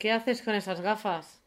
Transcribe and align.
¿Qué 0.00 0.10
haces 0.12 0.40
con 0.40 0.54
esas 0.54 0.80
gafas? 0.80 1.42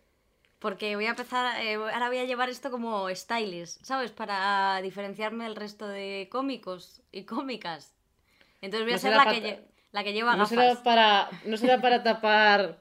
Porque 0.60 0.96
voy 0.96 1.08
a 1.08 1.10
empezar, 1.10 1.60
eh, 1.62 1.74
ahora 1.74 2.08
voy 2.08 2.20
a 2.20 2.26
llevar 2.26 2.50
esto 2.50 2.70
como 2.70 3.10
stylist, 3.14 3.84
¿sabes? 3.84 4.12
Para 4.12 4.80
diferenciarme 4.84 5.46
del 5.46 5.56
resto 5.56 5.88
de 5.88 6.30
cómicos 6.32 7.02
y 7.12 7.24
cómicas. 7.24 7.96
Entonces 8.62 8.86
voy 8.86 8.94
a 8.94 8.96
No 8.98 9.02
ser 9.02 9.16
la 9.16 9.26
que, 9.26 9.42
lle- 9.42 9.60
la 9.92 10.04
que 10.04 10.14
lleva 10.14 10.34
¿No 10.34 10.44
gafas. 10.44 10.50
será, 10.50 10.84
para, 10.84 11.30
¿No 11.48 11.58
será 11.58 11.82
para 11.82 12.04
tapar 12.04 12.80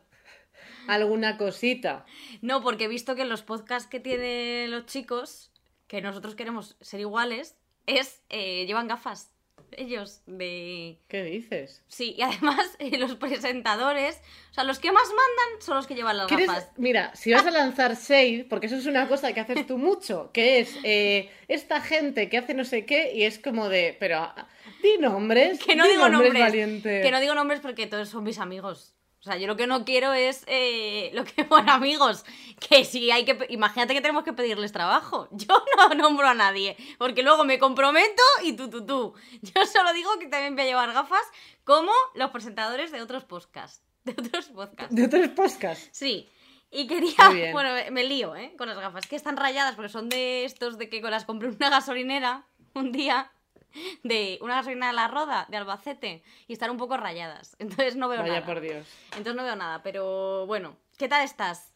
alguna 0.89 1.39
cosita? 1.39 2.05
No, 2.43 2.63
porque 2.63 2.85
he 2.85 2.89
visto 2.89 3.15
que 3.17 3.23
en 3.23 3.31
los 3.31 3.43
podcasts 3.43 3.89
que 3.89 3.99
tienen 3.99 4.71
los 4.71 4.85
chicos, 4.85 5.51
que 5.89 6.03
nosotros 6.03 6.35
queremos 6.35 6.77
ser 6.83 7.01
iguales, 7.01 7.57
es 7.87 8.23
eh, 8.29 8.67
llevan 8.67 8.89
gafas. 8.89 9.31
Ellos 9.77 10.23
de... 10.27 10.99
¿Qué 11.09 11.23
dices? 11.23 11.83
Sí, 11.89 12.15
y 12.17 12.23
además 12.23 12.75
eh, 12.79 12.97
los 12.99 13.15
presentadores, 13.17 14.21
o 14.51 14.55
sea, 14.55 14.65
los 14.65 14.79
que 14.79 14.93
más 14.93 15.07
mandan 15.09 15.63
son 15.63 15.77
los 15.77 15.87
que 15.87 15.95
llevan 15.95 16.17
las 16.19 16.27
¿Quieres- 16.29 16.47
gafas. 16.49 16.71
Mira, 16.77 17.15
si 17.15 17.33
vas 17.33 17.47
a 17.47 17.51
lanzar 17.51 17.97
shade, 17.97 18.47
porque 18.49 18.67
eso 18.67 18.77
es 18.77 18.87
una 18.87 19.09
cosa 19.09 19.33
que 19.33 19.41
haces 19.41 19.67
tú 19.67 19.79
mucho, 19.79 20.31
que 20.33 20.61
es 20.61 20.77
eh, 20.85 21.31
esta 21.49 21.81
gente 21.81 22.29
que 22.29 22.39
hace 22.39 22.55
no 22.55 22.65
sé 22.65 22.85
qué 22.87 23.13
y 23.15 23.25
es 23.25 23.39
como 23.39 23.69
de, 23.69 23.97
pero 23.99 24.19
ah, 24.19 24.49
di 24.83 24.99
nombres, 24.99 25.59
Que 25.59 25.77
no 25.77 25.85
di 25.85 25.91
digo 25.93 26.09
nombres. 26.09 26.39
valiente. 26.41 27.01
Que 27.03 27.11
no 27.11 27.21
digo 27.21 27.35
nombres 27.35 27.61
porque 27.61 27.87
todos 27.87 28.09
son 28.09 28.25
mis 28.25 28.39
amigos. 28.39 28.95
O 29.23 29.25
sea, 29.25 29.37
yo 29.37 29.47
lo 29.47 29.57
que 29.57 29.69
no 29.69 29.85
quiero 29.85 30.13
es 30.13 30.43
eh, 30.49 31.13
lo 31.15 31.25
que 31.25 31.45
bueno, 31.49 31.71
amigos, 31.71 32.25
que 32.59 32.85
si 32.85 33.09
hay 33.13 33.25
que 33.25 33.47
imagínate 33.51 33.95
que 33.95 34.01
tenemos 34.01 34.25
que 34.25 34.33
pedirles 34.33 34.73
trabajo. 34.73 35.29
Yo 35.33 35.65
no 35.77 35.95
nombro 35.95 36.27
a 36.27 36.35
nadie, 36.35 36.77
porque 36.99 37.23
luego 37.23 37.45
me 37.45 37.61
comprometo 37.61 38.23
y 38.43 38.55
tú 38.55 38.69
tú 38.69 38.85
tú. 38.85 39.15
Yo 39.43 39.65
solo 39.67 39.93
digo 39.93 40.11
que 40.19 40.27
también 40.27 40.57
voy 40.57 40.65
a 40.65 40.67
llevar 40.67 40.93
gafas 40.93 41.23
como 41.63 41.93
los 42.17 42.31
presentadores 42.33 42.91
de 42.91 43.01
otros 43.01 43.23
podcasts, 43.23 43.85
de 44.05 44.13
otros 44.13 44.47
podcasts. 44.47 44.93
De 44.93 45.05
otros 45.05 45.29
podcasts. 45.29 45.89
Sí. 45.93 46.29
Y 46.75 46.87
quería, 46.87 47.53
bueno, 47.53 47.75
me, 47.75 47.91
me 47.91 48.03
lío, 48.03 48.35
¿eh? 48.35 48.55
Con 48.57 48.67
las 48.67 48.79
gafas, 48.79 49.07
que 49.07 49.15
están 49.15 49.37
rayadas 49.37 49.75
porque 49.75 49.91
son 49.91 50.09
de 50.09 50.47
estos 50.47 50.79
de 50.79 50.89
que 50.89 51.03
las 51.03 51.27
compré 51.27 51.49
en 51.49 51.57
una 51.57 51.69
gasolinera 51.69 52.47
un 52.75 52.93
día 52.93 53.31
de 54.03 54.39
una 54.41 54.57
gasolina 54.57 54.89
de 54.89 54.93
la 54.95 55.09
Roda, 55.09 55.47
de 55.49 55.57
Albacete, 55.57 56.23
y 56.49 56.53
están 56.53 56.71
un 56.71 56.77
poco 56.79 56.97
rayadas. 56.97 57.57
Entonces 57.59 57.97
no 57.97 58.09
veo 58.09 58.21
Vaya 58.21 58.35
nada. 58.35 58.47
por 58.47 58.61
Dios. 58.61 58.87
Entonces 59.13 59.35
no 59.35 59.45
veo 59.45 59.57
nada, 59.57 59.83
pero 59.83 60.47
bueno, 60.47 60.77
¿qué 60.99 61.09
tal 61.09 61.23
estás? 61.25 61.73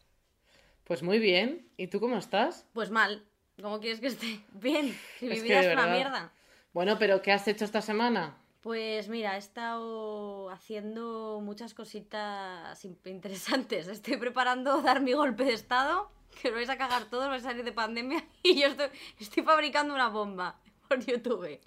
Pues 0.83 1.03
muy 1.03 1.19
bien. 1.19 1.67
¿Y 1.77 1.87
tú 1.87 1.99
cómo 1.99 2.17
estás? 2.17 2.65
Pues 2.73 2.89
mal. 2.91 3.25
¿Cómo 3.61 3.79
quieres 3.79 3.99
que 3.99 4.07
esté? 4.07 4.39
Bien. 4.51 4.97
Si 5.19 5.25
mi 5.25 5.33
Es 5.35 5.43
vida 5.43 5.59
es 5.61 5.73
una 5.73 5.87
mierda. 5.87 6.31
Bueno, 6.73 6.97
pero 6.99 7.21
¿qué 7.23 7.31
has 7.31 7.47
hecho 7.47 7.65
esta 7.65 7.81
semana? 7.81 8.37
Pues 8.61 9.07
mira, 9.09 9.35
he 9.35 9.39
estado 9.39 10.49
haciendo 10.51 11.39
muchas 11.43 11.73
cositas 11.73 12.83
in- 12.85 12.97
interesantes. 13.05 13.87
Estoy 13.87 14.17
preparando 14.17 14.81
dar 14.81 15.01
mi 15.01 15.13
golpe 15.13 15.43
de 15.45 15.53
estado, 15.53 16.11
que 16.41 16.49
os 16.49 16.53
vais 16.53 16.69
a 16.69 16.77
cagar 16.77 17.05
todos, 17.05 17.29
vais 17.29 17.43
a 17.45 17.49
salir 17.49 17.63
de 17.63 17.71
pandemia, 17.71 18.23
y 18.43 18.59
yo 18.61 18.67
estoy, 18.67 18.89
estoy 19.19 19.43
fabricando 19.43 19.93
una 19.93 20.09
bomba 20.09 20.59
por 20.87 20.99
YouTube. 21.03 21.59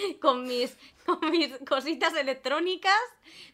Con 0.20 0.44
mis, 0.46 0.76
con 1.04 1.30
mis 1.30 1.56
cositas 1.68 2.14
electrónicas, 2.14 2.98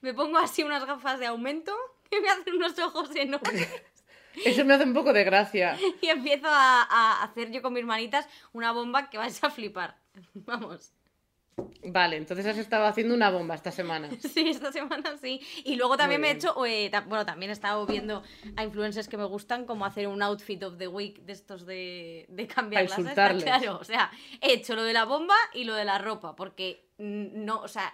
me 0.00 0.12
pongo 0.14 0.38
así 0.38 0.62
unas 0.62 0.84
gafas 0.84 1.18
de 1.18 1.26
aumento 1.26 1.74
que 2.10 2.20
me 2.20 2.28
hacen 2.28 2.54
unos 2.54 2.78
ojos 2.78 3.14
enormes 3.14 3.68
Eso 4.44 4.64
me 4.64 4.74
hace 4.74 4.84
un 4.84 4.94
poco 4.94 5.12
de 5.12 5.24
gracia. 5.24 5.76
y 6.00 6.06
empiezo 6.08 6.46
a, 6.48 6.82
a 6.82 7.24
hacer 7.24 7.50
yo 7.50 7.60
con 7.60 7.72
mis 7.72 7.84
manitas 7.84 8.28
una 8.52 8.70
bomba 8.70 9.10
que 9.10 9.18
vais 9.18 9.42
a 9.42 9.50
flipar. 9.50 9.96
Vamos. 10.34 10.92
Vale, 11.84 12.16
entonces 12.16 12.44
has 12.46 12.58
estado 12.58 12.86
haciendo 12.86 13.14
una 13.14 13.30
bomba 13.30 13.54
esta 13.54 13.70
semana. 13.70 14.08
Sí, 14.20 14.48
esta 14.48 14.70
semana 14.72 15.16
sí. 15.20 15.40
Y 15.64 15.76
luego 15.76 15.96
también 15.96 16.20
me 16.20 16.28
he 16.28 16.32
hecho, 16.32 16.54
eh, 16.66 16.88
ta- 16.90 17.00
bueno, 17.02 17.24
también 17.24 17.50
he 17.50 17.52
estado 17.52 17.86
viendo 17.86 18.22
a 18.56 18.64
influencers 18.64 19.08
que 19.08 19.16
me 19.16 19.24
gustan, 19.24 19.64
como 19.64 19.84
hacer 19.86 20.06
un 20.08 20.22
outfit 20.22 20.62
of 20.62 20.76
the 20.78 20.88
week 20.88 21.20
de 21.22 21.32
estos 21.32 21.66
de, 21.66 22.26
de 22.28 22.46
cambiar 22.46 22.84
las 22.88 22.98
insultarles. 22.98 23.44
Claro, 23.44 23.78
o 23.80 23.84
sea, 23.84 24.10
he 24.40 24.52
hecho 24.52 24.74
lo 24.74 24.82
de 24.82 24.92
la 24.92 25.04
bomba 25.04 25.34
y 25.54 25.64
lo 25.64 25.74
de 25.74 25.84
la 25.84 25.98
ropa, 25.98 26.36
porque 26.36 26.86
no, 26.98 27.60
o 27.60 27.68
sea, 27.68 27.92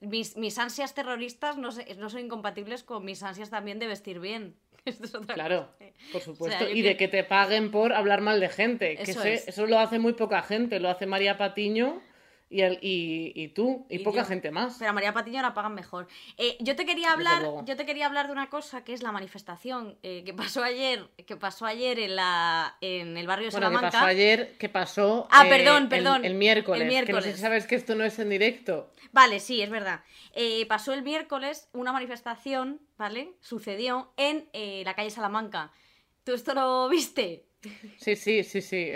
mis, 0.00 0.36
mis 0.36 0.58
ansias 0.58 0.94
terroristas 0.94 1.56
no, 1.56 1.70
se- 1.72 1.94
no 1.96 2.10
son 2.10 2.20
incompatibles 2.20 2.82
con 2.82 3.04
mis 3.04 3.22
ansias 3.22 3.50
también 3.50 3.78
de 3.78 3.86
vestir 3.86 4.18
bien. 4.20 4.56
Esto 4.84 5.04
es 5.04 5.14
otra 5.14 5.34
Claro, 5.34 5.68
cosa. 5.78 5.90
por 6.12 6.20
supuesto. 6.20 6.68
y 6.68 6.82
de 6.82 6.96
que 6.96 7.08
te 7.08 7.24
paguen 7.24 7.70
por 7.70 7.92
hablar 7.92 8.20
mal 8.20 8.40
de 8.40 8.48
gente. 8.48 8.96
Que 8.96 9.10
Eso 9.10 9.22
es. 9.24 9.48
eso 9.48 9.66
lo 9.66 9.78
hace 9.78 9.98
muy 9.98 10.12
poca 10.12 10.42
gente. 10.42 10.78
Lo 10.80 10.88
hace 10.90 11.06
María 11.06 11.36
Patiño 11.36 12.00
y, 12.48 12.60
el- 12.60 12.78
y, 12.80 13.32
y 13.34 13.48
tú. 13.48 13.86
Y, 13.90 13.96
Y 13.96 13.98
poca 14.00 14.18
yo. 14.22 14.24
gente 14.24 14.50
más. 14.50 14.76
Pero 14.78 14.90
a 14.90 14.92
María 14.94 15.12
Patiño 15.12 15.42
la 15.42 15.52
pagan 15.54 15.74
mejor. 15.74 16.06
Eh, 16.38 16.56
yo 16.60 16.76
te 16.76 16.86
quería 16.86 17.12
hablar, 17.12 17.42
yo 17.64 17.76
te 17.76 17.84
quería 17.84 18.06
hablar 18.06 18.26
de 18.26 18.32
una 18.32 18.48
cosa 18.48 18.84
que 18.84 18.92
es 18.92 19.02
la 19.02 19.10
manifestación 19.12 19.98
eh, 20.02 20.22
que 20.24 20.32
pasó 20.32 20.62
ayer, 20.62 21.08
que 21.26 21.36
pasó 21.36 21.66
ayer 21.66 21.98
en 21.98 22.16
la 22.16 22.76
en 22.80 23.16
el 23.16 23.26
barrio 23.26 23.46
de 23.46 23.50
Bueno, 23.52 23.66
que 23.68 23.74
Salamanca. 23.74 23.98
pasó 23.98 24.06
ayer, 24.10 24.56
que 24.58 24.68
pasó. 24.68 25.26
Ah, 25.30 25.46
eh, 25.46 25.50
perdón, 25.50 25.82
el- 25.84 25.88
perdón. 25.88 26.24
El, 26.24 26.34
miércoles. 26.34 26.82
El 26.82 26.88
Que 26.88 26.94
no 26.94 27.02
sé 27.02 27.06
miércoles. 27.06 27.34
si 27.36 27.40
sabes 27.42 27.66
que 27.66 27.74
esto 27.74 27.94
no 27.94 28.04
es 28.04 28.18
en 28.18 28.28
directo. 28.30 28.92
Vale, 29.12 29.40
sí, 29.40 29.62
es 29.62 29.70
verdad. 29.70 30.02
Eh, 30.32 30.66
pasó 30.66 30.92
el 30.92 31.02
miércoles 31.02 31.68
una 31.72 31.92
manifestación, 31.92 32.80
¿vale? 32.96 33.32
Sucedió 33.40 34.12
en 34.16 34.48
eh, 34.52 34.82
la 34.84 34.94
calle 34.94 35.10
Salamanca. 35.10 35.72
¿Tú 36.24 36.32
esto 36.34 36.54
lo 36.54 36.88
viste? 36.88 37.46
Sí, 37.98 38.14
sí, 38.16 38.44
sí, 38.44 38.60
sí. 38.62 38.88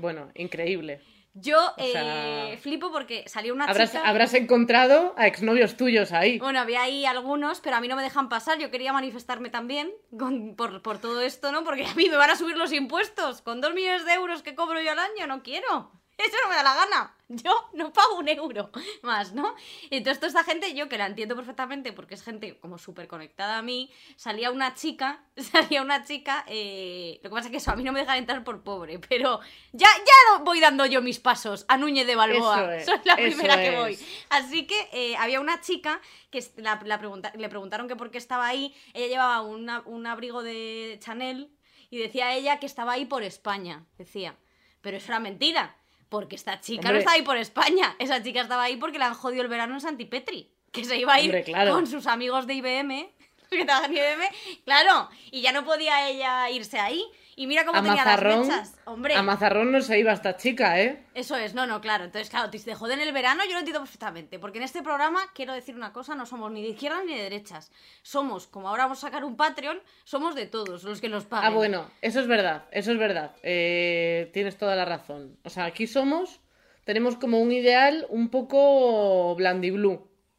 bueno, 0.00 0.30
increíble. 0.34 1.00
Yo 1.32 1.74
sea, 1.78 2.50
eh, 2.50 2.56
flipo 2.56 2.90
porque 2.90 3.22
salió 3.28 3.54
una 3.54 3.66
Habrás, 3.66 3.92
chica... 3.92 4.08
habrás 4.08 4.34
encontrado 4.34 5.14
a 5.16 5.26
exnovios 5.28 5.76
tuyos 5.76 6.10
ahí. 6.12 6.38
Bueno, 6.40 6.58
había 6.58 6.82
ahí 6.82 7.06
algunos, 7.06 7.60
pero 7.60 7.76
a 7.76 7.80
mí 7.80 7.86
no 7.86 7.94
me 7.96 8.02
dejan 8.02 8.28
pasar. 8.28 8.58
Yo 8.58 8.70
quería 8.70 8.92
manifestarme 8.92 9.48
también 9.48 9.92
con- 10.18 10.56
por, 10.56 10.82
por 10.82 10.98
todo 10.98 11.20
esto, 11.20 11.52
¿no? 11.52 11.62
Porque 11.62 11.84
a 11.86 11.94
mí 11.94 12.08
me 12.08 12.16
van 12.16 12.30
a 12.30 12.36
subir 12.36 12.56
los 12.56 12.72
impuestos. 12.72 13.42
Con 13.42 13.60
dos 13.60 13.74
millones 13.74 14.04
de 14.04 14.14
euros 14.14 14.42
que 14.42 14.54
cobro 14.56 14.80
yo 14.82 14.90
al 14.90 14.98
año, 14.98 15.26
no 15.28 15.42
quiero. 15.42 15.92
Eso 16.26 16.36
no 16.42 16.48
me 16.50 16.54
da 16.56 16.62
la 16.62 16.74
gana. 16.74 17.16
Yo 17.32 17.52
no 17.74 17.92
pago 17.92 18.16
un 18.16 18.28
euro 18.28 18.70
más, 19.02 19.32
¿no? 19.32 19.54
Entonces, 19.90 20.18
toda 20.18 20.28
esta 20.28 20.42
gente, 20.44 20.74
yo 20.74 20.88
que 20.88 20.98
la 20.98 21.06
entiendo 21.06 21.36
perfectamente 21.36 21.92
porque 21.92 22.14
es 22.14 22.24
gente 22.24 22.58
como 22.58 22.76
súper 22.76 23.06
conectada 23.06 23.58
a 23.58 23.62
mí, 23.62 23.88
salía 24.16 24.50
una 24.50 24.74
chica, 24.74 25.24
salía 25.36 25.80
una 25.82 26.02
chica, 26.04 26.44
eh, 26.48 27.20
lo 27.22 27.30
que 27.30 27.34
pasa 27.36 27.46
es 27.46 27.50
que 27.52 27.56
eso 27.58 27.70
a 27.70 27.76
mí 27.76 27.84
no 27.84 27.92
me 27.92 28.00
dejan 28.00 28.18
entrar 28.18 28.42
por 28.42 28.62
pobre, 28.64 28.98
pero 28.98 29.38
ya, 29.72 29.86
ya 29.96 30.42
voy 30.42 30.58
dando 30.58 30.86
yo 30.86 31.02
mis 31.02 31.20
pasos 31.20 31.64
a 31.68 31.76
Núñez 31.76 32.06
de 32.06 32.16
Balboa. 32.16 32.76
Es, 32.76 32.86
Soy 32.86 32.98
la 33.04 33.14
primera 33.16 33.54
que 33.62 33.76
voy. 33.76 33.98
Así 34.30 34.66
que 34.66 34.88
eh, 34.92 35.16
había 35.16 35.38
una 35.40 35.60
chica 35.60 36.00
que 36.30 36.38
es- 36.38 36.52
la, 36.56 36.80
la 36.84 36.98
pregunta- 36.98 37.32
le 37.36 37.48
preguntaron 37.48 37.86
que 37.86 37.94
por 37.96 38.10
qué 38.10 38.18
estaba 38.18 38.46
ahí. 38.48 38.74
Ella 38.92 39.06
llevaba 39.06 39.42
una- 39.42 39.82
un 39.86 40.04
abrigo 40.06 40.42
de 40.42 40.98
Chanel 41.00 41.52
y 41.90 41.98
decía 41.98 42.34
ella 42.34 42.58
que 42.58 42.66
estaba 42.66 42.92
ahí 42.92 43.04
por 43.06 43.22
España. 43.22 43.86
Decía. 43.98 44.36
Pero 44.80 44.96
eso 44.96 45.08
era 45.12 45.20
mentira. 45.20 45.76
Porque 46.10 46.36
esta 46.36 46.60
chica 46.60 46.92
no 46.92 46.98
estaba 46.98 47.14
ahí 47.14 47.22
por 47.22 47.38
España. 47.38 47.96
Esa 47.98 48.22
chica 48.22 48.42
estaba 48.42 48.64
ahí 48.64 48.76
porque 48.76 48.98
le 48.98 49.04
han 49.04 49.14
jodido 49.14 49.42
el 49.42 49.48
verano 49.48 49.74
en 49.74 49.80
Santipetri. 49.80 50.52
Que 50.72 50.84
se 50.84 50.98
iba 50.98 51.14
a 51.14 51.20
ir 51.20 51.30
Hombre, 51.30 51.44
claro. 51.44 51.72
con 51.72 51.86
sus 51.86 52.06
amigos 52.06 52.46
de 52.46 52.54
IBM. 52.54 53.10
Que 53.50 53.64
trabajan 53.64 53.96
en 53.96 53.96
IBM. 53.96 54.28
Claro. 54.64 55.08
Y 55.30 55.40
ya 55.40 55.52
no 55.52 55.64
podía 55.64 56.08
ella 56.08 56.50
irse 56.50 56.78
ahí. 56.78 57.04
Y 57.40 57.46
mira 57.46 57.64
cómo 57.64 57.78
A 57.78 57.82
tenía 57.82 58.04
Mazarrón, 58.04 58.38
las 58.40 58.48
mechas. 58.48 58.80
Hombre. 58.84 59.14
a 59.14 59.22
Mazarrón 59.22 59.72
no 59.72 59.80
se 59.80 59.98
iba 59.98 60.12
esta 60.12 60.36
chica, 60.36 60.78
¿eh? 60.78 61.06
Eso 61.14 61.36
es, 61.36 61.54
no, 61.54 61.66
no, 61.66 61.80
claro. 61.80 62.04
Entonces, 62.04 62.28
claro, 62.28 62.50
te 62.50 62.74
joden 62.74 63.00
el 63.00 63.14
verano, 63.14 63.42
yo 63.46 63.52
lo 63.52 63.60
entiendo 63.60 63.80
perfectamente. 63.80 64.38
Porque 64.38 64.58
en 64.58 64.64
este 64.64 64.82
programa, 64.82 65.20
quiero 65.34 65.54
decir 65.54 65.74
una 65.74 65.90
cosa, 65.90 66.14
no 66.14 66.26
somos 66.26 66.52
ni 66.52 66.60
de 66.60 66.68
izquierdas 66.68 67.02
ni 67.06 67.14
de 67.14 67.22
derechas. 67.22 67.72
Somos, 68.02 68.46
como 68.46 68.68
ahora 68.68 68.82
vamos 68.84 68.98
a 68.98 69.06
sacar 69.06 69.24
un 69.24 69.38
Patreon, 69.38 69.80
somos 70.04 70.34
de 70.34 70.44
todos 70.48 70.84
los 70.84 71.00
que 71.00 71.08
nos 71.08 71.24
paguen. 71.24 71.50
Ah, 71.50 71.54
bueno, 71.54 71.90
eso 72.02 72.20
es 72.20 72.26
verdad, 72.26 72.64
eso 72.72 72.92
es 72.92 72.98
verdad. 72.98 73.34
Eh, 73.42 74.28
tienes 74.34 74.58
toda 74.58 74.76
la 74.76 74.84
razón. 74.84 75.38
O 75.42 75.48
sea, 75.48 75.64
aquí 75.64 75.86
somos, 75.86 76.40
tenemos 76.84 77.16
como 77.16 77.40
un 77.40 77.52
ideal 77.52 78.04
un 78.10 78.28
poco 78.28 79.34
blandiblue. 79.36 79.94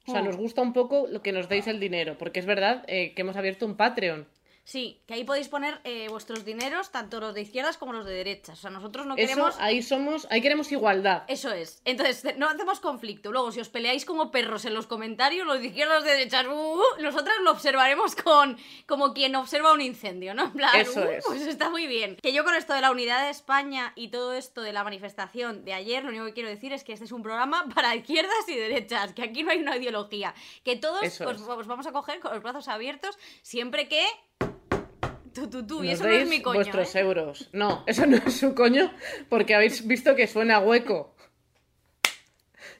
O 0.07 0.11
sea, 0.11 0.21
Mm. 0.21 0.25
nos 0.25 0.37
gusta 0.37 0.61
un 0.61 0.73
poco 0.73 1.07
lo 1.09 1.23
que 1.23 1.31
nos 1.31 1.49
deis 1.49 1.65
el 1.65 1.79
dinero, 1.79 2.15
porque 2.19 2.39
es 2.39 2.45
verdad 2.45 2.83
eh, 2.87 3.13
que 3.15 3.21
hemos 3.21 3.37
abierto 3.37 3.65
un 3.65 3.75
Patreon. 3.75 4.27
Sí, 4.63 5.01
que 5.07 5.15
ahí 5.15 5.23
podéis 5.23 5.49
poner 5.49 5.81
eh, 5.83 6.07
vuestros 6.09 6.45
dineros, 6.45 6.91
tanto 6.91 7.19
los 7.19 7.33
de 7.33 7.41
izquierdas 7.41 7.77
como 7.77 7.93
los 7.93 8.05
de 8.05 8.13
derechas. 8.13 8.59
O 8.59 8.61
sea, 8.61 8.69
nosotros 8.69 9.05
no 9.05 9.15
Eso, 9.15 9.27
queremos... 9.27 9.55
ahí 9.59 9.81
somos, 9.81 10.27
ahí 10.29 10.41
queremos 10.41 10.71
igualdad. 10.71 11.23
Eso 11.27 11.51
es. 11.51 11.81
Entonces, 11.83 12.23
no 12.37 12.47
hacemos 12.47 12.79
conflicto. 12.79 13.31
Luego, 13.31 13.51
si 13.51 13.59
os 13.59 13.69
peleáis 13.69 14.05
como 14.05 14.31
perros 14.31 14.65
en 14.65 14.73
los 14.73 14.87
comentarios, 14.87 15.47
los 15.47 15.59
de 15.59 15.67
izquierdas, 15.67 15.95
los 15.97 16.03
de 16.05 16.11
derechas, 16.11 16.45
uh, 16.45 16.51
uh, 16.51 17.01
nosotras 17.01 17.35
lo 17.43 17.51
observaremos 17.51 18.15
con 18.15 18.57
como 18.85 19.13
quien 19.13 19.35
observa 19.35 19.73
un 19.73 19.81
incendio, 19.81 20.33
¿no? 20.33 20.45
En 20.45 20.53
plan, 20.53 20.79
Eso 20.79 21.01
uh, 21.01 21.09
es. 21.09 21.25
pues 21.25 21.41
está 21.41 21.69
muy 21.69 21.87
bien. 21.87 22.17
Que 22.21 22.31
yo 22.31 22.43
con 22.43 22.55
esto 22.55 22.73
de 22.73 22.81
la 22.81 22.91
unidad 22.91 23.25
de 23.25 23.31
España 23.31 23.93
y 23.95 24.09
todo 24.09 24.33
esto 24.33 24.61
de 24.61 24.73
la 24.73 24.83
manifestación 24.83 25.65
de 25.65 25.73
ayer, 25.73 26.03
lo 26.03 26.09
único 26.09 26.25
que 26.25 26.33
quiero 26.33 26.49
decir 26.49 26.71
es 26.71 26.83
que 26.83 26.93
este 26.93 27.05
es 27.05 27.11
un 27.11 27.23
programa 27.23 27.65
para 27.75 27.95
izquierdas 27.95 28.47
y 28.47 28.55
derechas, 28.55 29.13
que 29.13 29.23
aquí 29.23 29.43
no 29.43 29.51
hay 29.51 29.59
una 29.59 29.75
ideología. 29.75 30.33
Que 30.63 30.75
todos 30.75 31.01
os, 31.01 31.21
es. 31.21 31.21
os 31.21 31.67
vamos 31.67 31.87
a 31.87 31.91
coger 31.91 32.19
con 32.19 32.31
los 32.33 32.43
brazos 32.43 32.67
abiertos 32.67 33.17
siempre 33.41 33.87
que... 33.87 34.05
Tú, 35.33 35.49
tú, 35.49 35.65
tú. 35.65 35.83
Y 35.83 35.91
eso 35.91 36.03
no 36.03 36.09
es 36.09 36.27
mi 36.27 36.41
coño, 36.41 36.55
vuestros 36.55 36.95
¿eh? 36.95 36.99
euros. 36.99 37.49
No, 37.53 37.83
eso 37.87 38.05
no 38.05 38.17
es 38.17 38.33
su 38.33 38.53
coño, 38.53 38.91
porque 39.29 39.55
habéis 39.55 39.85
visto 39.87 40.15
que 40.15 40.27
suena 40.27 40.59
hueco. 40.59 41.15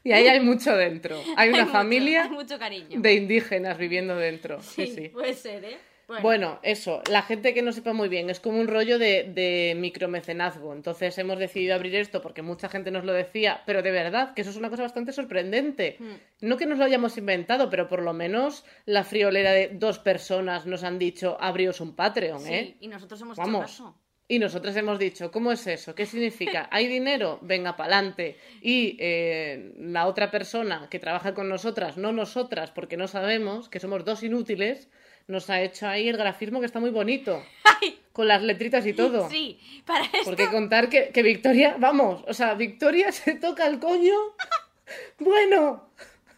Y 0.04 0.12
ahí 0.12 0.28
hay 0.28 0.40
mucho 0.40 0.76
dentro. 0.76 1.22
Hay 1.38 1.50
una 1.54 1.64
mucho, 1.64 1.72
familia 1.72 2.24
hay 2.24 2.30
mucho 2.30 2.58
cariño. 2.60 3.00
de 3.00 3.14
indígenas 3.14 3.78
viviendo 3.78 4.16
dentro. 4.16 4.62
Sí, 4.62 4.88
sí. 4.88 5.10
Puede 5.10 5.34
ser, 5.34 5.64
¿eh? 5.64 5.78
Bueno. 6.22 6.60
eso, 6.64 7.02
la 7.10 7.22
gente 7.22 7.54
que 7.54 7.62
no 7.62 7.72
sepa 7.72 7.94
muy 7.94 8.10
bien, 8.10 8.30
es 8.30 8.40
como 8.40 8.60
un 8.60 8.68
rollo 8.68 9.00
de, 9.00 9.24
de 9.34 9.76
micromecenazgo. 9.78 10.74
Entonces 10.74 11.18
hemos 11.18 11.40
decidido 11.40 11.76
abrir 11.76 11.96
esto 11.96 12.22
porque 12.22 12.42
mucha 12.42 12.70
gente 12.70 12.92
nos 12.92 13.06
lo 13.06 13.14
decía, 13.14 13.62
pero 13.66 13.82
de 13.82 13.92
verdad 13.92 14.34
que 14.34 14.42
eso 14.42 14.52
es 14.52 14.58
una 14.58 14.70
cosa 14.70 14.84
bastante 14.84 15.12
sorprendente. 15.14 15.98
Hmm. 16.00 16.16
No 16.42 16.58
que 16.58 16.66
nos 16.66 16.78
lo 16.78 16.86
hayamos 16.86 17.18
inventado, 17.18 17.70
pero 17.70 17.88
por 17.88 18.02
lo 18.02 18.14
menos 18.14 18.66
la 18.86 19.04
friolera 19.04 19.52
de 19.52 19.70
dos 19.70 20.00
personas 20.00 20.66
nos 20.66 20.84
han 20.84 21.00
dicho 21.00 21.38
abríos 21.40 21.82
un 21.82 21.96
Patreon, 21.96 22.42
Sí, 22.42 22.54
¿eh? 22.54 22.78
y 22.80 22.88
nosotros 22.88 23.22
hemos 23.22 23.38
Vamos. 23.38 23.64
hecho 23.64 23.84
caso. 23.84 23.98
Y 24.28 24.40
nosotros 24.40 24.74
hemos 24.78 24.98
dicho, 24.98 25.30
¿cómo 25.30 25.52
es 25.52 25.68
eso? 25.68 25.94
¿Qué 25.94 26.06
significa? 26.06 26.70
¿Hay 26.72 26.88
dinero? 26.88 27.38
Venga, 27.42 27.76
pa'lante. 27.76 28.38
Y 28.62 28.96
eh, 28.98 29.74
la 29.78 30.08
otra 30.08 30.32
persona 30.32 30.88
que 30.90 31.00
trabaja 31.00 31.34
con 31.34 31.50
nosotras, 31.50 31.98
no 31.98 32.14
nosotras, 32.14 32.72
porque 32.72 32.96
no 32.96 33.10
sabemos, 33.10 33.68
que 33.68 33.82
somos 33.82 34.06
dos 34.06 34.24
inútiles, 34.24 34.90
nos 35.28 35.50
ha 35.50 35.62
hecho 35.62 35.88
ahí 35.88 36.08
el 36.10 36.18
grafismo 36.18 36.60
que 36.60 36.66
está 36.66 36.80
muy 36.80 36.90
bonito. 36.90 37.44
Con 38.14 38.28
las 38.28 38.42
letritas 38.42 38.86
y 38.86 38.94
todo. 38.94 39.30
Sí, 39.30 39.60
para 39.86 40.04
esto. 40.06 40.26
Porque 40.26 40.50
contar 40.50 40.90
que, 40.90 41.10
que 41.10 41.24
Victoria, 41.24 41.76
vamos, 41.80 42.24
o 42.28 42.34
sea, 42.34 42.54
Victoria 42.56 43.12
se 43.12 43.36
toca 43.36 43.66
el 43.68 43.80
coño. 43.80 44.14
Bueno, 45.20 45.90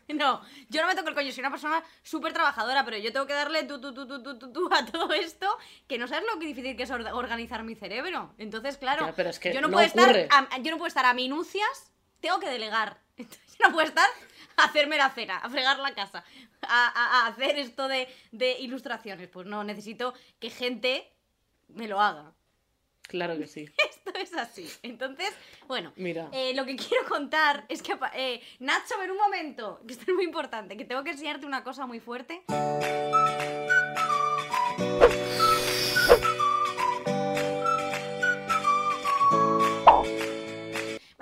No, 0.10 0.42
yo 0.70 0.82
no 0.82 0.88
me 0.88 0.96
toco 0.96 1.10
el 1.10 1.16
coño, 1.16 1.32
soy 1.32 1.40
una 1.42 1.50
persona 1.50 1.84
súper 2.04 2.34
trabajadora, 2.34 2.86
pero 2.86 2.98
yo 2.98 3.12
tengo 3.12 3.26
que 3.26 3.34
darle 3.34 3.64
tú, 3.64 3.80
tú, 3.82 3.94
tú, 3.94 4.06
tú, 4.08 4.38
tú, 4.38 4.52
tú, 4.54 4.70
a 4.72 4.86
todo 4.86 5.12
esto, 5.14 5.48
que 5.88 5.98
no 5.98 6.08
sabes 6.08 6.26
lo 6.32 6.40
que 6.40 6.46
difícil 6.48 6.76
que 6.76 6.84
es 6.84 6.92
or- 6.92 7.08
organizar 7.14 7.64
mi 7.64 7.74
cerebro. 7.76 8.34
Entonces, 8.38 8.78
claro, 8.78 9.12
pero 9.16 9.30
es 9.32 9.40
que 9.40 9.54
yo, 9.54 9.62
no 9.62 9.70
no 9.70 9.74
puedo 9.74 9.88
estar 9.88 10.28
a, 10.30 10.58
yo 10.60 10.70
no 10.72 10.78
puedo 10.78 10.88
estar 10.88 11.06
a 11.06 11.14
minucias, 11.16 11.92
tengo 12.20 12.40
que 12.40 12.50
delegar. 12.50 13.00
Entonces, 13.18 13.58
yo 13.60 13.68
no 13.68 13.74
puedo 13.74 13.88
estar 13.88 14.08
a 14.58 14.64
hacerme 14.66 14.98
la 14.98 15.10
cena, 15.12 15.38
a 15.38 15.50
fregar 15.50 15.80
la 15.80 15.94
casa, 15.94 16.24
a, 16.62 16.88
a- 16.88 17.26
a 17.26 17.28
hacer 17.28 17.58
esto 17.60 17.88
de, 17.88 18.08
de 18.32 18.60
ilustraciones. 18.60 19.28
Pues 19.30 19.46
no, 19.48 19.64
necesito 19.64 20.14
que 20.40 20.50
gente 20.50 21.10
me 21.70 21.88
lo 21.88 22.00
haga. 22.02 22.34
claro 23.04 23.38
que 23.38 23.48
sí. 23.48 23.66
Esto 23.90 24.14
es 24.20 24.34
así. 24.34 24.70
Entonces, 24.84 25.34
bueno, 25.68 25.94
Mira. 25.96 26.30
eh, 26.32 26.54
lo 26.56 26.66
que 26.66 26.76
quiero 26.76 27.08
contar 27.08 27.66
es 27.70 27.82
que, 27.82 27.98
eh, 28.16 28.42
Nacho, 28.60 28.98
ven 29.00 29.12
un 29.12 29.18
momento, 29.18 29.82
que 29.88 29.94
esto 29.94 30.06
es 30.08 30.14
muy 30.16 30.26
importante, 30.26 30.76
que 30.78 30.86
tengo 30.86 31.04
que 31.04 31.12
enseñarte 31.12 31.46
una 31.46 31.64
cosa 31.64 31.86
muy 31.86 32.00
fuerte. 32.00 32.44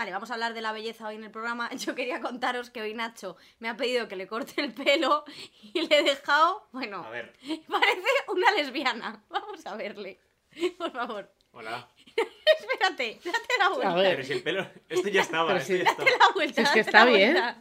Vale, 0.01 0.13
vamos 0.13 0.31
a 0.31 0.33
hablar 0.33 0.56
de 0.56 0.62
la 0.62 0.71
belleza 0.71 1.07
hoy 1.07 1.13
en 1.13 1.25
el 1.25 1.30
programa. 1.30 1.69
Yo 1.75 1.94
quería 1.94 2.21
contaros 2.21 2.71
que 2.71 2.81
hoy 2.81 2.95
Nacho 2.95 3.38
me 3.59 3.69
ha 3.69 3.77
pedido 3.77 4.07
que 4.07 4.15
le 4.15 4.25
corte 4.25 4.59
el 4.59 4.74
pelo 4.74 5.24
y 5.62 5.80
le 5.88 6.00
he 6.00 6.01
dejado, 6.01 6.68
bueno, 6.71 7.03
A 7.06 7.12
ver, 7.12 7.31
parece 7.69 8.07
una 8.30 8.50
lesbiana. 8.50 9.24
Vamos 9.30 9.63
a 9.68 9.75
verle, 9.75 10.19
por 10.80 10.92
favor. 10.92 11.31
hola. 11.51 11.88
Espérate, 12.15 13.19
date 13.24 13.57
la 13.59 13.69
vuelta. 13.69 13.92
A 13.92 13.95
ver. 13.95 14.15
Pero 14.15 14.27
si 14.27 14.33
el 14.33 14.42
pelo. 14.42 14.68
Esto 14.89 15.07
ya 15.09 15.21
estaba, 15.21 15.45
Pero 15.50 15.59
esto 15.59 15.71
si- 15.74 15.77
ya 15.77 15.83
Date 15.94 16.18
la 16.18 16.30
vuelta. 16.33 16.56
Si 16.56 16.62
es 16.63 16.69
que 16.71 16.80
está 16.80 17.06
bien. 17.06 17.36
Le 17.36 17.56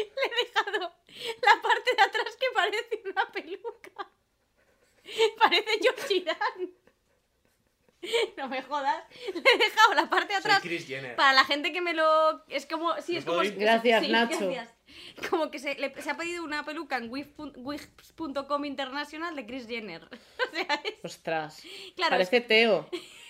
he 0.00 0.44
dejado 0.46 0.94
la 1.42 1.62
parte 1.62 1.94
de 1.94 2.02
atrás 2.02 2.36
que 2.40 2.46
parece 2.54 3.02
una 3.04 3.30
peluca. 3.30 4.08
Parece 5.38 5.78
Georgie 5.82 6.24
Dan. 6.24 6.70
No 8.36 8.48
me 8.48 8.62
jodas. 8.62 9.04
Le 9.34 9.40
he 9.40 9.58
dejado 9.58 9.94
la 9.94 10.08
parte 10.10 10.34
de 10.34 10.40
Soy 10.42 10.50
atrás. 10.50 10.62
Kris 10.62 10.86
Jenner. 10.86 11.16
Para 11.16 11.32
la 11.32 11.44
gente 11.44 11.72
que 11.72 11.80
me 11.80 11.94
lo. 11.94 12.44
Es 12.48 12.66
como. 12.66 13.00
Sí, 13.00 13.12
¿Me 13.12 13.18
es 13.18 13.24
como. 13.24 13.42
ir? 13.44 13.54
Gracias, 13.56 14.04
sí, 14.04 14.10
Nacho. 14.12 14.38
gracias. 14.50 14.74
Como 15.30 15.50
que 15.50 15.58
se, 15.58 15.74
le- 15.76 16.00
se 16.02 16.10
ha 16.10 16.16
pedido 16.16 16.44
una 16.44 16.64
peluca 16.64 16.96
en 16.98 17.08
Wix.com 17.10 18.64
internacional 18.64 19.34
de 19.36 19.46
Chris 19.46 19.66
Jenner. 19.66 20.08
O 20.52 20.54
sea, 20.54 20.80
es, 20.84 20.94
Ostras. 21.02 21.62
Claro, 21.96 22.10
Parece 22.10 22.40
Teo. 22.42 22.86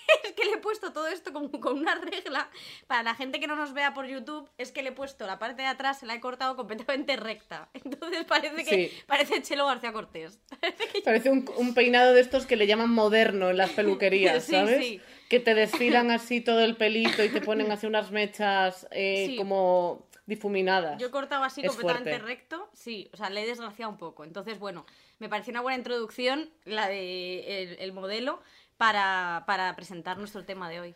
es 0.24 0.32
que 0.32 0.44
le 0.44 0.52
he 0.52 0.58
puesto 0.58 0.92
todo 0.92 1.06
esto 1.08 1.32
como 1.32 1.50
con 1.60 1.78
una 1.78 1.94
regla. 1.96 2.48
Para 2.86 3.02
la 3.02 3.14
gente 3.14 3.40
que 3.40 3.46
no 3.46 3.56
nos 3.56 3.72
vea 3.72 3.94
por 3.94 4.06
YouTube, 4.06 4.48
es 4.58 4.72
que 4.72 4.82
le 4.82 4.90
he 4.90 4.92
puesto 4.92 5.26
la 5.26 5.38
parte 5.38 5.62
de 5.62 5.68
atrás, 5.68 5.98
se 6.00 6.06
la 6.06 6.14
he 6.14 6.20
cortado 6.20 6.56
completamente 6.56 7.16
recta. 7.16 7.68
Entonces 7.84 8.24
parece 8.24 8.64
que. 8.64 8.88
Sí. 8.88 9.02
Parece 9.06 9.42
Chelo 9.42 9.66
García 9.66 9.92
Cortés. 9.92 10.38
Parece 10.60 10.88
que 10.88 11.02
Parece 11.02 11.30
un, 11.30 11.48
un 11.56 11.74
peinado 11.74 12.14
de 12.14 12.20
estos 12.20 12.46
que 12.46 12.56
le 12.56 12.66
llaman 12.66 12.90
moderno 12.90 13.50
en 13.50 13.56
las 13.56 13.70
peluquerías, 13.70 14.44
Sí, 14.44 14.52
¿sabes? 14.52 14.84
sí. 14.84 15.00
Que 15.28 15.40
te 15.40 15.54
desfilan 15.54 16.10
así 16.10 16.40
todo 16.40 16.60
el 16.60 16.76
pelito 16.76 17.24
y 17.24 17.28
te 17.30 17.40
ponen 17.40 17.70
así 17.72 17.86
unas 17.86 18.10
mechas 18.10 18.86
eh, 18.90 19.34
como 19.38 20.06
difuminadas. 20.26 21.00
Yo 21.00 21.08
he 21.08 21.10
cortado 21.10 21.42
así 21.42 21.62
Es 21.62 21.68
completamente 21.68 22.10
fuerte. 22.10 22.26
recto, 22.26 22.68
sí, 22.74 23.08
o 23.12 23.16
sea, 23.16 23.30
le 23.30 23.42
he 23.42 23.46
desgraciado 23.46 23.90
un 23.90 23.98
poco. 23.98 24.24
Entonces, 24.24 24.58
bueno, 24.58 24.84
me 25.18 25.28
pareció 25.28 25.50
una 25.52 25.60
buena 25.62 25.78
introducción 25.78 26.50
la 26.64 26.86
de 26.88 27.62
el, 27.62 27.76
el 27.80 27.92
modelo 27.92 28.40
para, 28.82 29.44
para 29.46 29.76
presentar 29.76 30.18
nuestro 30.18 30.44
tema 30.44 30.68
de 30.68 30.80
hoy, 30.80 30.94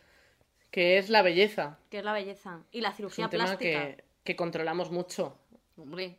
Que 0.72 0.98
es 0.98 1.08
la 1.08 1.22
belleza. 1.22 1.78
que 1.88 1.98
es 1.98 2.04
la 2.04 2.12
belleza 2.12 2.64
y 2.72 2.80
la 2.80 2.88
Es 2.88 2.96
cirugía 2.96 3.26
un 3.26 3.30
tema 3.30 3.44
plástica. 3.44 3.80
que, 3.96 4.04
que 4.24 4.34
controlamos 4.34 4.90
mucho. 4.90 5.38
Hombre, 5.76 6.16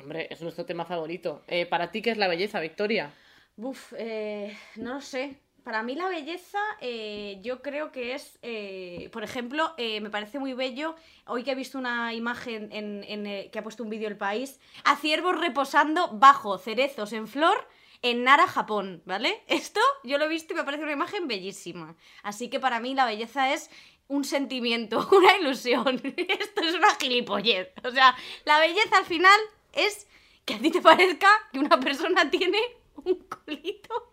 Hombre, 0.00 0.28
es 0.30 0.40
nuestro 0.40 0.64
tema 0.64 0.86
favorito. 0.86 1.42
Eh, 1.46 1.66
¿Para 1.66 1.90
ti 1.90 2.00
qué 2.00 2.10
es 2.10 2.16
la 2.16 2.26
belleza, 2.26 2.58
Victoria? 2.58 3.10
Buf, 3.54 3.92
eh, 3.98 4.56
no 4.76 4.94
lo 4.94 5.00
sé. 5.02 5.36
Para 5.62 5.82
mí 5.82 5.94
la 5.94 6.08
belleza, 6.08 6.58
eh, 6.80 7.38
yo 7.42 7.60
creo 7.60 7.92
que 7.92 8.14
es, 8.14 8.38
eh, 8.40 9.10
por 9.12 9.24
ejemplo, 9.24 9.74
me 9.78 10.08
parece 10.10 10.38
muy 10.38 10.54
bello, 10.54 10.96
hoy 11.26 11.42
que 11.44 11.52
he 11.52 11.54
visto 11.54 11.76
una 11.78 12.14
imagen 12.14 12.70
en, 12.72 13.04
en, 13.04 13.50
que 13.50 13.58
ha 13.58 13.62
puesto 13.62 13.82
un 13.82 13.90
vídeo 13.90 14.08
El 14.08 14.16
País, 14.16 14.58
a 14.84 14.96
ciervos 14.96 15.38
reposando 15.38 16.08
bajo 16.12 16.56
cerezos 16.58 17.12
en 17.12 17.28
flor 17.28 17.68
en 18.04 18.22
Nara, 18.22 18.46
Japón, 18.46 19.02
¿vale? 19.06 19.42
Esto 19.48 19.80
yo 20.04 20.18
lo 20.18 20.26
he 20.26 20.28
visto 20.28 20.52
y 20.52 20.56
me 20.56 20.64
parece 20.64 20.84
una 20.84 20.92
imagen 20.92 21.26
bellísima. 21.26 21.96
Así 22.22 22.48
que 22.50 22.60
para 22.60 22.78
mí 22.78 22.94
la 22.94 23.06
belleza 23.06 23.52
es 23.52 23.70
un 24.06 24.24
sentimiento, 24.24 25.08
una 25.12 25.36
ilusión. 25.38 26.00
Esto 26.16 26.60
es 26.62 26.74
una 26.74 26.94
gilipollez. 26.96 27.72
O 27.82 27.90
sea, 27.90 28.14
la 28.44 28.60
belleza 28.60 28.98
al 28.98 29.06
final 29.06 29.40
es 29.72 30.06
que 30.44 30.54
a 30.54 30.58
ti 30.58 30.70
te 30.70 30.82
parezca 30.82 31.28
que 31.50 31.58
una 31.58 31.80
persona 31.80 32.30
tiene 32.30 32.58
un 32.96 33.14
culito. 33.14 34.12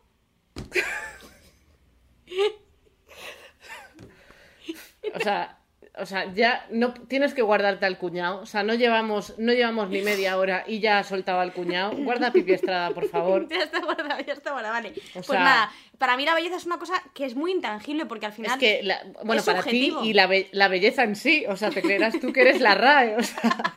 O 5.13 5.19
sea, 5.19 5.60
o 5.97 6.05
sea, 6.05 6.33
ya 6.33 6.65
no 6.71 6.93
tienes 6.93 7.33
que 7.33 7.41
guardarte 7.41 7.85
al 7.85 7.97
cuñado. 7.97 8.39
O 8.41 8.45
sea, 8.45 8.63
no 8.63 8.73
llevamos, 8.75 9.37
no 9.37 9.51
llevamos 9.53 9.89
ni 9.89 10.01
media 10.01 10.37
hora 10.37 10.63
y 10.65 10.79
ya 10.79 10.99
has 10.99 11.07
soltado 11.07 11.39
al 11.41 11.51
cuñado. 11.53 11.91
Guarda 11.97 12.27
a 12.27 12.31
Pipi 12.31 12.53
Estrada, 12.53 12.91
por 12.91 13.07
favor. 13.09 13.47
Ya 13.49 13.63
está 13.63 13.79
guardada, 13.81 14.21
ya 14.21 14.33
está 14.33 14.51
guardada, 14.51 14.73
vale. 14.73 14.89
O 14.89 15.13
pues 15.13 15.25
sea- 15.27 15.39
nada, 15.43 15.71
para 15.97 16.15
mí 16.17 16.25
la 16.25 16.33
belleza 16.33 16.55
es 16.55 16.65
una 16.65 16.79
cosa 16.79 16.93
que 17.13 17.25
es 17.25 17.35
muy 17.35 17.51
intangible 17.51 18.05
porque 18.05 18.25
al 18.25 18.31
final... 18.33 18.51
Es 18.53 18.57
que, 18.57 18.83
la- 18.83 19.03
bueno, 19.23 19.39
es 19.41 19.45
para 19.45 19.63
ti 19.63 19.93
y 20.03 20.13
la, 20.13 20.27
be- 20.27 20.47
la 20.53 20.67
belleza 20.69 21.03
en 21.03 21.15
sí, 21.15 21.45
o 21.47 21.55
sea, 21.57 21.69
te 21.71 21.81
creerás 21.81 22.19
tú 22.19 22.31
que 22.31 22.41
eres 22.41 22.61
la 22.61 22.73
RAE, 22.73 23.17
o 23.17 23.23
sea, 23.23 23.75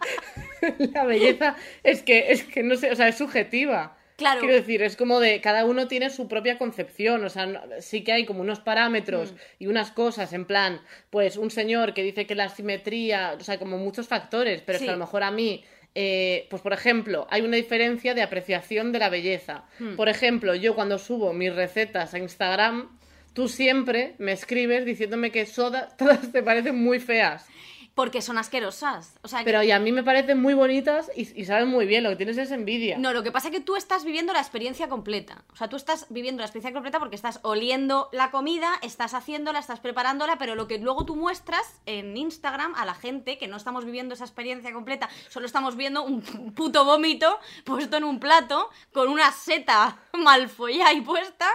la 0.79 1.05
belleza 1.05 1.57
es 1.83 2.03
que, 2.03 2.31
es 2.33 2.45
que 2.45 2.63
no 2.63 2.77
sé, 2.77 2.91
o 2.93 2.97
sea, 2.97 3.09
es 3.09 3.19
subjetiva. 3.19 3.97
Claro. 4.17 4.41
Quiero 4.41 4.55
decir, 4.55 4.83
es 4.83 4.97
como 4.97 5.19
de, 5.19 5.41
cada 5.41 5.65
uno 5.65 5.89
tiene 5.89 6.09
su 6.09 6.29
propia 6.29 6.57
concepción, 6.57 7.25
o 7.25 7.29
sea, 7.29 7.65
sí 7.81 8.05
que 8.05 8.13
hay 8.13 8.25
como 8.25 8.43
unos 8.43 8.61
parámetros 8.61 9.33
Mm. 9.33 9.37
y 9.59 9.67
unas 9.67 9.91
cosas, 9.91 10.33
en 10.33 10.45
plan, 10.45 10.81
pues 11.11 11.37
un 11.37 11.51
señor 11.51 11.95
que 11.95 12.03
dice 12.05 12.25
que 12.27 12.35
la 12.37 12.49
simetría, 12.49 13.35
o 13.39 13.43
sea, 13.43 13.59
como 13.59 13.77
muchos 13.77 14.07
factores, 14.07 14.63
pero 14.65 14.77
es 14.79 14.85
que 14.85 14.91
a 14.91 14.93
lo 14.93 14.99
mejor 14.99 15.25
a 15.25 15.33
mí, 15.33 15.65
eh, 15.97 16.47
pues 16.49 16.63
por 16.63 16.73
ejemplo, 16.73 17.27
hay 17.31 17.43
una 17.43 17.57
diferencia 17.57 18.15
de 18.15 18.23
apreciación 18.23 18.93
de 18.93 18.99
la 19.01 19.09
belleza. 19.11 19.65
Hmm. 19.81 19.97
Por 19.97 20.09
ejemplo, 20.09 20.55
yo 20.55 20.75
cuando 20.77 20.99
subo 20.99 21.33
mis 21.33 21.55
recetas 21.55 22.15
a 22.15 22.19
Instagram, 22.19 22.97
tú 23.33 23.49
siempre 23.49 24.15
me 24.19 24.31
escribes 24.33 24.85
diciéndome 24.85 25.31
que 25.33 25.45
soda, 25.45 25.89
todas 25.99 26.31
te 26.31 26.43
parecen 26.43 26.77
muy 26.77 27.01
feas. 27.01 27.47
Porque 27.95 28.23
son 28.23 28.39
asquerosas. 28.39 29.15
O 29.23 29.29
sea, 29.29 29.41
que- 29.41 29.45
Pero 29.45 29.63
y 29.63 29.71
a 29.71 29.79
mí 29.79 29.93
me 29.93 30.03
parecen 30.03 30.41
muy 30.41 30.55
bonitas 30.55 31.11
y, 31.17 31.41
y 31.41 31.45
saben 31.45 31.69
muy 31.69 31.87
bien, 31.87 32.03
lo 32.03 32.11
que 32.11 32.17
tienes 32.17 32.37
es 32.39 32.51
envidia. 32.51 32.99
No, 32.99 33.13
lo 33.13 33.23
que 33.23 33.31
pasa 33.31 33.49
es 33.49 33.53
que 33.55 33.61
tú 33.61 33.77
estás 33.77 34.05
viviendo 34.05 34.33
la 34.33 34.41
experiencia 34.41 34.89
completa. 34.89 35.45
O 35.53 35.57
sea, 35.57 35.69
tú 35.69 35.77
estás 35.77 36.07
viviendo 36.11 36.41
la 36.41 36.47
experiencia 36.47 36.73
completa 36.73 36.99
porque 36.99 37.15
estás 37.15 37.39
oliendo 37.43 38.09
la 38.13 38.31
comida, 38.33 38.69
estás 38.83 39.15
haciéndola, 39.15 39.61
estás 39.61 39.79
preparándola, 39.81 40.39
pero 40.39 40.55
lo 40.57 40.67
que 40.67 40.79
luego 40.79 41.05
tú 41.05 41.15
muestras 41.15 41.81
en 41.87 42.17
Instagram 42.17 42.75
a 42.75 42.85
la 42.85 42.95
gente 42.95 43.39
que 43.39 43.47
no 43.47 43.57
estamos 43.57 43.85
viviendo 43.85 44.15
esa 44.15 44.25
experiencia 44.25 44.73
completa, 44.73 45.09
solo 45.29 45.47
estamos 45.47 45.77
viendo 45.77 46.03
un 46.03 46.23
puto 46.55 46.85
vómito 46.85 47.39
puesto 47.65 47.97
en 47.97 48.05
un 48.05 48.19
plato 48.19 48.71
con 48.93 49.09
una 49.09 49.31
seta 49.31 49.99
mal 50.15 50.49
follada 50.49 50.93
y 50.93 51.01
puesta 51.01 51.47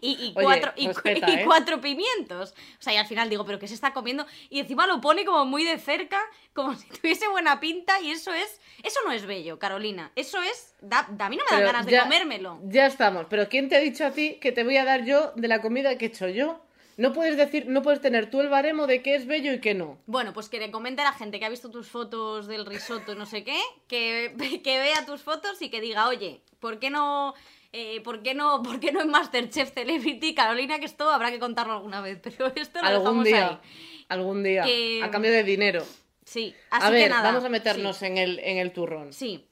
y, 0.00 0.10
y 0.12 0.32
Oye, 0.36 0.44
cuatro, 0.44 0.72
y, 0.76 0.86
respeta, 0.88 1.30
y 1.30 1.34
¿eh? 1.34 1.42
cuatro 1.44 1.80
pimientos. 1.80 2.52
O 2.80 2.82
sea, 2.82 2.92
y 2.94 2.96
al 2.96 3.06
final 3.06 3.30
digo, 3.30 3.44
¿pero 3.44 3.58
qué 3.58 3.68
se 3.68 3.74
está 3.74 3.92
comiendo? 3.92 4.26
Y 4.50 4.58
encima 4.60 4.86
lo 4.86 5.00
pone 5.00 5.24
como 5.24 5.44
muy 5.44 5.64
de 5.64 5.78
cerca, 5.84 6.20
como 6.52 6.74
si 6.76 6.88
tuviese 6.88 7.28
buena 7.28 7.60
pinta 7.60 8.00
y 8.00 8.10
eso 8.10 8.32
es... 8.32 8.60
Eso 8.82 9.00
no 9.06 9.12
es 9.12 9.26
bello, 9.26 9.58
Carolina. 9.58 10.10
Eso 10.16 10.42
es... 10.42 10.74
Da, 10.80 11.06
da- 11.10 11.26
a 11.26 11.28
mí 11.30 11.36
no 11.36 11.44
me 11.44 11.50
dan 11.50 11.60
Pero 11.60 11.72
ganas 11.72 11.86
de 11.86 11.98
comérmelo. 11.98 12.60
Ya 12.64 12.86
estamos. 12.86 13.26
Pero 13.30 13.48
¿quién 13.48 13.68
te 13.68 13.76
ha 13.76 13.80
dicho 13.80 14.04
a 14.04 14.10
ti 14.10 14.38
que 14.40 14.52
te 14.52 14.64
voy 14.64 14.76
a 14.76 14.84
dar 14.84 15.04
yo 15.04 15.32
de 15.36 15.48
la 15.48 15.60
comida 15.60 15.96
que 15.96 16.06
he 16.06 16.08
hecho 16.08 16.28
yo? 16.28 16.60
No 16.96 17.12
puedes 17.12 17.36
decir, 17.36 17.66
no 17.66 17.82
puedes 17.82 18.00
tener 18.00 18.30
tú 18.30 18.40
el 18.40 18.48
baremo 18.48 18.86
de 18.86 19.02
qué 19.02 19.16
es 19.16 19.26
bello 19.26 19.52
y 19.52 19.60
qué 19.60 19.74
no. 19.74 19.98
Bueno, 20.06 20.32
pues 20.32 20.48
que 20.48 20.60
le 20.60 20.70
comente 20.70 21.02
a 21.02 21.06
la 21.06 21.12
gente 21.12 21.38
que 21.40 21.44
ha 21.44 21.48
visto 21.48 21.70
tus 21.70 21.88
fotos 21.88 22.46
del 22.46 22.64
risotto 22.66 23.14
no 23.16 23.26
sé 23.26 23.42
qué, 23.42 23.58
que, 23.88 24.32
que 24.64 24.78
vea 24.78 25.04
tus 25.04 25.20
fotos 25.22 25.60
y 25.60 25.70
que 25.70 25.80
diga, 25.80 26.08
oye, 26.08 26.40
¿Por 26.60 26.78
qué 26.78 26.88
no, 26.88 27.34
eh, 27.72 28.00
¿por 28.00 28.22
qué 28.22 28.32
no, 28.32 28.62
por 28.62 28.80
qué 28.80 28.90
no 28.90 29.02
en 29.02 29.10
Masterchef 29.10 29.74
Celebrity 29.74 30.34
Carolina 30.34 30.78
que 30.78 30.86
esto 30.86 31.10
habrá 31.10 31.30
que 31.30 31.38
contarlo 31.38 31.74
alguna 31.74 32.00
vez? 32.00 32.18
Pero 32.22 32.50
esto 32.54 32.80
lo 32.80 32.86
Algún 32.86 33.02
dejamos 33.02 33.24
día. 33.24 33.48
ahí. 33.48 33.58
Algún 34.08 34.42
día. 34.42 34.62
Que- 34.64 35.02
A 35.02 35.10
cambio 35.10 35.30
de 35.32 35.42
dinero. 35.44 35.84
Sí, 36.24 36.54
así 36.70 36.86
a 36.86 36.90
ver, 36.90 37.02
que 37.04 37.08
nada. 37.10 37.22
vamos 37.22 37.44
a 37.44 37.48
meternos 37.48 38.02
en, 38.02 38.16
el, 38.18 38.38
en 38.40 38.58
el 38.58 38.72
turrón. 38.72 39.12
Sí. 39.12 39.46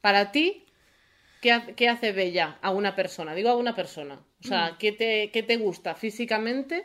Para 0.00 0.30
ti, 0.30 0.64
¿qué, 1.40 1.74
qué 1.76 1.88
hace 1.88 2.12
bella 2.12 2.58
a 2.62 2.70
una 2.70 2.94
persona? 2.94 3.34
Digo 3.34 3.48
a 3.50 3.56
una 3.56 3.74
persona. 3.74 4.20
O 4.44 4.46
sea, 4.46 4.72
Mm. 4.72 4.78
¿qué, 4.78 4.92
te, 4.92 5.30
qué 5.32 5.42
te 5.42 5.56
gusta 5.56 5.94
físicamente 5.94 6.84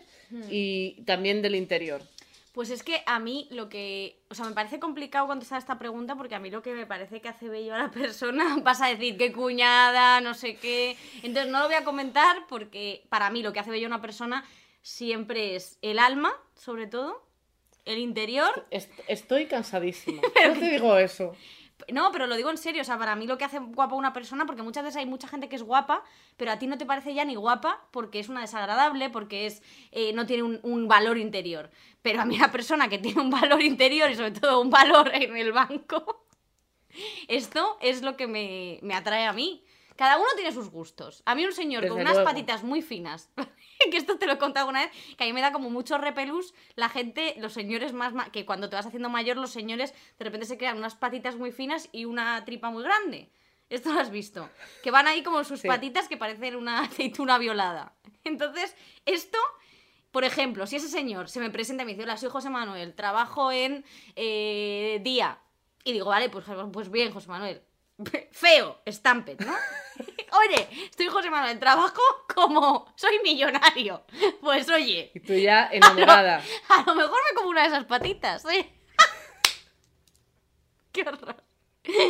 y 0.50 1.03
también 1.05 1.41
del 1.41 1.55
interior? 1.55 2.01
Pues 2.53 2.70
es 2.70 2.84
que 2.84 3.01
a 3.05 3.20
mí 3.20 3.48
lo 3.51 3.70
que. 3.70 4.17
O 4.29 4.36
sea, 4.36 4.46
me 4.46 4.51
parece 4.53 4.77
complicado 4.79 5.25
contestar 5.27 5.58
esta 5.60 5.79
pregunta 5.79 6.15
porque 6.15 6.36
a 6.36 6.39
mí 6.39 6.50
lo 6.50 6.62
que 6.62 6.74
me 6.74 6.86
parece 6.86 7.22
que 7.22 7.29
hace 7.29 7.48
bello 7.48 7.74
a 7.75 7.77
la 7.77 7.91
persona 7.91 8.58
vas 8.63 8.81
a 8.81 8.88
decir 8.88 9.17
qué 9.17 9.31
cuñada, 9.31 10.20
no 10.20 10.34
sé 10.34 10.55
qué. 10.55 10.98
Entonces 11.24 11.50
no 11.51 11.60
lo 11.60 11.65
voy 11.67 11.75
a 11.75 11.84
comentar 11.86 12.48
porque 12.50 13.03
para 13.10 13.29
mí 13.29 13.41
lo 13.41 13.53
que 13.53 13.60
hace 13.60 13.70
bello 13.72 13.86
a 13.86 13.89
una 13.89 14.01
persona 14.01 14.43
siempre 14.82 15.56
es 15.56 15.78
el 15.82 16.00
alma, 16.00 16.34
sobre 16.56 16.88
todo, 16.88 17.22
el 17.86 17.98
interior. 18.00 18.68
Est- 18.72 18.92
estoy 19.08 19.46
cansadísima. 19.48 20.22
No 20.48 20.54
te 20.54 20.70
digo 20.72 20.98
eso. 20.98 21.36
No, 21.92 22.12
pero 22.12 22.28
lo 22.28 22.36
digo 22.36 22.52
en 22.52 22.60
serio, 22.60 22.84
o 22.84 22.86
sea, 22.86 23.00
para 23.00 23.16
mí 23.16 23.26
lo 23.26 23.40
que 23.40 23.44
hace 23.44 23.58
guapa 23.58 23.96
una 23.96 24.14
persona, 24.14 24.46
porque 24.46 24.62
muchas 24.62 24.84
veces 24.84 24.98
hay 24.98 25.08
mucha 25.08 25.28
gente 25.28 25.50
que 25.50 25.56
es 25.56 25.64
guapa, 25.64 26.04
pero 26.38 26.52
a 26.52 26.60
ti 26.60 26.68
no 26.68 26.78
te 26.78 26.86
parece 26.86 27.16
ya 27.16 27.26
ni 27.26 27.34
guapa 27.34 27.88
porque 27.90 28.20
es 28.20 28.30
una 28.30 28.42
desagradable, 28.42 29.10
porque 29.10 29.48
es 29.48 29.64
eh, 29.92 30.14
no 30.14 30.28
tiene 30.28 30.44
un, 30.44 30.60
un 30.62 30.88
valor 30.88 31.18
interior. 31.18 31.72
Pero 32.04 32.22
a 32.22 32.26
mí 32.26 32.36
una 32.36 32.52
persona 32.52 32.88
que 32.88 33.00
tiene 33.00 33.20
un 33.20 33.32
valor 33.32 33.64
interior 33.64 34.12
y 34.12 34.16
sobre 34.16 34.32
todo 34.32 34.62
un 34.62 34.70
valor 34.70 35.10
en 35.14 35.36
el 35.36 35.52
banco, 35.54 36.28
esto 37.28 37.78
es 37.82 38.02
lo 38.02 38.16
que 38.16 38.28
me, 38.28 38.80
me 38.84 38.94
atrae 38.94 39.26
a 39.26 39.34
mí. 39.34 39.64
Cada 40.01 40.17
uno 40.17 40.25
tiene 40.36 40.51
sus 40.51 40.72
gustos. 40.72 41.22
A 41.27 41.36
mí 41.36 41.46
un 41.46 41.51
señor 41.53 41.88
con 41.88 42.00
unas 42.00 42.13
luego. 42.13 42.27
patitas 42.27 42.63
muy 42.63 42.81
finas, 42.81 43.29
que 43.91 43.98
esto 43.98 44.17
te 44.17 44.25
lo 44.25 44.34
he 44.34 44.38
contado 44.39 44.63
alguna 44.65 44.88
vez, 44.88 44.91
que 45.15 45.25
a 45.25 45.27
mí 45.27 45.31
me 45.34 45.41
da 45.41 45.51
como 45.51 45.70
mucho 45.70 46.00
repelús 46.00 46.55
la 46.74 46.89
gente, 46.89 47.36
los 47.38 47.53
señores 47.53 47.93
más, 47.93 48.12
ma- 48.12 48.31
que 48.31 48.43
cuando 48.43 48.67
te 48.67 48.75
vas 48.75 48.88
haciendo 48.88 49.10
mayor, 49.10 49.38
los 49.38 49.51
señores 49.51 49.93
de 50.17 50.25
repente 50.25 50.48
se 50.48 50.58
crean 50.58 50.77
unas 50.79 50.96
patitas 50.96 51.36
muy 51.36 51.51
finas 51.51 51.88
y 51.91 52.05
una 52.05 52.43
tripa 52.46 52.72
muy 52.72 52.81
grande. 52.84 53.29
Esto 53.70 53.93
lo 53.93 54.00
has 54.00 54.10
visto. 54.10 54.50
Que 54.81 54.89
van 54.89 55.08
ahí 55.08 55.22
como 55.22 55.43
sus 55.43 55.60
Sí. 55.60 55.67
patitas 55.67 56.08
que 56.08 56.17
parecen 56.17 56.55
una 56.55 56.79
aceituna 56.86 57.38
violada. 57.38 57.93
Entonces, 58.24 58.75
esto, 59.05 59.38
por 60.10 60.24
ejemplo, 60.24 60.65
si 60.65 60.77
ese 60.77 60.88
señor 60.89 61.29
se 61.29 61.39
me 61.39 61.51
presenta 61.51 61.84
y 61.84 61.86
me 61.86 61.91
dice, 61.91 62.01
hola, 62.05 62.17
soy 62.17 62.31
José 62.31 62.50
Manuel, 62.50 62.96
trabajo 62.96 63.51
en 63.51 63.86
eh, 64.15 65.00
Día. 65.03 65.38
Y 65.84 65.93
digo, 65.93 66.08
vale, 66.08 66.29
pues, 66.29 66.46
pues 66.74 66.89
bien, 66.89 67.12
José 67.13 67.27
Manuel. 67.29 67.62
Feo, 68.31 68.81
estampet, 68.86 69.41
¿no? 69.41 69.53
Oye, 70.39 70.67
estoy 70.86 71.08
José 71.08 71.29
Manuel, 71.29 71.60
trabajo 71.60 72.01
como 72.34 72.91
soy 72.96 73.20
millonario. 73.24 74.03
Pues 74.39 74.70
oye, 74.70 75.12
Y 75.13 75.20
tú 75.20 75.34
ya 75.34 75.67
enamorada. 75.72 76.41
a 76.70 76.84
lo 76.86 76.96
mejor 76.96 77.20
me 77.29 77.36
como 77.36 77.50
una 77.50 77.62
de 77.62 77.67
esas 77.67 77.86
patitas, 77.86 78.46
¿eh? 78.46 78.72
Qué 80.91 81.01
horror. 81.01 81.36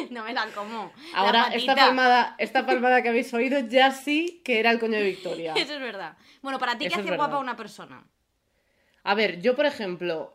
No 0.10 0.24
me 0.24 0.34
la 0.34 0.48
como. 0.48 0.92
La 1.14 1.20
Ahora, 1.20 1.48
esta 1.54 1.76
palmada, 1.76 2.36
esta 2.38 2.66
palmada 2.66 3.02
que 3.02 3.10
habéis 3.10 3.34
oído 3.34 3.60
ya 3.60 3.92
sí 3.92 4.42
que 4.44 4.60
era 4.60 4.70
el 4.72 4.80
coño 4.80 4.98
de 4.98 5.04
Victoria. 5.06 5.54
Eso 5.56 5.74
es 5.74 5.80
verdad. 5.80 6.18
Bueno, 6.42 6.60
para 6.60 6.74
ti, 6.78 6.86
¿qué 6.88 6.94
Eso 6.94 7.00
hace 7.00 7.16
guapa 7.16 7.38
una 7.38 7.56
persona? 7.56 8.04
A 9.04 9.16
ver, 9.16 9.42
yo 9.42 9.56
por 9.56 9.66
ejemplo, 9.66 10.34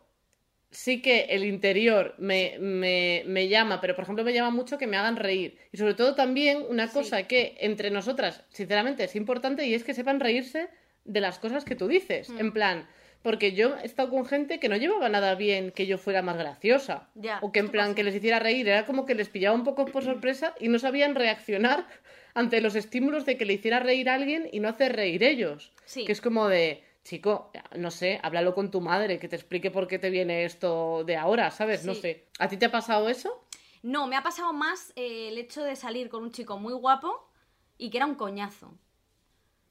sí 0.71 1.01
que 1.01 1.27
el 1.31 1.45
interior 1.45 2.15
me, 2.19 2.57
me, 2.59 3.23
me 3.27 3.49
llama, 3.49 3.81
pero 3.81 3.95
por 3.95 4.03
ejemplo 4.05 4.25
me 4.25 4.33
llama 4.33 4.51
mucho 4.51 4.79
que 4.79 4.87
me 4.87 4.97
hagan 4.97 5.17
reír. 5.17 5.57
Y 5.73 5.77
sobre 5.79 5.95
todo 5.95 6.15
también 6.15 6.63
una 6.69 6.89
Sí. 6.89 6.95
cosa 6.95 7.23
que 7.25 7.57
entre 7.61 7.91
nosotras, 7.91 8.45
sinceramente, 8.51 9.05
es 9.05 9.17
importante 9.17 9.67
y 9.67 9.75
es 9.75 9.85
que 9.85 9.95
sepan 9.95 10.21
reírse 10.21 10.69
de 11.05 11.21
las 11.21 11.39
cosas 11.39 11.65
que 11.65 11.77
tú 11.77 11.87
dices. 11.89 12.29
Mm. 12.31 12.39
En 12.41 12.53
plan, 12.53 12.87
porque 13.23 13.53
yo 13.53 13.77
he 13.83 13.87
estado 13.87 14.11
con 14.11 14.27
gente 14.27 14.59
que 14.61 14.69
no 14.69 14.77
llevaba 14.77 15.09
nada 15.09 15.35
bien 15.35 15.71
que 15.71 15.87
yo 15.87 15.99
fuera 15.99 16.21
más 16.23 16.37
graciosa. 16.37 17.09
Ya, 17.15 17.39
o 17.43 17.53
que 17.53 17.61
en 17.61 17.71
plan 17.71 17.87
pasa. 17.87 17.95
que 17.97 18.05
les 18.05 18.15
hiciera 18.17 18.39
reír. 18.39 18.69
Era 18.69 18.85
como 18.87 19.07
que 19.07 19.15
les 19.15 19.29
pillaba 19.29 19.57
un 19.57 19.65
poco 19.65 19.87
por 19.87 20.05
sorpresa 20.05 20.55
y 20.61 20.69
no 20.69 20.79
sabían 20.79 21.15
reaccionar 21.15 21.87
ante 22.35 22.61
los 22.61 22.75
estímulos 22.75 23.25
de 23.25 23.37
que 23.39 23.47
le 23.47 23.55
hiciera 23.55 23.81
reír 23.81 24.09
a 24.11 24.15
alguien 24.15 24.49
y 24.53 24.61
no 24.61 24.69
hacer 24.69 24.95
reír 24.95 25.23
ellos. 25.23 25.73
Sí. 25.87 26.05
Que 26.05 26.13
es 26.13 26.21
como 26.21 26.49
de, 26.49 26.83
chico, 27.07 27.51
no 27.77 27.91
sé, 27.91 28.21
háblalo 28.23 28.55
con 28.55 28.71
tu 28.71 28.81
madre, 28.81 29.19
que 29.19 29.29
te 29.29 29.37
explique 29.37 29.71
por 29.71 29.87
qué 29.87 29.99
te 29.99 30.11
viene 30.11 30.45
esto 30.45 31.05
de 31.05 31.17
ahora, 31.17 31.51
¿sabes? 31.51 31.85
No 31.85 31.95
sé. 31.95 32.27
¿A 32.39 32.49
ti 32.49 32.57
te 32.57 32.67
ha 32.67 32.71
pasado 32.71 33.09
eso? 33.09 33.47
No, 33.83 34.07
me 34.09 34.17
ha 34.17 34.23
pasado 34.23 34.53
más 34.53 34.93
eh, 34.97 35.29
el 35.29 35.39
hecho 35.39 35.63
de 35.63 35.77
salir 35.77 36.09
con 36.09 36.23
un 36.23 36.33
chico 36.33 36.59
muy 36.59 36.75
guapo 36.75 37.31
y 37.79 37.91
que 37.91 37.99
era 37.99 38.07
un 38.07 38.17
coñazo. 38.17 38.75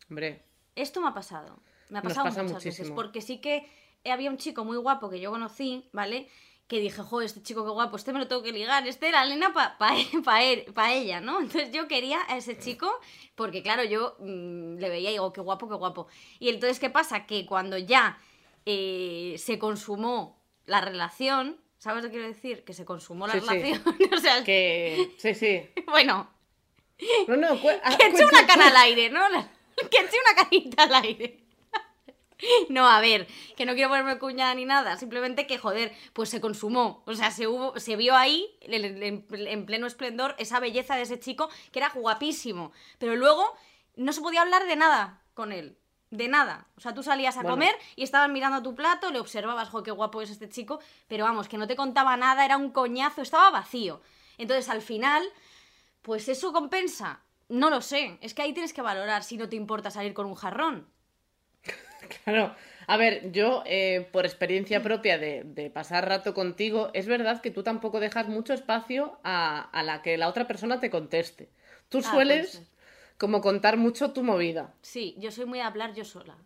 Hombre, 0.09 0.43
Esto 0.75 1.01
me 1.01 1.09
ha 1.09 1.13
pasado. 1.13 1.59
Me 1.89 1.99
ha 1.99 2.01
Nos 2.01 2.13
pasado 2.13 2.27
pasa 2.27 2.43
muchas 2.43 2.63
veces. 2.63 2.91
Porque 2.91 3.21
sí 3.21 3.39
que 3.39 3.69
había 4.05 4.29
un 4.29 4.37
chico 4.37 4.63
muy 4.63 4.77
guapo 4.77 5.09
que 5.09 5.19
yo 5.19 5.31
conocí, 5.31 5.89
¿vale? 5.91 6.29
Que 6.67 6.79
dije, 6.79 7.01
joder, 7.03 7.27
este 7.27 7.43
chico 7.43 7.63
qué 7.63 7.69
guapo, 7.71 7.95
este 7.95 8.11
me 8.11 8.17
lo 8.17 8.27
tengo 8.27 8.41
que 8.41 8.51
ligar, 8.51 8.87
este 8.87 9.07
era 9.07 9.23
Elena 9.23 9.53
para 9.53 9.77
pa, 9.77 9.93
pa 10.23 10.41
él- 10.43 10.65
pa 10.73 10.91
ella, 10.93 11.21
¿no? 11.21 11.39
Entonces 11.41 11.71
yo 11.71 11.87
quería 11.87 12.19
a 12.27 12.37
ese 12.37 12.57
chico, 12.57 12.91
porque 13.35 13.61
claro, 13.61 13.83
yo 13.83 14.15
mm, 14.19 14.77
le 14.77 14.89
veía 14.89 15.09
y 15.09 15.13
digo, 15.13 15.31
qué 15.31 15.41
guapo, 15.41 15.69
qué 15.69 15.75
guapo. 15.75 16.07
Y 16.39 16.49
entonces, 16.49 16.79
¿qué 16.79 16.89
pasa? 16.89 17.27
Que 17.27 17.45
cuando 17.45 17.77
ya 17.77 18.17
eh, 18.65 19.35
se 19.37 19.59
consumó 19.59 20.41
la 20.65 20.81
relación, 20.81 21.61
¿sabes 21.77 22.01
lo 22.03 22.09
que 22.09 22.15
quiero 22.17 22.27
decir? 22.33 22.63
Que 22.63 22.73
se 22.73 22.83
consumó 22.83 23.27
la 23.27 23.33
Sí, 23.33 23.41
sí. 23.41 23.45
relación. 23.47 23.83
o 24.13 24.17
sea, 24.17 24.43
que... 24.43 25.13
Sí, 25.19 25.35
sí. 25.35 25.61
bueno, 25.85 26.27
No, 27.27 27.35
no, 27.37 27.49
ah, 27.83 27.95
que 27.97 28.07
eche 28.07 28.25
una 28.25 28.47
cana 28.47 28.69
al 28.69 28.77
aire, 28.77 29.11
¿no? 29.11 29.21
Que 29.91 29.97
eche 29.97 30.17
una 30.31 30.43
canita 30.43 30.83
al 30.83 30.95
aire. 30.95 31.44
No, 32.69 32.87
a 32.89 32.99
ver, 32.99 33.27
que 33.55 33.65
no 33.65 33.73
quiero 33.73 33.89
ponerme 33.89 34.19
cuñada 34.19 34.53
ni 34.55 34.65
nada, 34.65 34.97
simplemente 34.97 35.47
que, 35.47 35.57
joder, 35.57 35.93
pues 36.13 36.29
se 36.29 36.41
consumó. 36.41 37.03
O 37.05 37.13
sea, 37.13 37.31
se, 37.31 37.47
hubo, 37.47 37.79
se 37.79 37.95
vio 37.95 38.15
ahí, 38.15 38.57
en, 38.61 39.03
en- 39.03 39.25
en 39.31 39.65
pleno 39.65 39.87
esplendor, 39.87 40.35
esa 40.37 40.59
belleza 40.59 40.95
de 40.95 41.03
ese 41.03 41.19
chico, 41.19 41.49
que 41.71 41.79
era 41.79 41.89
guapísimo. 41.89 42.71
Pero 42.99 43.15
luego 43.15 43.55
no 43.95 44.11
se 44.13 44.21
podía 44.21 44.41
hablar 44.41 44.65
de 44.65 44.75
nada 44.75 45.21
con 45.33 45.51
él. 45.51 45.77
De 46.11 46.27
nada. 46.27 46.67
O 46.77 46.81
sea, 46.81 46.93
tú 46.93 47.03
salías 47.03 47.35
a 47.35 47.41
Bueno. 47.41 47.55
comer 47.55 47.75
y 47.95 48.03
estabas 48.03 48.29
mirando 48.29 48.61
tu 48.61 48.75
plato, 48.75 49.11
le 49.11 49.19
observabas, 49.19 49.69
jo, 49.69 49.83
qué 49.83 49.91
guapo 49.91 50.21
es 50.21 50.29
este 50.29 50.47
chico, 50.49 50.79
pero 51.07 51.25
vamos, 51.25 51.47
que 51.49 51.57
no 51.57 51.67
te 51.67 51.75
contaba 51.75 52.15
nada, 52.15 52.45
era 52.45 52.57
un 52.57 52.69
coñazo, 52.71 53.21
estaba 53.21 53.49
vacío. 53.49 54.01
Entonces, 54.37 54.69
al 54.69 54.81
final, 54.81 55.23
pues 56.01 56.27
eso 56.29 56.53
compensa. 56.53 57.21
No 57.49 57.69
lo 57.69 57.81
sé. 57.81 58.17
Es 58.21 58.33
que 58.33 58.41
ahí 58.43 58.53
tienes 58.53 58.73
que 58.73 58.81
valorar 58.81 59.23
si 59.23 59.37
no 59.37 59.49
te 59.49 59.55
importa 59.55 59.91
salir 59.91 60.13
con 60.13 60.25
un 60.25 60.35
jarrón. 60.35 60.87
Claro. 62.23 62.55
A 62.87 62.97
ver, 62.97 63.31
yo, 63.31 63.63
eh, 63.65 64.07
por 64.11 64.25
experiencia 64.25 64.81
propia 64.83 65.17
de, 65.17 65.43
de 65.43 65.69
pasar 65.69 66.07
rato 66.07 66.33
contigo, 66.33 66.91
es 66.93 67.07
verdad 67.07 67.41
que 67.41 67.51
tú 67.51 67.63
tampoco 67.63 67.99
dejas 67.99 68.27
mucho 68.27 68.53
espacio 68.53 69.19
a, 69.23 69.61
a 69.61 69.83
la 69.83 70.01
que 70.01 70.17
la 70.17 70.27
otra 70.29 70.45
persona 70.47 70.79
te 70.79 70.89
conteste. 70.89 71.49
Tú 71.89 72.01
Ah, 72.03 72.11
sueles 72.11 72.61
como 73.17 73.41
contar 73.41 73.77
mucho 73.77 74.11
tu 74.11 74.23
movida. 74.23 74.73
Sí, 74.81 75.15
yo 75.19 75.31
soy 75.31 75.45
muy 75.45 75.59
de 75.59 75.65
hablar 75.65 75.93
yo 75.93 76.05
sola. 76.05 76.37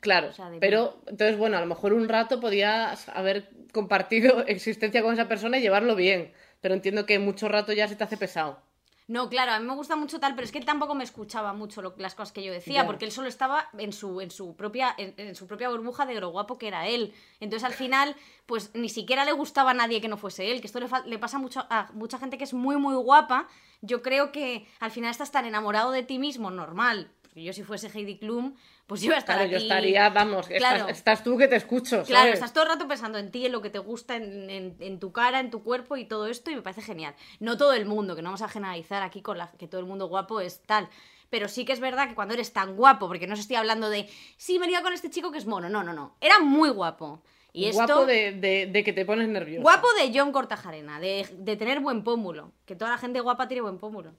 Claro, 0.00 0.28
O 0.28 0.32
sea, 0.32 0.50
de 0.50 0.58
pero 0.58 1.02
entonces, 1.06 1.36
bueno, 1.36 1.56
a 1.56 1.60
lo 1.60 1.66
mejor 1.66 1.92
un 1.92 2.08
rato 2.08 2.40
podías 2.40 3.08
haber 3.10 3.48
compartido 3.72 4.44
existencia 4.46 5.02
con 5.02 5.12
esa 5.14 5.28
persona 5.28 5.58
y 5.58 5.62
llevarlo 5.62 5.94
bien, 5.96 6.32
pero 6.60 6.74
entiendo 6.74 7.06
que 7.06 7.18
mucho 7.18 7.48
rato 7.48 7.72
ya 7.72 7.88
se 7.88 7.96
te 7.96 8.04
hace 8.04 8.16
pesado. 8.16 8.62
No, 9.08 9.28
claro, 9.28 9.52
a 9.52 9.60
mí 9.60 9.66
me 9.66 9.74
gusta 9.74 9.94
mucho 9.94 10.18
tal, 10.18 10.34
pero 10.34 10.44
es 10.44 10.50
que 10.50 10.58
él 10.58 10.64
tampoco 10.64 10.96
me 10.96 11.04
escuchaba 11.04 11.52
mucho 11.52 11.80
lo- 11.80 11.94
las 11.96 12.16
cosas 12.16 12.32
que 12.32 12.42
yo 12.42 12.52
decía, 12.52 12.80
Ya. 12.82 12.86
porque 12.86 13.04
él 13.04 13.12
solo 13.12 13.28
estaba 13.28 13.68
en 13.78 13.92
su, 13.92 14.20
en 14.20 14.32
su 14.32 14.56
propia, 14.56 14.92
en, 14.98 15.14
en 15.16 15.36
su 15.36 15.46
propia 15.46 15.68
burbuja 15.68 16.06
de 16.06 16.20
lo 16.20 16.30
guapo 16.30 16.58
que 16.58 16.66
era 16.66 16.88
él. 16.88 17.14
Entonces 17.38 17.64
al 17.64 17.72
final, 17.74 18.16
pues 18.46 18.72
ni 18.74 18.88
siquiera 18.88 19.24
le 19.24 19.30
gustaba 19.30 19.70
a 19.70 19.74
nadie 19.74 20.00
que 20.00 20.08
no 20.08 20.16
fuese 20.16 20.50
él, 20.50 20.60
que 20.60 20.66
esto 20.66 20.80
le, 20.80 20.88
le 21.06 21.18
pasa 21.20 21.38
mucho 21.38 21.64
a 21.70 21.88
mucha 21.94 22.18
gente 22.18 22.36
que 22.36 22.44
es 22.44 22.52
muy, 22.52 22.76
muy 22.78 22.96
guapa. 22.96 23.46
Yo 23.80 24.02
creo 24.02 24.32
que 24.32 24.66
al 24.80 24.90
final 24.90 25.12
estás 25.12 25.30
tan 25.30 25.44
enamorado 25.46 25.92
de 25.92 26.02
ti 26.02 26.18
mismo, 26.18 26.50
normal. 26.50 27.08
Porque 27.22 27.44
yo 27.44 27.52
si 27.52 27.62
fuese 27.62 27.88
Heidi 27.96 28.18
Klum, 28.18 28.54
pues 28.86 29.02
iba 29.02 29.16
a 29.16 29.18
estar 29.18 29.36
Claro, 29.36 29.50
yo 29.50 29.56
aquí- 29.56 29.64
estaría, 29.66 30.08
vamos, 30.10 30.46
Claro. 30.46 30.76
estás, 30.88 30.96
estás 30.98 31.22
tú 31.24 31.36
que 31.36 31.48
te 31.48 31.56
escucho, 31.56 32.02
Claro, 32.04 32.32
estás 32.32 32.52
todo 32.52 32.64
el 32.64 32.70
rato 32.70 32.86
pensando 32.86 33.18
en 33.18 33.30
ti, 33.30 33.46
en 33.46 33.52
lo 33.52 33.60
que 33.62 33.70
te 33.70 33.78
gusta, 33.80 34.14
en, 34.16 34.48
en- 34.48 34.76
en 34.78 35.00
tu 35.00 35.12
cara, 35.12 35.40
en 35.40 35.50
tu 35.50 35.62
cuerpo 35.64 35.96
y 35.96 36.04
todo 36.04 36.26
esto, 36.28 36.50
y 36.50 36.54
me 36.56 36.62
parece 36.62 36.82
genial. 36.82 37.14
No 37.40 37.56
todo 37.56 37.72
el 37.72 37.86
mundo, 37.86 38.14
que 38.14 38.22
no 38.22 38.28
vamos 38.28 38.42
a 38.42 38.48
generalizar 38.48 39.02
aquí 39.02 39.22
con 39.22 39.38
la, 39.38 39.50
que 39.58 39.66
todo 39.68 39.80
el 39.80 39.86
mundo 39.86 40.06
guapo 40.06 40.40
es 40.40 40.62
tal. 40.62 40.88
Pero 41.28 41.48
sí 41.48 41.64
que 41.64 41.72
es 41.72 41.80
verdad 41.80 42.08
que 42.08 42.14
cuando 42.14 42.34
eres 42.34 42.52
tan 42.52 42.76
guapo, 42.76 43.08
porque 43.08 43.26
no 43.26 43.34
os 43.34 43.40
estoy 43.40 43.56
hablando 43.56 43.90
de, 43.90 44.08
sí, 44.36 44.60
me 44.60 44.66
he 44.66 44.82
con 44.82 44.92
este 44.92 45.10
chico 45.10 45.32
que 45.32 45.38
es 45.38 45.46
mono, 45.46 45.68
no, 45.68 45.82
no, 45.82 45.92
no. 45.92 46.16
Era 46.20 46.38
muy 46.38 46.70
guapo. 46.70 47.22
Y 47.52 47.64
esto, 47.64 47.84
Guapo 47.86 48.06
de, 48.06 48.32
de- 48.32 48.66
de 48.70 48.84
que 48.84 48.92
te 48.92 49.04
pones 49.04 49.26
nervioso. 49.28 49.62
guapo 49.62 49.88
de 49.98 50.16
John 50.16 50.30
Cortajarena, 50.30 51.00
de, 51.00 51.26
de 51.38 51.56
tener 51.56 51.80
buen 51.80 52.04
pómulo. 52.04 52.52
Que 52.66 52.76
toda 52.76 52.90
la 52.92 52.98
gente 52.98 53.18
guapa 53.20 53.48
tiene 53.48 53.62
buen 53.62 53.78
pómulo. 53.78 54.12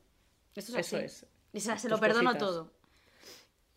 Esto 0.56 0.72
es 0.78 0.88
Eso 0.88 0.96
así. 0.98 1.06
es. 1.06 1.26
Y 1.54 1.60
se, 1.62 1.78
se 1.80 1.88
lo 1.88 2.00
perdono 2.00 2.36
todo. 2.36 2.72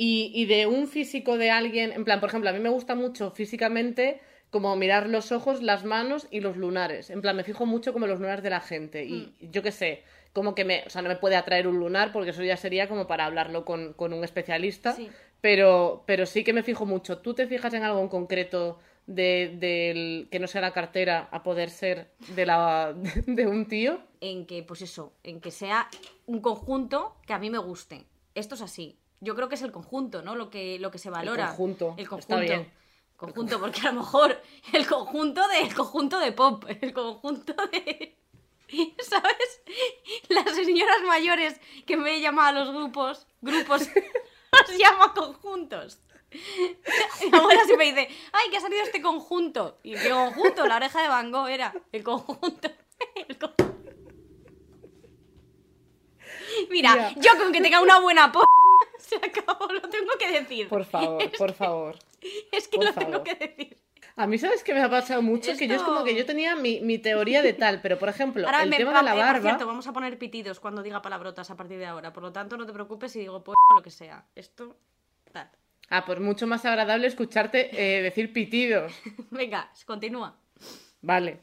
Y, 0.02 0.32
y 0.34 0.46
de 0.46 0.66
un 0.66 0.88
físico 0.88 1.36
de 1.36 1.50
alguien, 1.50 1.92
en 1.92 2.04
plan, 2.06 2.20
por 2.20 2.30
ejemplo, 2.30 2.48
a 2.48 2.54
mí 2.54 2.58
me 2.60 2.70
gusta 2.70 2.94
mucho 2.94 3.30
físicamente 3.32 4.20
como 4.50 4.74
mirar 4.74 5.08
los 5.10 5.30
ojos, 5.30 5.62
las 5.62 5.84
manos 5.84 6.26
y 6.30 6.40
los 6.40 6.56
lunares. 6.56 7.10
En 7.10 7.20
plan, 7.20 7.36
me 7.36 7.44
fijo 7.44 7.66
mucho 7.66 7.92
como 7.92 8.06
los 8.06 8.18
lunares 8.18 8.42
de 8.42 8.48
la 8.50 8.60
gente. 8.60 9.04
Y 9.04 9.34
Mm. 9.42 9.50
yo 9.50 9.62
qué 9.62 9.72
sé, 9.72 10.02
como 10.32 10.54
que 10.54 10.64
me, 10.64 10.84
o 10.86 10.90
sea, 10.90 11.02
no 11.02 11.08
me 11.10 11.16
puede 11.16 11.36
atraer 11.36 11.68
un 11.68 11.78
lunar 11.78 12.12
porque 12.12 12.30
eso 12.30 12.42
ya 12.42 12.56
sería 12.56 12.88
como 12.88 13.06
para 13.06 13.26
hablarlo 13.26 13.66
con, 13.66 13.92
con 13.92 14.14
un 14.14 14.24
especialista, 14.24 14.94
Sí. 14.94 15.10
pero, 15.42 16.02
pero 16.06 16.24
sí 16.24 16.44
que 16.44 16.52
me 16.54 16.62
fijo 16.62 16.86
mucho. 16.86 17.18
¿Tú 17.18 17.34
te 17.34 17.46
fijas 17.46 17.74
en 17.74 17.82
algo 17.82 18.00
en 18.00 18.08
concreto 18.08 18.78
de, 19.06 19.54
del- 19.58 20.28
que 20.30 20.38
no 20.38 20.46
sea 20.46 20.62
la 20.62 20.72
cartera 20.72 21.28
a 21.30 21.42
poder 21.42 21.68
ser 21.68 22.08
de, 22.34 22.46
la, 22.46 22.94
de 23.26 23.46
un 23.46 23.66
tío? 23.66 24.00
En 24.22 24.46
que, 24.46 24.62
pues 24.62 24.80
eso, 24.82 25.12
en 25.24 25.40
que 25.42 25.50
sea 25.50 25.88
un 26.26 26.40
conjunto 26.40 27.16
que 27.26 27.34
a 27.34 27.38
mí 27.38 27.50
me 27.50 27.58
guste. 27.58 28.06
Esto 28.34 28.54
es 28.54 28.62
así. 28.62 28.96
Yo 29.20 29.34
creo 29.34 29.48
que 29.48 29.54
es 29.54 29.62
el 29.62 29.70
conjunto, 29.72 30.22
¿no? 30.22 30.34
Lo 30.34 30.48
que, 30.50 30.78
lo 30.78 30.90
que 30.90 30.98
se 30.98 31.10
valora. 31.10 31.48
conjunto, 31.48 31.94
El 31.96 32.04
está 32.04 32.08
conjunto. 32.10 32.38
bien. 32.40 32.72
Conjunto, 33.16 33.60
porque 33.60 33.80
a 33.82 33.92
lo 33.92 34.00
mejor 34.00 34.40
el 34.72 34.86
conjunto 34.86 35.46
de, 35.48 35.60
el 35.60 35.74
conjunto 35.74 36.18
de 36.18 36.32
pop, 36.32 36.64
el 36.80 36.92
conjunto 36.94 37.54
de. 37.70 38.16
¿Sabes? 39.00 39.62
Las 40.28 40.54
señoras 40.54 41.02
mayores 41.06 41.60
que 41.86 41.96
me 41.98 42.20
llaman 42.20 42.56
a 42.56 42.60
los 42.60 42.72
grupos, 42.74 43.26
grupos, 43.42 43.82
los 44.68 44.78
llamo 44.78 45.12
conjuntos. 45.14 46.00
Mi 46.32 47.36
abuela 47.36 47.64
siempre 47.64 47.86
dice, 47.92 48.08
ay, 48.32 48.50
que 48.50 48.56
ha 48.56 48.60
salido 48.60 48.82
este 48.84 49.02
conjunto. 49.02 49.80
¿Y 49.82 49.94
qué 49.96 50.10
conjunto? 50.10 50.64
La 50.66 50.76
oreja 50.76 51.02
de 51.02 51.08
Van 51.08 51.30
Gogh 51.32 51.48
era 51.48 51.74
el 51.92 52.02
conjunto. 52.04 52.70
El 53.28 53.36
co- 53.38 53.52
Mira, 56.70 56.94
Mira. 56.94 57.12
yo 57.16 57.36
con 57.38 57.52
que 57.52 57.60
tenga 57.60 57.80
una 57.80 57.98
buena 58.00 58.30
po... 58.30 58.44
Se 59.10 59.16
acabó, 59.16 59.72
lo 59.72 59.80
tengo 59.82 60.12
que 60.18 60.30
decir. 60.40 60.68
Por 60.68 60.84
favor, 60.84 61.30
por 61.36 61.52
favor. 61.52 61.98
Es 62.52 62.68
que 62.68 62.76
por 62.76 62.86
lo 62.86 62.92
tengo 62.94 63.24
que 63.24 63.34
decir. 63.34 63.76
A 64.16 64.26
mí, 64.26 64.38
¿sabes 64.38 64.62
qué 64.62 64.74
me 64.74 64.82
ha 64.82 64.90
pasado 64.90 65.22
mucho? 65.22 65.56
Que 65.56 65.66
yo 65.66 65.76
es 65.76 65.82
como 65.82 66.04
que 66.04 66.14
yo 66.14 66.26
tenía 66.26 66.54
mi, 66.54 66.80
mi 66.80 66.98
teoría 66.98 67.42
de 67.42 67.54
tal, 67.54 67.80
pero 67.80 67.98
por 67.98 68.08
ejemplo, 68.08 68.44
Ahora 68.46 68.62
el 68.62 68.70
me 68.70 68.76
tema 68.76 68.92
de 68.98 69.02
la 69.02 69.12
eh, 69.12 69.14
por 69.14 69.24
barba. 69.24 69.40
cierto, 69.42 69.66
vamos 69.66 69.86
a 69.86 69.92
poner 69.92 70.18
pitidos 70.18 70.60
cuando 70.60 70.82
diga 70.82 71.00
palabrotas 71.00 71.50
a 71.50 71.56
partir 71.56 71.78
de 71.78 71.86
ahora. 71.86 72.12
Por 72.12 72.22
lo 72.22 72.32
tanto, 72.32 72.56
no 72.56 72.66
te 72.66 72.72
preocupes 72.72 73.12
si 73.12 73.20
digo 73.20 73.42
po 73.42 73.54
lo 73.74 73.82
que 73.82 73.90
sea. 73.90 74.26
Esto, 74.34 74.76
tal. 75.32 75.50
Ah, 75.88 76.04
pues 76.04 76.20
mucho 76.20 76.46
más 76.46 76.64
agradable 76.64 77.06
escucharte 77.06 77.70
eh, 77.72 78.02
decir 78.02 78.32
pitidos. 78.32 78.92
Venga, 79.30 79.70
continúa. 79.86 80.36
Vale. 81.00 81.40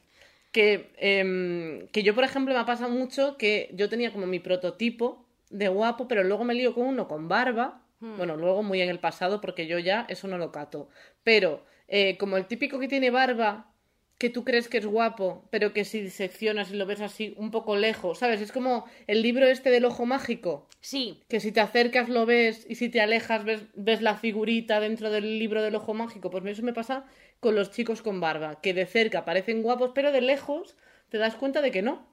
Que, 0.51 0.93
em, 0.97 1.87
que 1.87 2.03
yo, 2.03 2.15
por 2.15 2.23
ejemplo, 2.23 2.53
me 2.53 2.59
ha 2.59 2.65
pasado 2.65 2.89
mucho 2.89 3.37
que 3.37 3.69
yo 3.73 3.89
tenía 3.89 4.13
como 4.13 4.25
mi 4.25 4.39
prototipo 4.39 5.26
de 5.49 5.67
guapo, 5.67 6.07
pero 6.07 6.23
luego 6.23 6.43
me 6.43 6.53
lío 6.53 6.73
con 6.73 6.85
uno 6.85 7.07
con 7.07 7.27
barba. 7.27 7.83
Hmm. 7.99 8.17
Bueno, 8.17 8.37
luego 8.37 8.63
muy 8.63 8.81
en 8.81 8.89
el 8.89 8.99
pasado, 8.99 9.41
porque 9.41 9.67
yo 9.67 9.79
ya 9.79 10.05
eso 10.09 10.27
no 10.27 10.37
lo 10.37 10.51
cato. 10.51 10.89
Pero 11.23 11.63
eh, 11.87 12.17
como 12.17 12.37
el 12.37 12.45
típico 12.45 12.79
que 12.79 12.87
tiene 12.87 13.09
barba, 13.09 13.71
que 14.17 14.29
tú 14.29 14.43
crees 14.43 14.67
que 14.67 14.79
es 14.79 14.85
guapo, 14.85 15.47
pero 15.51 15.73
que 15.73 15.85
si 15.85 16.01
diseccionas 16.01 16.71
y 16.71 16.75
lo 16.75 16.85
ves 16.87 17.01
así 17.01 17.35
un 17.37 17.51
poco 17.51 17.75
lejos, 17.75 18.19
¿sabes? 18.19 18.41
Es 18.41 18.51
como 18.51 18.85
el 19.05 19.21
libro 19.21 19.45
este 19.45 19.69
del 19.69 19.85
ojo 19.85 20.05
mágico. 20.05 20.67
Sí, 20.81 21.23
Que 21.27 21.39
si 21.39 21.51
te 21.51 21.59
acercas 21.59 22.09
lo 22.09 22.25
ves 22.25 22.65
y 22.67 22.75
si 22.75 22.89
te 22.89 23.01
alejas 23.01 23.43
ves, 23.43 23.63
ves 23.75 24.01
la 24.01 24.15
figurita 24.15 24.79
dentro 24.79 25.11
del 25.11 25.37
libro 25.37 25.61
del 25.61 25.75
ojo 25.75 25.93
mágico. 25.93 26.31
Pues 26.31 26.43
eso 26.45 26.63
me 26.63 26.73
pasa 26.73 27.05
con 27.39 27.53
los 27.55 27.71
chicos 27.71 28.01
con 28.01 28.19
barba, 28.19 28.59
que 28.61 28.73
de 28.73 28.87
cerca 28.87 29.23
parecen 29.23 29.61
guapos, 29.61 29.91
pero 29.93 30.11
de 30.11 30.21
lejos 30.21 30.75
te 31.09 31.17
das 31.19 31.35
cuenta 31.35 31.61
de 31.61 31.71
que 31.71 31.83
no. 31.83 32.07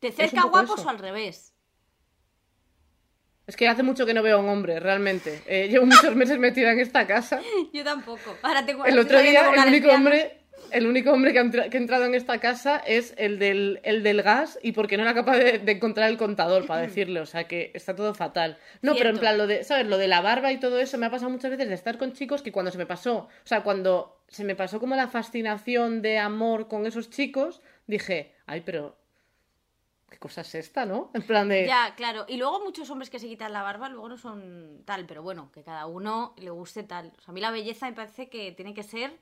¿te 0.00 0.12
cerca 0.12 0.42
guapos 0.44 0.80
eso. 0.80 0.86
o 0.86 0.90
al 0.90 0.98
revés? 0.98 1.53
Es 3.46 3.56
que 3.56 3.68
hace 3.68 3.82
mucho 3.82 4.06
que 4.06 4.14
no 4.14 4.22
veo 4.22 4.38
a 4.38 4.40
un 4.40 4.48
hombre, 4.48 4.80
realmente. 4.80 5.42
Eh, 5.46 5.68
llevo 5.70 5.86
muchos 5.86 6.14
meses 6.16 6.38
metida 6.38 6.72
en 6.72 6.80
esta 6.80 7.06
casa. 7.06 7.40
Yo 7.72 7.84
tampoco. 7.84 8.36
Ahora 8.42 8.64
tengo 8.64 8.84
El 8.86 8.98
otro 8.98 9.20
día, 9.20 9.50
el 9.54 9.68
único 9.68 9.90
hombre, 9.90 10.38
el 10.70 10.86
único 10.86 11.12
hombre 11.12 11.32
que 11.32 11.38
ha, 11.38 11.42
entra- 11.42 11.68
que 11.68 11.76
ha 11.76 11.80
entrado 11.80 12.06
en 12.06 12.14
esta 12.14 12.38
casa 12.40 12.78
es 12.86 13.12
el 13.18 13.38
del, 13.38 13.80
el 13.84 14.02
del 14.02 14.22
gas 14.22 14.58
y 14.62 14.72
porque 14.72 14.96
no 14.96 15.02
era 15.02 15.12
capaz 15.14 15.36
de, 15.36 15.58
de 15.58 15.72
encontrar 15.72 16.08
el 16.10 16.16
contador 16.16 16.66
para 16.66 16.80
decirle, 16.86 17.20
o 17.20 17.26
sea 17.26 17.44
que 17.46 17.70
está 17.74 17.94
todo 17.94 18.14
fatal. 18.14 18.56
No, 18.80 18.94
pero 18.94 19.10
en 19.10 19.18
plan, 19.18 19.36
lo 19.36 19.46
de, 19.46 19.62
¿sabes? 19.62 19.86
Lo 19.86 19.98
de 19.98 20.08
la 20.08 20.22
barba 20.22 20.50
y 20.50 20.58
todo 20.58 20.80
eso 20.80 20.96
me 20.96 21.06
ha 21.06 21.10
pasado 21.10 21.30
muchas 21.30 21.50
veces 21.50 21.68
de 21.68 21.74
estar 21.74 21.98
con 21.98 22.12
chicos 22.14 22.40
que 22.42 22.50
cuando 22.50 22.70
se 22.72 22.78
me 22.78 22.86
pasó, 22.86 23.16
o 23.16 23.28
sea, 23.44 23.62
cuando 23.62 24.22
se 24.28 24.42
me 24.44 24.56
pasó 24.56 24.80
como 24.80 24.96
la 24.96 25.06
fascinación 25.08 26.00
de 26.00 26.18
amor 26.18 26.66
con 26.66 26.86
esos 26.86 27.10
chicos, 27.10 27.60
dije, 27.86 28.32
ay, 28.46 28.62
pero 28.64 28.96
¿qué 30.14 30.20
cosa 30.20 30.42
es 30.42 30.54
esta, 30.54 30.86
no? 30.86 31.10
En 31.12 31.22
plan 31.22 31.48
de... 31.48 31.66
Ya, 31.66 31.92
claro. 31.96 32.24
Y 32.28 32.36
luego 32.36 32.60
muchos 32.60 32.88
hombres 32.88 33.10
que 33.10 33.18
se 33.18 33.26
quitan 33.26 33.52
la 33.52 33.62
barba 33.62 33.88
luego 33.88 34.08
no 34.08 34.16
son 34.16 34.82
tal, 34.84 35.06
pero 35.06 35.24
bueno, 35.24 35.50
que 35.52 35.64
cada 35.64 35.86
uno 35.86 36.34
le 36.38 36.50
guste 36.50 36.84
tal. 36.84 37.12
O 37.18 37.20
sea, 37.20 37.32
a 37.32 37.34
mí 37.34 37.40
la 37.40 37.50
belleza 37.50 37.86
me 37.86 37.94
parece 37.94 38.28
que 38.28 38.52
tiene 38.52 38.74
que 38.74 38.84
ser, 38.84 39.18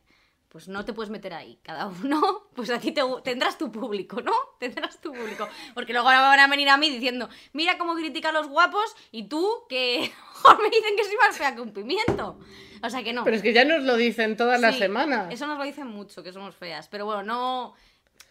pues 0.51 0.69
no 0.69 0.85
te 0.85 0.93
puedes 0.93 1.09
meter 1.09 1.33
ahí. 1.33 1.59
Cada 1.63 1.87
uno, 1.87 2.21
pues 2.55 2.69
a 2.69 2.79
ti 2.79 2.93
te, 2.93 3.01
tendrás 3.25 3.57
tu 3.57 3.73
público, 3.73 4.21
¿no? 4.21 4.33
Tendrás 4.61 5.01
tu 5.01 5.13
público. 5.15 5.49
Porque 5.73 5.95
luego 5.95 6.09
ahora 6.11 6.21
van 6.21 6.41
a 6.41 6.47
venir 6.47 6.69
a 6.69 6.77
mí 6.77 6.91
diciendo, 6.91 7.31
mira 7.55 7.79
cómo 7.79 7.95
critica 7.95 8.29
a 8.29 8.33
los 8.33 8.49
guapos 8.49 8.95
y 9.13 9.29
tú 9.29 9.49
que 9.71 10.13
mejor 10.35 10.63
me 10.63 10.69
dicen 10.69 10.95
que 10.95 11.05
soy 11.05 11.17
más 11.17 11.39
fea 11.39 11.55
que 11.55 11.63
un 11.63 11.73
pimiento. 11.73 12.39
O 12.83 12.91
sea 12.91 13.03
que 13.03 13.15
no. 13.15 13.25
Pero 13.25 13.37
es 13.37 13.43
que 13.43 13.55
ya 13.55 13.65
nos 13.65 13.83
lo 13.83 13.97
dicen 13.97 14.37
todas 14.37 14.61
las 14.61 14.75
Sí, 14.75 14.81
semanas. 14.81 15.33
Eso 15.33 15.47
nos 15.47 15.57
lo 15.57 15.65
dicen 15.65 15.87
mucho, 15.87 16.23
que 16.23 16.35
somos 16.35 16.55
feas. 16.55 16.89
Pero 16.89 17.07
bueno, 17.07 17.23
no... 17.23 17.75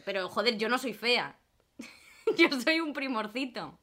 Pero 0.05 0.29
joder, 0.29 0.57
yo 0.57 0.69
no 0.69 0.77
soy 0.77 0.93
fea. 0.93 1.37
yo 2.37 2.61
soy 2.61 2.79
un 2.79 2.93
primorcito. 2.93 3.77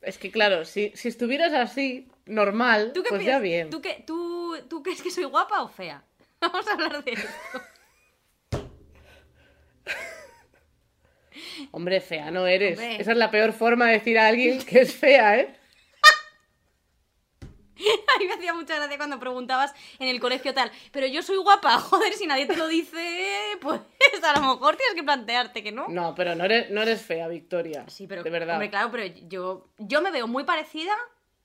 Es 0.00 0.18
que 0.18 0.30
claro, 0.30 0.64
si, 0.64 0.92
si 0.94 1.08
estuvieras 1.08 1.52
así, 1.52 2.08
normal, 2.26 2.92
¿Tú 2.92 3.02
qué 3.02 3.10
pues 3.10 3.24
ya 3.24 3.38
bien. 3.38 3.70
¿Tú, 3.70 3.80
qué, 3.80 4.02
tú, 4.06 4.56
¿Tú 4.68 4.82
crees 4.82 5.00
que 5.00 5.10
soy 5.10 5.24
guapa 5.24 5.62
o 5.62 5.68
fea? 5.68 6.02
Vamos 6.40 6.66
a 6.66 6.72
hablar 6.72 7.04
de 7.04 7.12
esto. 7.12 7.28
Hombre, 11.70 12.00
fea 12.00 12.30
no 12.30 12.46
eres. 12.46 12.78
Hombre. 12.78 13.00
Esa 13.00 13.12
es 13.12 13.16
la 13.16 13.30
peor 13.30 13.52
forma 13.52 13.86
de 13.86 13.92
decir 13.94 14.18
a 14.18 14.26
alguien 14.26 14.62
que 14.62 14.80
es 14.80 14.94
fea, 14.94 15.38
¿eh? 15.38 15.54
A 18.16 18.18
mí 18.18 18.26
me 18.26 18.34
hacía 18.34 18.54
mucha 18.54 18.74
gracia 18.76 18.96
cuando 18.96 19.18
preguntabas 19.18 19.74
en 19.98 20.08
el 20.08 20.20
colegio 20.20 20.52
tal, 20.54 20.70
pero 20.92 21.06
yo 21.06 21.22
soy 21.22 21.36
guapa, 21.38 21.78
joder, 21.78 22.12
si 22.14 22.26
nadie 22.26 22.46
te 22.46 22.56
lo 22.56 22.68
dice, 22.68 23.34
pues 23.60 23.80
a 24.22 24.32
lo 24.40 24.54
mejor 24.54 24.76
tienes 24.76 24.94
que 24.94 25.02
plantearte 25.02 25.62
que 25.62 25.72
no. 25.72 25.88
No, 25.88 26.14
pero 26.14 26.34
no 26.34 26.44
eres, 26.44 26.70
no 26.70 26.82
eres 26.82 27.02
fea, 27.02 27.28
Victoria. 27.28 27.84
Sí, 27.88 28.06
pero 28.06 28.22
De 28.22 28.30
verdad. 28.30 28.54
hombre, 28.54 28.70
claro, 28.70 28.90
pero 28.90 29.04
yo, 29.28 29.68
yo 29.78 30.02
me 30.02 30.10
veo 30.10 30.26
muy 30.26 30.44
parecida, 30.44 30.92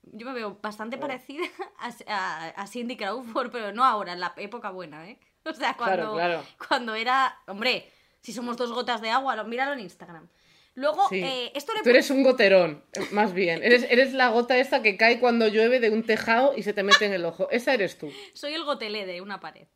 yo 0.02 0.26
me 0.26 0.32
veo 0.32 0.58
bastante 0.62 0.96
parecida 0.98 1.44
a, 1.78 1.90
a- 2.06 2.48
a 2.50 2.66
Cindy 2.66 2.96
Crawford, 2.96 3.50
pero 3.50 3.72
no 3.72 3.84
ahora, 3.84 4.12
en 4.12 4.20
la 4.20 4.32
época 4.36 4.70
buena, 4.70 5.08
¿eh? 5.08 5.18
O 5.44 5.52
sea, 5.54 5.74
Claro, 5.74 6.02
cuando, 6.02 6.14
claro. 6.14 6.42
cuando 6.68 6.94
era, 6.94 7.38
hombre, 7.46 7.90
si 8.20 8.32
somos 8.32 8.56
dos 8.56 8.72
gotas 8.72 9.00
de 9.00 9.10
agua, 9.10 9.34
lo, 9.36 9.44
míralo 9.44 9.72
en 9.72 9.80
Instagram. 9.80 10.28
Luego, 10.78 11.08
Sí. 11.08 11.16
eh, 11.24 11.50
esto 11.56 11.72
le 11.74 11.82
Tú 11.82 11.90
eres 11.90 12.08
un 12.10 12.22
goterón, 12.22 12.84
más 13.10 13.34
bien. 13.34 13.64
Eres, 13.64 13.84
eres 13.90 14.12
la 14.14 14.28
gota 14.28 14.56
esta 14.58 14.80
que 14.80 14.96
cae 14.96 15.18
cuando 15.18 15.48
llueve 15.48 15.80
de 15.80 15.90
un 15.90 16.04
tejado 16.04 16.54
y 16.56 16.62
se 16.62 16.72
te 16.72 16.84
mete 16.84 17.04
en 17.04 17.12
el 17.12 17.24
ojo. 17.24 17.50
Esa 17.50 17.74
eres 17.74 17.98
tú. 17.98 18.08
Soy 18.32 18.54
el 18.54 18.62
gotelé 18.62 19.04
de 19.04 19.20
una 19.20 19.40
pared. 19.40 19.66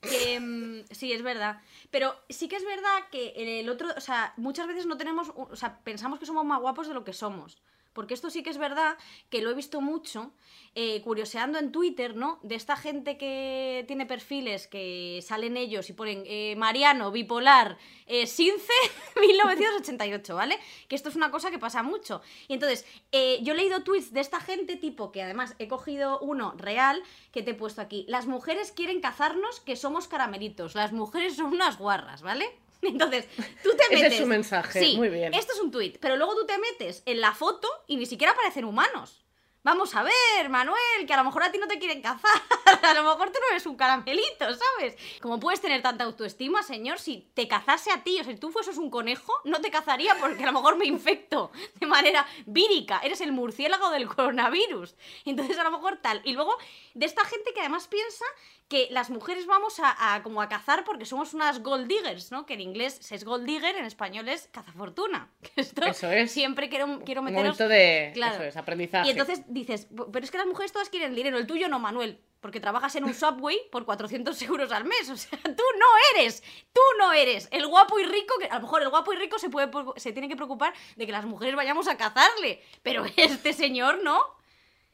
Que, 0.00 0.38
mm, 0.38 0.84
sí, 0.92 1.12
es 1.12 1.22
verdad. 1.22 1.60
Pero 1.90 2.14
sí 2.28 2.46
que 2.46 2.54
es 2.54 2.64
verdad 2.64 3.08
que 3.10 3.32
el 3.60 3.68
otro, 3.68 3.88
o 3.96 4.00
sea, 4.00 4.34
muchas 4.36 4.68
veces 4.68 4.86
no 4.86 4.96
tenemos, 4.96 5.32
o 5.34 5.56
sea, 5.56 5.80
pensamos 5.82 6.20
que 6.20 6.26
somos 6.26 6.44
más 6.44 6.60
guapos 6.60 6.86
de 6.86 6.94
lo 6.94 7.02
que 7.02 7.12
somos. 7.12 7.60
Porque 7.92 8.14
esto 8.14 8.30
sí 8.30 8.42
que 8.42 8.50
es 8.50 8.58
verdad 8.58 8.96
que 9.28 9.42
lo 9.42 9.50
he 9.50 9.54
visto 9.54 9.80
mucho, 9.80 10.32
eh, 10.74 11.02
curioseando 11.02 11.58
en 11.58 11.72
Twitter, 11.72 12.16
¿no? 12.16 12.38
De 12.42 12.54
esta 12.54 12.76
gente 12.76 13.18
que 13.18 13.84
tiene 13.86 14.06
perfiles 14.06 14.66
que 14.66 15.20
salen 15.22 15.56
ellos 15.56 15.90
y 15.90 15.92
ponen 15.92 16.22
eh, 16.26 16.54
Mariano, 16.56 17.10
bipolar, 17.10 17.76
eh, 18.06 18.26
Since, 18.26 18.72
1988, 19.20 20.34
¿vale? 20.34 20.58
Que 20.88 20.96
esto 20.96 21.08
es 21.08 21.16
una 21.16 21.30
cosa 21.30 21.50
que 21.50 21.58
pasa 21.58 21.82
mucho. 21.82 22.22
Y 22.48 22.54
entonces, 22.54 22.86
eh, 23.12 23.38
yo 23.42 23.52
he 23.52 23.56
leído 23.56 23.82
tweets 23.82 24.12
de 24.12 24.20
esta 24.20 24.40
gente, 24.40 24.76
tipo, 24.76 25.12
que 25.12 25.22
además 25.22 25.54
he 25.58 25.68
cogido 25.68 26.18
uno 26.20 26.54
real, 26.56 27.02
que 27.32 27.42
te 27.42 27.52
he 27.52 27.54
puesto 27.54 27.80
aquí. 27.82 28.04
Las 28.08 28.26
mujeres 28.26 28.72
quieren 28.72 29.00
cazarnos, 29.00 29.60
que 29.60 29.76
somos 29.76 30.08
caramelitos. 30.08 30.74
Las 30.74 30.92
mujeres 30.92 31.36
son 31.36 31.52
unas 31.52 31.78
guarras, 31.78 32.22
¿vale? 32.22 32.61
Entonces, 32.92 33.26
tú 33.62 33.70
te 33.76 33.84
Ese 33.84 33.94
metes. 33.94 34.12
es 34.12 34.18
su 34.18 34.26
mensaje, 34.26 34.80
Sí, 34.80 34.96
muy 34.96 35.08
bien. 35.08 35.32
Esto 35.34 35.52
es 35.52 35.60
un 35.60 35.70
tuit, 35.70 35.98
pero 36.00 36.16
luego 36.16 36.34
tú 36.34 36.46
te 36.46 36.58
metes 36.58 37.02
en 37.06 37.20
la 37.20 37.32
foto 37.32 37.68
y 37.86 37.96
ni 37.96 38.06
siquiera 38.06 38.34
parecen 38.34 38.64
humanos. 38.64 39.20
Vamos 39.64 39.94
a 39.94 40.02
ver, 40.02 40.48
Manuel, 40.48 41.06
que 41.06 41.14
a 41.14 41.16
lo 41.16 41.22
mejor 41.22 41.44
a 41.44 41.52
ti 41.52 41.58
no 41.58 41.68
te 41.68 41.78
quieren 41.78 42.02
cazar. 42.02 42.42
A 42.82 42.94
lo 42.94 43.04
mejor 43.04 43.30
tú 43.30 43.38
no 43.40 43.50
eres 43.52 43.64
un 43.66 43.76
caramelito, 43.76 44.44
¿sabes? 44.56 44.96
¿Cómo 45.20 45.38
puedes 45.38 45.60
tener 45.60 45.82
tanta 45.82 46.02
autoestima, 46.02 46.64
señor? 46.64 46.98
Si 46.98 47.30
te 47.34 47.46
cazase 47.46 47.92
a 47.92 48.02
ti, 48.02 48.18
o 48.18 48.24
sea, 48.24 48.32
si 48.32 48.40
tú 48.40 48.50
fueses 48.50 48.76
un 48.76 48.90
conejo, 48.90 49.32
no 49.44 49.60
te 49.60 49.70
cazaría 49.70 50.16
porque 50.18 50.42
a 50.42 50.46
lo 50.46 50.52
mejor 50.52 50.76
me 50.76 50.86
infecto 50.86 51.52
de 51.78 51.86
manera 51.86 52.26
vírica. 52.46 52.98
Eres 53.04 53.20
el 53.20 53.30
murciélago 53.30 53.90
del 53.90 54.08
coronavirus. 54.08 54.96
Entonces, 55.24 55.56
a 55.58 55.62
lo 55.64 55.70
mejor 55.70 55.98
tal. 55.98 56.20
Y 56.24 56.32
luego, 56.32 56.56
de 56.94 57.06
esta 57.06 57.24
gente 57.24 57.52
que 57.54 57.60
además 57.60 57.86
piensa 57.86 58.24
que 58.72 58.88
las 58.90 59.10
mujeres 59.10 59.44
vamos 59.44 59.78
a, 59.80 60.14
a 60.14 60.22
como 60.22 60.40
a 60.40 60.48
cazar 60.48 60.82
porque 60.82 61.04
somos 61.04 61.34
unas 61.34 61.62
gold 61.62 61.86
diggers, 61.86 62.32
¿no? 62.32 62.46
Que 62.46 62.54
en 62.54 62.62
inglés 62.62 63.12
es 63.12 63.22
gold 63.22 63.44
digger, 63.44 63.76
en 63.76 63.84
español 63.84 64.26
es 64.30 64.48
cazafortuna. 64.50 65.28
Esto 65.56 65.84
Eso 65.84 66.10
es. 66.10 66.32
Siempre 66.32 66.70
quiero, 66.70 67.00
quiero 67.04 67.20
Un 67.20 67.26
meteros... 67.26 67.58
momento 67.58 67.68
de 67.68 68.12
Claro. 68.14 68.36
eso 68.36 68.44
es, 68.44 68.56
aprendizaje. 68.56 69.06
Y 69.08 69.10
entonces 69.10 69.42
dices, 69.48 69.88
pero 70.10 70.24
es 70.24 70.30
que 70.30 70.38
las 70.38 70.46
mujeres 70.46 70.72
todas 70.72 70.88
quieren 70.88 71.14
dinero, 71.14 71.36
el 71.36 71.46
tuyo 71.46 71.68
no, 71.68 71.78
Manuel. 71.78 72.18
porque 72.40 72.60
trabajas 72.60 72.96
en 72.96 73.04
un 73.04 73.12
subway 73.14 73.58
por 73.70 73.84
400 73.84 74.40
euros 74.42 74.72
al 74.72 74.84
mes. 74.84 75.10
O 75.10 75.16
sea, 75.18 75.38
tú 75.42 75.62
no 75.78 75.86
eres, 76.16 76.42
tú 76.72 76.80
no 76.98 77.12
eres 77.12 77.48
el 77.52 77.66
guapo 77.66 77.98
y 78.00 78.04
rico, 78.04 78.34
que 78.40 78.46
a 78.46 78.54
lo 78.56 78.62
mejor 78.62 78.80
el 78.82 78.88
guapo 78.88 79.12
y 79.12 79.16
rico 79.16 79.38
se, 79.38 79.50
puede, 79.50 79.70
se 79.96 80.12
tiene 80.12 80.28
que 80.28 80.36
preocupar 80.36 80.72
de 80.96 81.04
que 81.06 81.12
las 81.12 81.24
mujeres 81.26 81.54
vayamos 81.54 81.86
a 81.88 81.96
cazarle, 81.98 82.62
pero 82.82 83.04
este 83.16 83.52
señor 83.52 84.02
no. 84.02 84.18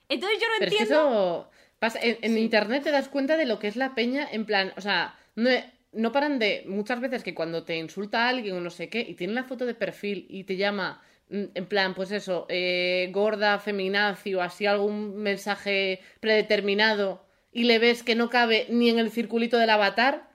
Entonces 0.09 0.41
yo 0.41 0.47
no 0.49 0.55
Pero 0.59 0.71
es 0.71 0.77
que 0.77 0.83
entiendo. 0.83 1.09
eso 1.09 1.51
pasa- 1.79 2.01
En, 2.03 2.19
en 2.23 2.39
internet 2.39 2.83
te 2.85 2.91
das 2.91 3.09
cuenta 3.09 3.37
de 3.37 3.47
lo 3.47 3.59
que 3.59 3.69
es 3.69 3.77
la 3.77 3.95
peña, 3.95 4.27
en 4.31 4.45
plan, 4.45 4.73
o 4.77 4.81
sea, 4.81 5.15
no, 5.37 5.51
no 5.93 6.13
paran 6.13 6.39
de. 6.39 6.65
Muchas 6.67 7.01
veces 7.01 7.23
que 7.23 7.35
cuando 7.35 7.65
te 7.65 7.77
insulta 7.77 8.27
a 8.27 8.29
alguien 8.31 8.57
o 8.57 8.61
no 8.61 8.71
sé 8.71 8.89
qué, 8.89 9.01
y 9.01 9.15
tiene 9.15 9.33
la 9.35 9.45
foto 9.45 9.65
de 9.67 9.75
perfil 9.75 10.27
y 10.29 10.45
te 10.45 10.57
llama, 10.57 11.03
mm, 11.31 11.45
en 11.55 11.67
plan, 11.67 11.95
pues 11.95 12.11
eso, 12.13 12.47
eh, 12.49 13.09
gorda, 13.13 13.59
feminazi 13.59 14.35
o 14.35 14.43
así 14.43 14.67
algún 14.67 15.17
mensaje 15.17 16.01
predeterminado, 16.21 17.25
y 17.53 17.65
le 17.65 17.79
ves 17.79 18.03
que 18.03 18.15
no 18.15 18.29
cabe 18.31 18.67
ni 18.69 18.91
en 18.91 18.99
el 18.99 19.11
circulito 19.11 19.59
del 19.59 19.71
avatar, 19.71 20.29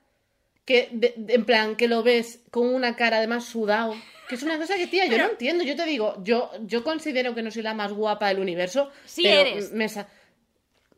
que 0.65 0.89
de- 0.91 1.13
de- 1.17 1.33
en 1.35 1.45
plan, 1.45 1.75
que 1.75 1.87
lo 1.87 2.03
ves 2.03 2.39
con 2.51 2.73
una 2.73 2.95
cara 2.95 3.17
además 3.17 3.45
sudado. 3.45 3.95
Que 4.29 4.35
es 4.35 4.43
una 4.43 4.57
cosa 4.57 4.75
que, 4.77 4.87
tía, 4.87 5.05
yo 5.05 5.11
Pero- 5.11 5.25
no 5.25 5.31
entiendo. 5.31 5.63
Yo 5.65 5.75
te 5.75 5.85
digo, 5.85 6.15
yo, 6.23 6.49
yo 6.61 6.83
considero 6.83 7.35
que 7.35 7.41
no 7.43 7.51
soy 7.51 7.61
la 7.61 7.73
más 7.73 7.91
guapa 7.91 8.29
del 8.29 8.39
universo. 8.39 8.89
Sí 9.05 9.23
pero 9.23 9.41
eres. 9.41 9.71
me 9.73 9.89
sa- 9.89 10.07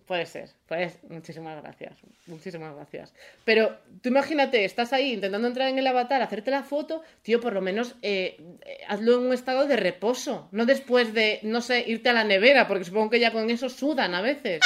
Puede 0.08 0.28
ser, 0.28 0.50
pues 0.68 1.00
muchísimas 1.10 1.60
gracias, 1.64 1.94
muchísimas 2.28 2.76
gracias. 2.76 3.12
Pero 3.44 3.76
tú 4.04 4.10
imagínate, 4.10 4.64
estás 4.64 4.94
ahí 4.94 5.14
intentando 5.14 5.48
entrar 5.48 5.68
en 5.70 5.80
el 5.80 5.88
avatar, 5.88 6.22
hacerte 6.22 6.52
la 6.52 6.62
foto, 6.62 7.02
tío, 7.24 7.40
por 7.42 7.54
lo 7.54 7.62
menos 7.62 7.96
eh, 8.04 8.38
eh, 8.66 8.78
hazlo 8.88 9.16
en 9.16 9.26
un 9.28 9.34
estado 9.34 9.66
de 9.66 9.78
reposo, 9.78 10.48
no 10.52 10.68
después 10.68 11.14
de, 11.16 11.40
no 11.42 11.62
sé, 11.62 11.84
irte 11.88 12.10
a 12.10 12.14
la 12.14 12.24
nevera, 12.24 12.68
porque 12.68 12.86
supongo 12.86 13.10
que 13.10 13.20
ya 13.20 13.32
con 13.32 13.50
eso 13.50 13.68
sudan 13.68 14.14
a 14.14 14.22
veces. 14.22 14.62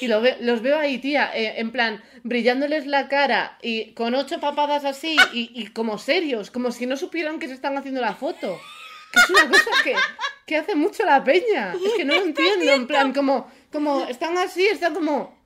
Y 0.00 0.06
lo 0.06 0.20
ve- 0.20 0.36
los 0.40 0.62
veo 0.62 0.78
ahí, 0.78 0.98
tía, 0.98 1.30
eh, 1.34 1.54
en 1.58 1.72
plan, 1.72 2.00
brillándoles 2.22 2.86
la 2.86 3.08
cara 3.08 3.58
y 3.62 3.92
con 3.94 4.14
ocho 4.14 4.38
papadas 4.40 4.84
así 4.84 5.16
y, 5.32 5.50
y 5.54 5.68
como 5.68 5.98
serios, 5.98 6.50
como 6.52 6.70
si 6.70 6.86
no 6.86 6.96
supieran 6.96 7.40
que 7.40 7.48
se 7.48 7.54
están 7.54 7.76
haciendo 7.78 8.00
la 8.00 8.14
foto. 8.14 8.60
Que 9.12 9.20
es 9.20 9.30
una 9.30 9.48
cosa 9.48 9.70
que, 9.84 9.94
que 10.46 10.56
hace 10.56 10.74
mucho 10.74 11.04
la 11.04 11.22
peña. 11.22 11.72
Es 11.74 11.92
que 11.96 12.04
no 12.04 12.14
lo 12.14 12.22
entiendo, 12.24 12.72
en 12.72 12.86
plan, 12.88 13.12
como, 13.12 13.48
como 13.74 14.04
están 14.06 14.38
así, 14.38 14.64
están 14.68 14.94
como, 14.94 15.36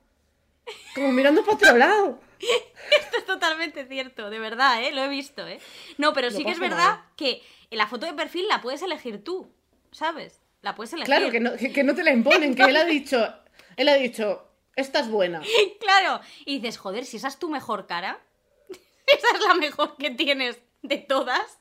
como 0.93 1.11
mirando 1.11 1.43
para 1.43 1.55
otro 1.55 1.77
lado. 1.77 2.19
Esto 2.39 3.17
es 3.17 3.25
totalmente 3.25 3.87
cierto, 3.87 4.29
de 4.29 4.37
verdad, 4.37 4.83
¿eh? 4.83 4.91
Lo 4.91 5.03
he 5.03 5.07
visto, 5.09 5.47
¿eh? 5.47 5.59
No, 5.97 6.13
pero 6.13 6.29
sí 6.29 6.45
que 6.45 6.51
es 6.51 6.59
verdad 6.59 6.99
mal. 6.99 7.05
que 7.17 7.41
la 7.71 7.87
foto 7.87 8.05
de 8.05 8.13
perfil 8.13 8.47
la 8.47 8.61
puedes 8.61 8.83
elegir 8.83 9.23
tú, 9.23 9.51
¿sabes? 9.91 10.41
La 10.61 10.75
puedes 10.75 10.93
elegir. 10.93 11.07
Claro, 11.07 11.31
que 11.31 11.39
no, 11.39 11.53
que, 11.57 11.83
no 11.83 11.95
te 11.95 12.03
la 12.03 12.11
imponen, 12.11 12.53
que 12.53 12.61
él 12.61 12.77
ha 12.77 12.85
dicho, 12.85 13.33
él 13.75 13.89
ha 13.89 13.95
dicho, 13.95 14.47
esta 14.75 14.99
es 14.99 15.09
buena. 15.09 15.41
Claro. 15.79 16.21
Y 16.45 16.59
dices, 16.59 16.77
joder, 16.77 17.05
si 17.05 17.17
esa 17.17 17.29
es 17.29 17.39
tu 17.39 17.49
mejor 17.49 17.87
cara, 17.87 18.21
esa 18.69 19.27
es 19.35 19.41
la 19.47 19.55
mejor 19.55 19.97
que 19.97 20.11
tienes 20.11 20.59
de 20.83 20.97
todas. 20.97 21.57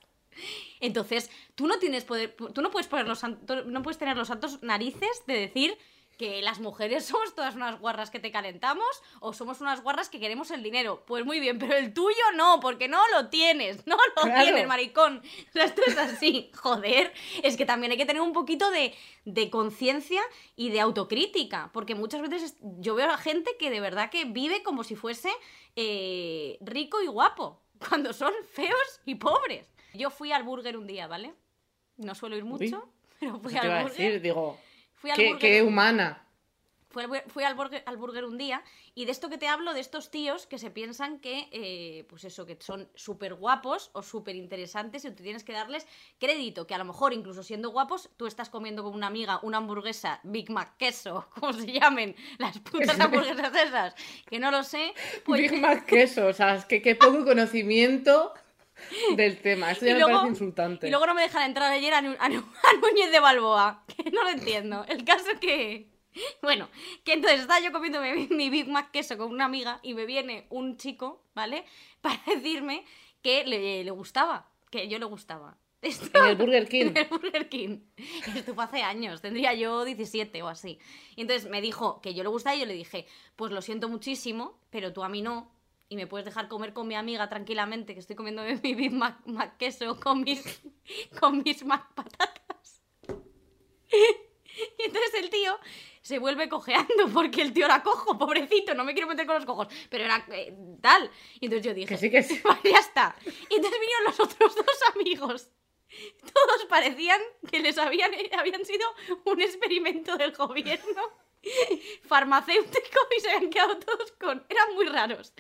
Entonces, 0.81 1.31
tú 1.54 1.66
no 1.66 1.78
tienes 1.78 2.04
poder, 2.04 2.37
tú 2.37 2.61
no 2.61 2.70
puedes 2.70 2.88
poner 2.88 3.09
los 3.09 3.22
no 3.22 3.83
puedes 3.83 3.98
tener 3.98 4.18
los 4.18 4.28
santos 4.28 4.62
narices 4.62 5.24
de 5.26 5.35
decir 5.35 5.78
que 6.18 6.42
las 6.42 6.59
mujeres 6.61 7.04
somos 7.07 7.35
todas 7.35 7.54
unas 7.54 7.78
guarras 7.81 8.11
que 8.11 8.18
te 8.18 8.31
calentamos 8.31 8.87
o 9.20 9.33
somos 9.33 9.61
unas 9.62 9.83
guarras 9.83 10.09
que 10.11 10.18
queremos 10.20 10.50
el 10.50 10.62
dinero. 10.62 11.04
Pues 11.07 11.24
muy 11.24 11.38
bien, 11.40 11.59
pero 11.59 11.74
el 11.76 11.94
tuyo 11.94 12.16
no, 12.35 12.59
porque 12.61 12.88
no 12.88 13.00
lo 13.14 13.28
tienes, 13.28 13.87
no 13.87 13.96
lo 13.96 14.22
Claro. 14.22 14.42
tienes, 14.42 14.66
maricón. 14.66 15.22
O 15.48 15.52
sea, 15.52 15.64
esto 15.64 15.81
es 15.87 15.96
así, 15.96 16.50
joder. 16.61 17.12
Es 17.42 17.57
que 17.57 17.64
también 17.64 17.92
hay 17.92 17.98
que 17.98 18.04
tener 18.07 18.20
un 18.20 18.33
poquito 18.33 18.70
de, 18.70 18.94
de 19.24 19.48
conciencia 19.48 20.20
y 20.57 20.70
de 20.70 20.81
autocrítica, 20.81 21.70
porque 21.72 21.94
muchas 21.94 22.20
veces 22.20 22.42
es- 22.42 22.57
yo 22.81 22.94
veo 22.96 23.11
a 23.11 23.16
gente 23.16 23.52
que 23.59 23.70
de 23.70 23.81
verdad 23.81 24.11
que 24.11 24.24
vive 24.24 24.62
como 24.64 24.83
si 24.85 24.96
fuese 24.96 25.31
eh, 25.76 26.59
rico 26.61 27.00
y 27.00 27.07
guapo, 27.07 27.61
cuando 27.88 28.12
son 28.12 28.33
feos 28.52 29.00
y 29.07 29.14
pobres. 29.14 29.66
Yo 29.94 30.11
fui 30.11 30.33
al 30.33 30.42
burger 30.42 30.76
un 30.76 30.87
día, 30.88 31.07
¿vale? 31.07 31.33
No 31.96 32.14
suelo 32.16 32.37
ir 32.37 32.44
mucho, 32.44 32.88
pero 33.20 33.38
fui 33.38 33.57
al 33.57 33.68
burger. 33.85 33.88
decir, 33.96 34.20
digo, 34.20 34.59
fui 34.99 35.11
al 35.11 35.17
qué, 35.17 35.29
burger 35.29 35.41
qué 35.41 35.63
humana. 35.63 36.25
Fui, 36.91 37.03
al, 37.03 37.23
fui 37.29 37.45
al 37.45 37.55
burger, 37.55 37.83
al 37.85 37.99
burger 37.99 38.25
un 38.25 38.39
día 38.39 38.63
y 38.95 39.05
de 39.05 39.13
esto 39.13 39.29
que 39.29 39.37
te 39.37 39.47
hablo, 39.47 39.75
de 39.75 39.81
estos 39.81 40.11
tíos 40.11 40.47
que 40.47 40.59
se 40.59 40.71
piensan 40.71 41.21
que, 41.21 41.49
eh, 41.53 42.07
pues 42.09 42.25
eso, 42.25 42.47
que 42.47 42.57
son 42.61 42.89
súper 42.95 43.35
guapos 43.35 43.91
o 43.93 44.03
súper 44.03 44.35
interesantes 44.37 45.05
y 45.05 45.11
tú 45.11 45.23
tienes 45.23 45.45
que 45.45 45.53
darles 45.53 45.87
crédito, 46.19 46.67
que 46.67 46.75
a 46.75 46.79
lo 46.79 46.87
mejor 46.87 47.13
incluso 47.13 47.43
siendo 47.43 47.71
guapos, 47.71 48.11
tú 48.17 48.27
estás 48.27 48.49
comiendo 48.49 48.83
con 48.83 48.95
una 48.95 49.07
amiga 49.07 49.39
una 49.43 49.59
hamburguesa 49.59 50.19
Big 50.25 50.51
Mac 50.51 50.77
queso, 50.79 51.29
como 51.39 51.53
se 51.53 51.71
llamen, 51.71 52.17
las 52.39 52.59
putas 52.59 52.99
hamburguesas 53.01 53.55
esas, 53.55 53.95
que 54.29 54.39
no 54.39 54.51
lo 54.51 54.65
sé, 54.65 54.95
pues... 55.25 55.43
Big 55.43 55.61
Mac 55.61 55.85
queso, 55.85 56.27
o 56.27 56.33
sea, 56.33 56.57
es 56.57 56.65
que 56.65 56.81
qué 56.81 56.95
poco 56.95 57.25
conocimiento 57.25 58.33
del 59.17 59.38
tema. 59.41 59.71
Esto 59.73 59.85
ya 59.87 59.91
y 59.93 59.95
me 59.95 60.01
luego- 60.01 60.14
parece 60.19 60.33
insultante. 60.35 60.87
Y 60.87 60.91
luego 60.91 61.07
no 61.07 61.14
me 61.14 61.23
dejan 61.23 61.43
entrar 61.45 61.73
ayer 61.73 61.93
a, 61.95 61.99
a 61.99 62.01
a 62.27 62.29
Núñez 62.29 63.11
de 63.11 63.21
Balboa, 63.21 63.85
que 63.87 64.11
no 64.11 64.23
lo 64.23 64.31
entiendo. 64.31 64.85
El 64.88 65.05
caso 65.05 65.29
que... 65.41 65.88
Bueno, 66.43 66.69
que 67.05 67.12
entonces 67.12 67.41
estaba 67.43 67.61
yo 67.61 67.71
comiendo 67.71 68.01
mi, 68.01 68.27
mi 68.29 68.51
Big 68.51 68.67
Mac 68.69 68.91
queso 68.91 69.17
con 69.17 69.31
una 69.31 69.45
amiga 69.45 69.79
y 69.83 69.95
me 69.95 70.05
viene 70.05 70.47
un 70.51 70.77
chico, 70.77 71.23
¿vale? 71.35 71.64
Para 72.01 72.21
decirme 72.27 72.85
que 73.23 73.45
le, 73.45 73.85
le 73.85 73.91
gustaba, 73.91 74.51
que 74.71 74.88
yo 74.88 74.99
le 74.99 75.05
gustaba. 75.05 75.57
Esto- 75.81 76.19
En 76.19 76.25
el 76.31 76.35
Burger 76.37 76.69
King. 76.69 76.87
en 76.87 76.97
el 76.97 77.05
Burger 77.07 77.49
King. 77.49 77.79
Esto 78.35 78.53
fue 78.53 78.64
hace 78.64 78.83
años, 78.83 79.21
tendría 79.21 79.55
yo 79.55 79.85
17 79.85 80.43
o 80.43 80.49
así. 80.49 80.81
Y 81.14 81.21
entonces 81.21 81.49
me 81.49 81.61
dijo 81.61 82.01
que 82.01 82.14
yo 82.14 82.25
le 82.25 82.31
gustaba 82.31 82.57
y 82.57 82.61
yo 82.61 82.67
le 82.67 82.75
dije, 82.75 83.07
pues 83.37 83.53
lo 83.53 83.62
siento 83.62 83.88
muchísimo, 83.88 84.59
pero 84.71 84.93
tú 84.93 85.05
a 85.05 85.09
mí 85.09 85.23
no. 85.23 85.53
Y 85.88 85.96
me 85.96 86.07
puedes 86.07 86.27
dejar 86.27 86.48
comer 86.48 86.72
con 86.72 86.87
mi 86.87 86.94
amiga 86.94 87.29
tranquilamente, 87.29 87.94
que 87.94 88.01
estoy 88.01 88.16
comiendo 88.16 88.42
mi 88.62 88.74
Big 88.74 88.92
Mac, 88.92 89.20
Mac 89.27 89.57
queso 89.57 89.98
con 89.98 90.20
mis, 90.22 90.61
con 91.20 91.42
mis 91.42 91.64
Mac 91.64 91.94
patatas. 91.94 92.83
Y 94.77 94.87
entonces 94.87 95.14
el 95.22 95.31
tío 95.31 95.57
se 96.03 96.18
vuelve 96.18 96.48
cojeando 96.48 97.09
porque 97.14 97.42
el 97.42 97.53
tío 97.53 97.66
era 97.66 97.81
cojo, 97.83 98.18
pobrecito, 98.18 98.74
no 98.74 98.83
me 98.83 98.92
quiero 98.92 99.07
meter 99.07 99.24
con 99.24 99.37
los 99.37 99.44
cojos, 99.44 99.68
pero 99.88 100.05
era 100.05 100.27
eh, 100.33 100.53
tal. 100.81 101.09
Y 101.38 101.46
entonces 101.46 101.64
yo 101.64 101.74
dije, 101.74 101.87
Que 101.87 101.96
sí, 101.96 102.11
que 102.11 102.22
sí. 102.24 102.40
Vale, 102.42 102.72
ya 102.72 102.79
está. 102.79 103.14
Y 103.24 103.55
entonces 103.55 103.81
vinieron 103.81 104.05
los 104.07 104.18
otros 104.18 104.57
dos 104.57 104.83
amigos. 104.94 105.51
Todos 106.20 106.64
parecían 106.68 107.20
que 107.51 107.61
les 107.61 107.79
habían, 107.79 108.11
habían 108.37 108.64
sido 108.64 108.87
un 109.24 109.40
experimento 109.40 110.16
del 110.16 110.33
gobierno 110.33 111.03
farmacéutico 112.07 113.01
y 113.16 113.20
se 113.20 113.31
habían 113.31 113.51
quedado 113.51 113.79
todos 113.79 114.12
con... 114.12 114.44
Eran 114.48 114.74
muy 114.74 114.87
raros. 114.87 115.33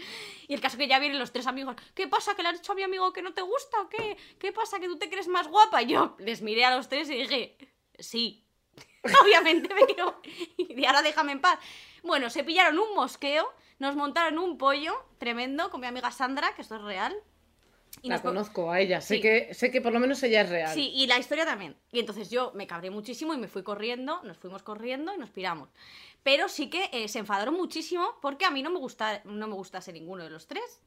Y 0.46 0.54
el 0.54 0.60
caso 0.60 0.78
que 0.78 0.88
ya 0.88 0.98
vienen 0.98 1.18
los 1.18 1.32
tres 1.32 1.46
amigos. 1.46 1.76
¿Qué 1.94 2.08
pasa? 2.08 2.34
¿Que 2.34 2.42
le 2.42 2.50
has 2.50 2.60
dicho 2.60 2.72
a 2.72 2.74
mi 2.74 2.82
amigo 2.82 3.12
que 3.12 3.22
no 3.22 3.34
te 3.34 3.42
gusta 3.42 3.80
o 3.80 3.88
qué? 3.88 4.16
¿Qué 4.38 4.52
pasa? 4.52 4.80
¿Que 4.80 4.86
tú 4.86 4.98
te 4.98 5.10
crees 5.10 5.28
más 5.28 5.48
guapa? 5.48 5.82
Y 5.82 5.86
yo 5.86 6.16
les 6.18 6.42
miré 6.42 6.64
a 6.64 6.76
los 6.76 6.88
tres 6.88 7.10
y 7.10 7.14
dije, 7.14 7.56
sí. 7.98 8.44
Obviamente 9.22 9.74
me 9.74 9.86
quiero... 9.86 10.20
Y 10.56 10.84
ahora 10.84 11.02
déjame 11.02 11.32
en 11.32 11.40
paz. 11.40 11.58
Bueno, 12.02 12.30
se 12.30 12.44
pillaron 12.44 12.78
un 12.78 12.94
mosqueo, 12.94 13.52
nos 13.78 13.96
montaron 13.96 14.38
un 14.38 14.58
pollo 14.58 15.04
tremendo 15.18 15.70
con 15.70 15.80
mi 15.80 15.86
amiga 15.86 16.10
Sandra, 16.10 16.54
que 16.54 16.62
esto 16.62 16.76
es 16.76 16.82
real. 16.82 17.16
Y 18.02 18.08
La 18.08 18.22
conozco 18.22 18.70
a 18.70 18.80
ella, 18.80 19.00
sé, 19.00 19.16
Sí. 19.16 19.20
que, 19.20 19.54
sé 19.54 19.70
que 19.70 19.80
por 19.80 19.92
lo 19.92 20.00
menos 20.00 20.22
ella 20.22 20.42
es 20.42 20.48
real. 20.50 20.74
Sí, 20.74 20.90
y 20.94 21.06
la 21.06 21.18
historia 21.18 21.44
también. 21.44 21.76
Y 21.92 22.00
entonces 22.00 22.30
yo 22.30 22.52
me 22.54 22.66
cabré 22.66 22.90
muchísimo 22.90 23.34
y 23.34 23.38
me 23.38 23.48
fui 23.48 23.62
corriendo, 23.62 24.20
nos 24.24 24.36
fuimos 24.38 24.62
corriendo 24.62 25.14
y 25.14 25.18
nos 25.18 25.30
piramos. 25.30 25.68
Pero 26.22 26.48
sí 26.48 26.68
que 26.70 26.88
eh, 26.92 27.08
se 27.08 27.18
enfadaron 27.20 27.54
muchísimo 27.54 28.16
porque 28.22 28.44
a 28.44 28.50
mí 28.50 28.62
no 28.62 28.70
me 28.70 28.78
gusta, 28.78 29.22
no 29.24 29.46
me 29.48 29.54
gustase 29.54 29.92
ninguno 29.92 30.24
de 30.24 30.30
los 30.30 30.46
tres. 30.46 30.82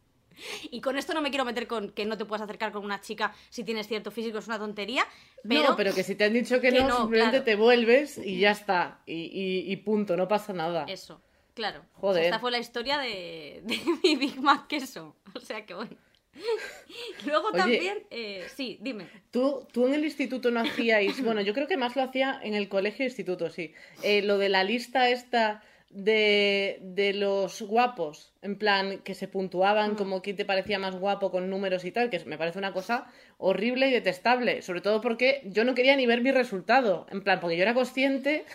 Y 0.72 0.80
con 0.80 0.98
esto 0.98 1.14
no 1.14 1.22
me 1.22 1.30
quiero 1.30 1.44
meter 1.44 1.68
con 1.68 1.90
que 1.92 2.06
no 2.06 2.18
te 2.18 2.24
puedas 2.26 2.42
acercar 2.44 2.72
con 2.72 2.86
una 2.86 3.02
chica 3.02 3.34
si 3.50 3.64
tienes 3.66 3.88
cierto 3.88 4.12
físico, 4.12 4.38
es 4.38 4.48
una 4.48 4.58
tontería. 4.58 5.06
Pero, 5.48 5.70
no, 5.72 5.76
pero 5.76 5.94
que 5.94 6.04
si 6.04 6.16
te 6.16 6.24
han 6.24 6.34
dicho 6.34 6.62
que, 6.62 6.72
que 6.72 6.80
no, 6.80 6.88
no, 6.88 6.98
simplemente 7.00 7.32
claro. 7.40 7.44
te 7.46 7.56
vuelves 7.56 8.18
y 8.18 8.40
ya 8.40 8.52
está. 8.52 9.02
Y, 9.06 9.14
y- 9.14 9.72
y 9.72 9.76
punto, 9.78 10.16
no 10.16 10.28
pasa 10.30 10.54
nada. 10.54 10.86
Eso, 10.88 11.22
claro. 11.54 11.84
Joder. 11.96 12.24
Esta 12.26 12.40
fue 12.40 12.50
la 12.52 12.60
historia 12.60 12.98
de, 12.98 13.62
de 13.66 13.80
mi 14.04 14.16
Big 14.16 14.40
Mac 14.42 14.68
queso. 14.68 15.18
O 15.36 15.40
sea 15.42 15.66
que 15.66 15.74
bueno. 15.74 15.92
Luego 17.26 17.50
Oye. 17.50 17.58
también, 17.58 18.04
eh, 18.10 18.46
sí, 18.56 18.78
dime. 18.82 19.08
¿Tú, 19.32 19.68
tú 19.72 19.88
en 19.88 19.94
el 19.94 20.06
instituto 20.06 20.52
no 20.52 20.62
hacíais, 20.62 21.22
bueno, 21.24 21.42
yo 21.42 21.54
creo 21.54 21.68
que 21.68 21.78
más 21.78 21.96
lo 21.96 22.04
hacía 22.04 22.40
en 22.44 22.54
el 22.54 22.70
colegio 22.70 23.04
e 23.04 23.10
instituto, 23.10 23.50
sí. 23.50 23.74
Eh, 24.04 24.22
lo 24.22 24.38
de 24.38 24.50
la 24.50 24.64
lista 24.64 25.10
esta 25.10 25.64
de, 25.90 26.80
de 26.82 27.14
los 27.14 27.62
guapos, 27.62 28.34
en 28.42 28.58
plan, 28.58 29.00
que 29.00 29.14
se 29.14 29.28
puntuaban 29.28 29.96
como 29.96 30.22
quién 30.22 30.38
te 30.38 30.46
parecía 30.46 30.80
más 30.80 30.96
guapo 30.96 31.32
con 31.32 31.50
números 31.50 31.84
y 31.84 31.92
tal, 31.92 32.10
que 32.10 32.24
me 32.26 32.38
parece 32.38 32.60
una 32.60 32.74
cosa 32.74 33.08
horrible 33.38 33.90
y 33.90 33.92
detestable, 33.92 34.62
sobre 34.62 34.82
todo 34.82 35.02
porque 35.02 35.42
yo 35.46 35.66
no 35.66 35.76
quería 35.76 35.96
ni 35.96 36.06
ver 36.06 36.22
mi 36.22 36.32
resultado, 36.32 37.08
en 37.12 37.22
plan, 37.22 37.40
porque 37.42 37.58
yo 37.58 37.64
era 37.64 37.74
consciente, 37.74 38.46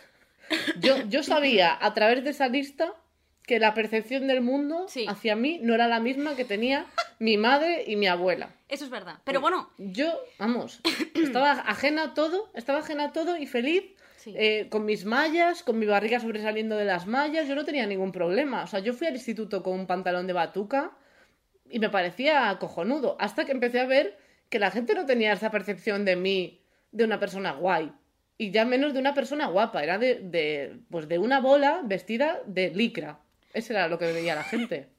yo, 0.80 0.96
yo 1.08 1.22
sabía 1.22 1.76
a 1.78 1.92
través 1.92 2.24
de 2.24 2.30
esa 2.30 2.48
lista 2.48 2.94
que 3.46 3.58
la 3.60 3.74
percepción 3.74 4.26
del 4.26 4.40
mundo 4.40 4.86
Sí. 4.88 5.06
hacia 5.08 5.36
mí 5.36 5.60
no 5.62 5.74
era 5.74 5.86
la 5.88 6.00
misma 6.00 6.34
que 6.34 6.44
tenía 6.44 6.86
mi 7.20 7.36
madre 7.36 7.84
y 7.86 7.96
mi 7.96 8.06
abuela. 8.08 8.50
Eso 8.68 8.84
es 8.84 8.90
verdad. 8.90 9.18
Pero 9.24 9.40
bueno, 9.40 9.70
Yo, 9.78 10.12
vamos, 10.38 10.80
estaba 11.14 11.52
ajena 11.52 12.02
a 12.02 12.14
todo, 12.14 12.50
estaba 12.54 12.80
ajena 12.80 13.04
a 13.04 13.12
todo 13.12 13.36
y 13.36 13.46
feliz 13.46 13.84
Sí. 14.18 14.34
eh, 14.36 14.66
con 14.70 14.84
mis 14.84 15.04
mallas, 15.04 15.62
con 15.62 15.78
mi 15.78 15.86
barriga 15.86 16.18
sobresaliendo 16.18 16.76
de 16.76 16.84
las 16.84 17.06
mallas, 17.06 17.46
yo 17.46 17.54
no 17.54 17.64
tenía 17.64 17.86
ningún 17.86 18.10
problema. 18.10 18.64
O 18.64 18.66
sea, 18.66 18.80
yo 18.80 18.92
fui 18.92 19.06
al 19.06 19.14
instituto 19.14 19.62
con 19.62 19.74
un 19.74 19.86
pantalón 19.86 20.26
de 20.26 20.32
batuca 20.32 20.90
y 21.70 21.78
me 21.78 21.90
parecía 21.90 22.56
cojonudo, 22.58 23.16
hasta 23.20 23.44
que 23.44 23.52
empecé 23.52 23.78
a 23.78 23.86
ver 23.86 24.18
que 24.48 24.58
la 24.58 24.72
gente 24.72 24.94
no 24.94 25.06
tenía 25.06 25.32
esa 25.32 25.52
percepción 25.52 26.04
de 26.04 26.16
mí, 26.16 26.60
de 26.90 27.04
una 27.04 27.20
persona 27.20 27.52
guay. 27.52 27.92
Y 28.38 28.50
ya 28.50 28.64
menos 28.64 28.92
de 28.94 28.98
una 28.98 29.14
persona 29.14 29.46
guapa, 29.46 29.82
era 29.84 29.96
de, 29.98 30.16
de, 30.16 30.76
pues 30.90 31.06
de 31.08 31.18
una 31.20 31.40
bola 31.40 31.82
vestida 31.84 32.40
de 32.46 32.70
licra. 32.70 33.20
Eso 33.56 33.72
era 33.72 33.88
lo 33.88 33.98
que 33.98 34.12
veía 34.12 34.34
la 34.34 34.44
gente. 34.44 34.90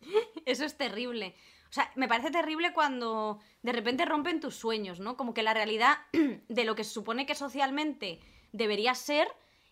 Eso 0.46 0.64
es 0.64 0.76
terrible. 0.76 1.36
O 1.70 1.72
sea, 1.72 1.92
me 1.94 2.08
parece 2.08 2.32
terrible 2.32 2.72
cuando 2.72 3.38
de 3.62 3.72
repente 3.72 4.04
rompen 4.04 4.40
tus 4.40 4.56
sueños, 4.56 4.98
¿no? 4.98 5.16
Como 5.16 5.32
que 5.32 5.44
la 5.44 5.54
realidad 5.54 5.98
de 6.48 6.64
lo 6.64 6.74
que 6.74 6.82
se 6.82 6.90
supone 6.90 7.24
que 7.24 7.36
socialmente 7.36 8.18
deberías 8.50 8.98
ser 8.98 9.28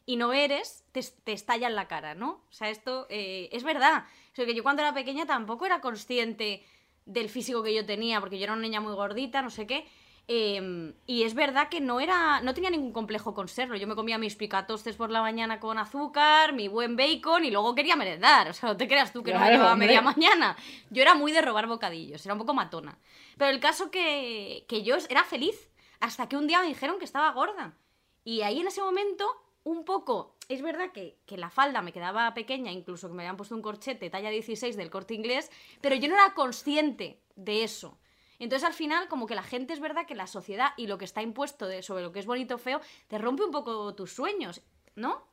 y 0.07 0.15
no 0.17 0.33
eres, 0.33 0.85
te, 0.93 1.03
te 1.03 1.33
estalla 1.33 1.67
en 1.67 1.75
la 1.75 1.89
cara, 1.89 2.15
¿no? 2.15 2.45
O 2.49 2.53
sea, 2.53 2.71
esto 2.71 3.09
eh, 3.11 3.49
es 3.51 3.65
verdad. 3.65 4.05
O 4.33 4.37
sea, 4.37 4.47
que 4.47 4.55
yo 4.55 4.63
cuando 4.63 4.83
era 4.83 4.95
pequeña 4.95 5.27
tampoco 5.27 5.67
era 5.67 5.81
consciente 5.81 6.65
del 7.05 7.29
físico 7.29 7.65
que 7.65 7.75
yo 7.75 7.85
tenía, 7.85 8.21
porque 8.21 8.39
yo 8.39 8.45
era 8.45 8.53
una 8.53 8.63
niña 8.63 8.81
muy 8.81 8.95
gordita, 8.95 9.43
no 9.43 9.51
sé 9.51 9.67
qué. 9.67 9.85
Eh, 10.29 10.95
y 11.07 11.25
es 11.25 11.35
verdad 11.35 11.69
que 11.69 11.81
no 11.81 11.99
era 11.99 12.41
no 12.43 12.55
tenía 12.55 12.71
ningún 12.71 12.93
complejo 12.93 13.35
con 13.35 13.49
serlo. 13.49 13.77
Yo 13.77 13.87
me 13.87 13.95
comía 13.95 14.19
mis 14.19 14.37
picatostes 14.37 14.97
por 14.97 15.11
la 15.11 15.21
mañana 15.21 15.61
con 15.61 15.79
azúcar, 15.79 16.53
mi 16.53 16.69
buen 16.69 16.97
bacon 16.97 17.45
y 17.45 17.51
luego 17.51 17.75
quería 17.75 17.97
merendar. 17.97 18.49
O 18.49 18.53
sea, 18.53 18.71
no 18.71 18.77
te 18.77 18.89
creas 18.89 19.13
tú 19.13 19.23
que 19.23 19.33
no 19.33 19.41
me 19.41 19.51
llevaba 19.51 19.77
media 19.77 20.01
mañana. 20.01 20.57
Yo 20.91 21.03
era 21.03 21.15
muy 21.15 21.33
de 21.33 21.43
robar 21.43 21.67
bocadillos, 21.67 22.25
era 22.25 22.35
un 22.35 22.39
poco 22.39 22.55
matona. 22.55 22.99
Pero 23.37 23.51
el 23.51 23.61
caso 23.61 23.91
que, 23.91 24.65
que 24.69 24.83
yo 24.83 24.97
era 25.09 25.25
feliz 25.25 25.71
hasta 26.01 26.29
que 26.29 26.37
un 26.37 26.47
día 26.47 26.61
me 26.61 26.67
dijeron 26.67 26.99
que 26.99 27.05
estaba 27.05 27.31
gorda. 27.33 27.77
Y 28.25 28.43
ahí 28.43 28.61
en 28.61 28.69
ese 28.69 28.81
momento, 28.81 29.25
un 29.65 29.85
poco, 29.85 30.37
es 30.49 30.63
verdad 30.63 30.93
que, 30.93 31.19
que 31.27 31.37
la 31.37 31.51
falda 31.51 31.83
me 31.83 31.93
quedaba 31.93 32.33
pequeña, 32.35 32.71
incluso 32.73 33.09
que 33.09 33.15
me 33.15 33.23
habían 33.23 33.37
puesto 33.37 33.55
un 33.55 33.63
corchete 33.63 34.11
talla 34.11 34.31
16 34.31 34.77
del 34.77 34.91
corte 34.91 35.15
inglés, 35.15 35.51
pero 35.81 35.95
yo 35.97 36.09
no 36.09 36.15
era 36.15 36.35
consciente 36.35 37.21
de 37.35 37.65
eso. 37.65 37.99
Entonces 38.45 38.67
al 38.67 38.75
final, 38.75 39.07
como 39.09 39.27
que 39.27 39.35
la 39.37 39.43
gente 39.43 39.73
es 39.73 39.79
verdad 39.81 40.05
que 40.07 40.15
la 40.17 40.27
sociedad 40.27 40.71
y 40.77 40.89
lo 40.89 40.99
que 40.99 41.05
está 41.05 41.23
impuesto 41.23 41.67
de, 41.69 41.83
sobre 41.83 42.03
lo 42.03 42.11
que 42.13 42.19
es 42.19 42.27
bonito 42.27 42.57
o 42.57 42.59
feo, 42.59 42.81
te 43.09 43.17
rompe 43.19 43.45
un 43.45 43.53
poco 43.53 43.95
tus 43.95 44.13
sueños, 44.13 44.63
¿no? 44.97 45.25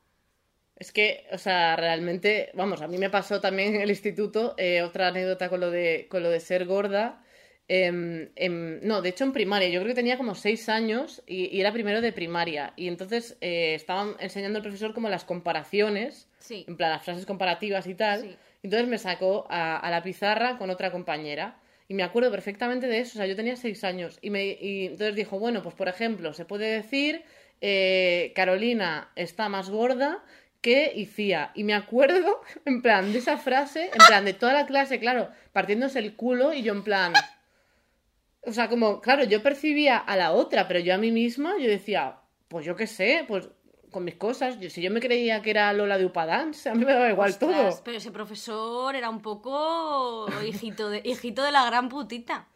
Es 0.76 0.92
que, 0.92 1.26
o 1.32 1.36
sea, 1.38 1.76
realmente, 1.76 2.50
vamos, 2.54 2.80
a 2.82 2.88
mí 2.88 2.96
me 2.98 3.10
pasó 3.10 3.40
también 3.40 3.74
en 3.74 3.80
el 3.82 3.90
instituto 3.90 4.54
eh, 4.56 4.82
otra 4.82 5.08
anécdota 5.08 5.48
con 5.50 5.60
lo 5.60 5.70
de, 5.70 6.06
con 6.08 6.22
lo 6.22 6.30
de 6.30 6.40
ser 6.40 6.64
gorda. 6.66 7.22
Em, 7.68 8.30
no, 8.82 9.02
de 9.02 9.10
hecho 9.10 9.24
en 9.24 9.32
primaria, 9.32 9.68
yo 9.68 9.80
creo 9.80 9.88
que 9.90 9.94
tenía 10.00 10.16
como 10.16 10.34
seis 10.34 10.68
años 10.68 11.22
y, 11.26 11.46
y 11.54 11.60
era 11.60 11.72
primero 11.72 12.00
de 12.00 12.12
primaria. 12.12 12.72
Y 12.76 12.88
entonces 12.88 13.36
eh, 13.40 13.74
estaban 13.74 14.16
enseñando 14.20 14.58
el 14.58 14.62
profesor 14.62 14.94
como 14.94 15.08
las 15.08 15.24
comparaciones, 15.24 16.28
Sí. 16.38 16.64
en 16.66 16.76
plan 16.76 16.90
las 16.90 17.04
frases 17.04 17.26
comparativas 17.26 17.86
y 17.86 17.94
tal. 17.94 18.22
Sí. 18.22 18.36
Entonces 18.62 18.88
me 18.88 18.98
sacó 18.98 19.46
a, 19.50 19.76
a 19.76 19.90
la 19.90 20.02
pizarra 20.02 20.58
con 20.58 20.70
otra 20.70 20.90
compañera. 20.90 21.59
Y 21.90 21.94
me 21.94 22.04
acuerdo 22.04 22.30
perfectamente 22.30 22.86
de 22.86 23.00
eso, 23.00 23.14
o 23.14 23.16
sea, 23.18 23.26
yo 23.26 23.34
tenía 23.34 23.56
seis 23.56 23.82
años. 23.82 24.20
Y, 24.22 24.30
me, 24.30 24.44
y 24.44 24.86
entonces 24.86 25.16
dijo, 25.16 25.40
bueno, 25.40 25.60
pues 25.60 25.74
por 25.74 25.88
ejemplo, 25.88 26.32
se 26.32 26.44
puede 26.44 26.70
decir, 26.70 27.24
eh, 27.60 28.32
Carolina 28.36 29.10
está 29.16 29.48
más 29.48 29.70
gorda 29.70 30.24
que 30.60 30.92
Icía. 30.94 31.50
Y 31.56 31.64
me 31.64 31.74
acuerdo, 31.74 32.42
en 32.64 32.80
plan, 32.80 33.12
de 33.12 33.18
esa 33.18 33.38
frase, 33.38 33.86
en 33.86 34.06
plan, 34.06 34.24
de 34.24 34.34
toda 34.34 34.52
la 34.52 34.66
clase, 34.66 35.00
claro, 35.00 35.30
partiéndose 35.50 35.98
el 35.98 36.14
culo 36.14 36.52
y 36.52 36.62
yo 36.62 36.74
en 36.74 36.84
plan... 36.84 37.12
O 38.42 38.52
sea, 38.52 38.68
como, 38.68 39.00
claro, 39.00 39.24
yo 39.24 39.42
percibía 39.42 39.98
a 39.98 40.16
la 40.16 40.30
otra, 40.30 40.68
pero 40.68 40.78
yo 40.78 40.94
a 40.94 40.98
mí 40.98 41.10
misma, 41.10 41.58
yo 41.58 41.68
decía, 41.68 42.20
pues 42.46 42.64
yo 42.64 42.76
qué 42.76 42.86
sé, 42.86 43.24
pues 43.26 43.48
con 43.90 44.04
mis 44.04 44.14
cosas. 44.16 44.56
Si 44.70 44.80
yo 44.82 44.90
me 44.90 45.00
creía 45.00 45.42
que 45.42 45.50
era 45.50 45.72
Lola 45.72 45.98
de 45.98 46.06
Upadance, 46.06 46.68
a 46.68 46.74
mí 46.74 46.84
me 46.84 46.92
daba 46.92 47.10
igual 47.10 47.30
Ostras, 47.30 47.74
todo. 47.74 47.84
Pero 47.84 47.96
ese 47.98 48.10
profesor 48.10 48.94
era 48.94 49.10
un 49.10 49.20
poco 49.22 50.26
hijito 50.46 50.90
de, 50.90 51.02
hijito 51.04 51.42
de 51.42 51.52
la 51.52 51.64
gran 51.66 51.88
putita. 51.88 52.48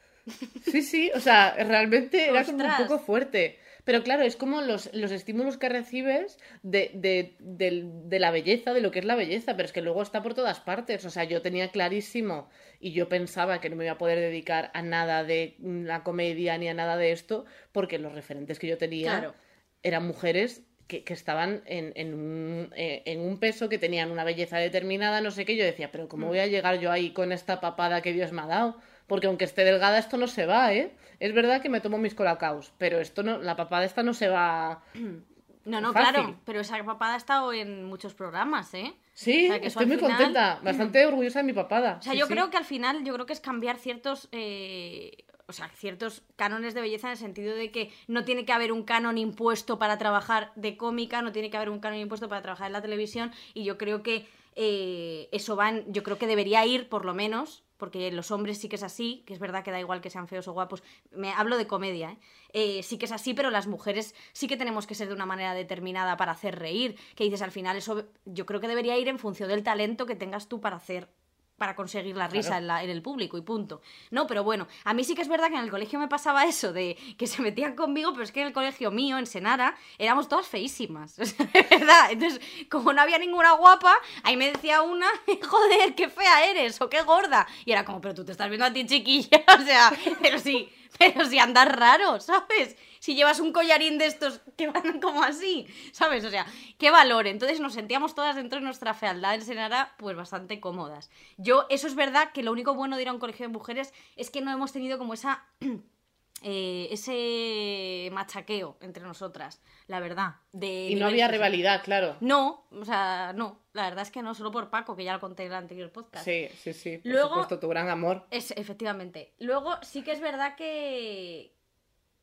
Sí, 0.63 0.83
sí, 0.83 1.11
o 1.15 1.21
sea, 1.21 1.55
realmente 1.59 2.29
era 2.29 2.45
como 2.45 2.65
un 2.65 2.77
poco 2.79 2.99
fuerte. 2.99 3.59
Pero 3.85 4.03
claro, 4.03 4.23
es 4.23 4.37
como 4.37 4.63
los, 4.63 4.89
los 4.95 5.11
estímulos 5.11 5.59
que 5.59 5.69
recibes 5.69 6.39
de, 6.63 6.91
de, 6.95 7.37
de 7.39 8.19
la 8.19 8.31
belleza, 8.31 8.73
de 8.73 8.81
lo 8.81 8.91
que 8.91 9.01
es 9.01 9.05
la 9.05 9.15
belleza, 9.15 9.57
pero 9.57 9.67
es 9.67 9.73
que 9.75 9.83
luego 9.83 10.01
está 10.01 10.23
por 10.23 10.33
todas 10.33 10.61
partes. 10.61 11.05
O 11.05 11.11
sea, 11.11 11.25
yo 11.25 11.43
tenía 11.43 11.69
clarísimo 11.69 12.49
y 12.81 12.93
yo 12.93 13.11
pensaba 13.11 13.61
que 13.61 13.69
no 13.69 13.77
me 13.77 13.85
iba 13.85 13.93
a 13.93 13.99
poder 13.99 14.19
dedicar 14.21 14.71
a 14.73 14.81
nada 14.81 15.23
de 15.23 15.57
la 15.61 16.03
comedia 16.03 16.57
ni 16.57 16.69
a 16.69 16.73
nada 16.75 16.97
de 16.97 17.13
esto, 17.13 17.45
porque 17.73 17.99
los 17.99 18.15
referentes 18.15 18.59
que 18.59 18.69
yo 18.69 18.79
tenía 18.79 19.19
Claro. 19.19 19.35
eran 19.83 20.07
mujeres 20.07 20.63
que, 20.87 21.03
que 21.05 21.13
estaban 21.15 21.63
en, 21.67 21.93
en 21.97 22.15
un, 22.15 22.73
eh, 22.77 23.03
en 23.07 23.21
un 23.21 23.39
peso, 23.39 23.69
que 23.69 23.79
tenían 23.79 24.11
una 24.11 24.25
belleza 24.25 24.59
determinada, 24.59 25.21
no 25.21 25.31
sé 25.31 25.45
qué. 25.45 25.57
Yo 25.57 25.65
decía, 25.65 25.91
pero 25.91 26.05
Mm. 26.05 26.09
¿cómo 26.09 26.27
voy 26.29 26.39
a 26.41 26.47
llegar 26.47 26.79
yo 26.81 26.91
ahí 26.93 27.11
con 27.13 27.33
esta 27.33 27.61
papada 27.61 28.03
que 28.03 28.13
Dios 28.13 28.33
me 28.33 28.43
ha 28.43 28.47
dado? 28.47 28.77
Porque 29.07 29.27
aunque 29.27 29.45
esté 29.45 29.65
delgada, 29.65 29.99
esto 29.99 30.17
no 30.17 30.27
se 30.27 30.47
va, 30.47 30.73
¿eh? 30.73 30.93
Es 31.21 31.33
verdad 31.35 31.61
que 31.63 31.69
me 31.69 31.81
tomo 31.81 31.99
mis 31.99 32.15
colacaos, 32.15 32.73
pero 32.79 33.01
esto 33.01 33.23
no, 33.23 33.39
la 33.39 33.55
papada 33.57 33.85
esta 33.85 34.03
no 34.03 34.15
se 34.15 34.29
va. 34.29 34.83
No, 35.67 35.81
no, 35.81 35.95
Fácil. 35.95 36.13
claro, 36.13 36.41
pero 36.45 36.61
esa 36.61 36.85
papada 36.85 37.15
ha 37.15 37.17
estado 37.17 37.51
en 37.55 37.85
muchos 37.85 38.13
programas, 38.13 38.75
¿eh? 38.75 38.93
Sí, 39.15 39.47
O 39.47 39.49
sea, 39.49 39.61
que 39.63 39.69
estoy 39.69 39.87
muy 39.87 39.97
final- 39.97 40.11
contenta, 40.19 40.59
bastante 40.63 41.07
orgullosa 41.07 41.39
de 41.39 41.45
mi 41.47 41.55
papada. 41.55 41.97
O 42.01 42.03
sea, 42.03 42.13
Sí, 42.13 42.19
yo 42.19 42.27
sí. 42.27 42.33
creo 42.35 42.51
que 42.51 42.59
al 42.59 42.67
final, 42.67 43.03
yo 43.03 43.15
creo 43.15 43.25
que 43.25 43.33
es 43.33 43.41
cambiar 43.41 43.79
ciertos, 43.79 44.29
eh, 44.31 45.25
o 45.47 45.53
sea, 45.53 45.69
ciertos 45.71 46.23
cánones 46.37 46.75
de 46.75 46.81
belleza 46.81 47.09
en 47.09 47.13
el 47.13 47.19
sentido 47.19 47.55
de 47.55 47.71
que 47.71 47.93
no 48.09 48.25
tiene 48.25 48.45
que 48.45 48.53
haber 48.53 48.73
un 48.73 48.83
canon 48.85 49.19
impuesto 49.19 49.79
para 49.79 49.99
trabajar 49.99 50.53
de 50.57 50.77
cómica, 50.77 51.23
no 51.23 51.33
tiene 51.33 51.51
que 51.51 51.57
haber 51.57 51.71
un 51.71 51.81
canon 51.81 51.99
impuesto 52.01 52.29
para 52.29 52.43
trabajar 52.43 52.69
en 52.69 52.73
la 52.73 52.83
televisión, 52.83 53.33
y 53.53 53.65
yo 53.65 53.77
creo 53.79 54.03
que 54.03 54.27
eh, 54.57 55.29
eso 55.33 55.57
va, 55.57 55.69
en- 55.71 55.93
yo 55.93 56.03
creo 56.05 56.17
que 56.17 56.27
debería 56.29 56.65
ir, 56.65 56.89
por 56.89 57.05
lo 57.05 57.13
menos, 57.13 57.65
porque 57.77 58.13
los 58.13 58.31
hombres 58.31 58.59
sí 58.59 58.69
que 58.69 58.77
es 58.77 58.85
así, 58.85 59.25
que 59.27 59.33
es 59.35 59.41
verdad 59.41 59.65
que 59.65 59.73
da 59.73 59.81
igual 59.81 60.01
que 60.01 60.09
sean 60.11 60.29
feos 60.29 60.47
o 60.47 60.53
guapos, 60.53 60.83
me 61.11 61.33
hablo 61.33 61.59
de 61.59 61.67
comedia, 61.67 62.13
¿eh? 62.13 62.19
Eh, 62.53 62.83
sí 62.85 62.97
que 62.97 63.07
es 63.07 63.13
así, 63.13 63.35
pero 63.35 63.51
las 63.51 63.67
mujeres 63.67 64.15
sí 64.33 64.47
que 64.47 64.57
tenemos 64.57 64.87
que 64.87 64.95
ser 64.95 65.09
de 65.09 65.15
una 65.15 65.27
manera 65.27 65.55
determinada 65.55 66.17
para 66.17 66.33
hacer 66.33 66.57
reír, 66.59 66.97
que 67.17 67.25
dices 67.25 67.43
al 67.43 67.51
final 67.51 67.77
eso 67.77 68.05
yo 68.25 68.47
creo 68.47 68.61
que 68.61 68.69
debería 68.69 68.97
ir 68.97 69.09
en 69.09 69.19
función 69.19 69.49
del 69.49 69.65
talento 69.65 70.07
que 70.07 70.15
tengas 70.15 70.49
tú 70.49 70.61
para 70.61 70.77
hacer 70.77 71.09
para 71.57 71.77
conseguir 71.77 72.17
la 72.17 72.27
risa 72.29 72.49
Claro. 72.49 72.61
en, 72.63 72.67
la- 72.67 72.83
en 72.85 72.91
el 72.91 73.01
público 73.03 73.39
y 73.39 73.43
punto. 73.43 73.81
No, 74.11 74.27
pero 74.27 74.43
bueno, 74.45 74.67
a 74.85 74.93
mí 74.95 75.05
sí 75.05 75.15
que 75.15 75.23
es 75.23 75.29
verdad 75.29 75.49
que 75.49 75.55
en 75.57 75.63
el 75.65 75.71
colegio 75.71 75.99
me 75.99 76.09
pasaba 76.09 76.45
eso 76.47 76.73
de 76.73 76.97
que 77.17 77.27
se 77.27 77.43
metían 77.43 77.75
conmigo, 77.77 78.13
pero 78.13 78.25
es 78.25 78.33
que 78.33 78.41
en 78.41 78.49
el 78.49 78.53
colegio 78.53 78.91
mío, 78.91 79.19
en 79.19 79.27
Senara, 79.27 79.77
éramos 79.99 80.29
todas 80.29 80.47
feísimas. 80.49 81.17
Verdad. 81.71 82.11
Entonces, 82.11 82.41
como 82.71 82.93
no 82.93 83.01
había 83.03 83.19
ninguna 83.19 83.53
guapa, 83.53 83.95
ahí 84.25 84.37
me 84.37 84.51
decía 84.53 84.83
una, 84.83 85.07
joder, 85.49 85.95
qué 85.95 86.09
fea 86.09 86.45
eres 86.47 86.81
o 86.81 86.89
qué 86.91 87.03
gorda. 87.03 87.47
Y 87.65 87.73
era 87.73 87.85
como, 87.85 88.01
pero 88.01 88.15
tú 88.15 88.25
te 88.25 88.33
estás 88.33 88.49
viendo 88.49 88.65
a 88.67 88.73
ti 88.73 88.85
chiquilla. 88.87 89.45
O 89.59 89.63
sea, 89.65 89.93
pero 90.21 90.39
sí, 90.39 90.69
pero 90.99 91.25
si 91.25 91.39
andas 91.39 91.69
raro, 91.71 92.21
¿sabes? 92.21 92.77
Si 93.05 93.15
llevas 93.15 93.39
un 93.39 93.53
collarín 93.53 93.99
de 93.99 94.07
estos 94.07 94.41
que 94.57 94.71
van 94.71 94.99
como 95.03 95.23
así, 95.23 95.67
¿sabes? 95.93 96.25
O 96.25 96.31
sea, 96.31 96.47
qué 96.79 96.91
valor. 96.91 97.27
Entonces 97.27 97.61
nos 97.61 97.75
sentíamos 97.75 98.15
todas 98.15 98.35
dentro 98.35 98.61
de 98.61 98.65
nuestra 98.65 98.95
fealdad 98.95 99.35
en 99.35 99.43
Senara, 99.43 99.95
pues 99.99 100.17
bastante 100.17 100.59
cómodas. 100.59 101.11
Yo, 101.37 101.67
eso 101.69 101.87
es 101.87 101.97
verdad 101.97 102.33
que 102.33 102.43
lo 102.43 102.51
único 102.51 102.73
bueno 102.73 102.97
de 102.97 103.03
ir 103.03 103.11
a 103.11 103.13
un 103.13 103.19
colegio 103.19 103.47
de 103.47 103.53
mujeres 103.53 103.93
es 104.17 104.31
que 104.31 104.41
no 104.41 104.51
hemos 104.51 104.73
tenido 104.73 104.97
como 104.97 105.13
esa. 105.13 105.45
eh, 106.43 106.89
ese 106.91 108.09
machaqueo 108.11 108.79
entre 108.81 109.03
nosotras, 109.05 109.61
la 109.87 110.01
verdad. 110.01 110.37
De 110.53 110.89
Y 110.89 110.95
no 110.95 111.07
había 111.07 111.29
rivalidad, 111.29 111.83
claro. 111.85 112.17
No, 112.21 112.65
o 112.71 112.87
sea, 112.87 113.35
no. 113.35 113.61
La 113.75 113.83
verdad 113.83 114.01
es 114.01 114.11
que 114.11 114.23
no, 114.23 114.35
solo 114.35 114.51
por 114.51 114.71
Paco, 114.71 114.97
que 114.97 115.05
ya 115.05 115.13
lo 115.13 115.21
conté 115.21 115.43
en 115.45 115.51
el 115.53 115.59
anterior 115.59 115.93
podcast. 115.93 116.25
Sí, 116.25 116.49
sí, 116.57 116.73
sí. 116.73 116.97
Por 116.97 117.13
Luego- 117.13 117.29
supuesto, 117.29 117.59
tu 117.61 117.69
gran 117.69 117.91
amor. 117.91 118.27
Es, 118.31 118.51
efectivamente. 118.53 119.35
Luego 119.41 119.77
sí 119.83 120.03
que 120.03 120.13
es 120.13 120.23
verdad 120.23 120.57
que, 120.57 121.53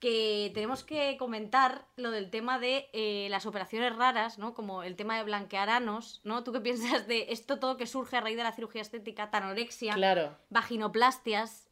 que 0.01 0.51
tenemos 0.53 0.83
que 0.83 1.15
comentar 1.17 1.85
lo 1.95 2.11
del 2.11 2.29
tema 2.29 2.59
de 2.59 2.89
eh, 2.91 3.27
las 3.29 3.45
operaciones 3.45 3.95
raras, 3.95 4.37
¿no? 4.39 4.53
Como 4.53 4.83
el 4.83 4.97
tema 4.97 5.15
de 5.15 5.23
blanquear 5.23 5.69
anos, 5.69 6.19
¿no? 6.25 6.43
¿Tú 6.43 6.51
qué 6.51 6.59
piensas 6.67 7.07
de 7.07 7.27
esto 7.29 7.59
todo 7.59 7.77
que 7.77 7.87
surge 7.87 8.17
a 8.17 8.21
raíz 8.21 8.35
de 8.35 8.43
la 8.43 8.51
cirugía 8.51 8.81
estética, 8.81 9.29
tanorexia, 9.31 9.93
Claro. 9.93 10.35
vaginoplastias, 10.49 11.67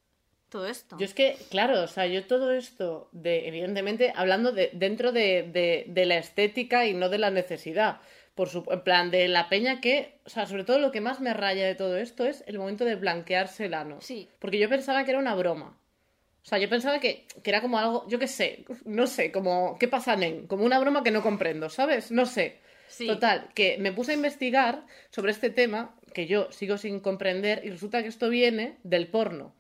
todo 0.49 0.67
esto? 0.67 0.97
Yo 0.97 1.05
es 1.05 1.13
que, 1.13 1.37
claro, 1.49 1.81
o 1.83 1.87
sea, 1.87 2.05
yo 2.07 2.25
todo 2.25 2.51
esto, 2.51 3.09
de, 3.11 3.47
evidentemente, 3.47 4.13
hablando 4.15 4.51
de, 4.51 4.69
dentro 4.73 5.11
de, 5.11 5.43
de- 5.51 5.85
de 5.87 6.05
la 6.05 6.17
estética 6.17 6.85
y 6.85 6.93
no 6.93 7.09
de 7.09 7.17
la 7.17 7.31
necesidad. 7.31 7.99
Por 8.35 8.47
su, 8.47 8.63
en 8.69 8.81
plan, 8.83 9.11
de 9.11 9.27
la 9.27 9.49
peña 9.49 9.81
que, 9.81 10.21
o 10.25 10.29
sea, 10.29 10.45
sobre 10.45 10.63
todo 10.63 10.79
lo 10.79 10.91
que 10.91 11.01
más 11.01 11.19
me 11.19 11.33
raya 11.33 11.65
de 11.67 11.75
todo 11.75 11.97
esto 11.97 12.25
es 12.25 12.43
el 12.47 12.57
momento 12.57 12.85
de 12.85 12.95
blanquearse 12.95 13.65
el 13.65 13.73
ano. 13.73 13.97
Sí. 13.99 14.29
Porque 14.39 14.59
yo 14.59 14.69
pensaba 14.69 15.03
que 15.03 15.11
era 15.11 15.19
una 15.19 15.35
broma. 15.35 15.75
O 16.49 16.55
sea, 16.57 16.57
yo 16.57 16.67
pensaba 16.67 16.99
que, 16.99 17.27
que 17.43 17.49
era 17.51 17.61
como 17.61 17.77
algo, 17.77 18.07
yo 18.07 18.17
qué 18.17 18.27
sé, 18.27 18.65
no 18.83 19.05
sé, 19.05 19.31
como, 19.31 19.77
¿qué 19.77 19.87
pasa, 19.87 20.15
nen? 20.15 20.47
Como 20.47 20.65
una 20.65 20.79
broma 20.79 21.03
que 21.03 21.11
no 21.11 21.21
comprendo, 21.21 21.69
¿sabes? 21.69 22.09
No 22.09 22.25
sé. 22.25 22.57
Sí. 22.87 23.05
Total, 23.05 23.49
que 23.53 23.77
me 23.77 23.91
puse 23.91 24.13
a 24.13 24.15
investigar 24.15 24.83
sobre 25.11 25.31
este 25.31 25.51
tema, 25.51 25.95
que 26.11 26.25
yo 26.25 26.51
sigo 26.51 26.79
sin 26.79 27.01
comprender, 27.01 27.61
y 27.63 27.69
resulta 27.69 28.01
que 28.01 28.07
esto 28.07 28.29
viene 28.29 28.79
del 28.81 29.09
porno. 29.09 29.53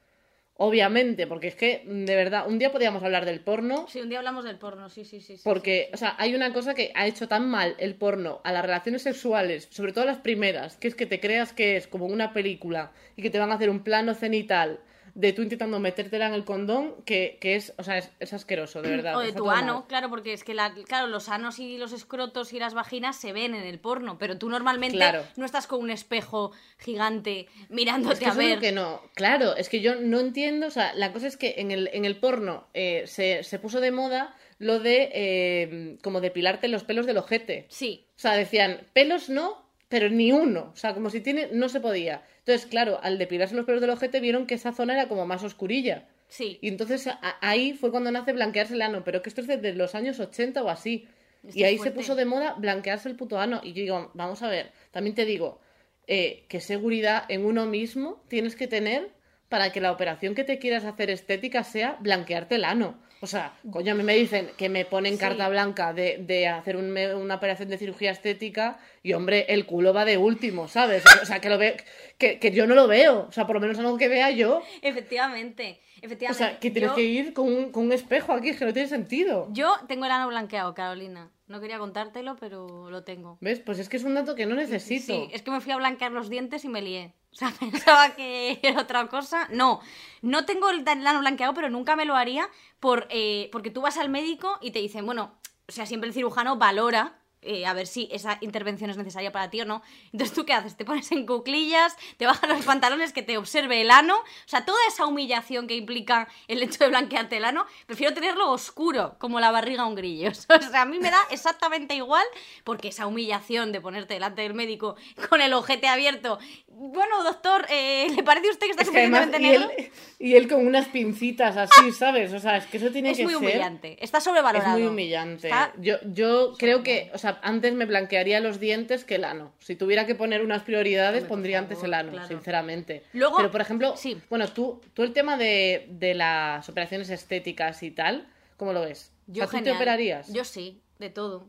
Obviamente, 0.55 1.27
porque 1.27 1.49
es 1.49 1.55
que, 1.55 1.83
de 1.85 2.15
verdad, 2.15 2.47
un 2.47 2.57
día 2.57 2.71
podríamos 2.71 3.03
hablar 3.03 3.23
del 3.23 3.41
porno. 3.41 3.85
Sí, 3.87 4.01
un 4.01 4.09
día 4.09 4.17
hablamos 4.17 4.43
del 4.43 4.57
porno, 4.57 4.89
sí, 4.89 5.05
sí, 5.05 5.21
sí. 5.21 5.37
sí, 5.37 5.43
Porque, 5.43 5.89
sí, 5.89 5.93
o 5.93 5.97
sea, 5.97 6.15
hay 6.17 6.33
una 6.33 6.51
cosa 6.53 6.73
que 6.73 6.91
ha 6.95 7.05
hecho 7.05 7.27
tan 7.27 7.47
mal 7.47 7.75
el 7.77 7.93
porno 7.93 8.41
a 8.43 8.51
las 8.51 8.63
relaciones 8.63 9.03
sexuales, 9.03 9.67
sobre 9.69 9.93
todo 9.93 10.05
las 10.05 10.17
primeras, 10.17 10.75
que 10.77 10.87
es 10.87 10.95
que 10.95 11.05
te 11.05 11.19
creas 11.19 11.53
que 11.53 11.77
es 11.77 11.85
como 11.85 12.07
una 12.07 12.33
película 12.33 12.93
y 13.15 13.21
que 13.21 13.29
te 13.29 13.37
van 13.37 13.51
a 13.51 13.55
hacer 13.55 13.69
un 13.69 13.83
plano 13.83 14.15
cenital 14.15 14.79
de 15.15 15.33
tú 15.33 15.41
intentando 15.41 15.79
metértela 15.79 16.27
en 16.27 16.33
el 16.33 16.45
condón, 16.45 16.95
que, 17.05 17.37
que 17.41 17.55
es, 17.55 17.73
o 17.77 17.83
sea, 17.83 17.97
es, 17.97 18.11
es 18.19 18.33
asqueroso, 18.33 18.81
de 18.81 18.89
verdad. 18.89 19.15
O 19.17 19.19
de 19.19 19.33
tu 19.33 19.49
ano, 19.49 19.73
mal. 19.75 19.87
claro, 19.87 20.09
porque 20.09 20.33
es 20.33 20.43
que 20.43 20.53
la, 20.53 20.73
claro, 20.87 21.07
los 21.07 21.29
anos 21.29 21.59
y 21.59 21.77
los 21.77 21.91
escrotos 21.93 22.53
y 22.53 22.59
las 22.59 22.73
vaginas 22.73 23.15
se 23.15 23.33
ven 23.33 23.53
en 23.55 23.63
el 23.65 23.79
porno, 23.79 24.17
pero 24.17 24.37
tú 24.37 24.49
normalmente 24.49 24.97
Claro. 24.97 25.23
no 25.37 25.45
estás 25.45 25.67
con 25.67 25.81
un 25.81 25.89
espejo 25.91 26.51
gigante 26.77 27.47
mirándote 27.69 28.13
Es 28.13 28.19
que 28.19 28.25
a 28.25 28.33
ver. 28.33 28.59
que 28.59 28.71
no. 28.71 29.01
Claro, 29.15 29.55
es 29.55 29.69
que 29.69 29.81
yo 29.81 29.95
no 29.95 30.19
entiendo. 30.19 30.67
O 30.67 30.71
sea, 30.71 30.93
la 30.93 31.11
cosa 31.13 31.27
es 31.27 31.37
que 31.37 31.55
en 31.57 31.71
el, 31.71 31.89
en 31.93 32.05
el 32.05 32.17
porno 32.17 32.67
eh, 32.73 33.03
se, 33.05 33.43
se 33.43 33.59
puso 33.59 33.79
de 33.81 33.91
moda 33.91 34.35
lo 34.57 34.79
de 34.79 35.09
eh, 35.13 35.97
como 36.03 36.19
depilarte 36.21 36.67
los 36.67 36.83
pelos 36.83 37.05
del 37.05 37.17
ojete. 37.17 37.65
Sí, 37.69 38.07
O 38.17 38.19
sea, 38.19 38.33
decían, 38.33 38.81
pelos 38.93 39.29
no, 39.29 39.68
pero 39.89 40.09
ni 40.09 40.31
uno. 40.31 40.71
O 40.73 40.75
sea, 40.77 40.93
como 40.93 41.09
si 41.09 41.19
tiene, 41.19 41.49
no 41.51 41.67
se 41.67 41.79
podía. 41.81 42.23
Entonces, 42.39 42.65
claro, 42.67 42.99
al 43.03 43.17
depilarse 43.17 43.55
los 43.55 43.65
pelos 43.65 43.81
del 43.81 43.89
ojete 43.89 44.19
vieron 44.21 44.47
que 44.47 44.55
esa 44.55 44.71
zona 44.71 44.93
era 44.93 45.07
como 45.09 45.25
más 45.25 45.43
oscurilla. 45.43 46.07
sí. 46.29 46.57
Y 46.61 46.67
entonces 46.69 47.07
a- 47.07 47.19
ahí 47.41 47.73
fue 47.73 47.89
cuando 47.91 48.11
nace 48.11 48.31
blanquearse 48.33 48.75
el 48.75 48.81
ano, 48.83 49.03
pero 49.03 49.21
que 49.21 49.29
esto 49.29 49.41
es 49.41 49.47
desde 49.47 49.73
los 49.73 49.95
años 49.95 50.19
80 50.19 50.63
o 50.63 50.69
así. 50.69 51.07
Y 51.53 51.63
ahí 51.63 51.77
se 51.79 51.91
puso 51.91 52.15
de 52.15 52.25
moda 52.25 52.53
blanquearse 52.57 53.09
el 53.09 53.15
puto 53.15 53.39
ano. 53.39 53.61
Y 53.63 53.69
yo 53.73 53.81
digo, 53.81 54.11
vamos 54.13 54.41
a 54.43 54.47
ver, 54.49 54.71
también 54.91 55.15
te 55.15 55.25
digo, 55.25 55.59
eh, 56.07 56.45
qué 56.49 56.59
seguridad 56.61 57.23
en 57.29 57.45
uno 57.45 57.65
mismo 57.65 58.21
tienes 58.27 58.55
que 58.55 58.67
tener 58.67 59.09
para 59.49 59.71
que 59.71 59.81
la 59.81 59.91
operación 59.91 60.35
que 60.35 60.43
te 60.43 60.59
quieras 60.59 60.85
hacer 60.85 61.09
estética 61.09 61.63
sea 61.63 61.97
blanquearte 61.99 62.55
el 62.55 62.63
ano. 62.65 62.95
O 63.21 63.27
sea, 63.27 63.51
coño, 63.69 63.91
a 63.91 63.95
mí 63.95 64.03
me 64.03 64.15
dicen 64.15 64.49
que 64.55 64.69
me 64.69 64.85
ponen 64.85 65.15
Sí. 65.15 65.19
carta 65.19 65.49
blanca 65.49 65.91
de, 65.93 66.19
de 66.19 66.47
hacer 66.47 66.77
un 66.77 66.95
una 66.97 67.35
operación 67.35 67.67
de 67.67 67.77
cirugía 67.77 68.11
estética 68.11 68.79
y, 69.03 69.11
hombre, 69.11 69.45
el 69.49 69.65
culo 69.65 69.93
va 69.93 70.05
de 70.05 70.17
último, 70.17 70.69
¿sabes? 70.69 71.03
O 71.21 71.25
sea, 71.25 71.41
que, 71.41 71.49
lo 71.49 71.57
ve, 71.57 71.75
que, 72.17 72.39
que 72.39 72.51
yo 72.51 72.65
no 72.65 72.75
lo 72.75 72.87
veo. 72.87 73.25
O 73.27 73.31
sea, 73.33 73.45
por 73.45 73.55
lo 73.55 73.59
menos 73.59 73.77
algo 73.77 73.97
que 73.97 74.07
vea 74.07 74.31
yo. 74.31 74.61
Efectivamente, 74.81 75.81
O 76.01 76.05
efectivamente. 76.05 76.37
sea, 76.45 76.59
que 76.59 76.71
tienes 76.71 76.91
yo, 76.91 76.95
que 76.95 77.01
ir 77.03 77.33
con 77.33 77.47
un, 77.51 77.71
con 77.73 77.83
un 77.85 77.91
espejo 77.91 78.31
aquí, 78.31 78.53
que 78.55 78.63
no 78.63 78.71
tiene 78.71 78.87
sentido. 78.87 79.49
yo 79.51 79.73
tengo 79.89 80.05
el 80.05 80.11
ano 80.11 80.27
blanqueado, 80.29 80.73
Carolina. 80.73 81.29
No 81.47 81.59
quería 81.59 81.77
contártelo, 81.79 82.37
pero 82.39 82.89
lo 82.89 83.03
tengo. 83.03 83.37
¿Ves? 83.41 83.59
Pues 83.59 83.79
es 83.79 83.89
que 83.89 83.97
es 83.97 84.03
un 84.03 84.13
dato 84.13 84.35
que 84.35 84.45
no 84.45 84.55
necesito. 84.55 85.13
Sí, 85.13 85.29
es 85.33 85.41
que 85.41 85.51
me 85.51 85.59
fui 85.61 85.71
a 85.73 85.77
blanquear 85.77 86.11
los 86.11 86.29
dientes 86.29 86.63
y 86.63 86.69
me 86.69 86.81
lié. 86.81 87.13
O 87.31 87.35
sea, 87.35 87.51
pensaba 87.59 88.15
que 88.15 88.59
era 88.63 88.81
otra 88.81 89.07
cosa. 89.07 89.47
No, 89.51 89.81
no 90.21 90.45
tengo 90.45 90.69
el 90.69 90.87
el 90.87 91.07
ano 91.07 91.19
blanqueado, 91.19 91.53
pero 91.53 91.69
nunca 91.69 91.95
me 91.95 92.05
lo 92.05 92.15
haría 92.15 92.49
por, 92.79 93.07
eh, 93.09 93.49
porque 93.51 93.71
tú 93.71 93.81
vas 93.81 93.97
al 93.97 94.09
médico 94.09 94.57
y 94.61 94.71
te 94.71 94.79
dicen, 94.79 95.05
bueno, 95.05 95.39
o 95.67 95.71
sea, 95.71 95.85
siempre 95.85 96.07
el 96.07 96.13
cirujano 96.13 96.57
valora 96.57 97.18
eh, 97.41 97.65
a 97.65 97.73
ver 97.73 97.87
si 97.87 98.09
esa 98.11 98.37
intervención 98.41 98.89
es 98.89 98.97
necesaria 98.97 99.31
para 99.31 99.49
ti 99.49 99.61
o 99.61 99.65
no. 99.65 99.81
Entonces, 100.11 100.35
¿tú 100.35 100.45
qué 100.45 100.53
haces? 100.53 100.75
Te 100.75 100.85
pones 100.85 101.11
en 101.11 101.25
cuclillas, 101.25 101.95
te 102.17 102.25
bajan 102.25 102.49
los 102.49 102.65
pantalones, 102.65 103.13
que 103.13 103.21
te 103.23 103.37
observe 103.37 103.81
el 103.81 103.91
ano. 103.91 104.15
O 104.15 104.23
sea, 104.47 104.65
toda 104.65 104.79
esa 104.87 105.05
humillación 105.05 105.67
que 105.67 105.75
implica 105.75 106.27
el 106.47 106.61
hecho 106.63 106.83
de 106.83 106.89
blanquearte 106.89 107.37
el 107.37 107.45
ano, 107.45 107.65
prefiero 107.85 108.13
tenerlo 108.13 108.51
oscuro, 108.51 109.15
como 109.19 109.39
la 109.39 109.51
barriga 109.51 109.83
a 109.83 109.85
un 109.85 109.95
grillo. 109.95 110.31
O 110.49 110.61
sea, 110.71 110.81
a 110.81 110.85
mí 110.85 110.99
me 110.99 111.09
da 111.11 111.19
exactamente 111.31 111.95
igual, 111.95 112.25
porque 112.63 112.89
esa 112.89 113.07
humillación 113.07 113.71
de 113.71 113.81
ponerte 113.81 114.13
delante 114.15 114.41
del 114.41 114.53
médico 114.53 114.95
con 115.29 115.41
el 115.41 115.53
ojete 115.53 115.87
abierto. 115.87 116.37
Bueno, 116.67 117.23
doctor, 117.23 117.65
eh, 117.69 118.07
¿le 118.15 118.23
parece 118.23 118.47
a 118.47 118.51
usted 118.51 118.65
que 118.67 118.71
está 118.71 118.83
Es 118.83 118.89
que 118.89 118.97
además, 118.99 119.23
suficientemente 119.25 119.57
y 119.57 119.59
negro? 119.59 119.71
él, 119.77 119.91
y 120.19 120.35
él 120.35 120.47
con 120.47 120.65
unas 120.65 120.87
pincitas 120.87 121.57
así, 121.57 121.91
¿sabes? 121.91 122.31
O 122.33 122.39
sea, 122.39 122.57
es 122.57 122.65
que 122.67 122.77
eso 122.77 122.89
tiene 122.91 123.11
Es 123.11 123.17
que 123.17 123.23
muy 123.23 123.33
ser... 123.33 123.41
humillante. 123.43 123.97
Está 124.03 124.19
Es 124.19 124.23
sobrevalorado. 124.23 124.77
muy 124.77 124.87
humillante. 124.87 125.47
Está- 125.47 125.73
Yo, 125.77 125.95
yo 126.05 126.53
creo 126.57 126.81
que, 126.83 127.11
o 127.13 127.17
sea, 127.17 127.28
antes 127.41 127.73
me 127.73 127.85
blanquearía 127.85 128.39
los 128.39 128.59
dientes 128.59 129.03
que 129.05 129.15
el 129.15 129.23
ano. 129.23 129.53
Si 129.59 129.75
tuviera 129.75 130.05
que 130.05 130.15
poner 130.15 130.41
unas 130.43 130.63
prioridades, 130.63 131.23
Hombre, 131.23 131.29
pondría 131.29 131.57
favor, 131.59 131.71
antes 131.71 131.83
el 131.83 131.93
ano, 131.93 132.11
claro. 132.11 132.27
sinceramente. 132.27 133.03
Luego- 133.13 133.37
Pero, 133.37 133.51
por 133.51 133.61
ejemplo, 133.61 133.95
sí. 133.97 134.21
bueno, 134.29 134.47
tú, 134.47 134.81
tú 134.93 135.03
el 135.03 135.13
tema 135.13 135.37
de, 135.37 135.87
de 135.91 136.13
las 136.15 136.67
operaciones 136.69 137.09
estéticas 137.09 137.83
y 137.83 137.91
tal, 137.91 138.27
¿cómo 138.57 138.73
lo 138.73 138.81
ves? 138.81 139.11
Yo 139.27 139.43
o 139.43 139.47
sea, 139.47 139.59
¿tú 139.59 139.65
te 139.65 139.71
operarías? 139.71 140.31
Yo 140.33 140.43
sí, 140.43 140.81
de 140.97 141.09
todo. 141.09 141.47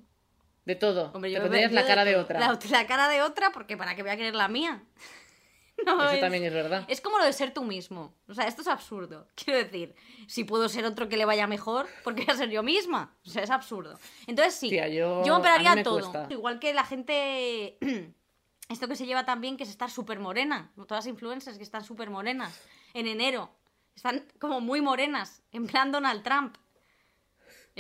De 0.67 0.75
todo. 0.77 1.11
Hombre, 1.15 1.31
te 1.31 1.37
yo 1.37 1.41
pondrías 1.43 1.71
yo 1.71 1.75
la 1.75 1.87
cara 1.87 2.05
de 2.05 2.17
otra. 2.17 2.39
La, 2.39 2.59
la 2.71 2.87
cara 2.87 3.09
de 3.09 3.23
otra, 3.23 3.51
porque 3.53 3.77
para 3.77 3.97
que 3.97 4.03
voy 4.03 4.11
a 4.11 4.17
querer 4.17 4.35
la 4.35 4.49
mía. 4.49 4.83
No, 5.87 6.03
Eso 6.05 6.15
es- 6.15 6.21
también 6.21 6.45
es 6.45 6.53
verdad. 6.53 6.85
Es 6.89 7.01
como 7.01 7.19
lo 7.19 7.25
de 7.25 7.33
ser 7.33 7.53
tú 7.55 7.65
mismo. 7.65 8.15
O 8.29 8.35
sea, 8.35 8.47
esto 8.47 8.63
es 8.63 8.69
absurdo. 8.69 9.27
Quiero 9.35 9.59
decir, 9.59 9.95
si 10.27 10.45
puedo 10.45 10.69
ser 10.69 10.85
otro 10.85 11.09
que 11.09 11.17
le 11.17 11.25
vaya 11.25 11.47
mejor, 11.47 11.87
¿por 12.05 12.15
qué 12.15 12.25
voy 12.25 12.35
a 12.35 12.37
ser 12.39 12.51
yo 12.51 12.63
misma? 12.63 13.17
O 13.27 13.31
sea, 13.31 13.43
es 13.43 13.51
absurdo. 13.51 13.99
Entonces 14.27 14.55
sí, 14.55 14.69
Tía, 14.71 14.89
yo- 14.89 15.23
me 15.25 15.31
operaría 15.33 15.73
a 15.73 15.75
mí 15.75 15.81
me 15.81 15.85
todo. 15.85 15.99
cuesta. 16.01 16.27
Igual 16.31 16.59
que 16.59 16.75
la 16.75 16.85
gente... 16.85 17.79
Esto 18.69 18.87
que 18.87 18.95
se 18.95 19.05
lleva 19.05 19.25
también, 19.25 19.57
que 19.57 19.65
es 19.65 19.71
estar 19.71 19.91
súper 19.91 20.21
morena. 20.21 20.71
Todas 20.77 21.05
las 21.05 21.07
influencers 21.09 21.57
que 21.57 21.65
están 21.65 21.83
súper 21.83 22.09
morenas. 22.09 22.57
En 22.95 23.09
enero. 23.09 23.51
Están 23.97 24.25
como 24.39 24.61
muy 24.61 24.81
morenas. 24.81 25.43
En 25.51 25.67
plan 25.67 25.91
Donald 25.91 26.23
Trump. 26.23 26.57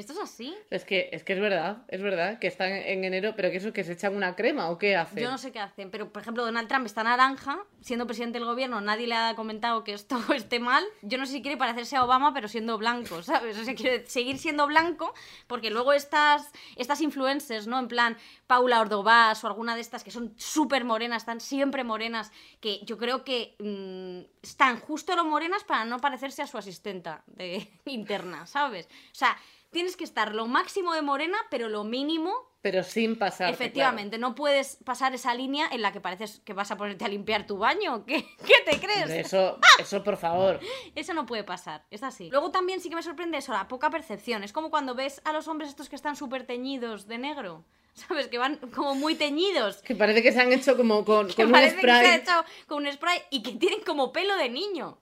¿Esto 0.00 0.14
es 0.14 0.18
así? 0.18 0.56
Es 0.70 0.86
que, 0.86 1.10
es 1.12 1.24
que 1.24 1.34
es 1.34 1.40
verdad, 1.40 1.82
es 1.88 2.00
verdad, 2.00 2.38
que 2.38 2.46
están 2.46 2.72
en 2.72 3.04
enero, 3.04 3.34
pero 3.36 3.50
que 3.50 3.58
eso 3.58 3.74
que 3.74 3.84
se 3.84 3.92
echan 3.92 4.16
una 4.16 4.34
crema 4.34 4.70
o 4.70 4.78
qué 4.78 4.96
hacen. 4.96 5.22
Yo 5.22 5.30
no 5.30 5.36
sé 5.36 5.52
qué 5.52 5.60
hacen, 5.60 5.90
pero 5.90 6.10
por 6.10 6.22
ejemplo 6.22 6.42
Donald 6.42 6.68
Trump 6.68 6.86
está 6.86 7.04
naranja, 7.04 7.58
siendo 7.82 8.06
presidente 8.06 8.38
del 8.38 8.46
gobierno, 8.46 8.80
nadie 8.80 9.06
le 9.06 9.14
ha 9.14 9.34
comentado 9.34 9.84
que 9.84 9.92
esto 9.92 10.18
esté 10.34 10.58
mal. 10.58 10.82
Yo 11.02 11.18
no 11.18 11.26
sé 11.26 11.32
si 11.32 11.42
quiere 11.42 11.58
parecerse 11.58 11.96
a 11.96 12.04
Obama, 12.04 12.32
pero 12.32 12.48
siendo 12.48 12.78
blanco, 12.78 13.22
¿sabes? 13.22 13.58
O 13.58 13.64
sea, 13.64 13.74
quiere 13.74 14.06
seguir 14.06 14.38
siendo 14.38 14.66
blanco, 14.66 15.12
porque 15.46 15.70
luego 15.70 15.92
estas, 15.92 16.50
estas 16.76 17.02
influencers, 17.02 17.66
¿no? 17.66 17.78
En 17.78 17.88
plan 17.88 18.16
Paula 18.46 18.80
Ordovás 18.80 19.44
o 19.44 19.48
alguna 19.48 19.74
de 19.74 19.82
estas 19.82 20.02
que 20.02 20.10
son 20.10 20.32
súper 20.38 20.84
morenas, 20.84 21.24
están 21.24 21.40
siempre 21.40 21.84
morenas, 21.84 22.32
que 22.60 22.80
yo 22.86 22.96
creo 22.96 23.22
que 23.22 23.54
mm, 23.58 24.42
están 24.42 24.80
justo 24.80 25.14
lo 25.14 25.26
morenas 25.26 25.62
para 25.64 25.84
no 25.84 25.98
parecerse 25.98 26.40
a 26.40 26.46
su 26.46 26.56
asistenta 26.56 27.22
de 27.26 27.68
interna, 27.84 28.46
¿sabes? 28.46 28.86
O 28.86 29.14
sea, 29.14 29.36
tienes 29.70 29.96
que 29.96 30.04
estar 30.04 30.34
lo 30.34 30.46
máximo 30.46 30.94
de 30.94 31.02
morena, 31.02 31.38
pero 31.50 31.68
lo 31.68 31.84
mínimo 31.84 32.32
Pero 32.62 32.82
sin 32.82 33.16
pasar. 33.16 33.50
Efectivamente, 33.52 34.18
no 34.18 34.34
puedes 34.34 34.76
pasar 34.84 35.14
esa 35.14 35.32
línea 35.34 35.66
en 35.72 35.80
la 35.80 35.92
que 35.92 36.00
pareces 36.00 36.40
que 36.44 36.52
vas 36.52 36.70
a 36.70 36.76
ponerte 36.76 37.04
a 37.04 37.08
limpiar 37.08 37.46
tu 37.46 37.56
baño. 37.56 38.04
¿Qué, 38.06 38.26
qué 38.46 38.54
te 38.70 38.78
crees? 38.80 39.08
Eso, 39.10 39.58
eso, 39.78 40.02
por 40.04 40.16
favor. 40.16 40.60
Eso 40.94 41.14
no 41.14 41.24
puede 41.26 41.44
pasar, 41.44 41.86
es 41.90 42.02
así. 42.02 42.28
Luego 42.30 42.50
también 42.50 42.80
sí 42.80 42.88
que 42.90 42.96
me 42.96 43.02
sorprende 43.02 43.38
eso, 43.38 43.52
la 43.52 43.68
poca 43.68 43.88
percepción. 43.90 44.44
Es 44.44 44.52
como 44.52 44.70
cuando 44.70 44.94
ves 44.94 45.22
a 45.24 45.32
los 45.32 45.48
hombres 45.48 45.70
estos 45.70 45.88
que 45.88 45.96
están 45.96 46.16
súper 46.16 46.44
teñidos 46.46 47.06
de 47.06 47.18
negro. 47.18 47.64
¿Sabes? 47.94 48.28
Que 48.28 48.38
van 48.38 48.56
como 48.74 48.94
muy 48.94 49.14
teñidos. 49.14 49.78
Que 49.82 49.94
parece 49.96 50.22
que 50.22 50.32
se 50.32 50.40
han 50.40 50.52
hecho 50.52 50.76
como 50.76 51.04
con, 51.04 51.26
Que 51.28 51.34
con 51.34 51.46
un 51.46 51.52
parece 51.52 51.76
que 51.76 51.82
se 51.82 51.90
ha 51.90 51.96
spray. 51.96 52.16
hecho 52.20 52.44
con 52.66 52.86
un 52.86 52.92
spray 52.92 53.20
y 53.30 53.42
que 53.42 53.52
tienen 53.52 53.80
como 53.80 54.12
pelo 54.12 54.36
de 54.36 54.48
niño. 54.48 54.98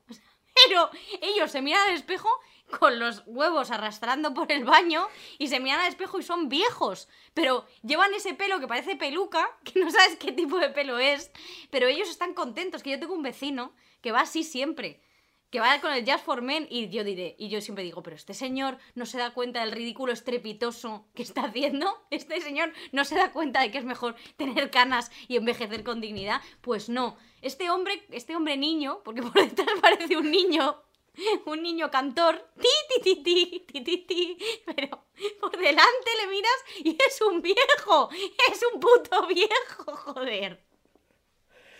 Pero 0.66 0.90
ellos 1.20 1.50
se 1.50 1.60
miran 1.62 1.88
al 1.88 1.94
espejo 1.94 2.28
con 2.78 2.98
los 2.98 3.22
huevos 3.26 3.70
arrastrando 3.70 4.34
por 4.34 4.50
el 4.52 4.64
baño 4.64 5.08
y 5.38 5.48
se 5.48 5.60
miran 5.60 5.80
al 5.80 5.88
espejo 5.88 6.18
y 6.18 6.22
son 6.22 6.48
viejos. 6.48 7.08
Pero 7.34 7.66
llevan 7.82 8.14
ese 8.14 8.34
pelo 8.34 8.60
que 8.60 8.68
parece 8.68 8.96
peluca, 8.96 9.56
que 9.64 9.80
no 9.80 9.90
sabes 9.90 10.16
qué 10.16 10.32
tipo 10.32 10.58
de 10.58 10.70
pelo 10.70 10.98
es, 10.98 11.30
pero 11.70 11.86
ellos 11.86 12.08
están 12.08 12.34
contentos. 12.34 12.82
Que 12.82 12.90
yo 12.90 13.00
tengo 13.00 13.14
un 13.14 13.22
vecino 13.22 13.72
que 14.00 14.12
va 14.12 14.20
así 14.20 14.44
siempre. 14.44 15.00
Que 15.50 15.60
va 15.60 15.80
con 15.80 15.92
el 15.92 16.04
Jazz 16.04 16.20
for 16.20 16.42
Men 16.42 16.66
y 16.68 16.90
yo 16.90 17.04
diré, 17.04 17.34
y 17.38 17.48
yo 17.48 17.62
siempre 17.62 17.82
digo, 17.82 18.02
pero 18.02 18.16
este 18.16 18.34
señor 18.34 18.76
no 18.94 19.06
se 19.06 19.16
da 19.16 19.32
cuenta 19.32 19.60
del 19.60 19.72
ridículo 19.72 20.12
estrepitoso 20.12 21.08
que 21.14 21.22
está 21.22 21.44
haciendo. 21.44 22.06
Este 22.10 22.40
señor 22.42 22.72
no 22.92 23.06
se 23.06 23.14
da 23.14 23.32
cuenta 23.32 23.62
de 23.62 23.70
que 23.70 23.78
es 23.78 23.84
mejor 23.84 24.14
tener 24.36 24.70
canas 24.70 25.10
y 25.26 25.36
envejecer 25.36 25.84
con 25.84 26.02
dignidad. 26.02 26.42
Pues 26.60 26.90
no. 26.90 27.16
Este 27.40 27.70
hombre, 27.70 28.06
este 28.10 28.36
hombre 28.36 28.58
niño, 28.58 29.00
porque 29.04 29.22
por 29.22 29.32
detrás 29.32 29.68
parece 29.80 30.18
un 30.18 30.30
niño, 30.30 30.82
un 31.46 31.62
niño 31.62 31.90
cantor, 31.90 32.48
ti, 33.02 33.14
ti, 34.06 34.38
pero 34.66 35.06
por 35.40 35.52
delante 35.52 36.10
le 36.22 36.30
miras 36.30 36.64
y 36.84 36.90
es 36.90 37.20
un 37.22 37.42
viejo, 37.42 38.10
es 38.52 38.60
un 38.72 38.80
puto 38.80 39.26
viejo, 39.26 39.96
joder. 39.96 40.60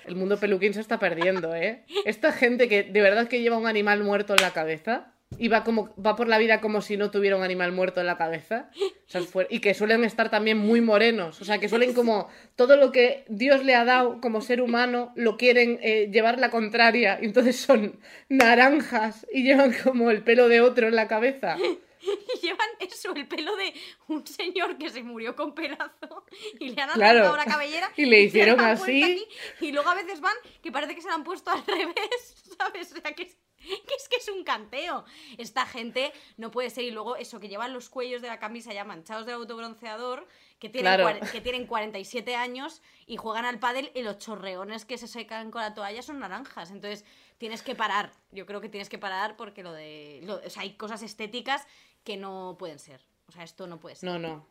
El 0.05 0.17
mundo 0.17 0.39
peluquín 0.39 0.73
se 0.73 0.81
está 0.81 0.99
perdiendo, 0.99 1.55
¿eh? 1.55 1.85
Esta 2.07 2.33
gente 2.33 2.69
que 2.69 2.83
de 2.83 3.01
verdad 3.03 3.29
que 3.29 3.43
lleva 3.43 3.59
un 3.59 3.67
animal 3.67 4.03
muerto 4.03 4.35
en 4.35 4.41
la 4.41 4.55
cabeza 4.55 5.18
y 5.37 5.49
va, 5.49 5.63
como, 5.63 5.95
va 6.03 6.17
por 6.17 6.27
la 6.27 6.39
vida 6.39 6.61
como 6.61 6.81
si 6.81 6.97
no 6.97 7.11
tuviera 7.11 7.37
un 7.37 7.43
animal 7.43 7.71
muerto 7.73 8.01
en 8.01 8.07
la 8.07 8.17
cabeza. 8.17 8.71
O 9.07 9.11
sea, 9.11 9.21
y 9.51 9.61
que 9.61 9.75
suelen 9.75 10.03
estar 10.05 10.31
también 10.31 10.57
muy 10.59 10.81
morenos. 10.81 11.41
O 11.43 11.45
sea, 11.45 11.59
que 11.59 11.69
suelen 11.69 11.93
como 11.93 12.29
todo 12.57 12.77
lo 12.77 12.91
que 12.93 13.25
Dios 13.29 13.63
le 13.65 13.75
ha 13.75 13.85
dado 13.85 14.21
como 14.21 14.41
ser 14.41 14.63
humano 14.63 15.13
lo 15.17 15.37
quieren 15.37 15.79
eh, 15.83 16.09
llevar 16.11 16.39
la 16.39 16.51
contraria. 16.51 17.19
Y 17.21 17.27
entonces 17.27 17.61
son 17.61 18.01
naranjas 18.29 19.27
y 19.33 19.43
llevan 19.43 19.75
como 19.85 20.11
el 20.11 20.23
pelo 20.23 20.49
de 20.49 20.61
otro 20.61 20.89
en 20.89 20.97
la 20.97 21.09
cabeza. 21.09 21.57
Y 22.01 22.47
llevan 22.47 22.69
eso, 22.79 23.13
el 23.13 23.27
pelo 23.27 23.57
de 23.57 23.75
un 24.07 24.25
señor 24.25 24.79
que 24.79 24.89
se 24.89 25.03
murió 25.03 25.35
con 25.35 25.53
pelazo 25.53 26.25
y 26.61 26.69
le 26.71 26.81
han 26.81 26.91
Claro. 26.91 27.19
arrancado 27.19 27.37
la 27.37 27.45
cabellera 27.45 27.91
Y 27.97 28.05
le 28.07 28.21
hicieron 28.21 28.61
así. 28.61 29.03
aquí, 29.03 29.27
y 29.61 29.73
luego 29.73 29.89
a 29.91 29.97
veces 29.97 30.21
van 30.21 30.37
que 30.63 30.71
parece 30.71 30.95
que 30.95 31.03
se 31.03 31.09
la 31.09 31.15
han 31.17 31.25
puesto 31.25 31.51
al 31.51 31.61
revés, 31.67 32.55
¿sabes? 32.57 32.93
O 32.93 33.01
sea, 33.01 33.13
que 33.13 33.29
que 33.87 33.95
es 33.95 34.09
que 34.09 34.17
es 34.17 34.29
un 34.29 34.45
canteo. 34.45 35.05
Esta 35.37 35.67
gente 35.67 36.13
no 36.37 36.51
puede 36.51 36.71
ser. 36.71 36.85
Y 36.85 36.91
luego 36.91 37.17
eso, 37.17 37.41
que 37.41 37.49
llevan 37.49 37.73
los 37.73 37.89
cuellos 37.89 38.23
de 38.23 38.29
la 38.29 38.39
camisa 38.39 38.73
ya 38.73 38.85
manchados 38.85 39.27
de 39.27 39.33
autobronceador, 39.33 40.27
que 40.59 40.69
tienen, 40.69 40.95
Claro. 40.97 41.21
que 41.33 41.41
tienen 41.41 41.67
47 41.67 42.35
años 42.37 42.83
y 43.07 43.17
juegan 43.17 43.45
al 43.45 43.59
pádel 43.59 43.91
y 43.95 44.03
los 44.03 44.19
chorreones 44.19 44.85
que 44.85 44.99
se 44.99 45.07
secan 45.07 45.51
con 45.51 45.63
la 45.63 45.75
toalla 45.75 46.03
son 46.03 46.19
naranjas. 46.19 46.71
Entonces 46.71 47.05
tienes 47.39 47.63
que 47.63 47.75
parar. 47.75 48.13
Yo 48.33 48.47
creo 48.47 48.61
que 48.61 48.69
tienes 48.69 48.89
que 48.89 48.99
parar 48.99 49.37
porque 49.37 49.63
lo 49.63 49.73
de... 49.73 50.21
lo- 50.25 50.41
o 50.45 50.51
sea, 50.51 50.63
hay 50.63 50.75
cosas 50.75 51.03
estéticas 51.03 51.67
que 52.05 52.17
no 52.17 52.57
pueden 52.59 52.79
ser. 52.79 53.01
O 53.29 53.33
sea, 53.33 53.45
esto 53.45 53.67
no 53.67 53.79
puede 53.79 53.95
ser. 53.97 54.09
No, 54.11 54.19
no. 54.19 54.47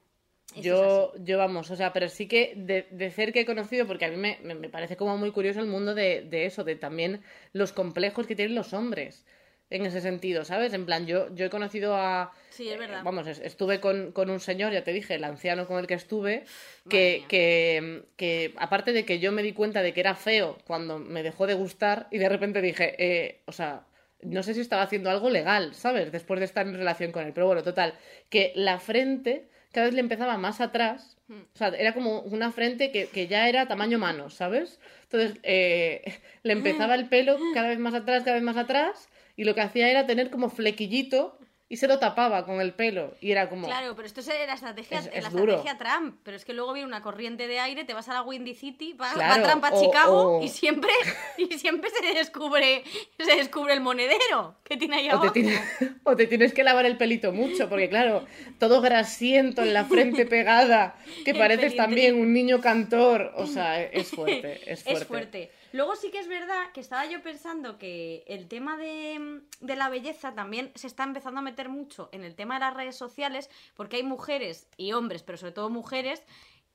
Yo, 0.56 1.14
yo 1.20 1.38
vamos, 1.38 1.70
o 1.70 1.76
sea, 1.76 1.94
pero 1.94 2.10
sí 2.10 2.28
que 2.28 2.54
de, 2.56 2.88
de 2.90 3.12
cerca 3.12 3.40
he 3.40 3.46
conocido, 3.46 3.86
porque 3.86 4.06
a 4.06 4.10
mí 4.10 4.16
me, 4.18 4.40
me- 4.42 4.70
parece 4.70 4.96
como 4.98 5.18
muy 5.18 5.32
curioso 5.32 5.60
el 5.60 5.68
mundo 5.68 5.94
de, 5.94 6.22
de 6.22 6.46
eso, 6.46 6.64
de 6.64 6.76
también 6.76 7.22
los 7.54 7.74
complejos 7.74 8.26
que 8.26 8.36
tienen 8.36 8.56
los 8.56 8.74
hombres 8.74 9.26
en 9.70 9.86
ese 9.86 10.00
sentido, 10.02 10.46
¿sabes? 10.46 10.74
En 10.74 10.86
plan, 10.86 11.06
yo, 11.06 11.34
yo 11.36 11.46
he 11.46 11.50
conocido 11.50 11.96
a... 11.96 12.32
Sí, 12.50 12.70
es 12.70 12.76
eh, 12.76 12.78
verdad. 12.80 13.02
vamos, 13.04 13.28
es- 13.28 13.40
estuve 13.40 13.80
con, 13.82 14.14
con 14.14 14.30
un 14.30 14.40
señor, 14.40 14.72
ya 14.72 14.84
te 14.84 14.94
dije, 14.94 15.16
el 15.16 15.26
anciano 15.26 15.68
con 15.68 15.78
el 15.80 15.86
que 15.88 15.94
estuve, 15.96 16.46
que, 16.90 17.26
que, 17.28 18.04
que 18.16 18.54
aparte 18.58 18.94
de 18.94 19.04
que 19.06 19.20
yo 19.20 19.32
me 19.34 19.44
di 19.44 19.52
cuenta 19.52 19.82
de 19.84 19.94
que 19.94 20.00
era 20.00 20.16
feo 20.16 20.58
cuando 20.66 20.98
me 20.98 21.22
dejó 21.22 21.46
de 21.46 21.54
gustar 21.54 22.08
y 22.10 22.18
de 22.18 22.30
repente 22.30 22.62
dije, 22.62 22.96
eh, 22.98 23.42
o 23.46 23.52
sea, 23.52 23.86
no 24.22 24.42
sé 24.42 24.54
si 24.56 24.62
estaba 24.62 24.82
haciendo 24.82 25.10
algo 25.12 25.30
legal, 25.30 25.76
¿sabes? 25.76 26.12
Después 26.12 26.40
de 26.40 26.46
estar 26.46 26.66
en 26.66 26.74
relación 26.74 27.12
con 27.12 27.26
él. 27.26 27.34
Pero 27.34 27.46
bueno, 27.48 27.62
total, 27.62 27.94
que 28.30 28.54
la 28.56 28.80
frente 28.80 29.50
cada 29.72 29.88
vez 29.88 29.94
le 29.94 30.02
empezaba 30.02 30.38
más 30.38 30.62
atrás. 30.62 31.18
Hmm. 31.28 31.42
O 31.54 31.58
sea, 31.58 31.70
era 31.70 31.94
como 31.94 32.22
una 32.22 32.52
frente 32.52 32.92
que, 32.92 33.08
que 33.08 33.28
ya 33.28 33.50
era 33.50 33.68
tamaño 33.68 34.00
mano, 34.00 34.30
¿sabes? 34.30 34.80
Entonces, 35.04 35.40
eh, 35.44 36.02
le 36.44 36.54
empezaba 36.54 36.96
el 36.96 37.08
pelo 37.08 37.38
cada 37.54 37.70
vez 37.70 37.80
más 37.80 37.94
atrás, 37.94 38.24
cada 38.24 38.36
vez 38.36 38.44
más 38.44 38.58
atrás, 38.58 39.10
y 39.36 39.44
lo 39.44 39.56
que 39.56 39.62
hacía 39.62 39.90
era 39.90 40.06
tener 40.06 40.30
como 40.30 40.50
flequillito 40.50 41.38
y 41.70 41.76
se 41.78 41.88
lo 41.88 42.00
tapaba 42.00 42.46
con 42.46 42.62
el 42.62 42.74
pelo. 42.74 43.16
Y 43.20 43.32
era 43.32 43.50
como... 43.50 43.68
Claro, 43.68 43.94
pero 43.96 44.08
esto 44.08 44.22
es 44.22 44.28
la 44.28 44.54
estrategia, 44.54 45.00
Es- 45.00 45.10
es 45.14 45.24
la 45.24 45.30
duro. 45.30 45.56
estrategia 45.58 45.78
Trump. 45.78 46.16
Pero 46.24 46.38
es 46.38 46.46
que 46.46 46.54
luego 46.54 46.72
viene 46.72 46.88
una 46.88 47.02
corriente 47.02 47.46
de 47.48 47.60
aire, 47.60 47.84
te 47.84 47.94
vas 47.94 48.08
a 48.08 48.14
la 48.14 48.22
Windy 48.22 48.54
City, 48.56 48.94
va, 48.94 49.12
Claro, 49.14 49.44
va 49.44 49.50
Trump 49.50 49.66
a 49.66 49.74
o- 49.74 49.82
Chicago 49.82 50.38
o- 50.38 50.44
y 50.44 50.48
siempre 50.48 50.92
y 51.38 51.58
siempre 51.58 51.90
se 51.90 52.14
descubre 52.14 52.84
se 53.20 53.36
descubre 53.36 53.74
el 53.74 53.82
monedero 53.82 54.56
que 54.64 54.78
tiene 54.78 54.96
ahí 54.98 55.10
O 55.10 55.20
te, 55.32 55.42
abajo. 55.42 55.96
o 56.04 56.16
te 56.16 56.28
tienes 56.28 56.54
que 56.54 56.64
lavar 56.64 56.86
el 56.86 56.96
pelito 56.98 57.34
mucho, 57.34 57.68
porque 57.68 57.90
claro, 57.90 58.26
todo 58.60 58.80
grasiento 58.80 59.62
en 59.62 59.74
la 59.74 59.84
frente 59.84 60.26
pegada, 60.26 60.96
que 61.26 61.36
pareces 61.36 61.76
también 61.76 62.16
un 62.16 62.32
niño 62.32 62.62
cantor. 62.62 63.34
O 63.36 63.46
sea, 63.46 63.82
es 63.84 64.10
fuerte, 64.10 64.72
es 64.72 64.84
fuerte. 64.84 65.02
Es 65.02 65.06
fuerte. 65.08 65.52
Luego 65.74 65.96
sí 65.96 66.12
que 66.12 66.20
es 66.20 66.28
verdad 66.28 66.72
que 66.74 66.80
estaba 66.80 67.06
yo 67.06 67.22
pensando 67.22 67.78
que 67.78 68.24
el 68.28 68.48
tema 68.48 68.78
de, 68.78 69.42
de 69.60 69.76
la 69.76 69.90
belleza 69.90 70.34
también 70.34 70.72
se 70.76 70.88
está 70.88 71.04
empezando 71.04 71.40
a 71.40 71.44
meter 71.44 71.70
mucho 71.70 72.10
en 72.12 72.24
el 72.24 72.36
tema 72.36 72.56
de 72.56 72.62
las 72.62 72.74
redes 72.74 72.96
sociales, 72.96 73.50
porque 73.76 73.98
hay 73.98 74.04
mujeres 74.04 74.68
y 74.78 74.94
hombres, 74.94 75.24
pero 75.24 75.38
sobre 75.38 75.54
todo 75.54 75.70
mujeres, 75.70 76.24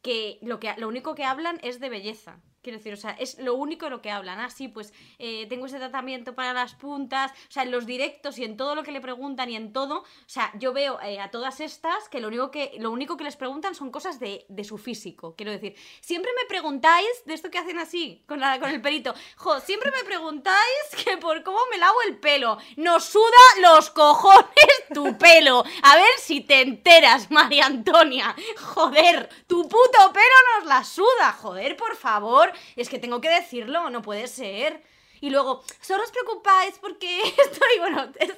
que 0.03 0.39
lo, 0.43 0.61
que 0.61 0.75
lo 0.77 0.89
único 0.89 1.15
que 1.15 1.25
hablan 1.25 1.59
es 1.63 1.81
de 1.81 1.89
belleza. 1.89 2.41
Quiero 2.63 2.79
decir, 2.79 2.93
o 2.93 2.97
sea, 2.97 3.11
es 3.13 3.39
lo 3.39 3.55
único 3.55 3.87
de 3.87 3.91
lo 3.91 4.01
que 4.01 4.11
hablan. 4.11 4.39
Ah, 4.39 4.51
sí, 4.51 4.69
pues 4.69 4.93
eh, 5.19 5.47
tengo 5.49 5.67
ese 5.67 5.79
tratamiento 5.79 6.35
para 6.35 6.53
las 6.53 6.75
puntas. 6.75 7.33
O 7.33 7.53
sea, 7.53 7.65
en 7.65 7.73
los 7.73 7.87
directos 7.87 8.39
y 8.39 8.45
en 8.45 8.57
todo 8.57 8.75
lo 8.75 8.85
que 8.85 8.93
le 8.93 9.01
preguntan 9.01 9.51
y 9.51 9.57
en 9.57 9.73
todo. 9.73 10.01
O 10.01 10.07
sea, 10.27 10.53
yo 10.59 10.73
veo 10.73 11.01
eh, 11.03 11.21
a 11.21 11.31
todas 11.31 11.61
estas 11.61 12.09
que 12.09 12.21
lo 12.21 12.29
único 12.29 12.51
que, 12.51 12.73
lo 12.79 12.91
único 12.91 13.17
que 13.17 13.25
les 13.25 13.37
preguntan 13.37 13.75
son 13.75 13.91
cosas 13.91 14.21
de, 14.21 14.47
de 14.49 14.65
su 14.65 14.79
físico. 14.79 15.35
Quiero 15.37 15.51
decir, 15.51 15.75
siempre 16.01 16.31
me 16.41 16.47
preguntáis 16.47 17.07
de 17.27 17.35
esto 17.35 17.51
que 17.51 17.59
hacen 17.59 17.79
así, 17.79 18.23
con, 18.27 18.39
la, 18.39 18.61
con 18.61 18.71
el 18.71 18.81
pelito. 18.81 19.15
Jo, 19.37 19.61
siempre 19.61 19.91
me 19.91 20.05
preguntáis 20.05 20.57
que 21.05 21.17
por 21.17 21.43
cómo 21.43 21.59
me 21.71 21.79
lavo 21.79 21.97
el 22.07 22.19
pelo. 22.19 22.59
Nos 22.77 23.05
suda 23.05 23.23
los 23.61 23.91
cojones 23.91 24.47
tu 24.95 25.19
pelo. 25.19 25.65
A 25.83 25.97
ver 25.97 26.19
si 26.19 26.43
te 26.43 26.61
enteras, 26.61 27.31
María 27.31 27.67
Antonia. 27.67 28.35
Joder, 28.61 29.29
tu 29.47 29.69
puto 29.69 30.13
pelo 30.13 30.59
nos 30.59 30.67
la 30.67 30.85
suda. 30.85 31.33
Joder, 31.41 31.77
por 31.77 31.97
favor. 31.97 32.52
Es 32.77 32.89
que 32.89 32.99
tengo 32.99 33.21
que 33.21 33.29
decirlo, 33.31 33.91
no 33.91 34.03
puede 34.03 34.27
ser. 34.29 34.83
Y 35.21 35.31
luego, 35.31 35.63
solo 35.81 36.03
os 36.03 36.11
preocupáis 36.11 36.79
porque 36.81 37.21
estoy, 37.23 37.79
bueno, 37.79 38.11
es- 38.19 38.35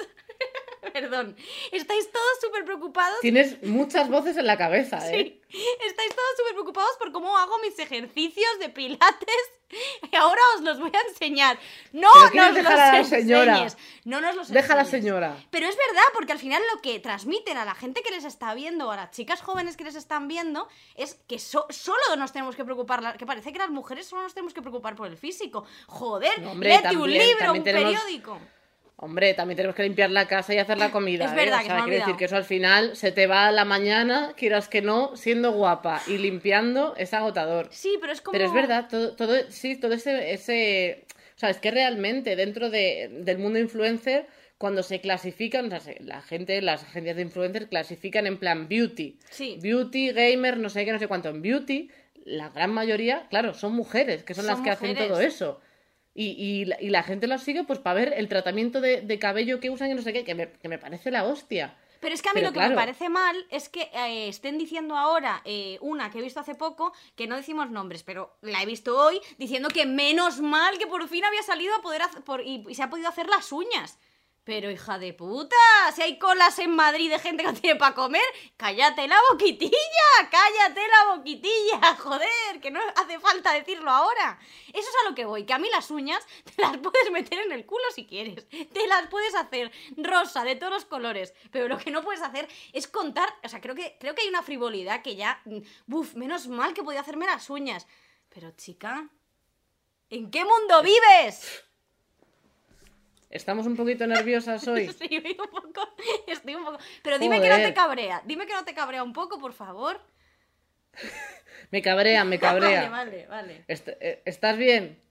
perdón, 0.93 1.37
estáis 1.72 2.11
todos 2.11 2.41
súper 2.41 2.64
preocupados 2.64 3.20
Tienes 3.20 3.62
muchas 3.62 4.09
voces 4.09 4.37
en 4.37 4.47
la 4.47 4.57
cabeza, 4.59 4.99
¿eh? 5.11 5.41
Sí, 5.51 5.66
estáis 5.87 6.11
todos 6.14 6.30
súper 6.39 6.53
preocupados 6.55 6.97
por 6.99 7.12
cómo 7.12 7.37
hago 7.39 7.59
mis 7.59 7.78
ejercicios 7.78 8.59
de 8.59 8.68
pilates 8.68 9.37
y 10.12 10.16
ahora 10.16 10.41
os 10.57 10.62
los 10.62 10.78
voy 10.80 10.91
a 10.95 11.09
enseñar. 11.09 11.59
No 11.93 12.09
nos 12.14 12.35
los 12.35 12.55
dejar 12.55 12.80
a 12.80 12.93
la 12.99 13.05
señora. 13.05 13.53
enseñes. 13.53 13.76
No 14.05 14.20
nos 14.20 14.35
los 14.37 14.49
Deja 14.49 14.74
a 14.74 14.76
la 14.76 14.85
señora. 14.85 15.37
Pero 15.51 15.66
es 15.68 15.76
verdad, 15.76 16.03
porque 16.12 16.32
al 16.32 16.39
final 16.39 16.62
lo 16.74 16.80
que 16.82 16.99
transmiten 17.01 17.57
a 17.57 17.64
la 17.64 17.74
gente 17.74 18.03
que 18.03 18.11
les 18.11 18.24
está 18.24 18.53
viendo, 18.55 18.89
o 18.89 18.91
a 18.91 18.97
las 18.97 19.11
chicas 19.12 19.41
jóvenes 19.41 19.76
que 19.76 19.85
les 19.85 19.95
están 19.97 20.28
viendo, 20.28 20.68
es 20.97 21.14
que 21.28 21.39
so- 21.39 21.66
solo 21.70 22.16
nos 22.18 22.32
tenemos 22.32 22.55
que 22.57 22.64
preocupar, 22.64 23.16
que 23.16 23.26
parece 23.26 23.53
que 23.53 23.59
las 23.59 23.70
mujeres 23.70 24.07
solo 24.07 24.22
nos 24.22 24.35
tenemos 24.35 24.53
que 24.55 24.61
preocupar 24.61 24.95
por 24.97 25.07
el 25.09 25.16
físico. 25.16 25.64
Joder, 25.87 26.41
No, 26.43 26.53
hombre, 26.53 26.68
léete 26.70 26.97
un 26.97 27.11
libro, 27.11 27.53
un 27.53 27.64
tenemos- 27.64 27.93
periódico. 27.95 28.41
Hombre, 28.97 29.34
también 29.34 29.57
tenemos 29.57 29.74
que 29.74 29.82
limpiar 29.82 30.11
la 30.11 30.26
casa 30.28 30.55
y 30.55 30.59
hacer 30.59 30.78
la 30.78 30.90
comida. 30.90 31.24
Es 31.24 31.32
¿eh? 31.32 31.34
verdad, 31.34 31.59
O 31.59 31.62
que 31.62 31.66
sea, 31.66 31.74
se 31.74 31.76
me 31.76 31.80
ha 31.80 31.84
quiero 31.84 31.99
decir 32.07 32.16
que 32.16 32.24
eso 32.26 32.36
al 32.36 32.45
final 32.45 32.95
se 32.97 33.11
te 33.12 33.26
va 33.26 33.49
a 33.49 33.53
la 33.53 33.64
mañana, 33.64 34.32
quieras 34.36 34.68
que 34.68 34.82
no, 34.82 35.16
siendo 35.16 35.53
guapa 35.53 36.01
y 36.07 36.16
limpiando 36.18 36.95
es 36.97 37.12
agotador. 37.12 37.68
Sí, 37.70 37.99
pero 38.01 38.12
es 38.12 38.20
como... 38.20 38.32
Pero 38.32 38.45
es 38.47 38.53
verdad, 38.53 38.86
todo, 38.88 39.14
todo 39.16 39.34
sí, 39.51 39.76
todo 39.76 39.92
ese, 39.95 40.32
ese... 40.32 41.07
O 41.34 41.38
sea, 41.38 41.51
es 41.51 41.59
que 41.59 41.72
realmente 41.72 42.36
dentro 42.36 42.70
de- 42.70 43.09
del 43.22 43.38
mundo 43.38 43.59
influencer, 43.59 44.26
cuando 44.59 44.84
se 44.84 45.01
clasifican, 45.01 45.66
o 45.66 45.70
sea, 45.70 45.80
se- 45.80 45.99
la 46.01 46.22
gente, 46.22 46.62
las 46.62 46.84
agencias 46.84 47.16
de 47.16 47.22
influencers 47.22 47.66
clasifican 47.66 48.28
en 48.28 48.38
plan 48.38 48.68
beauty. 48.68 49.18
Sí. 49.28 49.59
Beauty, 49.61 50.12
gamer, 50.12 50.57
no 50.57 50.68
sé 50.70 50.84
qué, 50.84 50.92
no 50.92 51.01
sé 51.01 51.09
cuánto. 51.09 51.28
En 51.30 51.42
beauty, 51.42 51.90
la 52.24 52.49
gran 52.51 52.72
mayoría, 52.72 53.26
claro, 53.28 53.53
son 53.55 53.74
mujeres, 53.74 54.22
que 54.22 54.34
son, 54.34 54.45
Son 54.45 54.55
las 54.55 54.62
que 54.62 54.70
hacen 54.70 54.95
todo 54.97 55.20
eso. 55.20 55.61
Y, 56.15 56.27
y, 56.39 56.65
la- 56.67 56.81
y 56.81 56.91
la 56.91 57.03
gente 57.03 57.27
lo 57.27 57.39
sigue 57.39 57.65
pues 57.65 57.79
para 57.81 57.95
ver 57.95 58.15
el 58.17 58.29
tratamiento 58.29 58.81
de, 58.81 59.01
de 59.01 59.19
cabello 59.19 59.59
que 59.61 59.71
usan 59.71 59.91
y 59.91 59.95
no 59.95 60.03
sé 60.03 60.12
qué, 60.12 60.25
que 60.25 60.35
me, 60.35 60.51
que 60.53 60.69
me 60.69 60.79
parece 60.79 61.11
la 61.11 61.25
hostia. 61.25 61.77
Pero 62.01 62.15
es 62.15 62.21
que 62.23 62.29
a 62.29 62.33
mí 62.33 62.41
Pero 62.41 62.49
lo 62.51 62.53
que 62.53 62.61
me 62.61 62.75
parece 62.77 63.09
mal 63.09 63.35
es 63.51 63.69
que 63.71 63.83
eh, 63.95 64.29
estén 64.29 64.59
diciendo 64.59 64.95
ahora 64.97 65.41
eh, 65.45 65.79
una 65.81 66.11
que 66.11 66.19
he 66.19 66.23
visto 66.23 66.39
hace 66.39 66.55
poco, 66.55 66.93
que 67.17 67.27
no 67.27 67.35
decimos 67.35 67.71
nombres, 67.71 68.03
pero 68.03 68.37
la 68.43 68.62
he 68.62 68.67
visto 68.67 68.97
hoy, 68.97 69.21
diciendo 69.39 69.69
que 69.71 69.87
menos 69.87 70.41
mal 70.41 70.77
que 70.79 70.87
por 70.87 71.09
fin 71.09 71.25
había 71.25 71.43
salido 71.43 71.75
a 71.75 71.83
poder 71.83 72.03
hacer, 72.03 72.23
por- 72.23 72.43
y, 72.43 72.65
y 72.69 72.75
se 72.75 72.83
ha 72.83 72.91
podido 72.91 73.09
hacer 73.09 73.27
las 73.29 73.51
uñas. 73.53 73.99
Pero 74.45 74.70
hija 74.70 74.99
de 74.99 75.14
puta, 75.14 75.57
si 75.95 76.03
hay 76.03 76.18
colas 76.18 76.59
en 76.59 76.76
Madrid 76.76 77.11
de 77.11 77.18
gente 77.18 77.42
que 77.42 77.51
no 77.51 77.59
tiene 77.59 77.78
para 77.78 77.95
comer, 77.95 78.22
cállate 78.59 79.09
la 79.09 79.16
boquitilla, 79.32 79.72
cállate 80.30 80.82
la 80.86 81.16
boquitilla, 81.16 81.97
joder, 81.99 82.61
que 82.61 82.70
no 82.70 82.78
hace 82.97 83.18
falta 83.18 83.55
decirlo 83.55 83.90
ahora. 83.90 84.38
Eso 84.68 84.86
es 84.86 84.97
a 85.03 85.09
lo 85.09 85.14
que 85.14 85.24
voy, 85.24 85.47
que 85.47 85.55
a 85.55 85.59
mí 85.59 85.68
las 85.70 85.90
uñas 85.90 86.22
te 86.57 86.61
las 86.61 86.76
puedes 86.76 87.11
meter 87.11 87.38
en 87.38 87.53
el 87.53 87.64
culo 87.64 87.84
si 87.95 88.07
quieres, 88.07 88.47
te 88.49 88.86
las 88.86 89.07
puedes 89.09 89.34
hacer 89.34 89.72
rosa, 89.97 90.45
de 90.45 90.57
todos 90.57 90.72
los 90.72 90.84
colores, 90.84 91.32
pero 91.51 91.66
lo 91.66 91.78
que 91.78 91.90
no 91.90 92.03
puedes 92.03 92.20
hacer 92.20 92.47
es 92.74 92.86
contar, 92.86 93.34
o 93.42 93.49
sea, 93.49 93.62
creo 93.62 93.74
que, 93.74 93.97
creo 93.99 94.14
que 94.14 94.22
hay 94.22 94.28
una 94.28 94.42
frivolidad 94.42 95.01
que 95.01 95.16
ya, 95.16 95.42
buf, 95.86 96.14
menos 96.16 96.49
mal 96.49 96.74
que 96.74 96.82
podía 96.82 97.01
hacerme 97.01 97.24
las 97.24 97.49
uñas. 97.49 97.86
Pero 98.28 98.51
chica, 98.51 99.09
¿en 100.11 100.30
qué 100.30 100.45
mundo 100.45 100.82
vives? 100.82 101.64
Estamos 103.35 103.66
un 103.66 103.76
poquito 103.76 104.07
nerviosas 104.07 104.66
hoy. 104.68 104.87
Sí, 104.89 105.07
estoy 105.16 105.37
un 105.39 105.51
poco, 105.51 105.95
estoy 106.26 106.55
un 106.55 106.64
poco. 106.64 106.78
Pero 107.03 107.18
dime 107.18 107.41
que 107.43 107.49
no 107.51 107.57
te 107.57 107.74
cabrea. 107.74 108.22
Dime 108.24 108.47
que 108.47 108.55
no 108.55 108.64
te 108.64 108.72
cabrea 108.74 109.03
un 109.03 109.12
poco, 109.12 109.39
por 109.39 109.53
favor. 109.53 110.01
Me 111.70 111.82
cabrea, 111.82 112.24
me 112.24 112.39
cabrea. 112.39 112.89
Vale, 112.91 113.26
vale, 113.26 113.26
vale. 113.26 113.64
Est- 113.68 113.89
eh, 114.01 114.22
¿Estás 114.24 114.57
bien? 114.57 115.03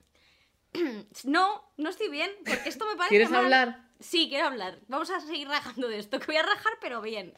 No, 1.24 1.64
no 1.78 1.90
estoy 1.90 2.10
bien, 2.10 2.32
porque 2.46 2.70
esto 2.70 2.86
me 2.88 2.96
parece 2.96 3.10
¿Quieres 3.10 3.30
mal. 3.30 3.42
hablar? 3.44 3.80
Sí, 4.00 4.28
quiero 4.30 4.48
hablar. 4.48 4.80
Vamos 4.88 5.10
a 5.12 5.20
seguir 5.20 5.48
rajando 5.48 5.88
de 5.88 6.00
esto, 6.00 6.20
que 6.20 6.26
voy 6.28 6.38
a 6.38 6.44
rajar, 6.44 6.74
pero 6.82 7.02
bien. 7.02 7.38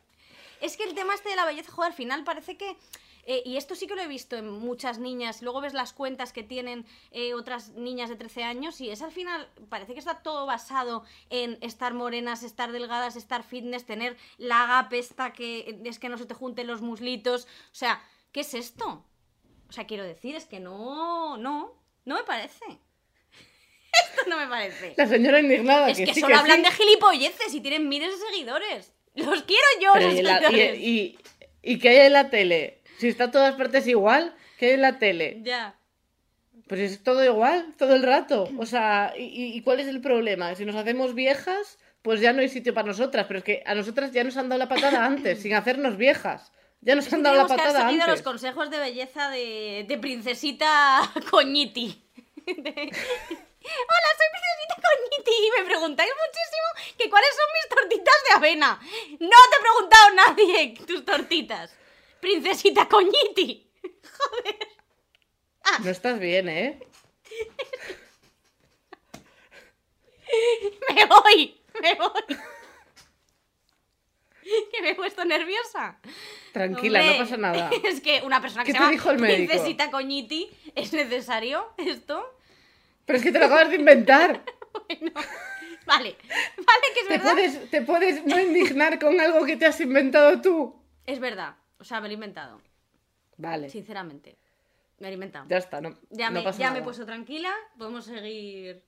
Es 0.62 0.78
que 0.78 0.84
el 0.84 0.94
tema 0.96 1.14
este 1.16 1.30
de 1.30 1.36
la 1.36 1.46
belleza, 1.46 1.72
joder, 1.72 1.92
al 1.92 1.98
final 1.98 2.24
parece 2.24 2.58
que... 2.58 2.78
eh, 3.26 3.42
y 3.44 3.58
esto 3.58 3.74
sí 3.76 3.88
que 3.88 3.96
lo 3.96 4.02
he 4.02 4.08
visto 4.08 4.36
en 4.36 4.50
muchas 4.50 5.00
niñas. 5.00 5.42
Luego 5.42 5.62
ves 5.62 5.74
las 5.74 5.94
cuentas 5.94 6.32
que 6.32 6.44
tienen 6.44 6.86
eh, 7.12 7.34
otras 7.34 7.70
niñas 7.74 8.10
de 8.10 8.16
13 8.16 8.44
años 8.44 8.80
y 8.82 8.92
es 8.92 9.02
al 9.02 9.12
final, 9.12 9.50
parece 9.70 9.94
que 9.94 10.00
está 10.00 10.22
todo 10.22 10.46
basado 10.46 11.04
en 11.30 11.58
estar 11.62 11.94
morenas, 11.94 12.44
estar 12.44 12.72
delgadas, 12.72 13.16
estar 13.16 13.44
fitness, 13.44 13.86
tener 13.86 14.16
la 14.38 14.64
agape 14.64 15.00
esta 15.00 15.34
que 15.34 15.82
es 15.84 15.98
que 16.00 16.10
no 16.10 16.18
se 16.18 16.26
te 16.26 16.36
junten 16.36 16.68
los 16.68 16.82
muslitos. 16.82 17.46
O 17.46 17.76
sea, 17.76 18.04
¿qué 18.32 18.42
es 18.42 18.54
esto? 18.54 19.04
O 19.68 19.72
sea, 19.72 19.88
quiero 19.88 20.04
decir, 20.04 20.36
es 20.36 20.46
que 20.46 20.60
no, 20.60 21.38
no, 21.38 21.74
no 22.06 22.16
me 22.16 22.24
parece. 22.24 22.64
Esto 24.10 24.30
no 24.30 24.38
me 24.38 24.48
parece. 24.48 24.94
La 24.98 25.08
señora 25.08 25.40
indignada. 25.40 25.90
Es 25.90 25.98
que, 25.98 26.14
sí, 26.14 26.20
solo 26.20 26.36
hablan 26.38 26.58
sí. 26.58 26.64
de 26.64 26.72
gilipolleces 26.72 27.54
y 27.54 27.62
tienen 27.62 27.88
miles 27.90 28.12
de 28.20 28.26
seguidores. 28.28 28.94
Los 29.16 29.44
quiero 29.44 29.66
yo, 29.82 29.96
los 29.96 30.14
¿y, 30.14 30.22
la- 30.22 30.40
y, 30.42 30.44
seguidores. 30.46 30.80
y, 30.80 31.18
y 31.64 31.80
qué 31.80 31.90
hay 31.90 31.98
en 32.08 32.14
la 32.14 32.30
tele? 32.30 32.75
Si 32.98 33.08
está 33.08 33.26
a 33.26 33.32
todas 33.32 33.56
partes 33.56 33.88
igual, 33.88 34.36
¿qué 34.58 34.68
hay 34.68 34.72
en 34.74 34.82
la 34.82 35.00
tele? 35.00 35.40
Ya. 35.44 35.76
Pues 36.68 36.80
es 36.80 37.04
todo 37.04 37.24
igual, 37.24 37.74
todo 37.78 37.96
el 37.96 38.04
rato. 38.04 38.50
O 38.58 38.66
sea, 38.66 39.14
¿y, 39.18 39.56
y 39.58 39.62
cuál 39.62 39.80
es 39.80 39.88
el 39.88 40.02
problema? 40.02 40.56
Si 40.56 40.66
nos 40.66 40.76
hacemos 40.76 41.14
viejas, 41.14 41.78
pues 42.02 42.22
ya 42.22 42.34
no 42.34 42.42
hay 42.42 42.50
sitio 42.50 42.74
para 42.74 42.88
nosotras. 42.88 43.26
Pero 43.28 43.40
es 43.40 43.44
que 43.46 43.64
a 43.66 43.76
nosotras 43.76 44.12
ya 44.12 44.24
nos 44.24 44.38
han 44.38 44.50
dado 44.50 44.60
la 44.60 44.70
patada 44.70 45.06
antes, 45.06 45.42
sin 45.42 45.54
hacernos 45.54 45.98
viejas. 45.98 46.52
Ya 46.82 46.96
nos 46.96 47.12
han 47.14 47.22
dado 47.24 47.36
la 47.36 47.44
Tenemos 47.44 47.62
que 47.62 47.68
patada 47.68 47.88
seguido 47.90 48.04
antes. 48.06 48.20
los 48.20 48.24
consejos 48.24 48.70
de 48.70 48.80
belleza 48.80 49.30
de, 49.30 49.86
de 49.88 49.98
princesita 49.98 51.02
Coñiti. 51.32 52.02
De- 52.46 52.92
Hola, 53.68 54.10
soy 54.18 54.28
princesita 54.32 54.76
Coñiti 54.76 55.32
y 55.32 55.60
me 55.62 55.66
preguntáis 55.68 56.12
muchísimo 56.12 56.96
que 56.98 57.10
cuáles 57.10 57.30
son 57.30 57.46
mis 57.54 57.76
tortitas 57.78 58.16
de 58.30 58.36
avena. 58.36 58.80
No 59.20 59.30
te 59.50 59.56
ha 59.56 59.62
preguntado 59.62 60.14
nadie 60.16 60.74
tus 60.86 61.04
tortitas. 61.04 61.76
Princesita 62.26 62.90
Coñiti. 62.90 63.70
No 65.84 65.90
estás 65.92 66.20
bien, 66.20 66.50
¿eh? 66.50 66.80
Me 70.96 71.06
voy, 71.06 71.62
me 71.84 71.94
voy. 71.94 72.38
Que 74.72 74.82
me 74.82 74.90
he 74.92 74.96
puesto 74.96 75.24
nerviosa. 75.26 76.00
Tranquila, 76.52 77.00
Hombre, 77.00 77.18
no 77.18 77.24
pasa 77.24 77.38
nada. 77.38 77.70
Es 77.84 78.02
que 78.02 78.22
una 78.24 78.42
persona 78.42 78.64
que 78.64 78.72
¿Qué 78.72 78.74
se 78.74 78.78
te 78.78 78.84
llama 78.84 78.92
dijo 78.92 79.12
el 79.12 79.20
médico? 79.20 79.52
Princesita 79.52 79.92
Coñiti, 79.92 80.50
¿es 80.74 80.94
necesario 80.94 81.74
esto? 81.78 82.26
Pero 83.06 83.18
es 83.18 83.24
que 83.24 83.32
te 83.32 83.38
lo 83.40 83.46
acabas 83.46 83.70
de 83.70 83.76
inventar. 83.76 84.44
Bueno, 84.88 85.12
vale, 85.86 86.18
vale 86.58 86.86
que 86.94 87.00
es 87.02 87.08
Te 87.08 87.18
verdad. 87.18 87.34
puedes, 87.34 87.70
te 87.70 87.82
puedes 87.82 88.26
no 88.26 88.40
indignar 88.40 89.00
con 89.00 89.20
algo 89.22 89.46
que 89.46 89.58
te 89.58 89.66
has 89.68 89.80
inventado 89.80 90.42
tú. 90.42 90.76
Es 91.06 91.20
verdad, 91.20 91.56
o 91.86 91.88
sea, 91.88 92.02
me 92.02 92.08
lo 92.08 92.14
he 92.14 92.16
inventado, 92.16 92.60
Vale, 93.38 93.70
sinceramente. 93.70 94.36
Me 94.98 95.06
lo 95.08 95.12
he 95.12 95.14
inventado. 95.14 95.46
ya 95.48 95.58
está, 95.58 95.82
no, 95.82 95.96
Ya, 96.10 96.32
no 96.32 96.40
me, 96.40 96.44
pasa 96.44 96.58
ya 96.58 96.66
me 96.66 96.70
nada. 96.72 96.80
he 96.80 96.84
puesto 96.84 97.06
tranquila, 97.06 97.54
podemos 97.78 98.06
seguir. 98.06 98.82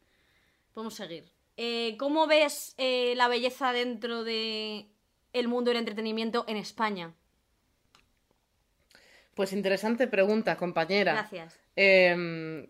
Podemos 0.74 0.96
seguir. 0.96 1.32
Eh, 1.58 1.96
¿Cómo 2.00 2.26
ves 2.26 2.74
eh, 2.80 3.14
la 3.16 3.28
belleza 3.28 3.72
dentro 3.72 4.24
de 4.24 4.88
el 5.34 5.48
mundo 5.48 5.70
del 5.70 5.78
entretenimiento 5.78 6.44
en 6.48 6.58
España? 6.58 7.14
Pues 9.36 9.54
interesante 9.54 10.08
pregunta, 10.08 10.58
compañera. 10.58 11.14
Gracias. 11.14 11.60
Eh, 11.76 12.68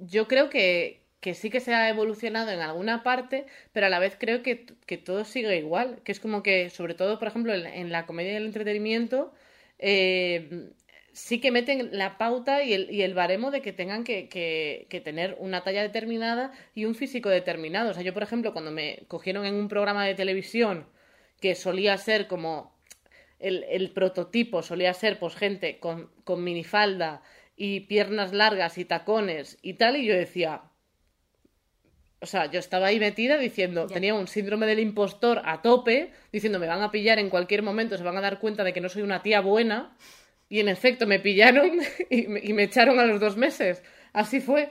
yo 0.00 0.26
creo 0.26 0.50
que, 0.50 1.05
que 1.20 1.34
sí 1.34 1.50
que 1.50 1.60
se 1.60 1.74
ha 1.74 1.88
evolucionado 1.88 2.50
en 2.50 2.60
alguna 2.60 3.02
parte, 3.02 3.46
pero 3.72 3.86
a 3.86 3.88
la 3.90 3.98
vez 3.98 4.16
creo 4.18 4.42
que, 4.42 4.66
que 4.86 4.98
todo 4.98 5.24
sigue 5.24 5.56
igual. 5.58 6.00
Que 6.04 6.12
es 6.12 6.20
como 6.20 6.42
que, 6.42 6.70
sobre 6.70 6.94
todo, 6.94 7.18
por 7.18 7.28
ejemplo, 7.28 7.54
en, 7.54 7.90
la 7.92 8.06
comedia 8.06 8.32
y 8.34 8.36
el 8.36 8.46
entretenimiento, 8.46 9.32
eh, 9.78 10.70
sí 11.12 11.40
que 11.40 11.50
meten 11.50 11.88
la 11.92 12.18
pauta 12.18 12.62
y 12.62 12.72
el, 12.74 12.90
y 12.90 13.02
el 13.02 13.14
baremo 13.14 13.50
de 13.50 13.62
que 13.62 13.72
tengan 13.72 14.04
que, 14.04 14.28
que- 14.28 14.86
que 14.90 15.00
tener 15.00 15.36
una 15.40 15.62
talla 15.62 15.82
determinada 15.82 16.52
y 16.74 16.84
un 16.84 16.94
físico 16.94 17.28
determinado. 17.30 17.90
O 17.90 17.94
sea, 17.94 18.02
yo, 18.02 18.14
por 18.14 18.22
ejemplo, 18.22 18.52
cuando 18.52 18.70
me 18.70 19.04
cogieron 19.08 19.44
en 19.46 19.54
un 19.54 19.68
programa 19.68 20.04
de 20.06 20.14
televisión 20.14 20.86
que 21.40 21.54
solía 21.54 21.96
ser 21.98 22.26
como 22.28 22.74
el, 23.38 23.64
el 23.68 23.90
prototipo 23.92 24.62
solía 24.62 24.94
ser 24.94 25.18
pues 25.18 25.34
gente 25.36 25.78
con, 25.78 26.10
con 26.24 26.42
minifalda 26.44 27.22
y 27.56 27.80
piernas 27.80 28.32
largas 28.32 28.78
y 28.78 28.84
tacones 28.84 29.58
y 29.62 29.74
tal, 29.74 29.96
y 29.96 30.06
yo 30.06 30.14
decía, 30.14 30.62
o 32.20 32.26
sea, 32.26 32.50
yo 32.50 32.58
estaba 32.58 32.86
ahí 32.86 32.98
metida 32.98 33.38
diciendo, 33.38 33.86
Ya. 33.88 33.94
tenía 33.94 34.14
un 34.14 34.26
síndrome 34.28 34.66
del 34.66 34.78
impostor 34.80 35.42
a 35.44 35.62
tope, 35.62 36.12
diciendo, 36.32 36.58
me 36.58 36.66
van 36.66 36.82
a 36.82 36.90
pillar 36.90 37.18
en 37.18 37.28
cualquier 37.30 37.62
momento, 37.62 37.96
se 37.96 38.04
van 38.04 38.16
a 38.16 38.20
dar 38.20 38.38
cuenta 38.38 38.64
de 38.64 38.72
que 38.72 38.80
no 38.80 38.88
soy 38.88 39.02
una 39.02 39.22
tía 39.22 39.40
buena, 39.40 39.96
y 40.48 40.60
en 40.60 40.68
efecto 40.68 41.06
me 41.06 41.18
pillaron 41.20 41.72
y 42.10 42.26
me, 42.28 42.40
y 42.42 42.52
me 42.52 42.64
echaron 42.64 42.98
a 42.98 43.04
los 43.06 43.20
dos 43.20 43.36
meses. 43.36 43.82
Así 44.12 44.40
fue. 44.40 44.70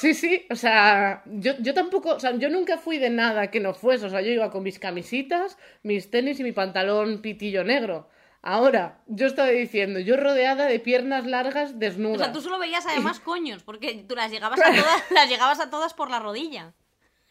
Sí, 0.00 0.14
sí, 0.14 0.46
o 0.50 0.56
sea, 0.56 1.22
yo, 1.26 1.52
yo 1.60 1.74
tampoco, 1.74 2.14
o 2.14 2.20
sea, 2.20 2.34
yo 2.38 2.48
nunca 2.48 2.78
fui 2.78 2.98
de 2.98 3.10
nada 3.10 3.50
que 3.50 3.60
no 3.60 3.74
fuese, 3.74 4.06
o 4.06 4.10
sea, 4.10 4.22
yo 4.22 4.30
iba 4.32 4.50
con 4.50 4.62
mis 4.62 4.78
camisitas, 4.78 5.58
mis 5.82 6.10
tenis 6.10 6.40
y 6.40 6.42
mi 6.42 6.52
pantalón 6.52 7.20
pitillo 7.20 7.64
negro. 7.64 8.08
Ahora, 8.46 8.98
yo 9.06 9.26
estaba 9.26 9.48
diciendo, 9.48 10.00
yo 10.00 10.18
rodeada 10.18 10.66
de 10.66 10.78
piernas 10.78 11.24
largas 11.24 11.70
O 11.70 11.78
desnudas. 11.78 12.18
sea, 12.20 12.32
tú 12.32 12.42
solo 12.42 12.58
veías 12.58 12.84
además 12.86 13.18
coños, 13.24 13.62
porque 13.62 14.04
tú 14.06 14.14
las 14.14 14.30
llegabas 14.30 14.60
a 14.60 14.70
todas, 14.70 15.02
las 15.10 15.28
llegabas 15.30 15.60
a 15.60 15.70
todas 15.70 15.94
por 15.94 16.10
la 16.10 16.18
rodilla. 16.20 16.74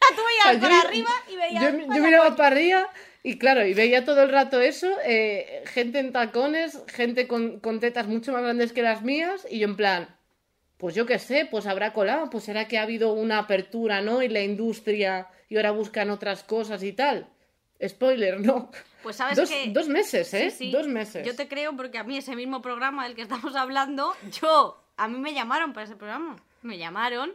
Tú 0.00 0.06
O 0.20 0.42
sea, 0.42 0.52
veías 0.52 0.54
yo- 0.56 0.68
para 0.68 0.80
arriba 0.88 1.10
y 1.32 1.36
veías. 1.36 1.62
Yo, 1.62 1.86
para 1.86 1.96
yo 1.96 2.02
miraba 2.04 2.36
para 2.36 2.48
arriba 2.48 2.90
y 3.22 3.38
claro, 3.38 3.64
y 3.64 3.74
veía 3.74 4.04
todo 4.04 4.22
el 4.24 4.28
rato 4.30 4.60
eso, 4.60 4.88
eh, 5.04 5.62
gente 5.66 6.00
en 6.00 6.12
tacones, 6.12 6.82
gente 6.88 7.26
con, 7.28 7.60
con 7.60 7.78
tetas 7.80 8.06
mucho 8.08 8.32
más 8.32 8.42
grandes 8.42 8.72
que 8.72 8.82
las 8.82 9.02
mías, 9.02 9.46
y 9.48 9.60
yo 9.60 9.68
en 9.68 9.76
plan, 9.76 10.08
pues 10.78 10.94
yo 10.96 11.06
qué 11.06 11.18
sé, 11.20 11.46
pues 11.48 11.66
habrá 11.66 11.92
colado, 11.94 12.28
pues 12.28 12.42
será 12.44 12.66
que 12.68 12.76
ha 12.76 12.82
habido 12.82 13.12
una 13.14 13.38
apertura, 13.38 14.02
¿no? 14.02 14.20
Y 14.20 14.28
la 14.28 14.42
industria, 14.42 15.28
y 15.48 15.56
ahora 15.56 15.70
buscan 15.70 16.10
otras 16.10 16.42
cosas 16.44 16.82
y 16.82 16.92
tal. 16.92 17.28
Spoiler, 17.86 18.40
no. 18.40 18.70
Pues 19.02 19.16
sabes 19.16 19.36
Dos, 19.36 19.50
que. 19.50 19.70
dos 19.70 19.88
meses, 19.88 20.32
¿eh? 20.34 20.50
Sí, 20.50 20.56
sí. 20.66 20.70
Dos 20.70 20.86
meses. 20.86 21.26
Yo 21.26 21.36
te 21.36 21.48
creo 21.48 21.76
porque 21.76 21.98
a 21.98 22.04
mí 22.04 22.16
ese 22.16 22.34
mismo 22.36 22.62
programa 22.62 23.04
del 23.04 23.14
que 23.14 23.22
estamos 23.22 23.54
hablando, 23.56 24.14
yo, 24.40 24.82
a 24.96 25.08
mí 25.08 25.18
me 25.18 25.34
llamaron 25.34 25.72
para 25.72 25.84
ese 25.84 25.96
programa. 25.96 26.36
Me 26.62 26.78
llamaron 26.78 27.32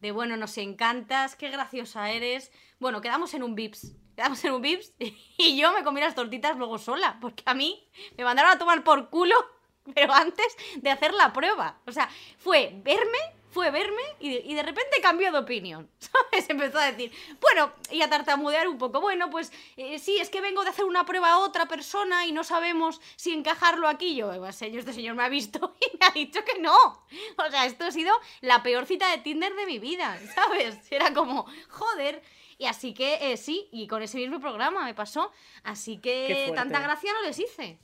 de, 0.00 0.10
bueno, 0.10 0.36
nos 0.36 0.58
encantas, 0.58 1.36
qué 1.36 1.48
graciosa 1.50 2.10
eres. 2.10 2.50
Bueno, 2.80 3.00
quedamos 3.00 3.34
en 3.34 3.44
un 3.44 3.54
Vips. 3.54 3.92
Quedamos 4.16 4.44
en 4.44 4.52
un 4.52 4.60
Vips 4.62 4.92
y 5.38 5.56
yo 5.56 5.72
me 5.72 5.84
comí 5.84 6.00
las 6.00 6.14
tortitas 6.14 6.56
luego 6.56 6.78
sola, 6.78 7.18
porque 7.20 7.44
a 7.46 7.54
mí 7.54 7.88
me 8.18 8.24
mandaron 8.24 8.50
a 8.50 8.58
tomar 8.58 8.82
por 8.82 9.08
culo, 9.10 9.36
pero 9.94 10.12
antes 10.12 10.56
de 10.76 10.90
hacer 10.90 11.14
la 11.14 11.32
prueba. 11.32 11.80
O 11.86 11.92
sea, 11.92 12.08
fue 12.38 12.72
verme, 12.82 13.18
fue 13.52 13.70
verme 13.70 14.02
y 14.18 14.30
de, 14.30 14.42
y 14.44 14.54
de 14.54 14.62
repente 14.62 15.00
cambió 15.00 15.30
de 15.30 15.38
opinión. 15.38 15.88
¿Sabes? 15.98 16.48
Empezó 16.48 16.78
a 16.78 16.90
decir, 16.90 17.12
bueno, 17.40 17.72
y 17.90 18.02
a 18.02 18.08
tartamudear 18.10 18.66
un 18.66 18.78
poco. 18.78 19.00
Bueno, 19.00 19.30
pues 19.30 19.52
eh, 19.76 19.98
sí, 19.98 20.18
es 20.18 20.30
que 20.30 20.40
vengo 20.40 20.64
de 20.64 20.70
hacer 20.70 20.84
una 20.84 21.04
prueba 21.04 21.30
a 21.32 21.38
otra 21.38 21.66
persona 21.66 22.26
y 22.26 22.32
no 22.32 22.42
sabemos 22.44 23.00
si 23.16 23.32
encajarlo 23.32 23.86
aquí. 23.88 24.16
Yo, 24.16 24.32
"Eh, 24.32 24.52
señor, 24.52 24.80
este 24.80 24.92
señor 24.94 25.14
me 25.14 25.22
ha 25.22 25.28
visto 25.28 25.74
y 25.80 25.96
me 25.98 26.06
ha 26.06 26.10
dicho 26.10 26.44
que 26.44 26.58
no. 26.58 26.74
O 26.76 27.50
sea, 27.50 27.66
esto 27.66 27.84
ha 27.84 27.90
sido 27.92 28.14
la 28.40 28.62
peor 28.62 28.86
cita 28.86 29.08
de 29.10 29.18
Tinder 29.18 29.54
de 29.54 29.66
mi 29.66 29.78
vida, 29.78 30.18
¿sabes? 30.34 30.78
Era 30.90 31.12
como, 31.12 31.46
joder. 31.68 32.22
Y 32.58 32.66
así 32.66 32.94
que 32.94 33.32
eh, 33.32 33.36
sí, 33.36 33.68
y 33.72 33.88
con 33.88 34.02
ese 34.02 34.18
mismo 34.18 34.38
programa 34.40 34.84
me 34.84 34.94
pasó. 34.94 35.32
Así 35.64 35.98
que 35.98 36.52
tanta 36.54 36.80
gracia 36.80 37.12
no 37.12 37.22
les 37.22 37.38
hice. 37.38 37.78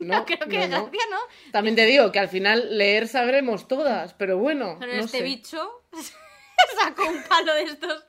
No, 0.00 0.18
No, 0.18 0.24
creo 0.26 0.38
que 0.40 0.46
no, 0.46 0.68
gracia 0.68 1.02
no. 1.10 1.18
También 1.52 1.76
te 1.76 1.86
digo 1.86 2.10
que 2.10 2.18
al 2.18 2.28
final 2.28 2.76
leer 2.76 3.06
sabremos 3.06 3.68
todas, 3.68 4.12
pero 4.14 4.38
bueno, 4.38 4.76
Pero 4.80 4.94
no 4.94 5.00
este 5.04 5.18
sé. 5.18 5.24
bicho 5.24 5.82
sacó 6.82 7.06
un 7.08 7.22
palo 7.24 7.54
de 7.54 7.62
estos 7.62 8.04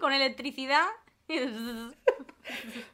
con 0.00 0.12
electricidad. 0.12 0.84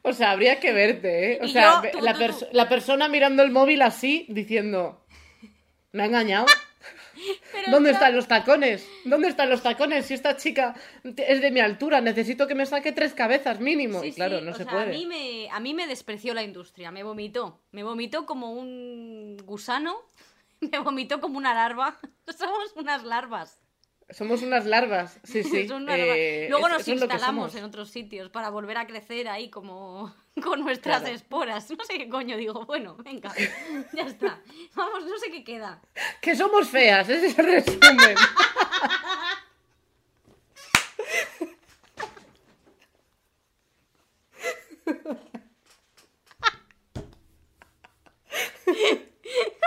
O 0.01 0.13
sea, 0.13 0.31
habría 0.31 0.59
que 0.59 0.73
verte, 0.73 1.33
¿eh? 1.33 1.39
O 1.41 1.45
Y 1.45 1.51
sea, 1.51 1.75
yo, 1.75 1.81
ve- 1.83 1.89
tú, 1.91 2.01
la, 2.01 2.13
tú, 2.13 2.19
pers- 2.19 2.39
tú. 2.39 2.47
la 2.51 2.67
persona 2.67 3.07
mirando 3.07 3.43
el 3.43 3.51
móvil 3.51 3.81
así, 3.83 4.25
diciendo, 4.29 5.05
me 5.91 6.03
ha 6.03 6.05
engañado. 6.07 6.45
Pero 7.51 7.71
¿Dónde 7.71 7.91
están 7.91 8.15
los 8.15 8.27
tacones? 8.27 8.87
¿Dónde 9.05 9.27
están 9.27 9.49
los 9.49 9.61
tacones? 9.61 10.05
Si 10.05 10.13
esta 10.13 10.37
chica 10.37 10.75
es 11.03 11.41
de 11.41 11.51
mi 11.51 11.59
altura, 11.59 12.01
necesito 12.01 12.47
que 12.47 12.55
me 12.55 12.65
saque 12.65 12.91
tres 12.91 13.13
cabezas 13.13 13.59
mínimo. 13.59 14.01
Sí, 14.01 14.07
y 14.07 14.13
claro, 14.13 14.39
sí, 14.39 14.45
no 14.45 14.51
o 14.51 14.55
se 14.55 14.63
sea, 14.63 14.71
puede. 14.71 14.85
A 14.85 14.89
mí, 14.89 15.05
me, 15.05 15.49
a 15.49 15.59
mí 15.59 15.73
me 15.73 15.87
despreció 15.87 16.33
la 16.33 16.43
industria, 16.43 16.91
me 16.91 17.03
vomitó. 17.03 17.61
Me 17.71 17.83
vomitó 17.83 18.25
como 18.25 18.51
un 18.51 19.37
gusano, 19.45 19.95
me 20.59 20.79
vomitó 20.79 21.21
como 21.21 21.37
una 21.37 21.53
larva. 21.53 21.99
Somos 22.37 22.73
unas 22.75 23.03
larvas. 23.03 23.62
Somos 24.13 24.41
unas 24.43 24.65
larvas, 24.65 25.19
sí, 25.23 25.43
sí. 25.43 25.67
Larvas. 25.67 25.95
eh, 25.97 26.47
Luego 26.49 26.67
es- 26.67 26.73
nos 26.73 26.87
instalamos 26.87 27.55
en 27.55 27.63
otros 27.63 27.89
sitios 27.89 28.29
para 28.29 28.49
volver 28.49 28.77
a 28.77 28.85
crecer 28.87 29.27
ahí 29.27 29.49
como 29.49 30.13
con 30.43 30.61
nuestras 30.61 31.01
Claro. 31.01 31.15
esporas. 31.15 31.69
No 31.71 31.83
sé 31.83 31.97
qué 31.97 32.07
coño 32.09 32.37
digo. 32.37 32.65
Bueno, 32.65 32.95
venga, 32.97 33.33
ya 33.93 34.03
está. 34.03 34.39
Vamos, 34.75 35.05
no 35.05 35.17
sé 35.17 35.31
qué 35.31 35.43
queda. 35.43 35.81
Que 36.21 36.35
somos 36.35 36.69
feas, 36.69 37.09
ese 37.09 37.27
es 37.27 37.39
el 37.39 37.45
resumen. 37.45 38.15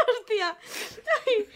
Hostia. 0.09 0.57
Ay, 1.27 1.49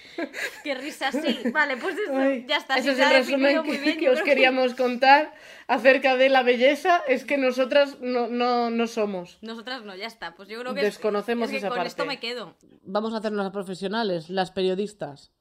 qué 1.00 1.10
risa, 1.10 1.42
sí. 1.42 1.50
Vale, 1.54 1.76
pues 1.76 1.96
eso, 1.98 2.16
Ay, 2.16 2.44
ya 2.48 2.56
está. 2.56 2.76
Ese 2.76 2.90
es 2.90 2.96
se 2.96 3.02
ha 3.02 3.10
el 3.10 3.24
resumen 3.24 3.40
definido 3.42 3.62
que, 3.62 3.68
muy 3.68 3.78
bien, 3.78 3.98
que 3.98 4.10
os 4.10 4.22
queríamos 4.22 4.74
contar 4.74 5.32
acerca 5.66 6.16
de 6.16 6.28
la 6.28 6.42
belleza. 6.42 7.02
Es 7.08 7.24
que 7.24 7.38
nosotras 7.38 8.00
no, 8.00 8.28
no, 8.28 8.70
no 8.70 8.86
somos. 8.86 9.38
Nosotras 9.42 9.84
no, 9.84 9.94
ya 9.96 10.06
está. 10.06 10.34
Pues 10.34 10.48
yo 10.48 10.60
creo 10.60 10.74
que 10.74 10.82
Desconocemos 10.82 11.46
es 11.46 11.50
que 11.52 11.56
esa 11.58 11.68
con 11.68 11.76
parte. 11.78 11.88
esto 11.88 12.06
me 12.06 12.18
quedo. 12.18 12.56
Vamos 12.82 13.14
a 13.14 13.18
hacernos 13.18 13.44
las 13.44 13.52
profesionales, 13.52 14.30
las 14.30 14.50
periodistas. 14.50 15.32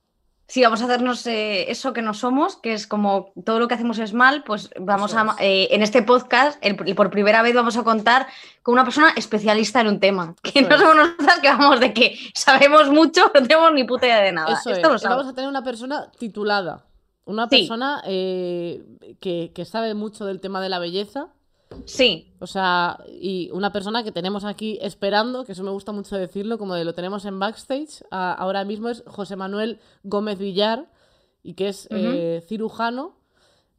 Sí, 0.49 0.63
vamos 0.63 0.81
a 0.81 0.85
hacernos 0.85 1.25
eh, 1.27 1.69
eso 1.69 1.93
que 1.93 2.01
no 2.01 2.15
somos, 2.15 2.57
que 2.57 2.73
es 2.73 2.87
como 2.87 3.31
todo 3.45 3.59
lo 3.59 3.67
que 3.67 3.75
hacemos 3.75 3.99
es 3.99 4.13
mal, 4.13 4.43
pues 4.43 4.71
vamos 4.79 5.11
Eso 5.11 5.19
a, 5.19 5.35
eh, 5.39 5.67
en 5.69 5.83
este 5.83 6.01
podcast, 6.01 6.57
el- 6.61 6.75
por 6.95 7.11
primera 7.11 7.43
vez 7.43 7.53
vamos 7.53 7.77
a 7.77 7.83
contar 7.83 8.25
con 8.63 8.73
una 8.73 8.83
persona 8.83 9.13
especialista 9.15 9.79
en 9.81 9.87
un 9.87 9.99
tema. 9.99 10.33
Que 10.43 10.59
Eso 10.61 10.69
no 10.69 10.77
somos 10.79 10.95
nosotras 10.95 11.39
que 11.39 11.47
vamos 11.49 11.79
de 11.79 11.93
que 11.93 12.17
sabemos 12.33 12.89
mucho, 12.89 13.31
no 13.33 13.41
tenemos 13.43 13.71
ni 13.73 13.83
puta 13.83 14.07
idea 14.07 14.21
de 14.21 14.31
nada. 14.31 14.53
Eso 14.59 14.71
Esto 14.71 14.89
lo 14.89 14.95
es. 14.95 15.01
sabes. 15.03 15.17
Vamos 15.17 15.31
a 15.31 15.35
tener 15.35 15.49
una 15.49 15.63
persona 15.63 16.09
titulada. 16.17 16.83
Una 17.25 17.47
Sí. 17.47 17.59
persona 17.59 18.01
eh, 18.07 18.81
que, 19.19 19.51
que 19.53 19.65
sabe 19.65 19.93
mucho 19.93 20.25
del 20.25 20.39
tema 20.39 20.61
de 20.61 20.69
la 20.69 20.79
belleza. 20.79 21.27
Sí, 21.85 22.31
O 22.39 22.47
sea, 22.47 23.03
y 23.07 23.49
una 23.51 23.71
persona 23.73 24.03
que 24.03 24.11
tenemos 24.13 24.45
aquí 24.45 24.79
esperando, 24.81 25.43
que 25.43 25.51
eso 25.51 25.63
me 25.63 25.71
gusta 25.71 25.91
mucho 25.91 26.15
decirlo, 26.15 26.57
como 26.57 26.73
de 26.75 26.85
lo 26.85 26.93
tenemos 26.93 27.25
en 27.25 27.37
backstage, 27.39 28.03
a- 28.11 28.33
ahora 28.33 28.63
mismo 28.63 28.87
es 28.89 29.03
José 29.07 29.35
Manuel 29.35 29.79
Gómez 30.03 30.37
Villar, 30.39 30.87
y 31.43 31.53
que 31.55 31.67
es 31.69 31.87
eh, 31.91 32.43
cirujano, 32.47 33.17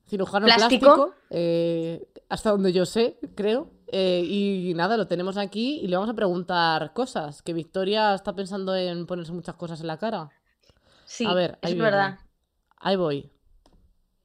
cirujano 0.07 0.46
Plástico. 0.46 0.84
plástico, 0.94 1.14
eh, 1.30 2.07
hasta 2.28 2.51
donde 2.51 2.72
yo 2.72 2.84
sé, 2.84 3.18
creo. 3.34 3.70
Eh, 3.92 4.22
y 4.24 4.72
nada, 4.74 4.96
lo 4.96 5.07
tenemos 5.07 5.36
aquí 5.36 5.80
y 5.82 5.88
le 5.88 5.96
vamos 5.96 6.11
a 6.11 6.14
preguntar 6.14 6.92
cosas, 6.92 7.42
que 7.42 7.53
Victoria 7.55 8.14
está 8.14 8.34
pensando 8.34 8.74
en 8.76 9.07
ponerse 9.07 9.32
muchas 9.32 9.57
cosas 9.57 9.80
en 9.80 9.86
la 9.88 9.96
cara. 9.98 10.30
sí, 11.07 11.24
A 11.26 11.34
ver, 11.34 11.59
ahí 11.62 11.72
es 11.72 11.74
viene. 11.78 11.90
verdad. 11.90 12.18
Ahí 12.76 12.96
voy. 12.96 13.30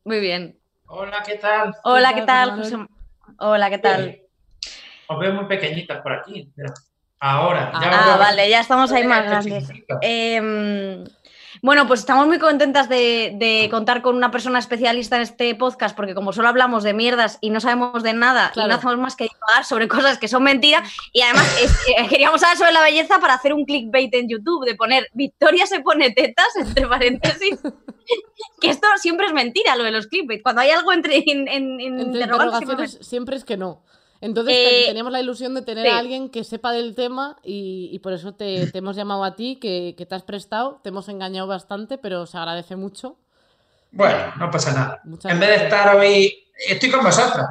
Muy 0.03 0.19
bien. 0.19 0.59
Hola, 0.87 1.23
¿qué 1.25 1.35
tal? 1.35 1.73
Hola, 1.83 2.09
tal, 2.09 2.15
¿qué 2.19 2.21
tal, 2.25 2.49
José 2.51 2.75
José? 2.75 2.94
Hola, 3.39 3.69
¿qué 3.69 3.77
tal? 3.77 4.21
Os 5.07 5.19
veo 5.19 5.33
muy 5.33 5.45
pequeñitas 5.45 6.01
por 6.01 6.13
aquí. 6.13 6.51
Ahora, 7.19 7.71
ya 7.81 8.13
Ah, 8.13 8.17
vale, 8.17 8.49
ya 8.49 8.59
estamos 8.59 8.91
ahí 8.91 9.03
más 9.05 9.23
grandes. 9.25 9.69
Bueno, 11.65 11.87
pues 11.87 12.01
estamos 12.01 12.27
muy 12.27 12.37
contentas 12.37 12.87
de, 12.89 13.33
de 13.39 13.69
contar 13.71 14.03
con 14.03 14.15
una 14.15 14.29
persona 14.29 14.59
especialista 14.59 15.15
en 15.15 15.23
este 15.23 15.55
podcast, 15.55 15.95
porque 15.95 16.13
como 16.13 16.31
solo 16.31 16.47
hablamos 16.47 16.83
de 16.83 16.93
mierdas 16.93 17.39
y 17.41 17.49
no 17.49 17.59
sabemos 17.59 18.03
de 18.03 18.13
nada 18.13 18.51
y 18.55 18.59
no 18.59 18.75
hacemos 18.75 18.99
más 18.99 19.15
que 19.15 19.23
divagar 19.23 19.65
sobre 19.65 19.87
cosas 19.87 20.19
que 20.19 20.27
son 20.27 20.43
mentiras, 20.43 20.87
y 21.11 21.21
además 21.21 21.57
es 21.59 22.07
queríamos 22.09 22.43
hablar 22.43 22.57
sobre 22.57 22.71
la 22.71 22.83
belleza 22.83 23.17
para 23.17 23.33
hacer 23.33 23.51
un 23.51 23.65
clickbait 23.65 24.13
en 24.13 24.29
YouTube, 24.29 24.63
de 24.63 24.75
poner 24.75 25.07
Victoria 25.13 25.65
se 25.65 25.79
pone 25.79 26.11
tetas, 26.11 26.55
entre 26.55 26.87
paréntesis, 26.87 27.57
que 28.61 28.69
esto 28.69 28.87
siempre 28.97 29.25
es 29.25 29.33
mentira, 29.33 29.75
lo 29.75 29.85
de 29.85 29.91
los 29.91 30.05
clickbait. 30.05 30.43
Cuando 30.43 30.61
hay 30.61 30.69
algo 30.69 30.93
entre, 30.93 31.23
en, 31.25 31.47
en- 31.47 31.81
interrogaciones 31.81 32.99
siempre 33.01 33.37
es 33.37 33.43
que 33.43 33.57
no. 33.57 33.81
Entonces 34.25 34.55
Eh, 34.57 34.81
te- 34.81 34.87
teníamos 34.87 35.11
la 35.11 35.21
ilusión 35.21 35.53
de 35.53 35.61
tener 35.61 35.85
sí. 35.85 35.91
a 35.91 35.97
alguien 35.99 36.29
que 36.29 36.43
sepa 36.43 36.71
del 36.71 36.95
tema 36.95 37.37
y, 37.43 37.89
y 37.91 37.99
por 37.99 38.11
eso 38.13 38.33
te, 38.33 38.67
te 38.71 38.77
hemos 38.79 38.95
llamado 38.95 39.23
a 39.23 39.35
ti, 39.35 39.57
que, 39.61 39.93
que 39.97 40.05
te 40.07 40.15
has 40.15 40.23
prestado, 40.23 40.79
te 40.83 40.89
hemos 40.89 41.07
engañado 41.09 41.47
bastante, 41.47 41.97
pero 41.99 42.25
se 42.25 42.37
agradece 42.37 42.75
mucho. 42.75 43.17
Bueno, 43.91 44.17
no 44.39 44.49
pasa 44.49 44.73
nada. 44.73 45.01
Muchas 45.03 45.31
En 45.31 45.39
vez 45.39 45.49
de 45.49 45.55
estar 45.65 45.95
hoy, 45.95 46.33
estoy 46.67 46.89
con 46.89 47.03
vosotras. 47.03 47.47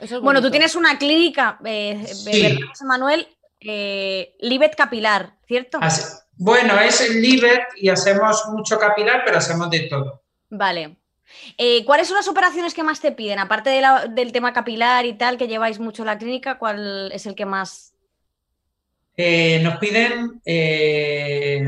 Es 0.00 0.18
Bueno, 0.20 0.40
tú 0.40 0.50
tienes 0.50 0.74
una 0.74 0.96
clínica, 0.98 1.58
eh, 1.64 2.02
Sí. 2.06 2.42
¿verdad, 2.42 2.66
José 2.68 2.84
Manuel? 2.86 3.28
Eh, 3.60 4.34
Libet 4.40 4.74
Capilar, 4.74 5.34
¿cierto? 5.46 5.78
Así- 5.82 6.16
bueno, 6.36 6.80
es 6.80 6.98
el 7.02 7.20
Libet 7.20 7.60
y 7.76 7.90
hacemos 7.90 8.42
mucho 8.52 8.78
capilar, 8.78 9.20
pero 9.26 9.36
hacemos 9.36 9.68
de 9.68 9.80
todo. 9.80 10.22
Vale. 10.48 10.96
Eh, 11.58 11.84
¿Cuáles 11.84 12.08
son 12.08 12.16
las 12.16 12.28
operaciones 12.28 12.74
que 12.74 12.82
más 12.82 13.00
te 13.00 13.12
piden? 13.12 13.38
Aparte 13.38 13.70
de 13.70 13.80
la- 13.80 14.06
del 14.06 14.32
tema 14.32 14.52
capilar 14.52 15.04
y 15.06 15.14
tal, 15.14 15.36
que 15.38 15.48
lleváis 15.48 15.78
mucho 15.78 16.02
en 16.02 16.06
la 16.06 16.18
clínica, 16.18 16.58
¿cuál 16.58 17.10
es 17.12 17.26
el 17.26 17.34
que 17.34 17.46
más? 17.46 17.92
Eh, 19.16 19.60
nos 19.62 19.78
piden 19.78 20.40
eh, 20.44 21.64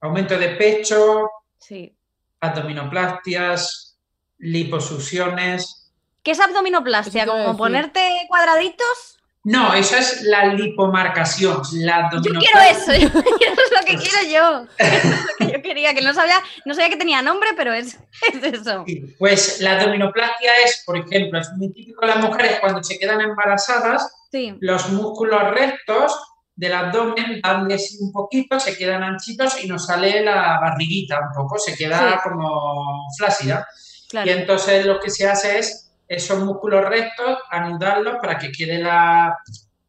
aumento 0.00 0.38
de 0.38 0.48
pecho, 0.50 1.30
Sí. 1.58 1.94
abdominoplastias, 2.40 3.96
liposucciones. 4.38 5.92
¿Qué 6.22 6.32
es 6.32 6.40
abdominoplastia? 6.40 7.26
¿Como 7.26 7.56
ponerte 7.56 8.00
cuadraditos? 8.28 9.15
No, 9.48 9.72
eso 9.74 9.96
es 9.96 10.22
la 10.22 10.46
lipomarcación. 10.46 11.62
La 11.74 12.10
Yo 12.12 12.20
quiero 12.32 12.60
eso, 12.68 12.90
eso 12.92 13.18
es 13.20 13.72
lo 13.72 13.86
que 13.86 13.96
quiero 13.96 14.28
yo. 14.28 14.66
Eso 14.78 15.08
es 15.08 15.20
lo 15.40 15.46
que 15.46 15.52
yo 15.52 15.62
quería, 15.62 15.94
que 15.94 16.02
no 16.02 16.12
sabía, 16.12 16.42
no 16.64 16.74
sabía 16.74 16.90
que 16.90 16.96
tenía 16.96 17.22
nombre, 17.22 17.50
pero 17.56 17.72
es, 17.72 17.96
es 18.34 18.42
eso. 18.42 18.84
Pues 19.20 19.60
la 19.60 19.78
abdominoplastia 19.78 20.50
es, 20.64 20.82
por 20.84 20.96
ejemplo, 20.98 21.38
es 21.38 21.48
muy 21.56 21.72
típico 21.72 22.00
de 22.00 22.08
las 22.08 22.18
mujeres 22.24 22.58
cuando 22.60 22.82
se 22.82 22.98
quedan 22.98 23.20
embarazadas, 23.20 24.12
Sí, 24.32 24.52
los 24.60 24.88
músculos 24.90 25.40
rectos 25.52 26.12
del 26.56 26.72
abdomen 26.72 27.40
dan 27.40 27.68
de 27.68 27.78
sí 27.78 27.98
un 28.00 28.10
poquito, 28.12 28.58
se 28.58 28.76
quedan 28.76 29.04
anchitos 29.04 29.62
y 29.62 29.68
nos 29.68 29.86
sale 29.86 30.24
la 30.24 30.58
barriguita 30.60 31.20
un 31.20 31.32
poco, 31.34 31.56
se 31.58 31.76
queda 31.76 32.14
Sí. 32.14 32.18
como 32.28 33.04
flácida. 33.16 33.66
claro. 34.08 34.26
Y 34.28 34.32
entonces 34.32 34.84
lo 34.84 34.98
que 34.98 35.10
se 35.10 35.28
hace 35.28 35.58
es 35.60 35.85
esos 36.08 36.38
músculos 36.40 36.84
rectos 36.84 37.38
anudarlos 37.50 38.16
para 38.20 38.38
que 38.38 38.52
quede 38.52 38.78
la, 38.78 39.36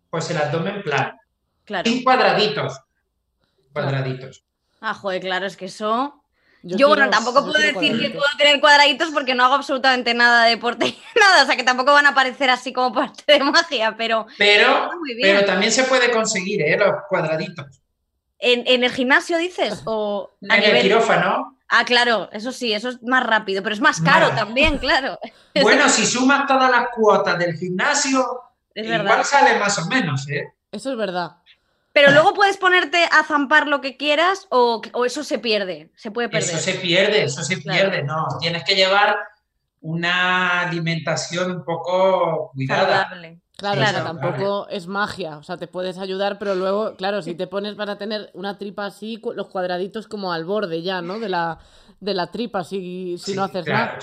pues 0.10 0.30
el 0.32 0.38
abdomen 0.38 0.82
plano. 0.84 1.20
claro. 1.66 1.90
Y 1.90 2.04
cuadraditos. 2.04 2.80
Cuadraditos. 3.74 4.44
Ah, 4.82 4.94
joder, 4.94 5.22
claro, 5.22 5.46
es 5.46 5.58
que 5.58 5.66
eso. 5.66 6.22
Yo, 6.64 6.76
quiero- 6.76 6.90
bueno, 6.90 7.10
tampoco 7.10 7.40
yo 7.46 7.52
puedo 7.52 7.60
decir 7.60 8.00
que 8.00 8.10
puedo 8.10 8.26
tener 8.38 8.60
cuadraditos 8.60 9.10
porque 9.12 9.36
no 9.36 9.46
hago 9.46 9.54
absolutamente 9.56 10.14
nada 10.14 10.46
de 10.46 10.52
deporte, 10.52 10.98
nada, 11.16 11.44
o 11.44 11.46
sea 11.46 11.56
que 11.56 11.64
tampoco 11.64 11.94
van 11.94 12.08
a 12.08 12.10
aparecer 12.10 12.50
así 12.50 12.74
como 12.74 12.94
parte 12.94 13.24
de 13.34 13.40
magia, 13.40 13.96
pero 13.96 14.26
Pero, 14.38 14.90
pero 15.22 15.46
también 15.46 15.72
se 15.72 15.84
puede 15.84 16.12
conseguir, 16.12 16.62
¿eh? 16.64 16.78
Los 16.78 17.04
cuadraditos. 17.08 17.82
¿En, 18.40 18.64
en 18.68 18.84
el 18.84 18.92
gimnasio 18.92 19.38
dices? 19.38 19.82
¿O 19.86 20.32
a 20.50 20.58
En 20.58 20.64
el 20.64 20.70
nivel- 20.70 20.82
quirófano. 20.82 21.57
Ah, 21.70 21.84
claro, 21.86 22.30
eso 22.32 22.52
sí, 22.52 22.72
eso 22.74 22.90
es 22.90 23.04
más 23.04 23.24
rápido, 23.26 23.62
pero 23.62 23.76
es 23.76 23.82
más 23.82 24.00
caro 24.02 24.28
Más. 24.28 24.36
también, 24.36 24.78
claro. 24.78 25.20
Bueno, 25.62 25.90
si 25.90 26.06
sumas 26.06 26.46
todas 26.48 26.70
las 26.72 26.88
cuotas 26.96 27.38
del 27.40 27.56
gimnasio, 27.58 28.26
Es 28.74 28.86
igual 28.86 29.04
verdad. 29.04 29.24
sale 29.24 29.60
más 29.60 29.78
o 29.80 29.86
menos, 29.88 30.30
¿eh? 30.30 30.54
Eso 30.72 30.92
es 30.92 30.98
verdad. 30.98 31.32
Pero 31.94 32.12
luego 32.12 32.34
puedes 32.36 32.58
ponerte 32.58 33.04
a 33.06 33.24
zampar 33.24 33.68
lo 33.68 33.82
que 33.82 33.98
quieras 33.98 34.46
o, 34.52 34.82
o 34.94 35.06
eso 35.06 35.24
se 35.24 35.40
pierde, 35.40 35.90
se 35.96 36.12
puede 36.12 36.30
perder. 36.30 36.48
Eso 36.50 36.60
se 36.60 36.74
pierde, 36.76 37.24
eso 37.24 37.44
se 37.44 37.60
Claro. 37.60 37.90
pierde, 37.90 38.04
no. 38.04 38.28
Tienes 38.40 38.64
que 38.64 38.76
llevar 38.76 39.18
una 39.82 40.62
alimentación 40.62 41.52
un 41.52 41.66
poco 41.66 42.52
cuidada. 42.54 43.10
Claro, 43.58 43.82
Saludable. 43.82 44.00
o 44.00 44.04
sea, 44.04 44.12
Claro. 44.20 44.36
tampoco 44.38 44.68
es 44.70 44.88
magia. 44.88 45.38
O 45.38 45.44
sea, 45.44 45.58
te 45.58 45.68
puedes 45.68 45.98
ayudar, 45.98 46.38
pero 46.38 46.54
luego, 46.56 46.96
claro, 46.96 47.22
si 47.24 47.34
te 47.34 47.48
pones 47.48 47.74
para 47.76 47.98
tener 47.98 48.30
una 48.34 48.58
tripa 48.58 48.86
así, 48.86 49.20
los 49.36 49.48
cuadraditos 49.48 50.08
como 50.08 50.32
al 50.32 50.46
borde 50.46 50.84
ya, 50.84 51.02
¿no? 51.02 51.20
De 51.20 51.28
la, 51.28 51.58
de 52.00 52.14
la 52.14 52.28
tripa, 52.28 52.64
si, 52.64 53.18
si 53.18 53.32
Sí, 53.32 53.36
no 53.36 53.44
haces 53.46 53.66
claro. 53.66 53.86
nada. 53.94 54.00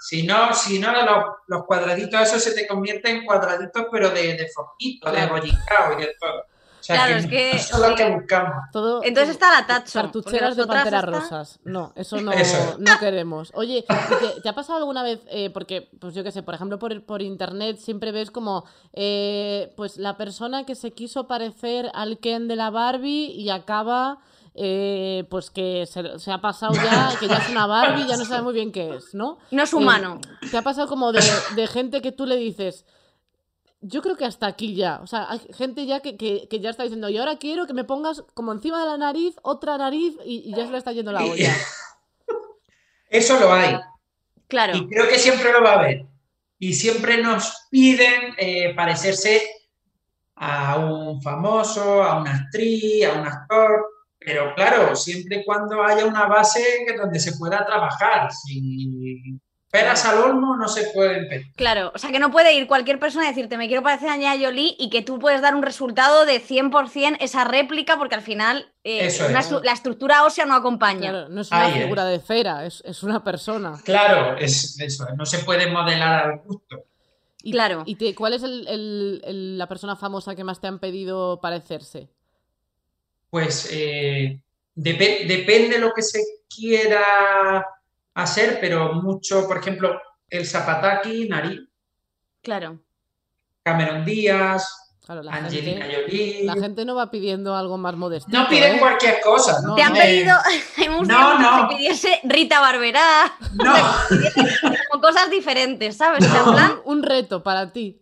Si 0.00 0.22
no, 0.26 0.52
si 0.54 0.78
no 0.78 0.90
los, 0.92 1.24
los 1.46 1.64
cuadraditos, 1.64 2.20
eso 2.22 2.38
se 2.38 2.52
te 2.54 2.66
convierte 2.66 3.10
en 3.10 3.24
cuadraditos, 3.24 3.86
pero 3.90 4.10
de, 4.10 4.34
de 4.36 4.48
foquito, 4.48 5.10
de 5.12 5.26
bollicao 5.26 5.92
y 5.98 6.02
de 6.02 6.14
todo. 6.20 6.44
O 6.84 6.86
sea, 6.86 6.96
Claro, 6.96 7.12
que 7.14 7.18
es 7.20 7.26
que- 7.28 7.50
eso 7.56 7.74
es 7.76 7.80
lo 7.80 7.88
sí. 7.88 7.94
que 7.94 8.10
buscamos. 8.10 8.52
Todo, 8.70 9.02
Entonces 9.04 9.30
está 9.30 9.58
la 9.58 9.66
tacho. 9.66 9.92
Cartucheras 10.02 10.54
de 10.54 10.66
panteras 10.66 11.04
rosas. 11.06 11.58
No, 11.64 11.92
eso 11.96 12.20
no, 12.20 12.30
Eso. 12.30 12.76
no 12.78 12.98
queremos. 13.00 13.50
Oye, 13.54 13.78
¿y 13.78 13.82
¿te, 14.34 14.40
te 14.42 14.48
ha 14.50 14.54
pasado 14.54 14.80
alguna 14.80 15.02
vez? 15.02 15.20
eh, 15.28 15.48
porque, 15.48 15.88
pues 15.98 16.14
yo 16.14 16.22
qué 16.22 16.30
sé, 16.30 16.42
por 16.42 16.54
ejemplo, 16.54 16.78
por, 16.78 17.02
por 17.06 17.22
internet 17.22 17.78
siempre 17.78 18.12
ves 18.12 18.30
como, 18.30 18.66
eh, 18.92 19.72
pues 19.78 19.96
la 19.96 20.18
persona 20.18 20.66
que 20.66 20.74
se 20.74 20.92
quiso 20.92 21.26
parecer 21.26 21.90
al 21.94 22.18
Ken 22.18 22.48
de 22.48 22.56
la 22.56 22.68
Barbie 22.68 23.30
y 23.32 23.48
acaba, 23.48 24.18
eh, 24.54 25.24
pues 25.30 25.50
que 25.50 25.86
se, 25.86 26.18
se 26.18 26.30
ha 26.32 26.42
pasado 26.42 26.74
ya, 26.74 27.12
que 27.18 27.28
ya 27.28 27.38
es 27.38 27.48
una 27.48 27.66
Barbie, 27.66 28.06
ya 28.06 28.18
no 28.18 28.26
sabe 28.26 28.42
muy 28.42 28.52
bien 28.52 28.72
qué 28.72 28.94
es, 28.94 29.14
¿no? 29.14 29.38
No 29.50 29.62
es 29.62 29.72
Eh, 29.72 29.76
humano. 29.76 30.20
¿Te 30.50 30.58
ha 30.58 30.62
pasado 30.62 30.86
como 30.86 31.12
de, 31.12 31.22
de 31.56 31.66
gente 31.66 32.02
que 32.02 32.12
tú 32.12 32.26
le 32.26 32.36
dices, 32.36 32.84
yo 33.86 34.02
creo 34.02 34.16
que 34.16 34.24
hasta 34.24 34.46
aquí 34.46 34.74
ya? 34.74 35.00
O 35.02 35.06
sea, 35.06 35.26
hay 35.30 35.40
gente 35.52 35.84
ya 35.86 36.00
que, 36.00 36.16
que- 36.16 36.46
que 36.48 36.60
ya 36.60 36.70
está 36.70 36.82
diciendo, 36.82 37.08
y 37.08 37.18
ahora 37.18 37.36
quiero 37.38 37.66
que 37.66 37.74
me 37.74 37.84
pongas 37.84 38.22
como 38.34 38.52
encima 38.52 38.80
de 38.80 38.86
la 38.86 38.96
nariz 38.98 39.36
otra 39.42 39.76
nariz 39.78 40.14
y, 40.24 40.42
y 40.48 40.54
ya 40.54 40.64
se 40.66 40.72
le 40.72 40.78
está 40.78 40.92
yendo 40.92 41.12
la 41.12 41.24
olla. 41.24 41.54
Eso 43.10 43.38
lo 43.38 43.52
hay. 43.52 43.76
Claro. 44.48 44.76
Y 44.76 44.88
creo 44.88 45.08
que 45.08 45.18
siempre 45.18 45.52
lo 45.52 45.62
va 45.62 45.72
a 45.74 45.78
haber. 45.80 46.06
Y 46.58 46.72
siempre 46.74 47.22
nos 47.22 47.66
piden 47.70 48.34
eh, 48.38 48.74
parecerse 48.74 49.42
a 50.36 50.78
un 50.78 51.20
famoso, 51.22 52.02
a 52.02 52.20
una 52.20 52.34
actriz, 52.36 53.06
a 53.06 53.12
un 53.20 53.26
actor. 53.26 53.86
Pero 54.18 54.54
claro, 54.54 54.96
siempre 54.96 55.40
y 55.40 55.44
cuando 55.44 55.82
haya 55.82 56.06
una 56.06 56.26
base 56.26 56.84
que 56.86 56.96
donde 56.96 57.20
se 57.20 57.36
pueda 57.36 57.64
trabajar. 57.66 58.32
Si 58.32 59.38
peras 59.74 60.04
al 60.04 60.18
olmo 60.18 60.56
no 60.56 60.68
se 60.68 60.84
pueden 60.94 61.28
pedir. 61.28 61.52
Claro, 61.56 61.90
o 61.92 61.98
sea 61.98 62.12
que 62.12 62.20
no 62.20 62.30
puede 62.30 62.54
ir 62.54 62.68
cualquier 62.68 63.00
persona 63.00 63.24
a 63.24 63.28
decirte 63.30 63.56
me 63.56 63.66
quiero 63.66 63.82
parecer 63.82 64.08
a 64.08 64.12
Angelina 64.12 64.46
Jolie 64.46 64.76
y 64.78 64.88
que 64.88 65.02
tú 65.02 65.18
puedes 65.18 65.42
dar 65.42 65.56
un 65.56 65.64
resultado 65.64 66.24
de 66.24 66.40
100% 66.40 67.16
esa 67.18 67.42
réplica 67.42 67.98
porque 67.98 68.14
al 68.14 68.22
final 68.22 68.72
eh, 68.84 69.06
Eso 69.06 69.26
es. 69.26 69.50
la 69.64 69.72
estructura 69.72 70.24
ósea 70.24 70.46
no 70.46 70.54
acompaña. 70.54 71.10
Claro, 71.10 71.28
no 71.28 71.40
es 71.40 71.50
una 71.50 71.64
Ahí 71.64 71.72
es. 71.74 71.82
figura 71.82 72.04
de 72.04 72.20
cera, 72.20 72.64
es, 72.64 72.82
es 72.86 73.02
una 73.02 73.24
persona. 73.24 73.72
Claro, 73.84 74.36
es 74.38 74.78
eso, 74.80 75.06
no 75.16 75.26
se 75.26 75.38
puede 75.40 75.66
modelar 75.68 76.24
al 76.30 76.38
gusto. 76.44 76.84
Y, 77.42 77.50
Claro. 77.50 77.82
¿Y 77.84 77.96
te- 77.96 78.14
cuál 78.14 78.34
es 78.34 78.44
el- 78.44 78.68
el- 78.68 79.22
el- 79.24 79.58
la 79.58 79.66
persona 79.66 79.96
famosa 79.96 80.36
que 80.36 80.44
más 80.44 80.60
te 80.60 80.68
han 80.68 80.78
pedido 80.78 81.40
parecerse? 81.40 82.08
Pues 83.28 83.68
eh, 83.72 84.38
depe- 84.76 85.26
depende 85.26 85.78
lo 85.78 85.92
que 85.92 86.02
se 86.02 86.20
quiera 86.48 87.66
hacer, 88.14 88.58
pero 88.60 88.94
mucho, 88.94 89.46
por 89.46 89.58
ejemplo, 89.58 90.00
el 90.28 90.46
Zapataki, 90.46 91.28
nariz, 91.28 91.60
Claro. 92.42 92.78
Cameron 93.62 94.04
Díaz, 94.04 94.80
Claro, 95.04 95.22
la 95.22 95.32
Angelina 95.32 95.84
gente, 95.84 96.02
Jolie. 96.06 96.44
la 96.44 96.54
gente 96.54 96.84
no 96.86 96.94
va 96.94 97.10
pidiendo 97.10 97.54
algo 97.54 97.76
más 97.76 97.94
modesto. 97.94 98.30
No 98.30 98.48
piden 98.48 98.78
cualquier 98.78 99.20
cosa. 99.20 99.60
No, 99.62 99.74
Te 99.74 99.82
han 99.82 99.92
no. 99.92 99.98
pedido, 99.98 100.34
hemos 100.78 101.06
No, 101.08 101.36
dicho 101.36 101.38
no. 101.40 101.68
que 101.68 101.76
pidiese 101.76 102.20
Rita 102.24 102.60
Barberá, 102.60 103.34
No, 103.52 103.74
como 104.90 105.02
cosas 105.02 105.28
diferentes, 105.30 105.96
¿sabes? 105.98 106.24
O 106.26 106.30
sea, 106.30 106.40
en 106.40 106.52
plan, 106.52 106.80
Un 106.86 107.02
reto 107.02 107.42
para 107.42 107.70
ti. 107.72 108.00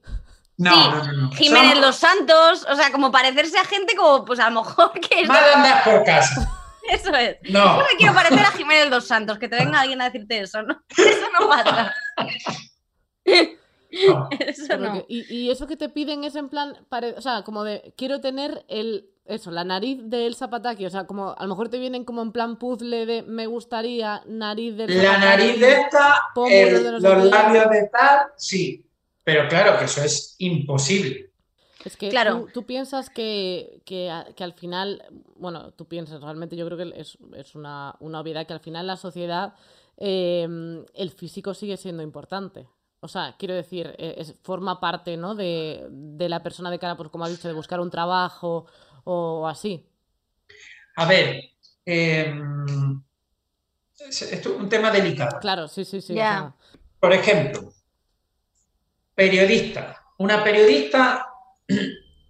no, 0.58 0.72
Sí, 0.72 0.88
no, 0.90 1.04
no, 1.04 1.12
no. 1.12 1.30
Jiménez 1.32 1.78
Los 1.80 1.96
Santos, 1.96 2.64
o 2.70 2.76
sea, 2.76 2.92
como 2.92 3.10
parecerse 3.10 3.58
a 3.58 3.64
gente 3.64 3.96
como, 3.96 4.24
pues 4.24 4.38
a 4.38 4.48
lo 4.50 4.62
mejor 4.62 4.92
que 4.92 5.22
es... 5.22 5.28
mal 5.28 5.42
andar 5.54 5.82
por 5.84 6.04
casa. 6.04 6.48
Eso 6.90 7.14
es. 7.14 7.36
No, 7.50 7.76
No 7.78 7.82
me 7.82 7.96
quiero 7.98 8.14
parecer 8.14 8.40
a 8.40 8.50
Jiménez 8.52 8.90
Dos 8.90 9.06
Santos, 9.06 9.38
que 9.38 9.48
te 9.48 9.56
venga 9.56 9.80
alguien 9.80 10.00
a 10.00 10.06
decirte 10.10 10.40
eso, 10.40 10.62
¿no? 10.62 10.82
Eso 10.96 11.26
no 11.40 11.48
pasa. 11.48 11.94
no. 13.26 14.28
Eso 14.40 14.76
no. 14.78 14.92
que- 14.94 15.04
y, 15.08 15.34
y 15.34 15.50
eso 15.50 15.66
que 15.66 15.76
te 15.76 15.88
piden 15.90 16.24
es 16.24 16.34
en 16.34 16.48
plan, 16.48 16.74
pare- 16.88 17.14
o 17.16 17.20
sea, 17.20 17.42
como 17.42 17.62
de, 17.62 17.92
quiero 17.96 18.20
tener 18.22 18.64
el, 18.68 19.10
eso, 19.26 19.50
la 19.50 19.64
nariz 19.64 19.98
del 20.04 20.34
Zapataki, 20.34 20.86
o 20.86 20.90
sea, 20.90 21.06
como, 21.06 21.34
a 21.36 21.42
lo 21.42 21.48
mejor 21.50 21.68
te 21.68 21.78
vienen 21.78 22.04
como 22.06 22.22
en 22.22 22.32
plan 22.32 22.58
puzzle 22.58 23.04
de, 23.04 23.22
me 23.22 23.46
gustaría 23.46 24.22
nariz 24.26 24.76
del 24.76 24.96
La 24.96 25.12
Zapataki, 25.14 25.26
nariz 25.26 25.60
de 25.60 25.72
esta, 25.72 26.22
el- 26.48 26.82
de 26.84 26.90
los 26.92 27.24
labios 27.24 27.68
de 27.70 27.88
tal, 27.92 28.26
sí. 28.36 28.86
Pero 29.24 29.46
claro 29.48 29.78
que 29.78 29.84
eso 29.84 30.02
es 30.02 30.34
imposible. 30.38 31.30
Es 31.84 31.96
que 31.96 32.08
Claro. 32.10 32.42
tú, 32.46 32.48
tú 32.52 32.66
piensas 32.66 33.10
que, 33.10 33.82
que, 33.84 34.10
al 34.10 34.52
final, 34.54 35.02
bueno, 35.36 35.72
tú 35.72 35.86
piensas, 35.86 36.20
realmente 36.22 36.56
yo 36.56 36.66
creo 36.66 36.78
que 36.78 37.00
es, 37.00 37.18
es 37.36 37.54
una, 37.54 37.96
una 38.00 38.20
obviedad 38.20 38.46
que 38.46 38.52
al 38.52 38.60
final 38.60 38.86
la 38.86 38.96
sociedad, 38.96 39.54
eh, 39.96 40.46
el 40.94 41.10
físico 41.10 41.54
sigue 41.54 41.76
siendo 41.76 42.02
importante. 42.02 42.68
O 43.00 43.08
sea, 43.08 43.34
quiero 43.36 43.54
decir, 43.54 43.94
eh, 43.98 44.14
es- 44.18 44.36
forma 44.42 44.78
parte, 44.78 45.16
¿no? 45.16 45.34
De, 45.34 45.86
de 45.90 46.28
la 46.28 46.42
persona 46.42 46.70
de 46.70 46.78
cara, 46.78 46.96
pues 46.96 47.08
como 47.10 47.24
has 47.24 47.30
dicho, 47.32 47.48
de 47.48 47.54
buscar 47.54 47.80
un 47.80 47.90
trabajo 47.90 48.66
o 49.04 49.48
así. 49.48 49.84
A 50.94 51.06
ver, 51.06 51.42
eh, 51.84 52.32
es- 53.98 54.22
esto 54.22 54.50
es 54.54 54.60
un 54.60 54.68
tema 54.68 54.90
delicado. 54.92 55.40
Claro, 55.40 55.66
sí, 55.66 55.84
sí, 55.84 56.00
sí. 56.00 56.12
o 56.12 56.16
Ya. 56.16 56.28
sea, 56.30 56.54
Por 57.00 57.12
ejemplo, 57.12 57.72
periodista. 59.14 59.98
Una 60.18 60.44
periodista 60.44 61.31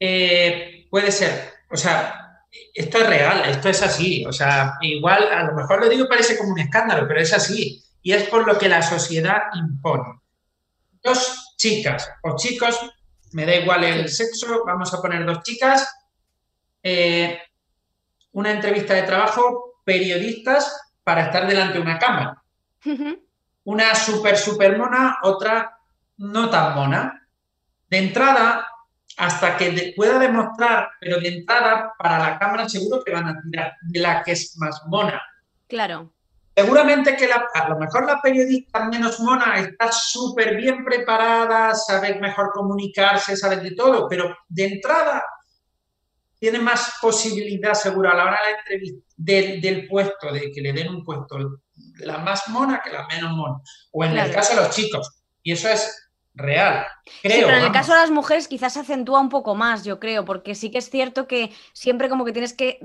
eh, 0.01 0.87
puede 0.91 1.13
ser, 1.13 1.53
o 1.71 1.77
sea, 1.77 2.45
esto 2.75 2.99
es 2.99 3.07
real, 3.07 3.43
esto 3.49 3.69
es 3.69 3.83
así. 3.83 4.25
O 4.27 4.33
sea, 4.33 4.75
igual, 4.83 5.29
a 5.33 5.45
lo 5.45 5.55
mejor 5.55 5.81
lo 5.81 5.89
digo 5.89 6.09
parece 6.09 6.37
como 6.37 6.53
un 6.53 6.59
escándalo, 6.59 7.07
pero 7.09 7.21
es 7.21 7.33
así. 7.33 7.83
Y 8.03 8.13
es 8.13 8.25
por 8.25 8.47
lo 8.47 8.59
que 8.59 8.69
la 8.69 8.83
sociedad 8.83 9.43
impone. 9.55 10.21
Dos 11.03 11.55
chicas 11.57 12.11
o 12.23 12.37
chicos, 12.37 12.79
me 13.33 13.47
da 13.47 13.57
igual 13.57 13.85
el 13.85 14.09
sexo, 14.09 14.65
vamos 14.67 14.93
a 14.93 15.01
poner 15.01 15.25
dos 15.25 15.43
chicas, 15.43 15.89
eh, 16.83 17.41
una 18.33 18.51
entrevista 18.51 18.95
de 18.95 19.03
trabajo, 19.03 19.81
periodistas 19.85 20.93
para 21.03 21.27
estar 21.27 21.47
delante 21.47 21.75
de 21.75 21.81
una 21.81 21.99
cámara 21.99 22.43
una 23.65 23.95
súper, 23.95 24.37
súper 24.37 24.77
mona, 24.77 25.19
otra 25.23 25.79
no 26.19 26.51
tan 26.51 26.75
mona. 26.75 27.29
De 27.89 27.99
entrada, 27.99 28.67
hasta 29.17 29.57
que 29.57 29.93
pueda 29.97 30.19
demostrar, 30.19 30.89
pero 31.01 31.21
de 31.21 31.29
entrada, 31.29 31.93
para 31.99 32.19
la 32.19 32.39
cámara 32.39 32.69
seguro 32.69 33.03
que 33.05 33.13
van 33.13 33.29
a 33.29 33.41
tirar 33.43 33.75
de 33.83 34.01
la 34.01 34.23
que 34.23 34.33
es 34.33 34.57
más 34.59 34.83
mona. 34.87 35.21
Claro. 35.69 36.13
Seguramente 36.55 37.17
que 37.17 37.29
la- 37.29 37.47
a 37.55 37.69
lo 37.71 37.79
mejor 37.79 38.07
la 38.07 38.21
periodista 38.21 38.85
menos 38.85 39.21
mona 39.21 39.59
está 39.59 39.91
súper 39.91 40.57
bien 40.57 40.85
preparada, 40.85 41.75
sabe 41.75 42.15
mejor 42.21 42.53
comunicarse, 42.53 43.37
sabe 43.37 43.57
de 43.57 43.71
todo, 43.73 44.07
pero 44.09 44.37
de 44.49 44.65
entrada 44.67 45.23
tiene 46.39 46.59
más 46.59 46.95
posibilidad 47.01 47.73
seguro 47.75 48.11
a 48.11 48.15
la 48.15 48.25
hora 48.25 48.39
de 48.45 48.53
la 48.53 48.59
entrevista 48.59 49.07
del, 49.17 49.61
del 49.61 49.89
puesto, 49.89 50.33
de 50.33 50.51
que 50.53 50.61
le 50.61 50.73
den 50.73 50.89
un 50.89 51.05
puesto, 51.05 51.39
la 52.01 52.19
más 52.19 52.49
mona 52.49 52.81
que 52.83 52.91
la 52.91 53.07
menos 53.07 53.31
mona. 53.33 53.59
O 53.93 54.05
en 54.05 54.19
el 54.19 54.33
caso 54.33 54.55
de 54.57 54.63
los 54.63 54.75
chicos. 54.75 55.23
Y 55.43 55.53
eso 55.53 55.69
es 55.69 56.11
real. 56.35 56.87
Creo. 57.23 57.37
Sí, 57.37 57.43
pero 57.45 57.59
en 57.59 57.65
el 57.65 57.73
caso 57.73 57.93
de 57.93 57.99
las 57.99 58.11
mujeres 58.11 58.49
quizás 58.49 58.73
se 58.73 58.81
acentúa 58.81 59.21
un 59.21 59.29
poco 59.29 59.55
más, 59.55 59.85
yo 59.85 59.99
creo, 60.01 60.25
porque 60.25 60.55
sí 60.55 60.71
que 60.71 60.79
es 60.79 60.91
cierto 60.91 61.27
que 61.27 61.53
siempre 61.73 62.09
como 62.09 62.25
que 62.25 62.33
tienes 62.33 62.55
que 62.55 62.79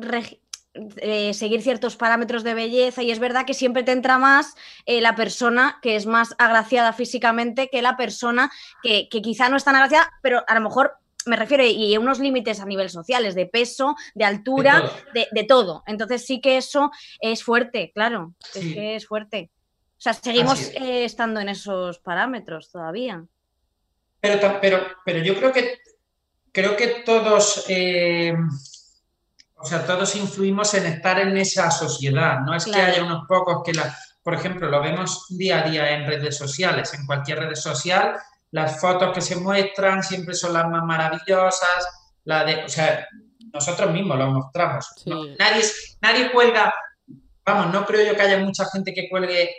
eh, 0.97 1.33
seguir 1.33 1.61
ciertos 1.61 1.95
parámetros 1.95 2.43
de 2.43 2.53
belleza 2.53 3.01
y 3.01 3.11
es 3.11 3.19
verdad 3.19 3.45
que 3.45 3.53
siempre 3.53 3.83
te 3.83 3.91
entra 3.91 4.17
más 4.17 4.55
eh, 4.85 5.01
la 5.01 5.15
persona 5.15 5.79
que 5.81 5.95
es 5.95 6.05
más 6.05 6.35
agraciada 6.37 6.93
físicamente 6.93 7.69
que 7.69 7.81
la 7.81 7.97
persona 7.97 8.51
que, 8.83 9.09
que 9.09 9.21
quizá 9.21 9.49
no 9.49 9.57
es 9.57 9.63
tan 9.63 9.75
agraciada, 9.75 10.11
pero 10.21 10.43
a 10.47 10.53
lo 10.53 10.61
mejor 10.61 10.97
me 11.25 11.35
refiero 11.35 11.63
y 11.63 11.85
hay 11.85 11.97
unos 11.97 12.19
límites 12.19 12.59
a 12.59 12.65
nivel 12.65 12.89
sociales, 12.89 13.35
de 13.35 13.45
peso, 13.45 13.95
de 14.15 14.23
De 14.23 14.25
altura, 14.25 14.81
todo. 14.81 14.91
de, 15.13 15.27
de 15.31 15.43
todo. 15.43 15.83
Entonces 15.85 16.25
sí 16.25 16.41
que 16.41 16.57
eso 16.57 16.91
es 17.19 17.43
fuerte, 17.43 17.91
claro, 17.93 18.33
es 18.55 18.73
que 18.73 18.95
es 18.95 19.07
fuerte. 19.07 19.51
O 19.97 19.99
sea, 19.99 20.13
seguimos 20.13 20.69
eh, 20.75 21.05
estando 21.05 21.39
en 21.39 21.49
esos 21.49 21.99
parámetros 21.99 22.71
todavía. 22.71 23.25
Pero, 24.19 24.59
pero, 24.61 24.79
pero 25.05 25.19
yo 25.19 25.35
creo 25.35 25.51
que 25.51 25.77
creo 26.51 26.75
que 26.75 27.03
todos, 27.05 27.65
eh, 27.69 28.33
o 29.55 29.65
sea, 29.65 29.85
todos 29.85 30.15
influimos 30.15 30.73
en 30.73 30.85
estar 30.87 31.19
en 31.19 31.35
esa 31.37 31.69
sociedad. 31.71 32.39
No 32.39 32.55
es 32.55 32.65
que 32.65 32.79
haya 32.79 33.03
unos 33.03 33.25
pocos 33.27 33.61
que 33.63 33.73
la, 33.73 33.95
por 34.23 34.33
ejemplo, 34.33 34.67
lo 34.69 34.81
vemos 34.81 35.25
día 35.29 35.59
a 35.63 35.69
día 35.69 35.91
en 35.91 36.07
redes 36.07 36.35
sociales, 36.37 36.93
en 36.93 37.05
cualquier 37.05 37.39
red 37.39 37.55
social, 37.55 38.15
las 38.51 38.79
fotos 38.79 39.13
que 39.13 39.21
se 39.21 39.35
muestran 39.35 40.03
siempre 40.03 40.33
son 40.33 40.53
las 40.53 40.67
más 40.67 40.83
maravillosas, 40.83 41.87
la 42.23 42.43
de, 42.43 42.63
o 42.63 42.69
sea, 42.69 43.07
nosotros 43.53 43.91
mismos 43.91 44.17
lo 44.17 44.31
mostramos. 44.31 44.87
Sí. 44.97 45.09
No- 45.09 45.25
nadie, 45.37 45.63
nadie 46.01 46.31
cuelga, 46.31 46.73
vamos, 47.45 47.73
no 47.73 47.85
creo 47.85 48.05
yo 48.05 48.15
que 48.15 48.21
haya 48.21 48.39
mucha 48.39 48.65
gente 48.71 48.93
que 48.93 49.09
cuelgue 49.09 49.49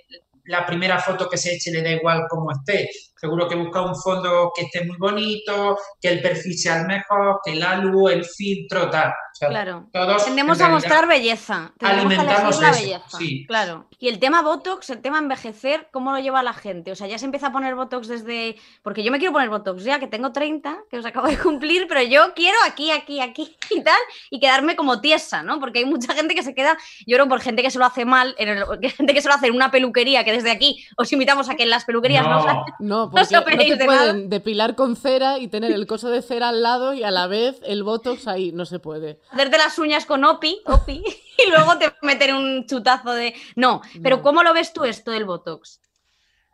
la 0.44 0.64
primera 0.64 0.98
foto 0.98 1.28
que 1.28 1.36
se 1.36 1.54
eche 1.54 1.70
le 1.70 1.82
da 1.82 1.90
igual 1.90 2.22
cómo 2.28 2.50
esté. 2.52 2.88
Seguro 3.20 3.48
que 3.48 3.56
busca 3.56 3.82
un 3.82 3.96
fondo 3.96 4.52
que 4.54 4.62
esté 4.62 4.84
muy 4.84 4.96
bonito, 4.96 5.76
que 6.00 6.08
el 6.08 6.22
perfil 6.22 6.56
sea 6.58 6.80
el 6.80 6.86
mejor, 6.86 7.40
que 7.44 7.54
la 7.56 7.76
luz, 7.76 8.12
el 8.12 8.24
filtro, 8.24 8.88
tal. 8.90 9.08
O 9.10 9.34
sea, 9.34 9.48
Claro. 9.48 9.88
todos 9.92 10.24
Tendemos 10.24 10.58
en 10.60 10.66
a 10.66 10.68
mostrar 10.70 11.06
belleza. 11.06 11.72
A 11.82 11.88
alimentamos 11.88 12.60
la 12.60 12.70
eso, 12.70 12.80
belleza. 12.80 13.18
sí. 13.18 13.44
Claro. 13.46 13.86
Y 13.98 14.08
el 14.08 14.18
tema 14.18 14.42
Botox, 14.42 14.90
el 14.90 15.00
tema 15.00 15.18
envejecer, 15.18 15.88
¿cómo 15.92 16.12
lo 16.12 16.18
lleva 16.18 16.42
la 16.42 16.52
gente? 16.54 16.92
O 16.92 16.96
sea, 16.96 17.06
ya 17.06 17.18
se 17.18 17.24
empieza 17.24 17.48
a 17.48 17.52
poner 17.52 17.74
Botox 17.74 18.08
desde. 18.08 18.56
Porque 18.82 19.02
yo 19.02 19.10
me 19.12 19.18
quiero 19.18 19.32
poner 19.32 19.48
Botox 19.48 19.84
ya, 19.84 19.98
que 19.98 20.06
tengo 20.06 20.32
30, 20.32 20.78
que 20.90 20.98
os 20.98 21.06
acabo 21.06 21.26
de 21.28 21.38
cumplir, 21.38 21.86
pero 21.88 22.02
yo 22.02 22.34
quiero 22.34 22.56
aquí, 22.66 22.90
aquí, 22.90 23.20
aquí 23.20 23.56
y 23.70 23.82
tal, 23.82 23.98
y 24.30 24.40
quedarme 24.40 24.76
como 24.76 25.00
tiesa, 25.00 25.42
¿no? 25.42 25.60
Porque 25.60 25.80
hay 25.80 25.84
mucha 25.84 26.14
gente 26.14 26.34
que 26.34 26.42
se 26.42 26.54
queda. 26.54 26.76
Yo 27.06 27.16
creo 27.16 27.28
por 27.28 27.40
gente 27.40 27.62
que 27.62 27.70
se 27.70 27.78
lo 27.78 27.84
hace 27.84 28.04
mal, 28.04 28.34
en 28.38 28.48
el- 28.48 28.64
gente 28.96 29.14
que 29.14 29.22
se 29.22 29.28
lo 29.28 29.34
hace 29.34 29.48
en 29.48 29.54
una 29.54 29.70
peluquería, 29.70 30.24
que 30.24 30.32
desde 30.32 30.50
aquí 30.50 30.84
os 30.96 31.12
invitamos 31.12 31.48
a 31.48 31.54
que 31.56 31.62
en 31.64 31.70
las 31.70 31.84
peluquerías 31.84 32.24
no, 32.24 32.64
No, 32.80 33.07
No, 33.10 33.12
porque 33.20 33.34
no 33.34 33.40
operéis 33.40 33.72
te 33.72 33.76
de 33.78 33.84
pueden 33.84 34.28
depilar 34.30 34.74
con 34.74 34.96
cera 34.96 35.38
y 35.38 35.48
tener 35.48 35.72
el 35.72 35.86
coso 35.86 36.10
de 36.10 36.22
cera 36.22 36.48
al 36.48 36.62
lado 36.62 36.94
y 36.94 37.04
a 37.04 37.10
la 37.10 37.26
vez 37.26 37.60
el 37.64 37.82
botox 37.82 38.26
ahí, 38.26 38.52
no 38.52 38.66
se 38.66 38.78
puede. 38.78 39.20
hacerte 39.30 39.58
las 39.58 39.78
uñas 39.78 40.06
con 40.06 40.24
OPI, 40.24 40.62
OPI 40.64 41.02
y 41.46 41.50
luego 41.50 41.78
te 41.78 41.92
meter 42.02 42.34
un 42.34 42.66
chutazo 42.66 43.12
de. 43.12 43.34
No, 43.56 43.82
pero 44.02 44.18
No. 44.18 44.22
¿cómo 44.22 44.42
lo 44.42 44.52
ves 44.52 44.72
tú 44.72 44.84
esto 44.84 45.10
del 45.10 45.24
Botox? 45.24 45.80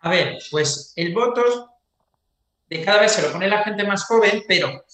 A 0.00 0.10
ver, 0.10 0.38
pues 0.50 0.92
el 0.96 1.14
Botox 1.14 1.64
de 2.68 2.84
cada 2.84 3.00
vez 3.00 3.12
se 3.12 3.22
lo 3.22 3.32
pone 3.32 3.48
la 3.48 3.62
gente 3.62 3.84
más 3.84 4.04
joven, 4.04 4.44
pero 4.46 4.84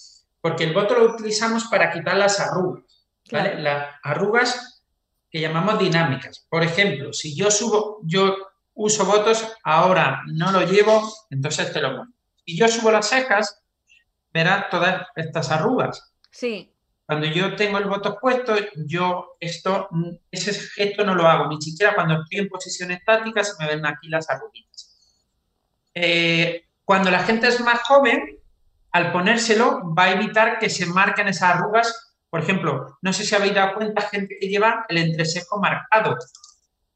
porque 0.40 0.64
el 0.64 0.72
Botox 0.72 1.00
lo 1.00 1.14
utilizamos 1.14 1.64
para 1.64 1.92
quitar 1.92 2.16
las 2.16 2.38
arrugas, 2.40 2.84
¿vale? 3.30 3.50
Claro. 3.50 3.58
Las 3.62 3.86
arrugas 4.02 4.82
que 5.30 5.40
llamamos 5.40 5.78
dinámicas. 5.78 6.46
Por 6.48 6.62
ejemplo, 6.62 7.12
si 7.12 7.34
yo 7.36 7.50
subo, 7.50 8.00
yo 8.04 8.36
uso 8.74 9.04
Botox, 9.04 9.46
ahora 9.64 10.22
no 10.26 10.52
lo 10.52 10.62
llevo, 10.62 11.12
entonces 11.30 11.72
te 11.72 11.80
lo 11.80 11.92
muestro. 11.92 12.16
Si 12.44 12.56
yo 12.56 12.68
subo 12.68 12.90
las 12.90 13.08
cejas, 13.08 13.62
verás 14.32 14.70
todas 14.70 15.06
estas 15.16 15.50
arrugas. 15.50 16.12
Sí, 16.30 16.72
Cuando 17.06 17.26
yo 17.26 17.56
tengo 17.56 17.78
el 17.78 17.86
Botox 17.86 18.18
puesto, 18.20 18.54
yo 18.86 19.36
esto, 19.40 19.88
mm, 19.90 20.10
ese 20.30 20.54
gesto 20.54 21.04
no 21.04 21.16
lo 21.16 21.26
hago, 21.26 21.48
ni 21.48 21.60
siquiera 21.60 21.94
cuando 21.94 22.22
estoy 22.22 22.38
en 22.38 22.48
posición 22.48 22.92
estática 22.92 23.42
se 23.42 23.60
me 23.60 23.68
ven 23.68 23.84
aquí 23.84 24.08
las 24.08 24.30
arruguitas. 24.30 24.90
Eh, 25.92 26.66
cuando 26.84 27.10
la 27.10 27.20
gente 27.20 27.48
es 27.48 27.60
más 27.60 27.82
joven, 27.82 28.38
al 28.92 29.12
ponérselo 29.12 29.94
va 29.94 30.04
a 30.04 30.12
evitar 30.12 30.58
que 30.58 30.70
se 30.70 30.86
marquen 30.86 31.28
esas 31.28 31.56
arrugas. 31.56 32.14
Por 32.28 32.40
ejemplo, 32.40 32.98
no 33.02 33.12
sé 33.12 33.24
si 33.24 33.34
habéis 33.34 33.54
dado 33.54 33.74
cuenta, 33.74 34.02
gente 34.02 34.36
que 34.40 34.48
lleva 34.48 34.86
el 34.88 34.98
entrecejo 34.98 35.58
marcado, 35.60 36.16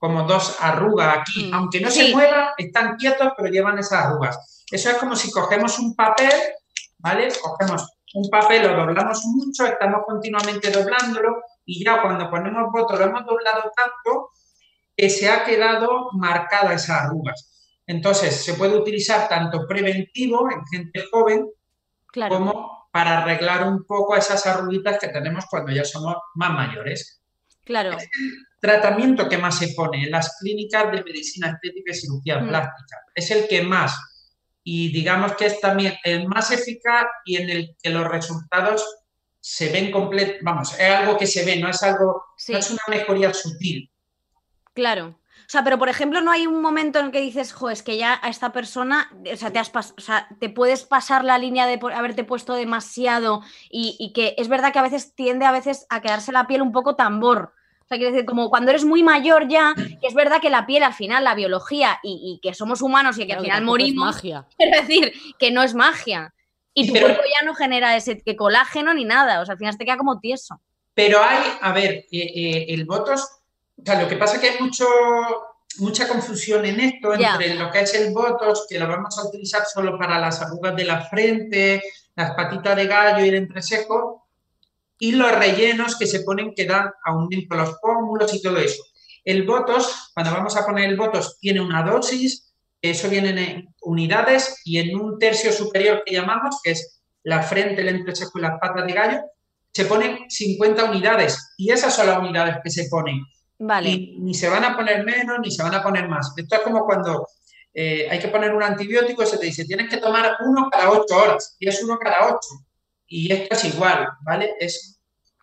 como 0.04 0.24
dos 0.24 0.58
arrugas 0.60 1.16
aquí. 1.16 1.46
Mm. 1.48 1.54
Aunque 1.54 1.80
no 1.80 1.90
Sí. 1.90 2.08
se 2.08 2.12
muevan, 2.12 2.48
están 2.58 2.96
quietos, 2.96 3.32
pero 3.34 3.48
llevan 3.48 3.78
esas 3.78 4.04
arrugas. 4.04 4.62
Eso 4.70 4.90
es 4.90 4.96
como 4.96 5.16
si 5.16 5.30
cogemos 5.30 5.78
un 5.78 5.96
papel, 5.96 6.30
¿vale? 6.98 7.28
Cogemos 7.40 7.90
un 8.12 8.28
papel, 8.28 8.64
lo 8.66 8.76
doblamos 8.76 9.24
mucho, 9.24 9.64
estamos 9.64 10.02
continuamente 10.06 10.70
doblándolo, 10.70 11.40
y 11.64 11.82
ya 11.82 12.02
cuando 12.02 12.28
ponemos 12.28 12.70
votos 12.70 12.98
lo 12.98 13.06
hemos 13.06 13.24
doblado 13.24 13.62
tanto 13.74 14.28
que 14.94 15.08
se 15.08 15.30
ha 15.30 15.42
quedado 15.42 16.10
marcada 16.12 16.74
esas 16.74 17.04
arrugas. 17.04 17.72
Entonces, 17.86 18.44
se 18.44 18.52
puede 18.54 18.76
utilizar 18.76 19.26
tanto 19.26 19.66
preventivo 19.66 20.50
en 20.50 20.66
gente 20.66 21.02
joven 21.10 21.48
como 22.28 22.88
para 22.92 23.22
arreglar 23.22 23.66
un 23.66 23.86
poco 23.86 24.16
esas 24.16 24.44
arruguitas 24.44 24.98
que 24.98 25.08
tenemos 25.08 25.46
cuando 25.48 25.72
ya 25.72 25.84
somos 25.86 26.14
más 26.34 26.50
mayores. 26.50 27.22
Claro. 27.64 27.96
Tratamiento 28.64 29.28
que 29.28 29.36
más 29.36 29.58
se 29.58 29.68
pone 29.74 30.04
en 30.04 30.10
las 30.10 30.38
clínicas 30.40 30.90
de 30.90 31.02
medicina 31.04 31.48
estética 31.48 31.92
y 31.92 31.94
cirugía 31.94 32.38
Mm. 32.40 32.48
plástica. 32.48 32.96
Es 33.14 33.30
el 33.30 33.46
que 33.46 33.60
más. 33.62 33.94
Y 34.62 34.90
digamos 34.90 35.34
que 35.34 35.44
es 35.46 35.60
también 35.60 35.94
el 36.02 36.26
más 36.26 36.50
eficaz 36.50 37.04
y 37.26 37.36
en 37.36 37.50
el 37.50 37.76
que 37.82 37.90
los 37.90 38.08
resultados 38.08 38.82
se 39.38 39.70
ven 39.70 39.90
completos. 39.90 40.36
Vamos, 40.42 40.72
es 40.80 40.90
algo 40.90 41.18
que 41.18 41.26
se 41.26 41.44
ve, 41.44 41.56
no 41.56 41.68
es 41.68 41.82
algo, 41.82 42.24
Sí. 42.38 42.52
no 42.52 42.58
es 42.58 42.70
una 42.70 42.80
mejoría 42.88 43.34
sutil. 43.34 43.90
Claro. 44.72 45.20
O 45.46 45.48
sea, 45.50 45.62
pero 45.62 45.78
por 45.78 45.90
ejemplo, 45.90 46.22
no 46.22 46.30
hay 46.32 46.46
un 46.46 46.62
momento 46.62 46.98
en 46.98 47.06
el 47.06 47.12
que 47.12 47.20
dices, 47.20 47.52
jo, 47.52 47.68
es 47.68 47.82
que 47.82 47.98
ya 47.98 48.18
a 48.22 48.30
esta 48.30 48.50
persona, 48.50 49.10
o 49.30 49.36
sea, 49.36 49.52
te, 49.52 49.58
has 49.58 49.70
pas- 49.70 49.92
o 49.98 50.00
sea, 50.00 50.26
te 50.40 50.48
puedes 50.48 50.84
pasar 50.84 51.22
la 51.22 51.36
línea 51.36 51.66
de 51.66 51.78
haberte 51.94 52.24
puesto 52.24 52.54
demasiado 52.54 53.42
y, 53.68 53.94
y 53.98 54.14
que 54.14 54.34
es 54.38 54.48
verdad 54.48 54.72
que 54.72 54.78
a 54.78 54.82
veces 54.88 55.14
tiende 55.14 55.44
a 55.44 55.52
veces 55.52 55.84
a 55.90 56.00
quedarse 56.00 56.32
la 56.32 56.46
piel 56.46 56.62
un 56.62 56.72
poco 56.72 56.96
tambor. 56.96 57.52
O 57.84 57.86
sea, 57.86 57.98
quiero 57.98 58.12
decir, 58.12 58.24
como 58.26 58.48
cuando 58.48 58.70
eres 58.70 58.84
muy 58.84 59.02
mayor 59.02 59.46
ya, 59.48 59.74
que 59.76 60.06
es 60.06 60.14
verdad 60.14 60.40
que 60.40 60.48
la 60.50 60.64
piel 60.66 60.82
al 60.82 60.94
final, 60.94 61.22
la 61.24 61.34
biología 61.34 61.98
y, 62.02 62.20
y 62.34 62.40
que 62.40 62.54
somos 62.54 62.80
humanos 62.80 63.16
y 63.18 63.20
que 63.20 63.26
Claro, 63.26 63.40
al 63.40 63.44
que 63.44 63.50
final 63.50 63.62
es 63.62 63.66
morimos, 63.66 64.14
magia. 64.16 64.46
quiero 64.58 64.80
decir, 64.80 65.12
que 65.38 65.50
no 65.50 65.62
es 65.62 65.74
magia. 65.74 66.32
Y 66.72 66.86
tu 66.88 66.94
Pero- 66.94 67.06
cuerpo 67.06 67.22
ya 67.24 67.44
no 67.46 67.54
genera 67.54 67.94
ese 67.96 68.20
que 68.22 68.34
colágeno 68.36 68.94
ni 68.94 69.04
nada, 69.04 69.40
o 69.40 69.44
sea, 69.46 69.52
al 69.52 69.58
final 69.58 69.76
te 69.78 69.84
queda 69.84 69.96
como 69.98 70.18
tieso. 70.18 70.60
Pero 70.94 71.22
hay, 71.22 71.42
a 71.60 71.72
ver, 71.72 71.90
eh, 71.90 72.06
eh, 72.12 72.66
el 72.68 72.84
Botox, 72.84 73.20
o 73.76 73.82
sea, 73.84 74.00
lo 74.00 74.08
que 74.08 74.16
pasa 74.16 74.36
es 74.36 74.40
que 74.40 74.48
hay 74.50 74.60
mucho, 74.60 74.86
mucha 75.78 76.06
confusión 76.08 76.64
en 76.64 76.80
esto 76.80 77.12
entre 77.14 77.54
lo 77.54 77.70
que 77.70 77.80
es 77.80 77.94
el 77.94 78.12
Botox, 78.12 78.66
que 78.68 78.78
lo 78.78 78.86
vamos 78.88 79.18
a 79.18 79.26
utilizar 79.28 79.64
solo 79.66 79.98
para 79.98 80.18
las 80.18 80.40
arrugas 80.40 80.74
de 80.76 80.84
la 80.84 81.00
frente, 81.02 81.82
las 82.16 82.30
patitas 82.32 82.76
de 82.76 82.86
gallo 82.86 83.24
y 83.24 83.28
el 83.28 83.34
entrecejo, 83.34 84.23
y 84.98 85.12
los 85.12 85.32
rellenos 85.32 85.96
que 85.98 86.06
se 86.06 86.20
ponen 86.20 86.54
que 86.54 86.66
dan 86.66 86.90
aumento 87.04 87.54
a 87.54 87.58
los 87.58 87.74
pómulos 87.80 88.32
y 88.34 88.42
todo 88.42 88.58
eso. 88.58 88.82
El 89.24 89.44
Botox, 89.44 90.10
cuando 90.14 90.32
vamos 90.32 90.56
a 90.56 90.66
poner 90.66 90.88
el 90.88 90.96
Botox, 90.96 91.38
tiene 91.40 91.60
una 91.60 91.82
dosis, 91.82 92.52
eso 92.82 93.08
viene 93.08 93.30
en 93.30 93.74
unidades 93.80 94.60
y 94.64 94.78
en 94.78 94.98
un 94.98 95.18
tercio 95.18 95.52
superior 95.52 96.02
que 96.04 96.14
llamamos, 96.14 96.60
que 96.62 96.72
es 96.72 97.02
la 97.22 97.42
frente, 97.42 97.80
el 97.80 97.88
entrecejo 97.88 98.38
y 98.38 98.42
las 98.42 98.60
patas 98.60 98.86
de 98.86 98.92
gallo, 98.92 99.20
se 99.72 99.86
ponen 99.86 100.28
50 100.28 100.84
unidades 100.84 101.54
y 101.56 101.72
esas 101.72 101.94
son 101.94 102.06
las 102.06 102.18
unidades 102.18 102.58
que 102.62 102.70
se 102.70 102.86
ponen. 102.88 103.24
Vale. 103.58 103.88
Y 103.88 104.18
ni 104.20 104.34
se 104.34 104.48
van 104.48 104.64
a 104.64 104.76
poner 104.76 105.04
menos 105.04 105.38
ni 105.40 105.50
se 105.50 105.62
van 105.62 105.74
a 105.74 105.82
poner 105.82 106.08
más. 106.08 106.32
Esto 106.36 106.56
es 106.56 106.60
como 106.60 106.84
cuando 106.84 107.26
eh, 107.72 108.06
hay 108.08 108.18
que 108.18 108.28
poner 108.28 108.54
un 108.54 108.62
antibiótico 108.62 109.26
se 109.26 109.38
te 109.38 109.46
dice 109.46 109.64
tienes 109.64 109.88
que 109.88 109.96
tomar 109.96 110.36
uno 110.46 110.68
cada 110.70 110.90
ocho 110.90 111.16
horas 111.16 111.56
y 111.58 111.68
es 111.68 111.82
uno 111.82 111.98
cada 111.98 112.28
ocho. 112.28 112.64
Y 113.16 113.32
esto 113.32 113.54
es 113.54 113.64
igual, 113.66 114.08
¿vale? 114.22 114.54
Es, 114.58 115.00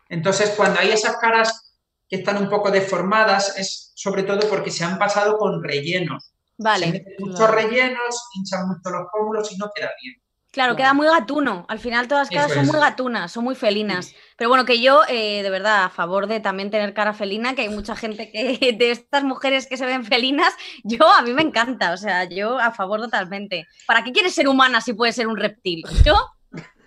entonces, 0.09 0.49
cuando 0.57 0.81
hay 0.81 0.89
esas 0.91 1.15
caras 1.17 1.73
que 2.09 2.17
están 2.17 2.35
un 2.43 2.49
poco 2.49 2.69
deformadas, 2.69 3.57
es 3.57 3.93
sobre 3.95 4.23
todo 4.23 4.41
porque 4.49 4.69
se 4.71 4.83
han 4.83 4.99
pasado 4.99 5.37
con 5.37 5.63
rellenos. 5.63 6.33
Se 6.57 6.63
Vale. 6.63 6.87
meten 6.87 7.13
muchos 7.19 7.37
Claro. 7.37 7.53
rellenos, 7.53 8.21
hinchan 8.35 8.67
mucho 8.67 8.89
los 8.89 9.07
pómulos 9.11 9.49
y 9.53 9.57
no 9.57 9.71
queda 9.73 9.89
bien. 10.01 10.15
Claro, 10.51 10.75
Claro. 10.75 10.75
queda 10.75 10.93
muy 10.93 11.07
gatuno. 11.07 11.65
Al 11.69 11.79
final 11.79 12.09
todas 12.09 12.27
las 12.27 12.31
Eso 12.31 12.35
caras 12.41 12.51
son 12.57 12.65
es. 12.65 12.71
muy 12.73 12.81
gatunas, 12.81 13.31
son 13.31 13.45
muy 13.45 13.55
felinas. 13.55 14.13
Pero 14.35 14.49
bueno, 14.49 14.65
que 14.65 14.81
yo, 14.81 15.03
eh, 15.07 15.41
de 15.41 15.49
verdad, 15.49 15.85
a 15.85 15.89
favor 15.89 16.27
de 16.27 16.41
también 16.41 16.69
tener 16.71 16.93
cara 16.93 17.13
felina, 17.13 17.55
que 17.55 17.61
hay 17.61 17.69
mucha 17.69 17.95
gente 17.95 18.29
que 18.33 18.75
de 18.77 18.91
estas 18.91 19.23
mujeres 19.23 19.65
que 19.65 19.77
se 19.77 19.85
ven 19.85 20.03
felinas, 20.03 20.53
yo 20.83 21.07
a 21.09 21.21
mí 21.21 21.33
me 21.33 21.41
encanta. 21.41 21.93
O 21.93 21.97
sea, 21.97 22.25
yo 22.25 22.59
a 22.59 22.71
favor 22.71 22.99
totalmente. 22.99 23.65
¿Para 23.87 24.03
qué 24.03 24.11
quieres 24.11 24.35
ser 24.35 24.49
humana 24.49 24.81
si 24.81 24.91
puedes 24.91 25.15
ser 25.15 25.27
un 25.27 25.37
reptil? 25.37 25.83
¿Yo? 26.03 26.15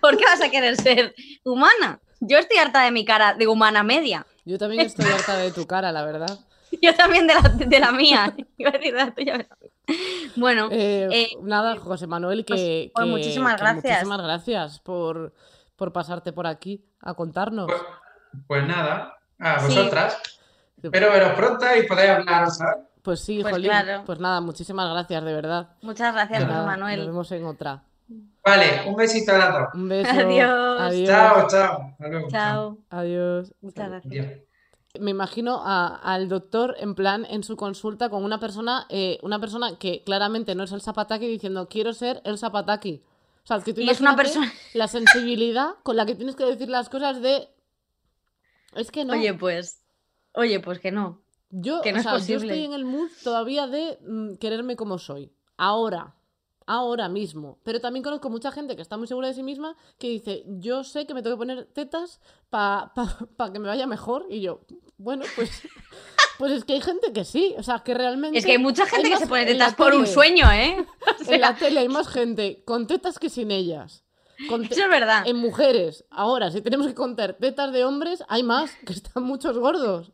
¿Por 0.05 0.17
qué 0.17 0.23
vas 0.25 0.41
a 0.41 0.49
querer 0.49 0.75
ser 0.77 1.15
humana? 1.43 1.99
Yo 2.19 2.37
estoy 2.37 2.57
harta 2.57 2.83
de 2.83 2.91
mi 2.91 3.05
cara 3.05 3.33
de 3.33 3.47
humana 3.47 3.83
media. 3.83 4.25
Yo 4.45 4.57
también 4.57 4.81
estoy 4.85 5.05
harta 5.11 5.35
de 5.37 5.51
tu 5.51 5.65
cara, 5.65 5.91
la 5.91 6.03
verdad. 6.05 6.39
Yo 6.81 6.93
también 6.95 7.25
de 7.27 7.33
la, 7.33 7.41
de 7.49 7.79
la 7.79 7.91
mía. 7.91 8.33
Iba 8.57 8.69
a 8.69 8.73
decir 8.73 8.93
de 8.93 8.99
la 9.05 9.11
tuya. 9.13 9.47
Bueno, 10.35 10.67
Eh, 10.71 11.07
eh, 11.11 11.27
nada, 11.41 11.75
José 11.77 12.07
Manuel, 12.07 12.45
que, 12.45 12.53
pues- 12.53 12.91
pues 12.93 13.05
que- 13.05 13.11
muchísimas 13.11 13.55
que 13.55 13.61
gracias. 13.61 13.83
muchísimas 13.93 14.21
gracias 14.21 14.79
por, 14.79 15.33
por 15.75 15.91
pasarte 15.93 16.33
por 16.33 16.47
aquí 16.47 16.83
a 17.01 17.13
contarnos. 17.13 17.67
Pues, 17.67 17.81
pues 18.47 18.67
nada, 18.67 19.17
a 19.39 19.59
Sí. 19.61 19.75
vosotras. 19.75 20.17
Espero 20.81 21.11
veros 21.11 21.33
pronto 21.33 21.65
y 21.75 21.87
poder 21.87 22.09
hablar, 22.11 22.49
¿sabes? 22.51 22.83
Pues 23.01 23.19
sí, 23.21 23.39
Pues 23.41 23.53
Jolín. 23.53 23.69
claro. 23.69 24.03
Pues 24.05 24.19
nada, 24.19 24.41
muchísimas 24.41 24.89
gracias, 24.91 25.23
de 25.23 25.33
verdad. 25.33 25.69
muchas 25.81 26.13
gracias, 26.13 26.39
José 26.43 26.51
Nada, 26.51 26.65
Nos 26.65 26.77
Manuel. 26.79 27.05
vemos 27.07 27.31
en 27.31 27.45
otra. 27.45 27.83
Vale, 28.45 28.83
un 28.87 28.95
besito 28.95 29.31
a 29.33 29.37
las 29.39 29.53
dos. 29.53 29.67
Un 29.73 29.89
beso. 29.89 30.11
Adiós. 30.11 30.81
Adiós. 30.81 31.07
Chao, 31.09 31.47
chao. 31.49 31.81
Hasta 31.91 32.07
luego. 32.07 32.27
Chao. 32.29 32.77
Adiós. 32.89 33.53
Muchas 33.61 33.89
gracias. 33.89 34.11
Adiós. 34.25 34.41
Me 34.99 35.11
imagino 35.11 35.61
a- 35.65 35.95
al 36.13 36.29
doctor 36.29 36.75
en 36.79 36.95
plan 36.95 37.25
en 37.29 37.43
su 37.43 37.57
consulta 37.57 38.09
con 38.09 38.23
una 38.23 38.39
persona, 38.39 38.85
eh, 38.89 39.19
una 39.23 39.39
persona 39.39 39.77
que 39.77 40.03
claramente 40.05 40.55
no 40.55 40.63
es 40.63 40.71
el 40.71 40.81
Zapataki 40.81 41.27
diciendo 41.27 41.67
quiero 41.67 41.91
ser 41.91 42.21
el 42.23 42.37
Zapataki. 42.37 43.03
O 43.43 43.47
sea, 43.47 43.59
que 43.59 43.73
tú 43.73 43.81
Y 43.81 43.89
es 43.89 43.99
una 43.99 44.15
persona- 44.15 44.51
la 44.73 44.87
sensibilidad 44.87 45.71
con 45.83 45.95
la 45.97 46.05
que 46.05 46.15
tienes 46.15 46.35
que 46.35 46.45
decir 46.45 46.69
las 46.69 46.87
cosas 46.89 47.21
de 47.21 47.49
es 48.75 48.91
que 48.91 49.05
no. 49.05 49.13
Oye, 49.13 49.33
pues. 49.33 49.81
Oye, 50.33 50.59
pues 50.59 50.79
que 50.79 50.91
no. 50.91 51.21
Yo, 51.49 51.81
que 51.81 51.91
no 51.91 51.97
o 51.97 51.99
es 51.99 52.03
sea, 52.03 52.17
yo 52.19 52.37
estoy 52.37 52.63
en 52.65 52.73
el 52.73 52.85
mood 52.85 53.09
todavía 53.23 53.67
de 53.67 53.97
mm, 54.07 54.35
quererme 54.35 54.75
como 54.75 54.97
soy. 54.97 55.31
Ahora. 55.57 56.13
Ahora 56.67 57.09
mismo. 57.09 57.59
Pero 57.63 57.79
también 57.79 58.03
conozco 58.03 58.29
mucha 58.29 58.51
gente 58.51 58.75
que 58.75 58.81
está 58.81 58.97
muy 58.97 59.07
segura 59.07 59.27
de 59.27 59.33
sí 59.35 59.43
misma 59.43 59.75
que 59.99 60.09
dice, 60.09 60.43
yo 60.47 60.83
sé 60.83 61.05
que 61.05 61.13
me 61.13 61.21
tengo 61.21 61.35
que 61.35 61.39
poner 61.39 61.65
tetas 61.65 62.19
para 62.49 62.91
que 63.53 63.59
me 63.59 63.67
vaya 63.67 63.85
mejor. 63.85 64.25
Y 64.29 64.41
yo, 64.41 64.61
bueno, 64.97 65.25
pues, 65.35 65.51
pues 66.39 66.51
es 66.51 66.65
que 66.65 66.73
hay 66.73 66.81
gente 66.81 67.13
que 67.13 67.23
sí. 67.23 67.53
O 67.57 67.63
sea, 67.63 67.79
que 67.79 67.93
realmente... 67.93 68.37
Es 68.37 68.45
que 68.45 68.53
hay 68.53 68.57
mucha 68.57 68.85
gente 68.85 69.03
que 69.09 69.11
más- 69.11 69.19
se 69.19 69.27
pone 69.27 69.45
tetas 69.45 69.75
por 69.75 69.93
un 69.93 70.07
sueño, 70.07 70.51
¿eh? 70.51 70.85
O 71.27 71.31
En 71.31 71.41
la 71.41 71.55
tele 71.55 71.81
hay 71.81 71.89
más 71.89 72.07
gente 72.07 72.63
con 72.65 72.87
tetas 72.87 73.19
que 73.19 73.29
sin 73.29 73.51
ellas. 73.51 74.03
Con 74.49 74.65
eso 74.65 74.81
es 74.81 74.89
verdad. 74.89 75.25
En 75.25 75.37
mujeres. 75.37 76.03
Ahora, 76.09 76.51
si 76.51 76.61
tenemos 76.61 76.87
que 76.87 76.93
contar 76.93 77.35
tetas 77.39 77.71
de 77.71 77.85
hombres, 77.85 78.23
hay 78.27 78.43
más, 78.43 78.71
que 78.85 78.93
están 78.93 79.23
muchos 79.23 79.57
gordos. 79.57 80.11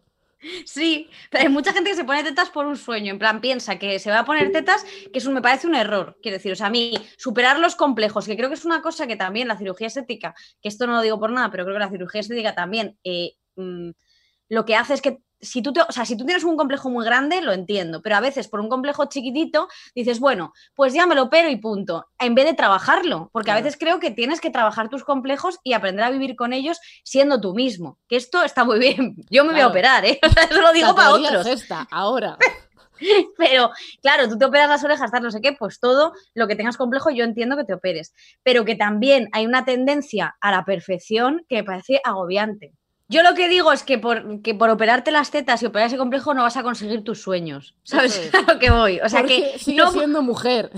Sí, 0.66 1.10
pero 1.30 1.44
hay 1.44 1.50
mucha 1.50 1.72
gente 1.72 1.92
que 1.92 1.96
se 1.96 2.04
pone 2.04 2.24
tetas 2.24 2.50
por 2.50 2.66
un 2.66 2.76
sueño. 2.78 3.12
En 3.12 3.20
plan, 3.20 3.42
piensa 3.42 3.78
que 3.78 4.00
se 4.00 4.10
va 4.10 4.20
a 4.20 4.26
poner 4.26 4.52
tetas, 4.52 4.84
que 4.84 5.20
eso 5.20 5.32
me 5.32 5.42
parece 5.42 5.68
un 5.68 5.76
error. 5.76 6.18
Quiero 6.22 6.38
decir, 6.38 6.52
o 6.52 6.56
sea, 6.56 6.68
a 6.68 6.70
mí, 6.72 6.94
superar 7.18 7.60
los 7.60 7.76
complejos, 7.76 8.26
que 8.26 8.36
creo 8.36 8.50
que 8.50 8.56
es 8.56 8.66
una 8.66 8.82
cosa 8.82 9.08
que 9.08 9.16
también 9.16 9.48
la 9.48 9.58
cirugía 9.58 9.88
estética, 9.88 10.34
que 10.62 10.70
esto 10.70 10.88
no 10.88 10.94
lo 10.94 11.02
digo 11.02 11.20
por 11.20 11.32
nada, 11.32 11.52
pero 11.52 11.64
creo 11.64 11.76
que 11.76 11.84
la 11.86 11.90
cirugía 11.90 12.22
estética 12.22 12.56
también 12.56 12.98
eh, 13.04 13.34
mm, 13.56 13.92
lo 14.50 14.66
que 14.66 14.76
hace 14.76 14.96
es 14.96 15.02
que 15.02 15.20
si 15.42 15.62
tú, 15.62 15.74
te- 15.74 15.82
o 15.82 15.92
sea, 15.92 16.06
si 16.06 16.16
tú 16.16 16.26
tienes 16.26 16.44
un 16.44 16.56
complejo 16.58 16.90
muy 16.90 17.04
grande, 17.04 17.42
lo 17.42 17.52
entiendo, 17.52 18.02
pero 18.02 18.16
a 18.16 18.20
veces 18.20 18.48
por 18.48 18.60
un 18.60 18.70
complejo 18.70 19.06
chiquitito 19.06 19.68
dices, 19.96 20.20
bueno, 20.20 20.54
pues 20.76 20.94
ya 20.94 21.06
me 21.08 21.16
lo 21.16 21.24
opero 21.24 21.50
y 21.50 21.56
punto, 21.58 22.08
en 22.20 22.36
vez 22.36 22.46
de 22.46 22.54
trabajarlo, 22.54 23.30
porque 23.34 23.52
a 23.52 23.56
veces 23.56 23.76
creo 23.78 24.00
que 24.00 24.12
tienes 24.12 24.40
que 24.42 24.50
trabajar 24.52 24.90
tus 24.90 25.04
complejos 25.04 25.60
y 25.64 25.74
aprender 25.74 26.06
a 26.06 26.12
vivir 26.12 26.36
con 26.36 26.54
ellos 26.54 26.80
siendo 27.04 27.42
tú 27.42 27.54
mismo, 27.54 27.98
que 28.08 28.16
esto 28.16 28.44
está 28.44 28.64
muy 28.64 28.80
bien. 28.80 29.16
Yo 29.30 29.44
me 29.44 29.54
voy 29.54 29.62
a 29.62 29.68
operar, 29.68 30.06
¿eh? 30.06 30.20
Eso 30.52 30.62
lo 30.62 30.72
digo 30.74 30.88
La 30.90 30.96
para 30.96 31.12
otros. 31.12 31.46
es 31.48 31.62
esta, 31.62 31.88
ahora. 31.92 32.38
Pero 33.38 33.72
claro, 34.02 34.30
tú 34.30 34.38
te 34.38 34.46
operas 34.46 34.70
las 34.70 34.84
orejas, 34.84 35.12
tal, 35.12 35.24
no 35.24 35.32
sé 35.32 35.42
qué, 35.42 35.54
pues 35.54 35.80
todo 35.80 36.14
lo 36.36 36.48
que 36.48 36.56
tengas 36.56 36.78
complejo 36.78 37.10
yo 37.10 37.24
entiendo 37.24 37.58
que 37.58 37.64
te 37.64 37.74
operes. 37.74 38.14
Pero 38.44 38.64
que 38.66 38.76
también 38.76 39.28
hay 39.32 39.46
una 39.46 39.66
tendencia 39.66 40.36
a 40.40 40.52
la 40.52 40.66
perfección 40.66 41.44
que 41.50 41.56
me 41.58 41.64
parece 41.64 42.00
agobiante. 42.04 42.74
Yo 43.12 43.24
lo 43.24 43.36
que 43.36 43.50
digo 43.50 43.74
es 43.74 43.84
que 43.84 43.98
por, 43.98 44.42
que 44.42 44.56
por 44.56 44.70
operarte 44.70 45.12
las 45.12 45.32
tetas 45.32 45.62
y 45.62 45.66
operar 45.66 45.88
ese 45.88 45.98
complejo 45.98 46.34
no 46.34 46.44
vas 46.44 46.56
a 46.56 46.64
conseguir 46.64 47.04
tus 47.04 47.22
sueños. 47.22 47.76
¿Sabes 47.84 48.18
es. 48.18 48.34
a 48.34 48.54
lo 48.54 48.58
que 48.58 48.72
voy? 48.72 49.02
O 49.02 49.10
sea, 49.10 49.20
Porque 49.20 49.52
que 49.52 49.60
sigue 49.60 49.78
no, 49.78 49.92
siendo 49.92 50.22
mujer. 50.22 50.72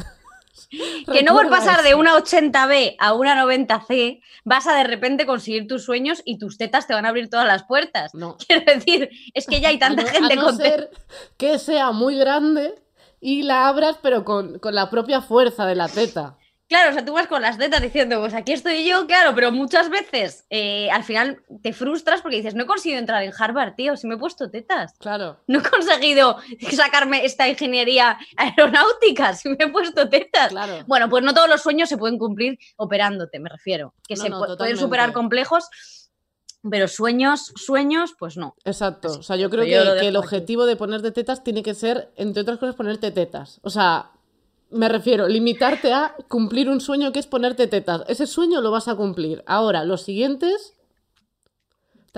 que 1.14 1.22
no 1.22 1.34
por 1.34 1.48
pasar 1.50 1.84
de 1.84 1.94
una 1.94 2.18
80B 2.18 2.96
a 2.98 3.14
una 3.14 3.44
90C 3.46 4.20
vas 4.46 4.66
a 4.66 4.74
de 4.74 4.84
repente 4.84 5.28
conseguir 5.28 5.68
tus 5.68 5.84
sueños 5.84 6.24
y 6.26 6.40
tus 6.40 6.58
tetas 6.58 6.88
te 6.88 6.96
van 6.96 7.06
a 7.06 7.10
abrir 7.10 7.30
todas 7.30 7.46
las 7.46 7.66
puertas. 7.66 8.16
No. 8.16 8.38
Quiero 8.48 8.66
decir, 8.66 9.12
es 9.36 9.46
que 9.46 9.62
ya 9.62 9.70
hay 9.70 9.78
tanta 9.78 10.02
a 10.02 10.06
no, 10.06 10.12
gente 10.12 10.34
a 10.34 10.36
no 10.36 10.44
con 10.46 10.58
ser 10.58 10.90
que 11.38 11.60
sea 11.60 11.92
muy 11.92 12.18
grande 12.18 12.74
y 13.22 13.44
la 13.44 13.68
abras, 13.68 13.98
pero 14.02 14.26
con, 14.26 14.58
con 14.58 14.74
la 14.74 14.90
propia 14.90 15.22
fuerza 15.22 15.68
de 15.68 15.76
la 15.76 15.88
teta. 15.88 16.38
Claro, 16.74 16.90
o 16.90 16.94
sea, 16.94 17.06
tú 17.06 17.14
vas 17.14 17.28
con 17.28 17.44
las 17.44 17.60
tetas 17.60 17.82
diciendo, 17.84 18.20
pues 18.20 18.34
aquí 18.34 18.52
estoy 18.52 18.84
yo, 18.84 19.06
claro, 19.06 19.36
pero 19.36 19.52
muchas 19.52 19.92
veces 19.92 20.46
eh, 20.50 20.90
al 20.90 21.04
final 21.04 21.44
te 21.62 21.72
frustras 21.72 22.22
porque 22.24 22.38
dices, 22.38 22.56
no 22.56 22.64
he 22.64 22.66
conseguido 22.66 22.98
entrar 23.00 23.22
en 23.22 23.32
Harvard, 23.38 23.76
tío, 23.76 23.96
si 23.96 24.08
me 24.08 24.16
he 24.16 24.18
puesto 24.18 24.50
tetas. 24.50 24.94
Claro. 24.98 25.40
No 25.46 25.60
he 25.60 25.62
conseguido 25.70 26.38
sacarme 26.76 27.26
esta 27.26 27.48
ingeniería 27.48 28.18
aeronáutica, 28.38 29.36
si 29.36 29.50
me 29.50 29.58
he 29.60 29.68
puesto 29.70 30.10
tetas. 30.10 30.50
Claro. 30.50 30.84
Bueno, 30.88 31.10
pues 31.10 31.24
no 31.24 31.34
todos 31.36 31.48
los 31.48 31.62
sueños 31.62 31.90
se 31.90 31.98
pueden 31.98 32.18
cumplir 32.18 32.58
operándote, 32.78 33.40
me 33.40 33.50
refiero. 33.50 33.94
Que 34.08 34.16
No, 34.16 34.24
se 34.24 34.30
no, 34.30 34.38
pueden 34.40 34.54
totalmente. 34.54 34.82
superar 34.82 35.14
complejos 35.14 35.70
Pero 36.68 36.88
sueños, 36.88 37.52
sueños, 37.58 38.14
pues 38.18 38.38
no. 38.38 38.56
Exacto. 38.64 39.10
Así 39.10 39.20
O 39.20 39.24
sea, 39.24 39.36
yo 39.36 39.50
que 39.50 39.58
creo 39.58 39.66
yo 39.66 40.00
que, 40.00 40.08
el 40.08 40.16
aquí. 40.16 40.26
objetivo 40.26 40.66
de 40.66 40.76
ponerte 40.78 41.12
tetas 41.12 41.44
tiene 41.44 41.62
que 41.62 41.74
ser, 41.74 42.12
entre 42.16 42.42
otras 42.42 42.58
cosas, 42.58 42.76
ponerte 42.76 43.12
tetas. 43.12 43.60
O 43.64 43.70
sea, 43.70 44.12
me 44.74 44.90
refiero, 44.90 45.28
limitarte 45.28 45.94
a 45.94 46.16
cumplir 46.28 46.70
un 46.70 46.82
sueño 46.82 47.12
que 47.12 47.20
es 47.20 47.28
ponerte 47.28 47.68
tetas. 47.68 48.04
Ese 48.08 48.28
sueño 48.28 48.62
lo 48.62 48.72
vas 48.72 48.88
a 48.88 48.96
cumplir. 48.96 49.44
Ahora, 49.46 49.84
los 49.86 50.02
siguientes. 50.02 50.74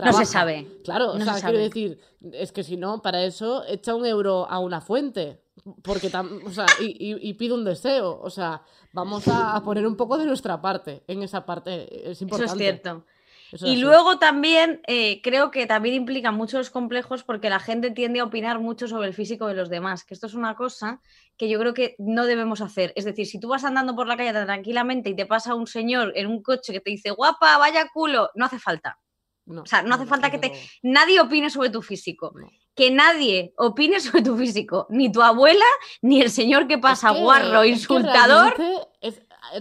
No 0.03 0.11
se 0.13 0.25
sabe. 0.25 0.67
Claro, 0.83 1.11
o 1.13 1.19
sea, 1.19 1.35
se 1.35 1.41
quiero 1.43 1.57
decir, 1.59 1.99
es 2.33 2.51
que 2.51 2.63
si 2.63 2.75
no, 2.75 3.01
para 3.01 3.23
eso 3.23 3.63
echa 3.65 3.95
un 3.95 4.05
euro 4.05 4.45
a 4.49 4.59
una 4.59 4.81
fuente. 4.81 5.41
Porque, 5.83 6.11
tam- 6.11 6.45
o 6.45 6.51
sea, 6.51 6.65
y, 6.81 6.85
y- 7.13 7.29
y 7.29 7.33
pide 7.35 7.53
un 7.53 7.63
deseo. 7.63 8.19
O 8.21 8.29
sea, 8.29 8.61
vamos 8.91 9.25
a, 9.29 9.55
a 9.55 9.63
poner 9.63 9.87
un 9.87 9.95
poco 9.95 10.17
de 10.17 10.25
nuestra 10.25 10.61
parte 10.61 11.03
en 11.07 11.23
esa 11.23 11.45
parte. 11.45 12.09
Es 12.09 12.17
Eso 12.17 12.25
importante. 12.25 12.51
es 12.53 12.57
cierto. 12.59 13.05
Eso 13.51 13.67
Y 13.67 13.73
así. 13.73 13.81
luego 13.81 14.17
también 14.17 14.81
eh, 14.87 15.21
creo 15.21 15.51
que 15.51 15.65
también 15.67 15.95
implica 15.95 16.31
muchos 16.31 16.69
complejos 16.69 17.23
porque 17.23 17.49
la 17.49 17.59
gente 17.59 17.91
tiende 17.91 18.19
a 18.19 18.23
opinar 18.25 18.59
mucho 18.59 18.87
sobre 18.87 19.07
el 19.07 19.13
físico 19.13 19.47
de 19.47 19.53
los 19.53 19.69
demás, 19.69 20.03
que 20.03 20.13
esto 20.13 20.27
es 20.27 20.33
una 20.33 20.55
cosa 20.55 20.99
que 21.37 21.47
yo 21.49 21.59
creo 21.59 21.73
que 21.73 21.95
no 21.99 22.25
debemos 22.25 22.61
hacer. 22.61 22.91
Es 22.95 23.05
decir, 23.05 23.27
si 23.27 23.39
tú 23.39 23.49
vas 23.49 23.63
andando 23.63 23.95
por 23.95 24.07
la 24.07 24.17
calle 24.17 24.33
tranquilamente 24.33 25.09
y 25.09 25.15
te 25.15 25.25
pasa 25.25 25.53
un 25.55 25.67
señor 25.67 26.11
en 26.15 26.27
un 26.27 26.41
coche 26.41 26.73
que 26.73 26.79
te 26.81 26.89
dice, 26.91 27.11
guapa, 27.11 27.57
vaya 27.57 27.87
culo, 27.93 28.29
no 28.35 28.45
hace 28.45 28.59
falta. 28.59 28.99
No, 29.47 29.61
o 29.61 29.65
sea, 29.67 29.83
no 29.83 29.93
hace 29.93 30.07
falta 30.07 30.31
que 30.31 30.39
te- 30.39 30.53
Nadie 30.81 31.19
opine 31.21 31.51
sobre 31.51 31.69
tu 31.69 31.83
físico. 31.83 32.33
Que 32.73 32.89
nadie 32.89 33.53
opine 33.57 33.99
sobre 34.01 34.23
tu 34.23 34.35
físico. 34.35 34.87
Ni 34.89 35.11
tu 35.11 35.21
abuela, 35.21 35.65
ni 36.01 36.19
el 36.19 36.31
señor 36.31 36.67
que 36.67 36.79
pasa 36.79 37.09
Es 37.11 37.15
que- 37.17 37.21
guarro, 37.21 37.61
es 37.61 37.65
que 37.65 37.69
insultador. 37.69 38.55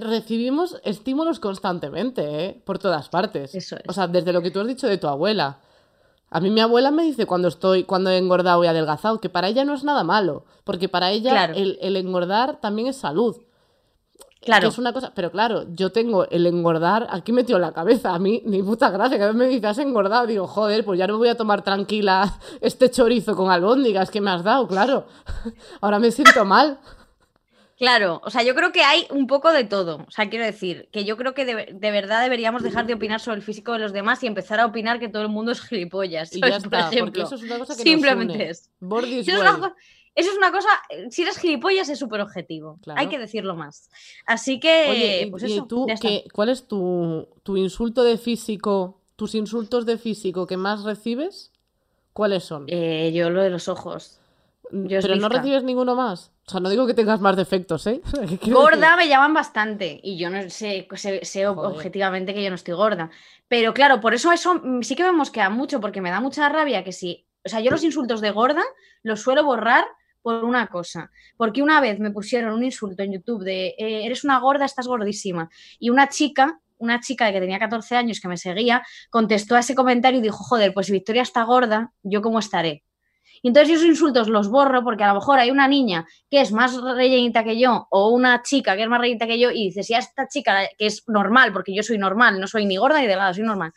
Recibimos 0.00 0.80
estímulos 0.84 1.40
constantemente, 1.40 2.44
¿eh? 2.46 2.62
Por 2.64 2.78
todas 2.78 3.08
partes. 3.08 3.54
Eso 3.54 3.76
es. 3.76 3.82
O 3.88 3.92
sea, 3.92 4.06
desde 4.08 4.32
lo 4.32 4.42
que 4.42 4.50
tú 4.50 4.60
has 4.60 4.66
dicho 4.66 4.86
de 4.88 4.98
tu 4.98 5.08
abuela. 5.08 5.58
A 6.30 6.40
mí 6.40 6.50
mi 6.50 6.60
abuela 6.60 6.90
me 6.90 7.04
dice 7.04 7.26
cuando 7.26 7.46
estoy, 7.48 7.84
cuando 7.84 8.10
he 8.10 8.18
engordado 8.18 8.64
y 8.64 8.66
adelgazado, 8.66 9.20
que 9.20 9.28
para 9.28 9.48
ella 9.48 9.64
no 9.64 9.72
es 9.74 9.84
nada 9.84 10.02
malo, 10.02 10.44
porque 10.64 10.88
para 10.88 11.10
ella 11.12 11.30
Claro. 11.30 11.54
el, 11.54 11.78
el 11.80 11.96
engordar 11.96 12.60
también 12.60 12.88
es 12.88 12.96
salud. 12.96 13.36
que 14.40 14.46
Claro. 14.46 14.68
es 14.68 14.76
una 14.78 14.92
cosa, 14.92 15.12
pero 15.14 15.30
claro, 15.30 15.64
yo 15.74 15.90
tengo 15.92 16.26
el 16.28 16.46
engordar 16.46 17.06
aquí 17.10 17.32
metido 17.32 17.56
en 17.56 17.62
la 17.62 17.72
cabeza, 17.72 18.12
a 18.14 18.18
mí 18.18 18.42
ni 18.44 18.62
puta 18.62 18.90
gracia, 18.90 19.16
cada 19.16 19.30
vez 19.30 19.36
me 19.38 19.46
dices 19.46 19.64
has 19.64 19.78
engordado, 19.78 20.26
digo, 20.26 20.46
joder, 20.46 20.84
pues 20.84 20.98
ya 20.98 21.06
no 21.06 21.14
me 21.14 21.18
voy 21.20 21.28
a 21.28 21.36
tomar 21.36 21.62
tranquila 21.62 22.34
este 22.60 22.90
chorizo 22.90 23.36
con 23.36 23.50
albóndigas 23.50 24.10
que 24.10 24.20
me 24.20 24.30
has 24.32 24.42
dado, 24.42 24.66
claro. 24.66 25.06
Ahora 25.80 25.98
me 26.00 26.10
siento 26.10 26.44
mal. 26.44 26.78
Claro, 27.76 28.20
o 28.24 28.30
sea, 28.30 28.42
yo 28.44 28.54
creo 28.54 28.70
que 28.70 28.82
hay 28.82 29.06
un 29.10 29.26
poco 29.26 29.52
de 29.52 29.64
todo. 29.64 30.04
O 30.06 30.10
sea, 30.10 30.30
quiero 30.30 30.44
decir 30.44 30.88
que 30.92 31.04
yo 31.04 31.16
creo 31.16 31.34
que 31.34 31.44
de, 31.44 31.68
de 31.72 31.90
verdad 31.90 32.22
deberíamos 32.22 32.62
dejar 32.62 32.86
de 32.86 32.94
opinar 32.94 33.18
sobre 33.20 33.38
el 33.38 33.42
físico 33.42 33.72
de 33.72 33.80
los 33.80 33.92
demás 33.92 34.22
y 34.22 34.28
empezar 34.28 34.60
a 34.60 34.66
opinar 34.66 35.00
que 35.00 35.08
todo 35.08 35.22
el 35.22 35.28
mundo 35.28 35.50
es 35.52 35.60
gilipollas. 35.60 36.32
Y 36.34 36.40
ya 36.40 36.60
Por 36.60 36.70
porque 36.70 36.76
ejemplo. 36.96 37.22
eso 37.24 37.34
es 37.34 37.42
una 37.42 37.58
cosa 37.58 37.76
que 37.76 37.82
Simplemente 37.82 38.34
nos 38.34 38.42
une. 38.42 38.50
es. 38.50 38.70
Born 38.80 39.04
this 39.06 39.26
Eso 39.28 39.42
es, 39.42 39.50
una, 39.58 39.74
eso 40.14 40.30
es 40.30 40.36
una 40.36 40.52
cosa, 40.52 40.68
eh, 40.90 41.08
si 41.10 41.22
eres 41.22 41.36
gilipollas 41.38 41.88
es 41.88 41.98
súper 41.98 42.20
objetivo. 42.20 42.78
Claro. 42.82 43.00
Hay 43.00 43.08
que 43.08 43.18
decirlo 43.18 43.56
más. 43.56 43.90
Así 44.24 44.60
que, 44.60 44.86
Oye, 44.90 45.22
y, 45.26 45.30
pues 45.30 45.42
y 45.42 45.54
eso, 45.54 45.66
tú, 45.66 45.86
ya 45.88 45.94
está. 45.94 46.06
qué- 46.08 46.24
¿cuál 46.32 46.50
es 46.50 46.68
tu, 46.68 47.26
tu 47.42 47.56
insulto 47.56 48.04
de 48.04 48.18
físico, 48.18 49.00
tus 49.16 49.34
insultos 49.34 49.84
de 49.84 49.98
físico 49.98 50.46
que 50.46 50.56
más 50.56 50.84
recibes? 50.84 51.50
¿Cuáles 52.12 52.44
son? 52.44 52.66
Eh, 52.68 53.10
yo 53.12 53.30
lo 53.30 53.42
de 53.42 53.50
los 53.50 53.66
ojos. 53.66 54.20
Yo 54.70 54.98
es 54.98 55.06
Pero 55.06 55.16
no 55.16 55.28
recibes 55.28 55.62
ninguno 55.62 55.94
más. 55.94 56.32
O 56.46 56.50
sea, 56.50 56.60
no 56.60 56.68
digo 56.68 56.86
que 56.86 56.94
tengas 56.94 57.20
más 57.20 57.36
defectos, 57.36 57.86
¿eh? 57.86 58.00
O 58.06 58.10
sea, 58.10 58.26
¿qué 58.26 58.38
quiero 58.38 58.60
Gorda 58.60 58.96
me 58.96 59.08
llaman 59.08 59.34
bastante 59.34 60.00
y 60.02 60.18
yo 60.18 60.30
no 60.30 60.48
sé, 60.50 60.86
sé, 60.94 61.24
sé 61.24 61.46
objetivamente 61.46 62.34
que 62.34 62.42
yo 62.42 62.50
no 62.50 62.56
estoy 62.56 62.74
gorda. 62.74 63.10
Pero 63.48 63.74
claro, 63.74 64.00
por 64.00 64.14
eso 64.14 64.32
eso 64.32 64.54
mm, 64.62 64.82
sí 64.82 64.96
que 64.96 65.04
me 65.04 65.12
mosquea 65.12 65.50
mucho 65.50 65.80
porque 65.80 66.00
me 66.00 66.10
da 66.10 66.20
mucha 66.20 66.48
rabia 66.48 66.84
que 66.84 66.92
si, 66.92 67.26
o 67.44 67.48
sea, 67.48 67.60
yo 67.60 67.70
los 67.70 67.84
insultos 67.84 68.20
de 68.20 68.30
gorda 68.30 68.62
los 69.02 69.20
suelo 69.20 69.44
borrar 69.44 69.84
por 70.22 70.42
una 70.42 70.68
cosa, 70.68 71.10
porque 71.36 71.62
una 71.62 71.82
vez 71.82 72.00
me 72.00 72.10
pusieron 72.10 72.54
un 72.54 72.64
insulto 72.64 73.02
en 73.02 73.12
YouTube 73.12 73.44
de 73.44 73.74
eh, 73.78 74.06
eres 74.06 74.24
una 74.24 74.38
gorda, 74.40 74.64
estás 74.64 74.86
gordísima 74.86 75.50
y 75.78 75.90
una 75.90 76.08
chica 76.08 76.60
una 76.78 77.00
chica 77.00 77.32
que 77.32 77.40
tenía 77.40 77.58
14 77.58 77.96
años 77.96 78.20
que 78.20 78.28
me 78.28 78.36
seguía, 78.36 78.82
contestó 79.10 79.56
a 79.56 79.60
ese 79.60 79.74
comentario 79.74 80.18
y 80.18 80.22
dijo, 80.22 80.36
joder, 80.36 80.74
pues 80.74 80.86
si 80.86 80.92
Victoria 80.92 81.22
está 81.22 81.42
gorda, 81.44 81.92
¿yo 82.02 82.20
cómo 82.20 82.38
estaré? 82.38 82.84
Y 83.44 83.48
entonces 83.48 83.68
yo 83.68 83.74
esos 83.74 83.86
insultos 83.86 84.28
los 84.28 84.48
borro 84.48 84.82
porque 84.82 85.04
a 85.04 85.08
lo 85.08 85.14
mejor 85.16 85.38
hay 85.38 85.50
una 85.50 85.68
niña 85.68 86.06
que 86.30 86.40
es 86.40 86.50
más 86.50 86.74
rellenita 86.80 87.44
que 87.44 87.58
yo 87.60 87.86
o 87.90 88.08
una 88.08 88.40
chica 88.42 88.74
que 88.74 88.84
es 88.84 88.88
más 88.88 88.98
rellenita 88.98 89.26
que 89.26 89.38
yo 89.38 89.50
y 89.50 89.66
dices, 89.66 89.86
si 89.86 89.92
a 89.92 89.98
esta 89.98 90.26
chica 90.28 90.66
que 90.78 90.86
es 90.86 91.02
normal, 91.08 91.52
porque 91.52 91.74
yo 91.74 91.82
soy 91.82 91.98
normal, 91.98 92.40
no 92.40 92.46
soy 92.46 92.64
ni 92.64 92.76
gorda 92.76 93.00
ni 93.00 93.06
delgada, 93.06 93.34
soy 93.34 93.42
normal, 93.44 93.72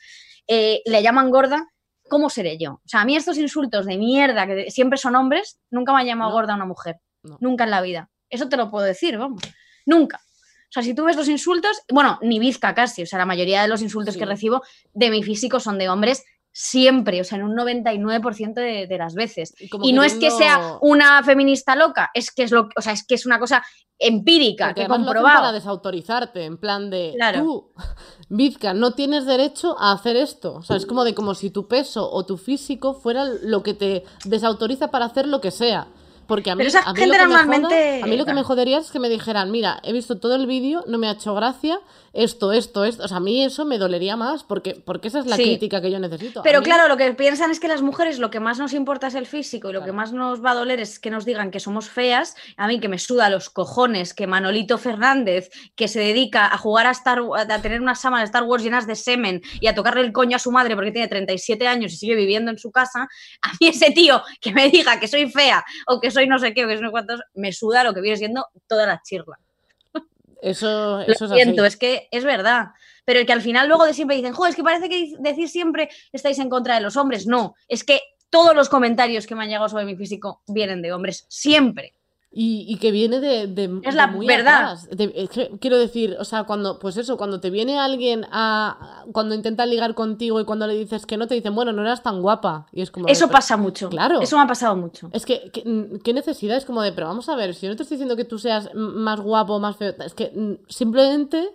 eh, 0.47 0.82
le 0.86 1.03
llaman 1.03 1.30
gorda, 1.30 1.68
¿cómo 2.09 2.30
seré 2.30 2.57
yo? 2.57 2.76
O 2.76 2.82
sea, 2.88 3.01
a 3.01 3.05
mí 3.05 3.18
estos 3.18 3.38
insultos 3.38 3.86
de 3.86 3.97
mierda 3.97 4.47
que 4.47 4.72
siempre 4.72 4.97
son 4.97 5.18
hombres, 5.18 5.59
nunca 5.70 5.93
me 5.93 5.99
ha 5.99 6.05
llamado 6.05 6.30
No. 6.32 6.36
gorda 6.38 6.55
una 6.55 6.65
mujer, 6.65 6.95
No. 7.24 7.38
nunca 7.41 7.65
en 7.65 7.72
la 7.72 7.82
vida. 7.82 8.09
Eso 8.30 8.47
te 8.47 8.55
lo 8.55 8.72
puedo 8.72 8.86
decir, 8.86 9.18
vamos, 9.18 9.41
nunca. 9.86 10.22
O 10.70 10.70
sea, 10.72 10.82
si 10.82 10.93
tú 10.93 11.03
ves 11.03 11.18
los 11.18 11.28
insultos, 11.28 11.82
bueno, 11.91 12.20
ni 12.22 12.39
bizca 12.39 12.74
casi, 12.74 13.03
o 13.03 13.05
sea, 13.05 13.20
la 13.20 13.26
mayoría 13.26 13.61
de 13.63 13.68
los 13.68 13.82
insultos 13.82 14.13
Sí. 14.13 14.20
que 14.22 14.26
recibo 14.26 14.61
de 14.93 15.09
mi 15.09 15.24
físico 15.24 15.59
son 15.59 15.78
de 15.78 15.89
hombres 15.89 16.24
siempre, 16.60 17.22
o 17.22 17.24
sea, 17.24 17.38
en 17.38 17.43
un 17.43 17.55
99% 17.55 18.53
de, 18.55 18.88
de 18.88 18.97
las 18.97 19.14
veces. 19.14 19.53
como 19.70 19.86
Y 19.86 19.93
no 19.93 20.03
es 20.03 20.16
que 20.16 20.32
sea 20.32 20.78
una 20.82 21.22
feminista 21.24 21.76
loca, 21.76 22.10
es 22.16 22.32
que 22.32 22.41
es 22.43 22.51
lo, 22.51 22.68
o 22.76 22.82
sea, 22.82 22.93
es 22.93 23.05
que 23.05 23.14
es 23.14 23.28
una 23.28 23.38
cosa 23.38 23.64
empírica, 23.99 24.70
Porque 24.70 24.82
que 24.82 24.88
comprobado. 24.88 25.38
para 25.38 25.51
desautorizarte, 25.51 26.45
en 26.45 26.58
plan 26.58 26.89
de 26.89 27.14
Claro. 27.16 27.39
tú, 27.43 27.72
Vizca, 28.30 28.74
no 28.74 28.93
tienes 28.93 29.26
derecho 29.28 29.76
a 29.80 29.91
hacer 29.91 30.16
esto. 30.16 30.55
O 30.55 30.64
sea, 30.64 30.78
es 30.78 30.86
como 30.88 31.03
de 31.03 31.14
como 31.14 31.36
si 31.36 31.51
tu 31.51 31.68
peso 31.68 32.10
o 32.12 32.26
tu 32.26 32.38
físico 32.38 32.95
fuera 32.95 33.26
lo 33.43 33.62
que 33.62 33.74
te 33.76 34.03
desautoriza 34.26 34.89
para 34.89 35.05
hacer 35.05 35.28
lo 35.28 35.39
que 35.41 35.51
sea. 35.51 35.88
Porque 36.28 36.51
a 36.51 36.55
mí, 36.55 36.58
Pero 36.58 36.70
esa 36.70 36.82
a 36.82 36.91
mí 36.93 36.99
gente 36.99 37.18
lo 37.18 37.24
que 37.24 37.28
me 37.30 37.34
normalmente- 37.36 37.68
joda- 37.99 38.03
a 38.03 38.08
mí 38.08 38.18
lo 38.18 38.26
que 38.26 38.34
me 38.34 38.43
jodería 38.43 38.80
es 38.80 38.91
que 38.91 38.99
me 38.99 39.08
dijeran, 39.10 39.49
mira, 39.49 39.80
he 39.84 39.93
visto 39.93 40.20
todo 40.20 40.36
el 40.36 40.45
vídeo, 40.45 40.84
no 40.88 40.97
me 40.97 41.08
ha 41.08 41.12
hecho 41.12 41.34
gracia, 41.34 41.80
esto, 42.18 42.51
esto, 42.51 42.84
esto. 42.84 43.03
O 43.03 43.07
sea, 43.07 43.18
a 43.18 43.20
mí 43.20 43.43
eso 43.45 43.63
me 43.65 43.78
dolería 43.78 44.15
más 44.15 44.43
porque, 44.43 44.76
porque 44.86 45.07
esa 45.07 45.20
es 45.20 45.26
la 45.28 45.36
Sí. 45.36 45.43
crítica 45.43 45.82
que 45.82 45.91
yo 45.91 45.99
necesito. 45.99 46.41
Pero 46.43 46.59
mí- 46.59 46.65
claro, 46.65 46.88
lo 46.88 46.97
que 46.97 47.13
piensan 47.13 47.51
es 47.51 47.59
que 47.59 47.68
las 47.68 47.82
mujeres 47.82 48.20
lo 48.20 48.30
que 48.30 48.39
más 48.39 48.59
nos 48.59 48.74
importa 48.74 49.07
es 49.07 49.15
el 49.15 49.26
físico 49.26 49.70
y 49.70 49.74
lo 49.74 49.84
que 49.84 49.91
más 49.91 50.11
nos 50.13 50.43
va 50.43 50.51
a 50.51 50.55
doler 50.55 50.80
es 50.80 50.99
que 50.99 51.09
nos 51.11 51.26
digan 51.26 51.51
que 51.51 51.59
somos 51.59 51.89
feas. 51.89 52.36
A 52.57 52.68
mí 52.68 52.80
que 52.80 52.89
me 52.89 52.99
suda 52.99 53.30
los 53.30 53.49
cojones 53.49 54.13
que 54.13 54.28
Manolito 54.28 54.78
Fernández, 54.78 55.49
que 55.76 55.88
se 55.88 55.99
dedica 55.99 56.47
a 56.53 56.57
jugar 56.57 56.88
a, 56.88 56.91
Star, 56.91 57.20
a 57.36 57.61
tener 57.61 57.82
unas 57.82 58.01
sábanas 58.01 58.24
de 58.24 58.26
Star 58.32 58.43
Wars 58.43 58.63
llenas 58.63 58.88
de 58.88 58.95
semen 58.95 59.41
y 59.61 59.68
a 59.68 59.76
tocarle 59.76 60.01
el 60.01 60.11
coño 60.11 60.36
a 60.36 60.39
su 60.39 60.51
madre 60.51 60.76
porque 60.76 60.91
tiene 60.91 61.07
37 61.07 61.68
años 61.68 61.93
y 61.93 61.97
sigue 61.97 62.15
viviendo 62.15 62.51
en 62.51 62.57
su 62.57 62.72
casa, 62.72 63.07
a 63.41 63.51
mí 63.61 63.68
ese 63.68 63.91
tío 63.91 64.22
que 64.41 64.51
me 64.53 64.70
diga 64.70 64.99
que 64.99 65.07
soy 65.07 65.30
fea 65.32 65.63
o 65.88 65.99
que 65.99 66.11
soy 66.11 66.28
no 66.28 66.39
sé 66.39 66.53
qué 66.53 66.65
o 66.65 66.68
que 66.68 66.74
soy 66.76 66.82
no 66.82 66.88
sé 66.89 66.91
cuántos, 66.91 67.22
me 67.36 67.51
suda 67.53 67.84
lo 67.84 67.93
que 67.93 68.01
viene 68.01 68.18
siendo 68.18 68.45
toda 68.68 68.86
la 68.88 69.01
chirla. 69.03 69.38
Eso, 70.41 71.03
Lo 71.07 71.13
eso 71.13 71.25
es 71.25 71.31
siento, 71.31 71.63
así. 71.63 71.67
es 71.67 71.77
que 71.77 72.07
es 72.11 72.23
verdad. 72.23 72.67
Pero 73.05 73.25
que 73.25 73.33
al 73.33 73.41
final 73.41 73.67
luego 73.67 73.85
de 73.85 73.93
siempre 73.93 74.17
dicen, 74.17 74.33
joder, 74.33 74.51
es 74.51 74.55
que 74.55 74.63
parece 74.63 74.89
que 74.89 75.13
decir 75.19 75.49
siempre 75.49 75.89
estáis 76.11 76.39
en 76.39 76.49
contra 76.49 76.75
de 76.75 76.81
los 76.81 76.97
hombres. 76.97 77.25
No, 77.25 77.55
es 77.67 77.83
que 77.83 78.01
todos 78.29 78.55
los 78.55 78.69
comentarios 78.69 79.25
que 79.27 79.35
me 79.35 79.43
han 79.43 79.49
llegado 79.49 79.69
sobre 79.69 79.85
mi 79.85 79.95
físico 79.95 80.43
vienen 80.47 80.81
de 80.81 80.91
hombres, 80.91 81.25
siempre. 81.29 81.97
Y, 82.39 82.65
y 82.71 82.77
que 82.77 82.91
viene 82.91 83.19
de, 83.19 83.47
de- 83.47 83.79
Es 83.81 83.81
de 83.81 83.91
la 83.93 84.05
muy 84.05 84.27
verdad. 84.27 84.57
atrás. 84.73 84.88
De- 84.91 85.27
quiero 85.59 85.79
decir, 85.79 86.15
o 86.19 86.23
sea, 86.23 86.43
cuando, 86.43 86.77
pues 86.77 86.95
eso, 86.97 87.17
cuando 87.17 87.39
te 87.39 87.49
viene 87.49 87.79
alguien 87.79 88.27
a. 88.31 89.03
Cuando 89.11 89.33
intenta 89.33 89.65
ligar 89.65 89.95
contigo 89.95 90.39
y 90.39 90.45
cuando 90.45 90.67
le 90.67 90.75
dices 90.75 91.07
que 91.07 91.17
no, 91.17 91.25
te 91.25 91.33
dicen, 91.33 91.55
bueno, 91.55 91.71
no 91.73 91.81
eras 91.81 92.03
tan 92.03 92.21
guapa. 92.21 92.67
Y 92.71 92.83
es 92.83 92.91
como. 92.91 93.07
Eso 93.07 93.25
pero- 93.25 93.31
pasa 93.38 93.57
mucho. 93.57 93.89
claro. 93.89 94.21
Eso 94.21 94.35
me 94.38 94.43
ha 94.43 94.47
pasado 94.47 94.75
mucho. 94.75 95.09
Es 95.13 95.25
que, 95.25 95.49
que- 95.51 95.99
¿qué 96.03 96.13
necesidad? 96.13 96.57
Es 96.57 96.65
como 96.65 96.83
de, 96.83 96.91
pero 96.91 97.07
vamos 97.07 97.27
a 97.27 97.35
ver, 97.35 97.55
si 97.55 97.65
yo 97.65 97.71
no 97.71 97.75
te 97.75 97.81
estoy 97.81 97.95
diciendo 97.97 98.15
que 98.15 98.25
tú 98.25 98.38
seas 98.38 98.69
más 98.75 99.19
guapo, 99.19 99.59
más 99.59 99.75
feo, 99.77 99.95
es 100.05 100.13
que 100.13 100.59
simplemente 100.69 101.49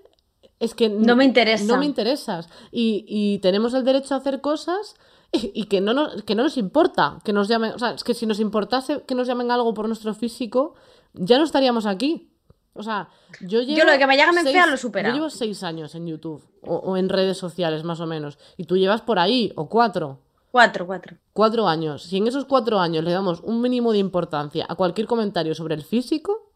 es 0.58 0.74
que 0.74 0.88
No 0.88 1.14
me 1.14 1.24
interesa. 1.24 1.64
no 1.64 1.76
me 1.78 1.86
interesas. 1.86 2.48
Y, 2.72 3.04
y 3.06 3.38
tenemos 3.38 3.72
el 3.74 3.84
derecho 3.84 4.14
a 4.14 4.18
hacer 4.18 4.40
cosas 4.40 4.96
y, 5.32 5.50
y 5.54 5.64
que, 5.64 5.80
no 5.80 5.94
nos, 5.94 6.22
que 6.22 6.34
no 6.34 6.42
nos 6.44 6.56
importa 6.56 7.18
que 7.24 7.32
nos 7.32 7.48
llamen. 7.48 7.72
O 7.72 7.78
sea, 7.78 7.90
es 7.92 8.04
que 8.04 8.14
si 8.14 8.26
nos 8.26 8.38
importase 8.40 9.02
que 9.02 9.14
nos 9.14 9.26
llamen 9.26 9.50
algo 9.50 9.74
por 9.74 9.86
nuestro 9.88 10.14
físico, 10.14 10.74
ya 11.14 11.38
no 11.38 11.44
estaríamos 11.44 11.86
aquí. 11.86 12.28
O 12.74 12.82
sea, 12.82 13.08
yo 13.42 13.60
llevo. 13.60 13.78
Yo 13.78 13.84
lo 13.84 13.92
de 13.92 13.98
que 13.98 14.06
me 14.06 14.16
llamen 14.16 14.44
seis- 14.44 14.54
fea 14.54 14.66
lo 14.66 14.74
he 14.74 14.78
superado. 14.78 15.12
Yo 15.14 15.16
llevo 15.20 15.30
seis 15.30 15.62
años 15.62 15.94
en 15.94 16.06
YouTube 16.06 16.42
o, 16.62 16.76
o 16.76 16.96
en 16.96 17.08
redes 17.08 17.36
sociales, 17.36 17.84
más 17.84 18.00
o 18.00 18.06
menos. 18.06 18.38
Y 18.56 18.64
tú 18.64 18.76
llevas 18.78 19.02
por 19.02 19.18
ahí, 19.18 19.52
o 19.56 19.68
cuatro. 19.68 20.20
Cuatro, 20.50 20.86
cuatro. 20.86 21.16
Cuatro 21.32 21.66
años. 21.68 22.02
Si 22.02 22.16
en 22.18 22.26
esos 22.26 22.44
cuatro 22.46 22.78
años 22.78 23.04
le 23.04 23.10
damos 23.12 23.40
un 23.42 23.60
mínimo 23.60 23.92
de 23.92 23.98
importancia 23.98 24.66
a 24.68 24.74
cualquier 24.74 25.06
comentario 25.06 25.54
sobre 25.54 25.74
el 25.74 25.82
físico, 25.82 26.50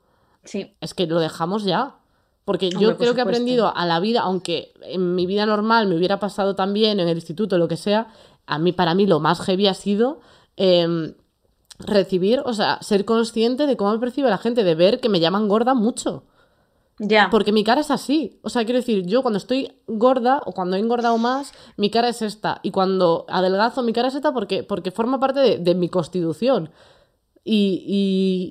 Sí. 0.44 0.74
es 0.80 0.94
que 0.94 1.06
lo 1.06 1.18
dejamos 1.18 1.64
ya. 1.64 1.96
Porque 2.44 2.70
yo 2.70 2.90
por 2.90 2.98
creo 2.98 3.14
que 3.14 3.20
he 3.20 3.22
aprendido 3.22 3.74
a 3.76 3.84
la 3.86 3.98
vida, 3.98 4.20
aunque 4.20 4.72
en 4.82 5.14
mi 5.16 5.26
vida 5.26 5.46
normal 5.46 5.88
me 5.88 5.96
hubiera 5.96 6.20
pasado 6.20 6.54
también 6.54 7.00
en 7.00 7.08
el 7.08 7.16
instituto, 7.16 7.58
lo 7.58 7.66
que 7.68 7.76
sea, 7.76 8.06
a 8.46 8.58
mí, 8.58 8.72
para 8.72 8.94
mí, 8.94 9.06
lo 9.06 9.20
más 9.20 9.40
heavy 9.40 9.66
ha 9.66 9.74
sido 9.74 10.20
em, 10.56 11.14
recibir, 11.78 12.42
o 12.44 12.52
sea, 12.54 12.78
ser 12.82 13.04
consciente 13.04 13.66
de 13.66 13.76
cómo 13.76 13.92
me 13.92 13.98
percibe 13.98 14.30
la 14.30 14.38
gente, 14.38 14.64
de 14.64 14.74
ver 14.74 15.00
que 15.00 15.08
me 15.08 15.20
llaman 15.20 15.48
gorda 15.48 15.74
mucho. 15.74 16.24
Ya. 16.98 17.28
Porque 17.30 17.52
mi 17.52 17.62
cara 17.62 17.82
es 17.82 17.90
así. 17.90 18.38
O 18.42 18.48
sea, 18.48 18.64
quiero 18.64 18.78
decir, 18.78 19.04
yo 19.04 19.20
cuando 19.20 19.36
estoy 19.36 19.72
gorda 19.86 20.40
o 20.46 20.52
cuando 20.52 20.76
he 20.76 20.80
engordado 20.80 21.18
más, 21.18 21.52
mi 21.76 21.90
cara 21.90 22.08
es 22.08 22.22
esta. 22.22 22.60
Y 22.62 22.70
cuando 22.70 23.26
adelgazo, 23.28 23.82
mi 23.82 23.92
cara 23.92 24.08
es 24.08 24.14
esta 24.14 24.32
porque, 24.32 24.62
porque 24.62 24.90
forma 24.90 25.20
parte 25.20 25.40
de, 25.40 25.58
de 25.58 25.74
mi 25.74 25.90
constitución. 25.90 26.70
Y, 27.44 27.84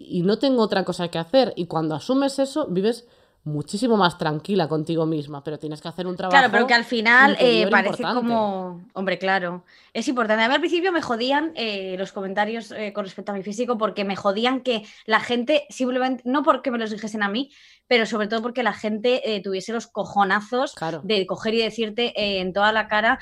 y- 0.09 0.19
y 0.19 0.21
no 0.21 0.37
tengo 0.37 0.61
otra 0.61 0.85
cosa 0.85 1.07
que 1.07 1.17
hacer. 1.17 1.53
Y 1.55 1.65
cuando 1.65 1.95
asumes 1.95 2.37
eso, 2.37 2.67
vives 2.67 3.07
muchísimo 3.45 3.95
más 3.95 4.17
tranquila 4.17 4.67
contigo 4.67 5.05
misma. 5.05 5.43
Pero 5.43 5.57
tienes 5.57 5.81
que 5.81 5.87
hacer 5.87 6.05
un 6.07 6.17
trabajo. 6.17 6.37
Claro, 6.37 6.51
pero 6.51 6.67
que 6.67 6.73
al 6.73 6.83
final 6.83 7.37
eh, 7.39 7.67
parece 7.71 8.01
importante. 8.03 8.15
como. 8.15 8.81
Hombre, 8.93 9.17
claro. 9.17 9.63
Es 9.93 10.07
importante. 10.07 10.43
A 10.43 10.47
mí 10.49 10.53
al 10.53 10.59
principio 10.59 10.91
me 10.91 11.01
jodían 11.01 11.53
eh, 11.55 11.95
los 11.97 12.11
comentarios 12.11 12.71
eh, 12.71 12.91
con 12.91 13.05
respecto 13.05 13.31
a 13.31 13.35
mi 13.35 13.43
físico 13.43 13.77
porque 13.77 14.03
me 14.03 14.15
jodían 14.15 14.61
que 14.61 14.83
la 15.05 15.19
gente 15.19 15.65
simplemente. 15.69 16.23
No 16.25 16.43
porque 16.43 16.71
me 16.71 16.77
los 16.77 16.91
dijesen 16.91 17.23
a 17.23 17.29
mí, 17.29 17.51
pero 17.87 18.05
sobre 18.05 18.27
todo 18.27 18.41
porque 18.41 18.63
la 18.63 18.73
gente 18.73 19.41
tuviese 19.43 19.71
los 19.71 19.87
cojonazos 19.87 20.73
Claro. 20.73 21.01
de 21.03 21.25
coger 21.25 21.53
y 21.53 21.61
decirte 21.61 22.39
en 22.39 22.51
toda 22.51 22.71
la 22.71 22.87
cara 22.87 23.19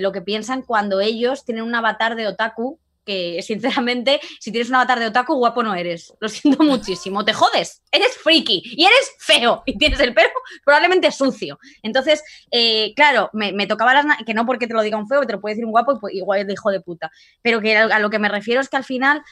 lo 0.00 0.12
que 0.12 0.22
piensan 0.22 0.62
cuando 0.62 1.00
ellos 1.00 1.44
tienen 1.44 1.64
un 1.64 1.74
avatar 1.74 2.14
de 2.14 2.28
otaku. 2.28 2.78
Que 3.04 3.42
sinceramente, 3.42 4.20
si 4.38 4.52
tienes 4.52 4.68
un 4.68 4.76
avatar 4.76 5.00
de 5.00 5.06
otaku, 5.06 5.34
guapo 5.34 5.62
no 5.62 5.74
eres. 5.74 6.14
Lo 6.20 6.28
siento 6.28 6.62
muchísimo. 6.64 7.24
Te 7.24 7.32
jodes. 7.32 7.82
Eres 7.90 8.16
friki 8.16 8.62
y 8.64 8.84
eres 8.84 9.12
feo 9.18 9.62
y 9.66 9.76
tienes 9.76 10.00
el 10.00 10.14
pelo 10.14 10.28
probablemente 10.64 11.10
sucio. 11.10 11.58
Entonces, 11.82 12.22
eh, 12.50 12.92
claro, 12.94 13.30
me, 13.32 13.52
me 13.52 13.66
tocaba 13.66 13.94
las 13.94 14.06
que 14.24 14.34
no 14.34 14.46
porque 14.46 14.66
te 14.66 14.74
lo 14.74 14.82
diga 14.82 14.98
un 14.98 15.08
feo, 15.08 15.26
te 15.26 15.32
lo 15.32 15.40
puede 15.40 15.54
decir 15.54 15.64
un 15.64 15.72
guapo 15.72 15.92
y 15.92 15.98
pues, 15.98 16.14
igual 16.14 16.40
es 16.40 16.46
de 16.46 16.52
hijo 16.52 16.70
de 16.70 16.80
puta. 16.80 17.10
Pero 17.42 17.60
que 17.60 17.76
a, 17.76 17.84
a 17.84 17.98
lo 17.98 18.10
que 18.10 18.18
me 18.18 18.28
refiero 18.28 18.60
es 18.60 18.68
que 18.68 18.76
al 18.76 18.84
final 18.84 19.22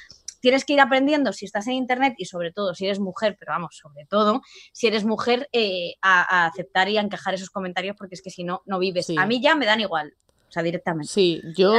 tienes 0.41 0.65
que 0.65 0.73
ir 0.73 0.81
aprendiendo 0.81 1.33
si 1.33 1.45
estás 1.45 1.67
en 1.67 1.75
internet 1.75 2.15
y 2.17 2.25
sobre 2.25 2.53
todo 2.53 2.75
si 2.75 2.87
eres 2.87 2.99
mujer, 2.99 3.37
pero 3.39 3.53
vamos, 3.53 3.77
sobre 3.81 4.07
todo 4.07 4.43
si 4.73 4.87
eres 4.87 5.05
mujer, 5.05 5.49
eh, 5.53 5.95
a, 6.03 6.45
a 6.45 6.47
aceptar 6.47 6.89
y 6.89 6.99
a 6.99 7.03
encajar 7.03 7.35
esos 7.35 7.51
comentarios 7.51 7.97
porque 7.97 8.15
es 8.15 8.23
que 8.23 8.31
si 8.31 8.45
no, 8.45 8.63
no 8.67 8.79
vives. 8.79 9.07
Sí. 9.07 9.17
A 9.19 9.27
mí 9.27 9.41
ya 9.41 9.55
me 9.55 9.67
dan 9.67 9.81
igual, 9.81 10.15
o 10.51 10.53
sea, 10.53 10.63
directamente. 10.63 11.11
Sí, 11.11 11.41
yo 11.57 11.73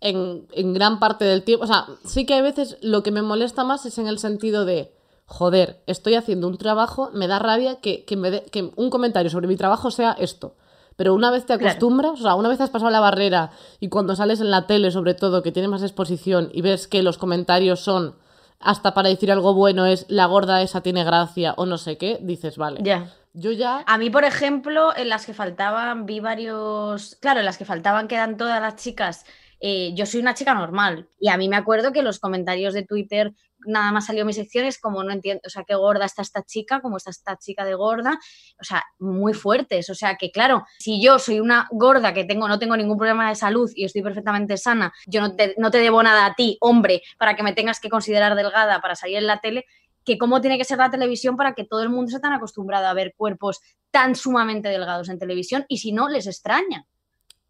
en, 0.00 0.46
en 0.52 0.74
gran 0.74 0.98
parte 0.98 1.24
del 1.24 1.42
tiempo, 1.44 1.64
o 1.64 1.66
sea, 1.66 1.86
sí 2.04 2.26
que 2.26 2.34
hay 2.34 2.42
veces 2.42 2.76
lo 2.82 3.02
que 3.02 3.10
me 3.12 3.22
molesta 3.22 3.64
más 3.64 3.86
es 3.86 3.96
en 3.98 4.06
el 4.08 4.18
sentido 4.18 4.64
de, 4.66 4.92
joder, 5.26 5.80
estoy 5.86 6.14
haciendo 6.16 6.48
un 6.48 6.58
trabajo, 6.58 7.10
me 7.14 7.26
da 7.28 7.38
rabia 7.38 7.76
que, 7.80 8.04
que 8.04 8.16
me 8.16 8.30
dé- 8.30 8.44
que 8.50 8.70
un 8.76 8.90
comentario 8.90 9.30
sobre 9.30 9.46
mi 9.46 9.56
trabajo 9.56 9.90
sea 9.90 10.12
esto. 10.18 10.54
Pero 10.96 11.14
una 11.14 11.30
vez 11.30 11.44
te 11.46 11.56
Claro. 11.56 11.68
acostumbras, 11.68 12.12
o 12.20 12.22
sea, 12.22 12.34
una 12.34 12.48
vez 12.48 12.60
has 12.60 12.70
pasado 12.70 12.90
la 12.90 13.00
barrera 13.00 13.50
y 13.80 13.88
cuando 13.88 14.16
sales 14.16 14.40
en 14.40 14.50
la 14.50 14.66
tele, 14.66 14.90
sobre 14.90 15.14
todo, 15.14 15.42
que 15.42 15.52
tiene 15.52 15.68
más 15.68 15.82
exposición 15.82 16.50
y 16.52 16.62
ves 16.62 16.88
que 16.88 17.02
los 17.02 17.18
comentarios 17.18 17.80
son, 17.80 18.14
hasta 18.60 18.94
para 18.94 19.08
decir 19.08 19.30
algo 19.30 19.54
bueno, 19.54 19.86
es 19.86 20.06
la 20.08 20.26
gorda 20.26 20.62
esa 20.62 20.80
tiene 20.80 21.04
gracia 21.04 21.54
o 21.56 21.66
no 21.66 21.78
sé 21.78 21.98
qué, 21.98 22.18
dices, 22.20 22.56
vale. 22.56 22.80
Ya. 22.82 23.12
Yo 23.32 23.52
ya... 23.52 23.84
A 23.86 23.98
mí, 23.98 24.08
por 24.08 24.24
ejemplo, 24.24 24.96
en 24.96 25.10
las 25.10 25.26
que 25.26 25.34
faltaban, 25.34 26.06
vi 26.06 26.20
varios. 26.20 27.16
Claro, 27.20 27.40
en 27.40 27.46
las 27.46 27.58
que 27.58 27.66
faltaban 27.66 28.08
quedan 28.08 28.36
todas 28.38 28.60
las 28.62 28.76
chicas. 28.76 29.26
eh, 29.60 29.92
yo 29.94 30.06
soy 30.06 30.20
una 30.20 30.34
chica 30.34 30.54
normal. 30.54 31.08
Y 31.20 31.28
a 31.28 31.36
mí 31.36 31.48
me 31.48 31.56
acuerdo 31.56 31.92
que 31.92 32.02
los 32.02 32.18
comentarios 32.18 32.74
de 32.74 32.84
Twitter, 32.84 33.32
nada 33.66 33.92
más 33.92 34.06
salió 34.06 34.24
mi 34.24 34.32
sección, 34.32 34.64
es 34.64 34.78
como 34.78 35.02
no 35.02 35.12
entiendo, 35.12 35.42
o 35.46 35.50
sea, 35.50 35.64
qué 35.64 35.74
gorda 35.74 36.04
está 36.04 36.22
esta 36.22 36.42
chica, 36.42 36.80
como 36.80 36.96
está 36.96 37.10
esta 37.10 37.36
chica 37.36 37.64
de 37.64 37.74
gorda. 37.74 38.18
O 38.60 38.64
sea, 38.64 38.84
muy 38.98 39.34
fuertes. 39.34 39.90
O 39.90 39.94
sea, 39.94 40.16
que 40.16 40.30
claro, 40.30 40.64
si 40.78 41.02
yo 41.02 41.18
soy 41.18 41.40
una 41.40 41.68
gorda 41.70 42.14
que 42.14 42.24
tengo, 42.24 42.48
no 42.48 42.58
tengo 42.58 42.76
ningún 42.76 42.98
problema 42.98 43.28
de 43.28 43.34
salud 43.34 43.70
y 43.74 43.84
estoy 43.84 44.02
perfectamente 44.02 44.56
sana, 44.56 44.92
yo 45.06 45.20
no 45.20 45.36
te, 45.36 45.54
no 45.58 45.70
te 45.70 45.78
debo 45.78 46.02
nada 46.02 46.26
a 46.26 46.34
ti, 46.34 46.56
hombre, 46.60 47.02
para 47.18 47.36
que 47.36 47.42
me 47.42 47.52
tengas 47.52 47.80
que 47.80 47.88
considerar 47.88 48.34
delgada 48.34 48.80
para 48.80 48.94
salir 48.94 49.16
en 49.16 49.26
la 49.26 49.40
tele 49.40 49.64
que 50.04 50.18
cómo 50.18 50.40
tiene 50.40 50.56
que 50.56 50.64
ser 50.64 50.78
la 50.78 50.90
televisión 50.90 51.36
para 51.36 51.54
que 51.54 51.64
todo 51.64 51.82
el 51.82 51.88
mundo 51.88 52.06
esté 52.06 52.20
tan 52.20 52.32
acostumbrado 52.32 52.86
a 52.86 52.94
ver 52.94 53.14
cuerpos 53.16 53.60
tan 53.90 54.14
sumamente 54.14 54.68
delgados 54.68 55.08
en 55.08 55.18
televisión 55.18 55.64
y 55.68 55.78
si 55.78 55.92
no, 55.92 56.08
les 56.08 56.26
extraña. 56.26 56.86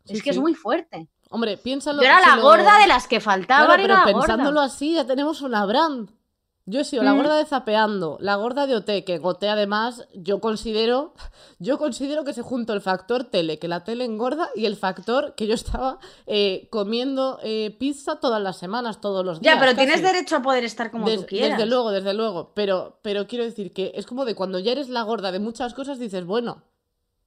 Sí, 0.04 0.14
es 0.14 0.22
que 0.22 0.30
es 0.30 0.38
muy 0.38 0.54
fuerte. 0.54 1.08
Hombre, 1.30 1.56
piénsalo. 1.58 2.02
Yo 2.02 2.08
era 2.08 2.20
si 2.22 2.28
la 2.30 2.36
lo- 2.36 2.42
gorda 2.42 2.78
de 2.78 2.86
las 2.86 3.06
que 3.08 3.20
faltaban. 3.20 3.66
Claro, 3.66 3.82
era 3.82 3.82
pero 3.82 3.94
la 4.06 4.12
gorda. 4.12 4.26
pensándolo 4.26 4.60
así, 4.60 4.94
ya 4.94 5.06
tenemos 5.06 5.40
una 5.42 5.64
brand. 5.66 6.10
Yo 6.68 6.80
he 6.80 6.84
sido 6.84 7.04
la 7.04 7.14
Mm. 7.14 7.16
gorda 7.18 7.36
de 7.36 7.44
Zapeando, 7.44 8.16
la 8.20 8.34
gorda 8.34 8.66
de 8.66 8.74
OT, 8.74 9.04
que 9.04 9.18
Gote 9.18 9.48
además, 9.48 10.08
yo 10.14 10.40
considero, 10.40 11.14
yo 11.60 11.78
considero 11.78 12.24
que 12.24 12.32
se 12.32 12.42
juntó 12.42 12.72
el 12.72 12.80
factor 12.80 13.22
tele, 13.22 13.60
que 13.60 13.68
la 13.68 13.84
tele 13.84 14.04
engorda, 14.04 14.50
y 14.56 14.66
el 14.66 14.74
factor 14.74 15.34
que 15.36 15.46
yo 15.46 15.54
estaba 15.54 16.00
eh, 16.26 16.66
comiendo 16.72 17.38
eh, 17.44 17.76
pizza 17.78 18.16
todas 18.18 18.42
las 18.42 18.56
semanas, 18.56 19.00
todos 19.00 19.24
los 19.24 19.40
días. 19.40 19.54
Ya, 19.54 19.60
pero 19.60 19.76
tienes 19.76 20.02
derecho 20.02 20.34
a 20.36 20.42
poder 20.42 20.64
estar 20.64 20.90
como 20.90 21.06
Des- 21.06 21.20
tú 21.20 21.26
quieras. 21.26 21.50
Desde 21.56 21.70
luego, 21.70 21.92
desde 21.92 22.14
luego. 22.14 22.50
Pero, 22.54 22.98
pero 23.00 23.28
quiero 23.28 23.44
decir 23.44 23.72
que 23.72 23.92
es 23.94 24.04
como 24.04 24.24
de 24.24 24.34
cuando 24.34 24.58
ya 24.58 24.72
eres 24.72 24.88
la 24.88 25.02
gorda 25.02 25.30
de 25.30 25.38
muchas 25.38 25.72
cosas, 25.72 26.00
dices, 26.00 26.24
bueno, 26.26 26.62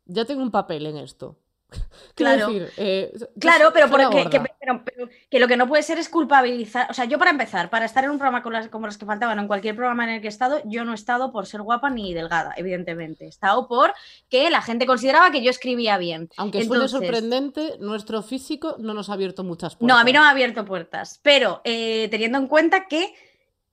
ya 0.05 0.25
tengo 0.25 0.41
un 0.41 0.51
papel 0.51 0.85
en 0.85 0.97
esto. 0.97 1.37
Claro. 2.15 2.47
decir, 2.47 2.69
eh, 2.77 3.13
Claro, 3.39 3.71
pero, 3.73 3.89
porque- 3.89 4.07
que, 4.29 4.39
gorda. 4.39 4.53
pero- 4.59 4.83
pero 4.83 5.09
que 5.29 5.39
lo 5.39 5.47
que 5.47 5.55
no 5.55 5.67
puede 5.67 5.83
ser 5.83 5.97
es 5.99 6.09
culpabilizar. 6.09 6.87
O 6.91 6.93
sea, 6.93 7.05
yo 7.05 7.17
para 7.17 7.31
empezar, 7.31 7.69
para 7.69 7.85
estar 7.85 8.03
en 8.03 8.09
un 8.09 8.17
programa 8.17 8.43
con 8.43 8.51
las, 8.51 8.67
como 8.67 8.87
los 8.87 8.97
que 8.97 9.05
faltaban, 9.05 9.37
o 9.39 9.41
en 9.41 9.47
cualquier 9.47 9.75
programa 9.75 10.03
en 10.03 10.09
el 10.11 10.21
que 10.21 10.27
he 10.27 10.29
estado, 10.29 10.61
yo 10.65 10.83
no 10.83 10.91
he 10.91 10.95
estado 10.95 11.31
por 11.31 11.45
ser 11.45 11.61
guapa 11.61 11.89
ni 11.89 12.13
delgada, 12.13 12.53
evidentemente. 12.57 13.25
He 13.25 13.29
estado 13.29 13.67
por 13.69 13.93
que 14.29 14.49
la 14.49 14.61
gente 14.61 14.85
consideraba 14.85 15.31
que 15.31 15.41
yo 15.41 15.49
escribía 15.49 15.97
bien. 15.97 16.29
Aunque 16.37 16.63
suene 16.65 16.83
Entonces- 16.85 16.99
sorprendente, 17.07 17.77
nuestro 17.79 18.21
físico 18.21 18.75
no 18.79 18.93
nos 18.93 19.09
ha 19.09 19.13
abierto 19.13 19.43
muchas 19.45 19.75
puertas. 19.77 19.95
No, 19.95 19.99
a 19.99 20.03
mí 20.03 20.11
no 20.11 20.19
me 20.21 20.27
ha 20.27 20.31
abierto 20.31 20.65
puertas, 20.65 21.19
pero 21.23 21.61
eh, 21.63 22.07
teniendo 22.11 22.37
en 22.37 22.47
cuenta 22.47 22.87
que 22.87 23.13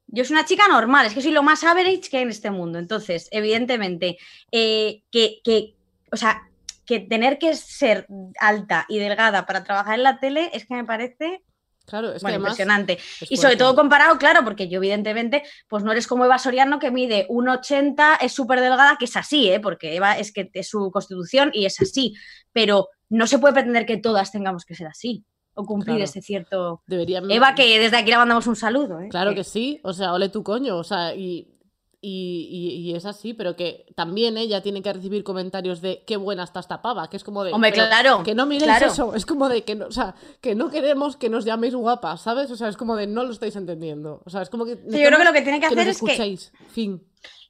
yo 0.09 0.25
soy 0.25 0.35
una 0.35 0.45
chica 0.45 0.69
normal, 0.69 1.07
es 1.07 1.15
que 1.15 1.21
soy 1.21 1.33
lo 1.33 1.43
más 1.43 1.65
average 1.65 2.03
que 2.11 2.19
hay 2.19 2.23
en 2.23 2.31
este 2.31 2.53
mundo. 2.53 2.79
Entonces, 2.79 3.29
evidentemente, 3.33 4.19
eh, 4.53 5.03
que, 5.11 5.41
que, 5.43 5.75
o 6.13 6.17
sea, 6.17 6.43
que 6.87 7.01
tener 7.01 7.39
que 7.39 7.55
ser 7.55 8.07
alta 8.41 8.87
y 8.89 8.99
delgada 8.99 9.45
para 9.45 9.65
trabajar 9.65 9.97
en 9.97 10.05
la 10.05 10.19
tele 10.21 10.51
es 10.55 10.67
que 10.67 10.75
me 10.75 10.85
parece 10.85 11.43
Claro, 11.87 12.13
es 12.13 12.23
bueno, 12.23 12.39
impresionante. 12.39 12.99
es 13.21 13.31
Y 13.31 13.37
sobre 13.37 13.57
todo 13.57 13.75
comparado, 13.77 14.19
claro, 14.19 14.45
porque 14.45 14.69
yo 14.69 14.79
evidentemente, 14.79 15.45
pues 15.69 15.85
no 15.85 15.93
eres 15.93 16.07
como 16.07 16.25
Eva 16.25 16.39
Soriano 16.39 16.79
que 16.79 16.91
mide 16.91 17.29
1,80, 17.29 18.19
es 18.21 18.33
súper 18.33 18.61
delgada, 18.61 18.97
que 18.99 19.05
es 19.05 19.17
así, 19.17 19.49
¿eh? 19.49 19.61
porque 19.61 19.95
Eva 19.95 20.19
es 20.19 20.33
que 20.33 20.51
es 20.53 20.69
su 20.69 20.91
constitución 20.91 21.51
y 21.53 21.65
es 21.65 21.81
así, 21.81 22.15
pero 22.53 22.89
no 23.09 23.27
se 23.29 23.39
puede 23.39 23.55
pretender 23.55 23.87
que 23.87 23.99
todas 23.99 24.33
tengamos 24.33 24.65
que 24.65 24.75
ser 24.75 24.89
así 24.89 25.25
o 25.55 25.65
cumplir 25.65 25.97
Claro. 25.97 26.05
ese 26.05 26.21
cierto... 26.21 26.83
Deberían... 26.87 27.31
Eva, 27.31 27.55
que 27.55 27.79
desde 27.79 27.97
aquí 27.97 28.11
le 28.11 28.19
mandamos 28.19 28.47
un 28.47 28.57
saludo. 28.57 29.01
¿eh? 29.01 29.09
Claro 29.09 29.35
que 29.35 29.45
sí, 29.45 29.81
o 29.85 29.93
sea, 29.93 30.13
ole 30.13 30.29
tu 30.29 30.43
coño, 30.43 30.77
o 30.77 30.85
sea, 30.85 31.15
y, 31.15 31.56
y, 32.09 32.49
y- 32.51 32.91
y 32.91 32.95
es 32.95 33.05
así, 33.05 33.35
pero 33.35 33.57
que 33.57 33.87
también 33.97 34.37
ella 34.37 34.63
tiene 34.63 34.81
que 34.83 34.93
recibir 34.93 35.25
comentarios 35.25 35.81
de 35.81 36.05
qué 36.07 36.17
buena 36.17 36.45
está 36.45 36.61
esta 36.61 36.81
pava, 36.83 37.11
que 37.11 37.17
es 37.17 37.25
como 37.25 37.43
de... 37.43 37.53
Hombre, 37.53 37.73
claro, 37.73 38.23
Que 38.23 38.35
no 38.35 38.47
miréis 38.47 38.65
claro. 38.65 38.87
eso, 38.87 39.15
es 39.15 39.27
como 39.27 39.49
de 39.49 39.63
que 39.65 39.75
no, 39.75 39.87
o 39.87 39.91
sea, 39.91 40.15
que 40.41 40.55
no 40.55 40.71
queremos 40.71 41.17
que 41.17 41.29
nos 41.29 41.45
llaméis 41.45 41.75
guapas, 41.75 42.21
¿sabes? 42.21 42.51
O 42.51 42.57
sea, 42.57 42.69
es 42.69 42.77
como 42.77 42.95
de 42.95 43.07
no 43.07 43.25
lo 43.25 43.33
estáis 43.33 43.57
entendiendo. 43.57 44.23
O 44.25 44.31
sea, 44.31 44.43
es 44.43 44.51
como 44.51 44.65
que... 44.65 44.77
Sí, 44.77 45.01
yo 45.01 45.07
creo 45.09 45.19
que 45.19 45.25
lo 45.25 45.33
que 45.33 45.43
tiene 45.43 45.59
que 45.61 45.67
hacer 45.67 45.89
es 45.89 46.01
que 46.01 46.39
fin. 46.69 47.03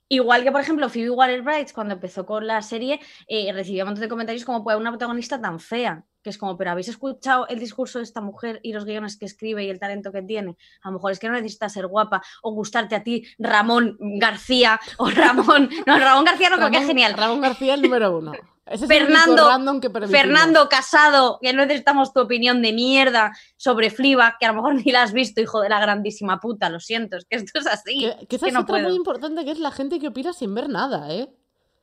Igual 0.09 0.45
que, 0.45 0.53
por 0.53 0.61
ejemplo, 0.61 0.89
Phoebe 0.89 1.11
Waller-Bridge, 1.11 1.73
cuando 1.75 1.95
empezó 1.95 2.25
con 2.25 2.47
la 2.47 2.63
serie, 2.63 3.01
eh, 3.27 3.53
recibía 3.53 3.83
un 3.83 3.89
montón 3.89 4.03
de 4.03 4.09
comentarios 4.09 4.45
como, 4.45 4.63
pues, 4.63 4.77
una 4.77 4.91
protagonista 4.91 5.41
tan 5.41 5.59
fea, 5.59 6.05
que 6.27 6.31
es 6.31 6.39
como, 6.39 6.57
pero 6.57 6.73
¿habéis 6.73 6.89
escuchado 6.89 7.47
el 7.47 7.61
discurso 7.61 8.01
de 8.01 8.03
esta 8.03 8.21
mujer 8.21 8.59
y 8.65 8.73
los 8.73 8.85
guiones 8.85 9.17
que 9.17 9.27
escribe 9.27 9.63
y 9.65 9.71
el 9.71 9.79
talento 9.79 10.11
que 10.11 10.23
tiene? 10.23 10.57
A 10.83 10.89
lo 10.89 10.95
mejor 10.95 11.13
es 11.13 11.21
que 11.21 11.29
no 11.29 11.35
necesitas 11.35 11.73
ser 11.73 11.87
guapa 11.87 12.21
o 12.43 12.51
gustarte 12.51 12.97
a 12.97 13.05
ti, 13.05 13.25
Ramón 13.39 13.97
García 14.01 14.81
o 14.99 15.09
Ramón... 15.11 15.71
No, 15.87 15.97
Ramón 16.01 16.25
García 16.25 16.51
no 16.51 16.57
creo 16.57 16.73
que 16.73 16.79
es 16.79 16.87
genial. 16.89 17.15
Ramón 17.15 17.41
García 17.41 17.75
el 17.75 17.83
número 17.83 18.19
uno. 18.19 18.33
Ese 18.67 18.87
es 18.87 18.91
el 18.91 19.05
único 19.05 19.21
Fernando- 19.47 19.81
que. 19.81 20.07
Fernando 20.09 20.69
Casado, 20.69 21.39
que 21.41 21.53
no 21.53 21.65
necesitamos 21.65 22.13
tu 22.13 22.19
opinión 22.19 22.61
de 22.61 22.73
mierda 22.73 23.31
sobre 23.57 23.91
Fleabag, 23.91 24.39
que 24.41 24.47
a 24.47 24.49
lo 24.49 24.55
mejor 24.55 24.75
ni 24.85 24.91
la 24.91 25.05
has 25.05 25.13
visto, 25.13 25.41
hijo 25.41 25.61
de 25.61 25.69
la 25.69 25.79
grandísima 25.79 26.41
puta, 26.41 26.69
lo 26.69 26.81
siento, 26.81 27.17
es 27.17 27.25
que 27.27 27.37
esto 27.37 27.61
es 27.61 27.69
así. 27.69 28.01
Que, 28.01 28.27
que 28.27 28.35
es 28.35 28.43
esa 28.43 28.47
que 28.47 28.49
es 28.49 28.55
no 28.55 28.61
otra 28.63 28.73
puedo. 28.75 28.89
muy 28.89 28.97
importante, 28.97 29.45
que 29.45 29.53
es 29.53 29.61
la 29.61 29.71
gente 29.71 30.01
que 30.01 30.09
opina 30.09 30.33
sin 30.33 30.53
ver 30.53 30.69
nada, 30.69 31.15
¿eh? 31.15 31.29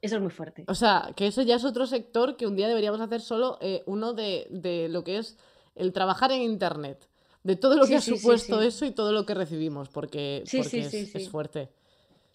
Eso 0.04 0.18
es 0.18 0.22
muy 0.22 0.32
fuerte. 0.32 0.66
O 0.68 0.76
sea, 0.76 1.14
que 1.16 1.28
eso 1.28 1.42
ya 1.44 1.56
es 1.56 1.64
otro 1.64 1.88
sector 1.88 2.36
que 2.36 2.46
un 2.46 2.58
día 2.58 2.68
deberíamos 2.68 3.00
hacer 3.00 3.22
solo 3.22 3.58
eh, 3.62 3.84
uno 3.86 4.12
de, 4.12 4.48
de 4.50 4.90
lo 4.90 5.06
que 5.06 5.18
es 5.18 5.38
el 5.76 5.94
trabajar 5.94 6.34
en 6.34 6.42
Internet. 6.42 7.08
De 7.42 7.56
todo 7.56 7.78
lo 7.78 7.86
Sí, 7.86 7.92
que 7.92 7.96
ha 7.98 8.02
sí, 8.02 8.18
supuesto 8.18 8.60
sí. 8.60 8.68
eso 8.68 8.86
y 8.86 8.92
todo 8.92 9.14
lo 9.14 9.26
que 9.26 9.34
recibimos, 9.34 9.88
porque, 9.88 10.44
es, 10.46 11.30
fuerte. 11.30 11.70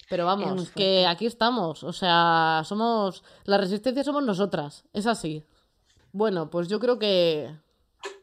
Pero 0.09 0.25
vamos, 0.25 0.71
que 0.71 1.05
aquí 1.05 1.27
estamos. 1.27 1.83
O 1.83 1.93
sea, 1.93 2.63
somos. 2.65 3.23
La 3.45 3.59
resistencia 3.59 4.03
somos 4.03 4.23
nosotras. 4.23 4.83
Es 4.91 5.05
así. 5.05 5.45
Bueno, 6.11 6.49
pues 6.49 6.69
yo 6.69 6.79
creo 6.79 6.97
que. 6.97 7.55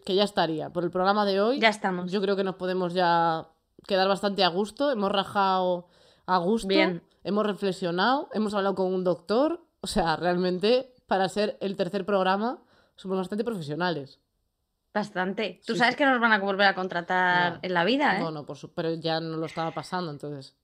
Que 0.05 0.17
ya 0.17 0.25
estaría. 0.25 0.71
Por 0.71 0.83
el 0.83 0.91
programa 0.91 1.25
de 1.25 1.41
hoy. 1.41 1.61
Ya 1.61 1.69
estamos. 1.69 2.11
Yo 2.11 2.21
creo 2.21 2.35
que 2.35 2.43
nos 2.43 2.57
podemos 2.57 2.95
ya 2.95 3.49
quedar 3.87 4.09
bastante 4.09 4.43
a 4.43 4.49
gusto. 4.49 4.91
Hemos 4.91 5.13
rajado 5.13 5.87
a 6.27 6.39
gusto. 6.39 6.67
Bien. 6.67 7.03
Hemos 7.27 7.45
reflexionado. 7.45 8.29
Hemos 8.33 8.55
hablado 8.55 8.75
con 8.77 8.93
un 8.95 9.03
doctor. 9.05 9.61
O 9.81 9.87
sea, 9.89 10.15
realmente, 10.17 10.95
para 11.07 11.29
ser 11.29 11.57
el 11.61 11.77
tercer 11.77 12.07
programa, 12.07 12.63
somos 12.95 13.19
bastante 13.19 13.43
profesionales. 13.45 14.21
Bastante. 14.95 15.61
Tú 15.67 15.75
Sí, 15.75 15.81
sabes 15.81 15.97
que 15.97 16.07
nos 16.07 16.21
van 16.21 16.33
a 16.33 16.39
volver 16.39 16.67
a 16.69 16.75
contratar 16.75 17.55
No. 17.55 17.59
en 17.63 17.75
la 17.75 17.85
vida, 17.85 18.17
¿eh? 18.17 18.21
No, 18.21 18.31
no, 18.31 18.47
por 18.47 18.57
su- 18.57 18.73
pero 18.73 18.95
ya 18.95 19.21
no 19.21 19.37
lo 19.37 19.47
estaba 19.47 19.73
pasando, 19.73 20.11
entonces 20.11 20.55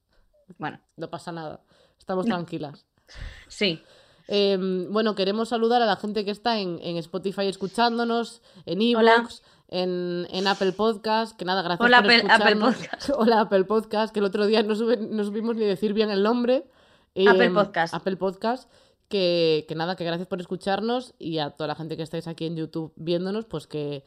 Bueno, 0.58 0.80
no 0.96 1.10
pasa 1.10 1.32
nada. 1.32 1.60
Estamos 1.98 2.26
tranquilas. 2.26 2.86
sí. 3.48 3.82
Em, 4.28 4.90
bueno, 4.92 5.14
queremos 5.16 5.48
saludar 5.48 5.82
a 5.82 5.86
la 5.86 5.96
gente 5.96 6.24
que 6.24 6.30
está 6.30 6.58
en, 6.60 6.78
en 6.82 6.96
Spotify 6.96 7.46
escuchándonos, 7.48 8.40
en. 8.66 8.80
Evox, 8.80 9.42
en, 9.72 10.26
en 10.30 10.46
Apple 10.46 10.72
Podcast, 10.72 11.36
que 11.36 11.44
nada, 11.44 11.62
gracias 11.62 11.84
Hola, 11.86 12.02
por 12.02 12.10
Apple- 12.12 12.30
Apple 12.30 12.34
escucharnos. 12.52 12.74
Podcast. 12.76 13.10
Hola 13.16 13.40
Apple 13.40 13.64
Podcast, 13.64 14.12
que 14.12 14.20
el 14.20 14.26
otro 14.26 14.46
día 14.46 14.62
no, 14.62 14.74
sube- 14.74 14.98
no 14.98 15.24
supimos 15.24 15.56
ni 15.56 15.64
decir 15.64 15.92
bien 15.94 16.10
el 16.10 16.22
nombre. 16.22 16.66
Apple 17.14 17.44
Em, 17.46 17.54
Podcast. 17.54 17.94
Apple 17.94 18.16
Podcast. 18.16 18.70
Que, 19.08 19.66
que 19.68 19.74
nada, 19.74 19.94
que 19.94 20.04
gracias 20.04 20.26
por 20.26 20.40
escucharnos 20.40 21.14
y 21.18 21.36
a 21.38 21.50
toda 21.50 21.68
la 21.68 21.74
gente 21.74 21.98
que 21.98 22.02
estáis 22.02 22.26
aquí 22.26 22.46
en 22.46 22.56
YouTube 22.56 22.94
viéndonos, 22.96 23.44
pues 23.44 23.66
que, 23.66 24.04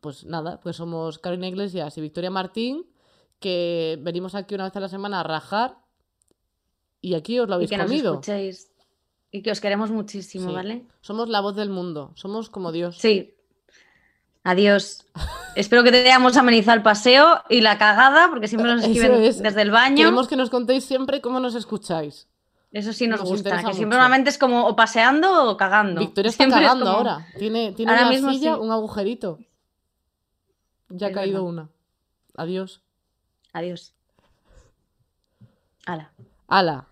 pues 0.00 0.24
nada, 0.24 0.58
pues 0.60 0.74
somos 0.74 1.20
Carolina 1.20 1.46
Iglesias 1.46 1.96
y 1.96 2.00
Victoria 2.00 2.30
Martín, 2.32 2.84
que 3.38 3.96
venimos 4.02 4.34
aquí 4.34 4.56
una 4.56 4.64
vez 4.64 4.74
a 4.74 4.80
la 4.80 4.88
semana 4.88 5.20
a 5.20 5.22
rajar 5.22 5.78
y 7.00 7.14
aquí 7.14 7.38
os 7.38 7.48
lo 7.48 7.54
Y 7.54 7.56
habéis 7.56 7.70
que 7.70 7.76
nos 7.76 7.86
comido. 7.86 8.12
escuchéis. 8.14 8.72
Y 9.30 9.42
que 9.42 9.52
os 9.52 9.60
queremos 9.60 9.92
muchísimo, 9.92 10.48
Sí. 10.48 10.54
¿vale? 10.54 10.84
Somos 11.00 11.28
la 11.28 11.40
voz 11.40 11.54
del 11.54 11.70
mundo, 11.70 12.10
somos 12.16 12.50
como 12.50 12.72
Dios. 12.72 12.98
Sí. 12.98 13.34
Adiós. 14.42 15.04
Espero 15.54 15.82
que 15.84 15.90
te 15.90 16.00
hayamos 16.00 16.36
amenizado 16.36 16.76
el 16.76 16.82
paseo 16.82 17.42
y 17.50 17.60
la 17.60 17.76
cagada, 17.78 18.28
porque 18.30 18.48
siempre 18.48 18.72
nos 18.74 18.84
escriben 18.84 19.22
es. 19.22 19.42
desde 19.42 19.62
el 19.62 19.70
baño. 19.70 19.96
Queremos 19.96 20.28
que 20.28 20.36
nos 20.36 20.48
contéis 20.50 20.84
siempre 20.84 21.20
cómo 21.20 21.40
nos 21.40 21.54
escucháis. 21.54 22.26
Eso 22.72 22.92
sí 22.92 23.08
nos, 23.08 23.20
nos 23.20 23.28
gusta, 23.28 23.50
que 23.64 23.74
siempre 23.74 23.96
normalmente 23.98 24.30
es 24.30 24.38
como 24.38 24.66
o 24.66 24.76
paseando 24.76 25.50
o 25.50 25.56
cagando. 25.56 26.00
Victoria 26.00 26.30
está 26.30 26.44
Siempre 26.44 26.60
es 26.60 26.66
cagando 26.68 26.86
como- 26.86 26.96
ahora. 26.98 27.26
Tiene, 27.36 27.72
tiene 27.72 27.90
Ahora 27.90 28.02
una 28.04 28.10
mismo 28.12 28.30
silla, 28.32 28.54
sí. 28.54 28.60
un 28.60 28.70
agujerito. 28.70 29.38
Ya 30.88 31.08
ha 31.08 31.12
caído 31.12 31.44
verdad. 31.44 31.48
una. 31.64 31.68
Adiós. 32.36 32.80
Adiós. 33.52 33.92
Hala. 35.84 36.12
Ala. 36.46 36.86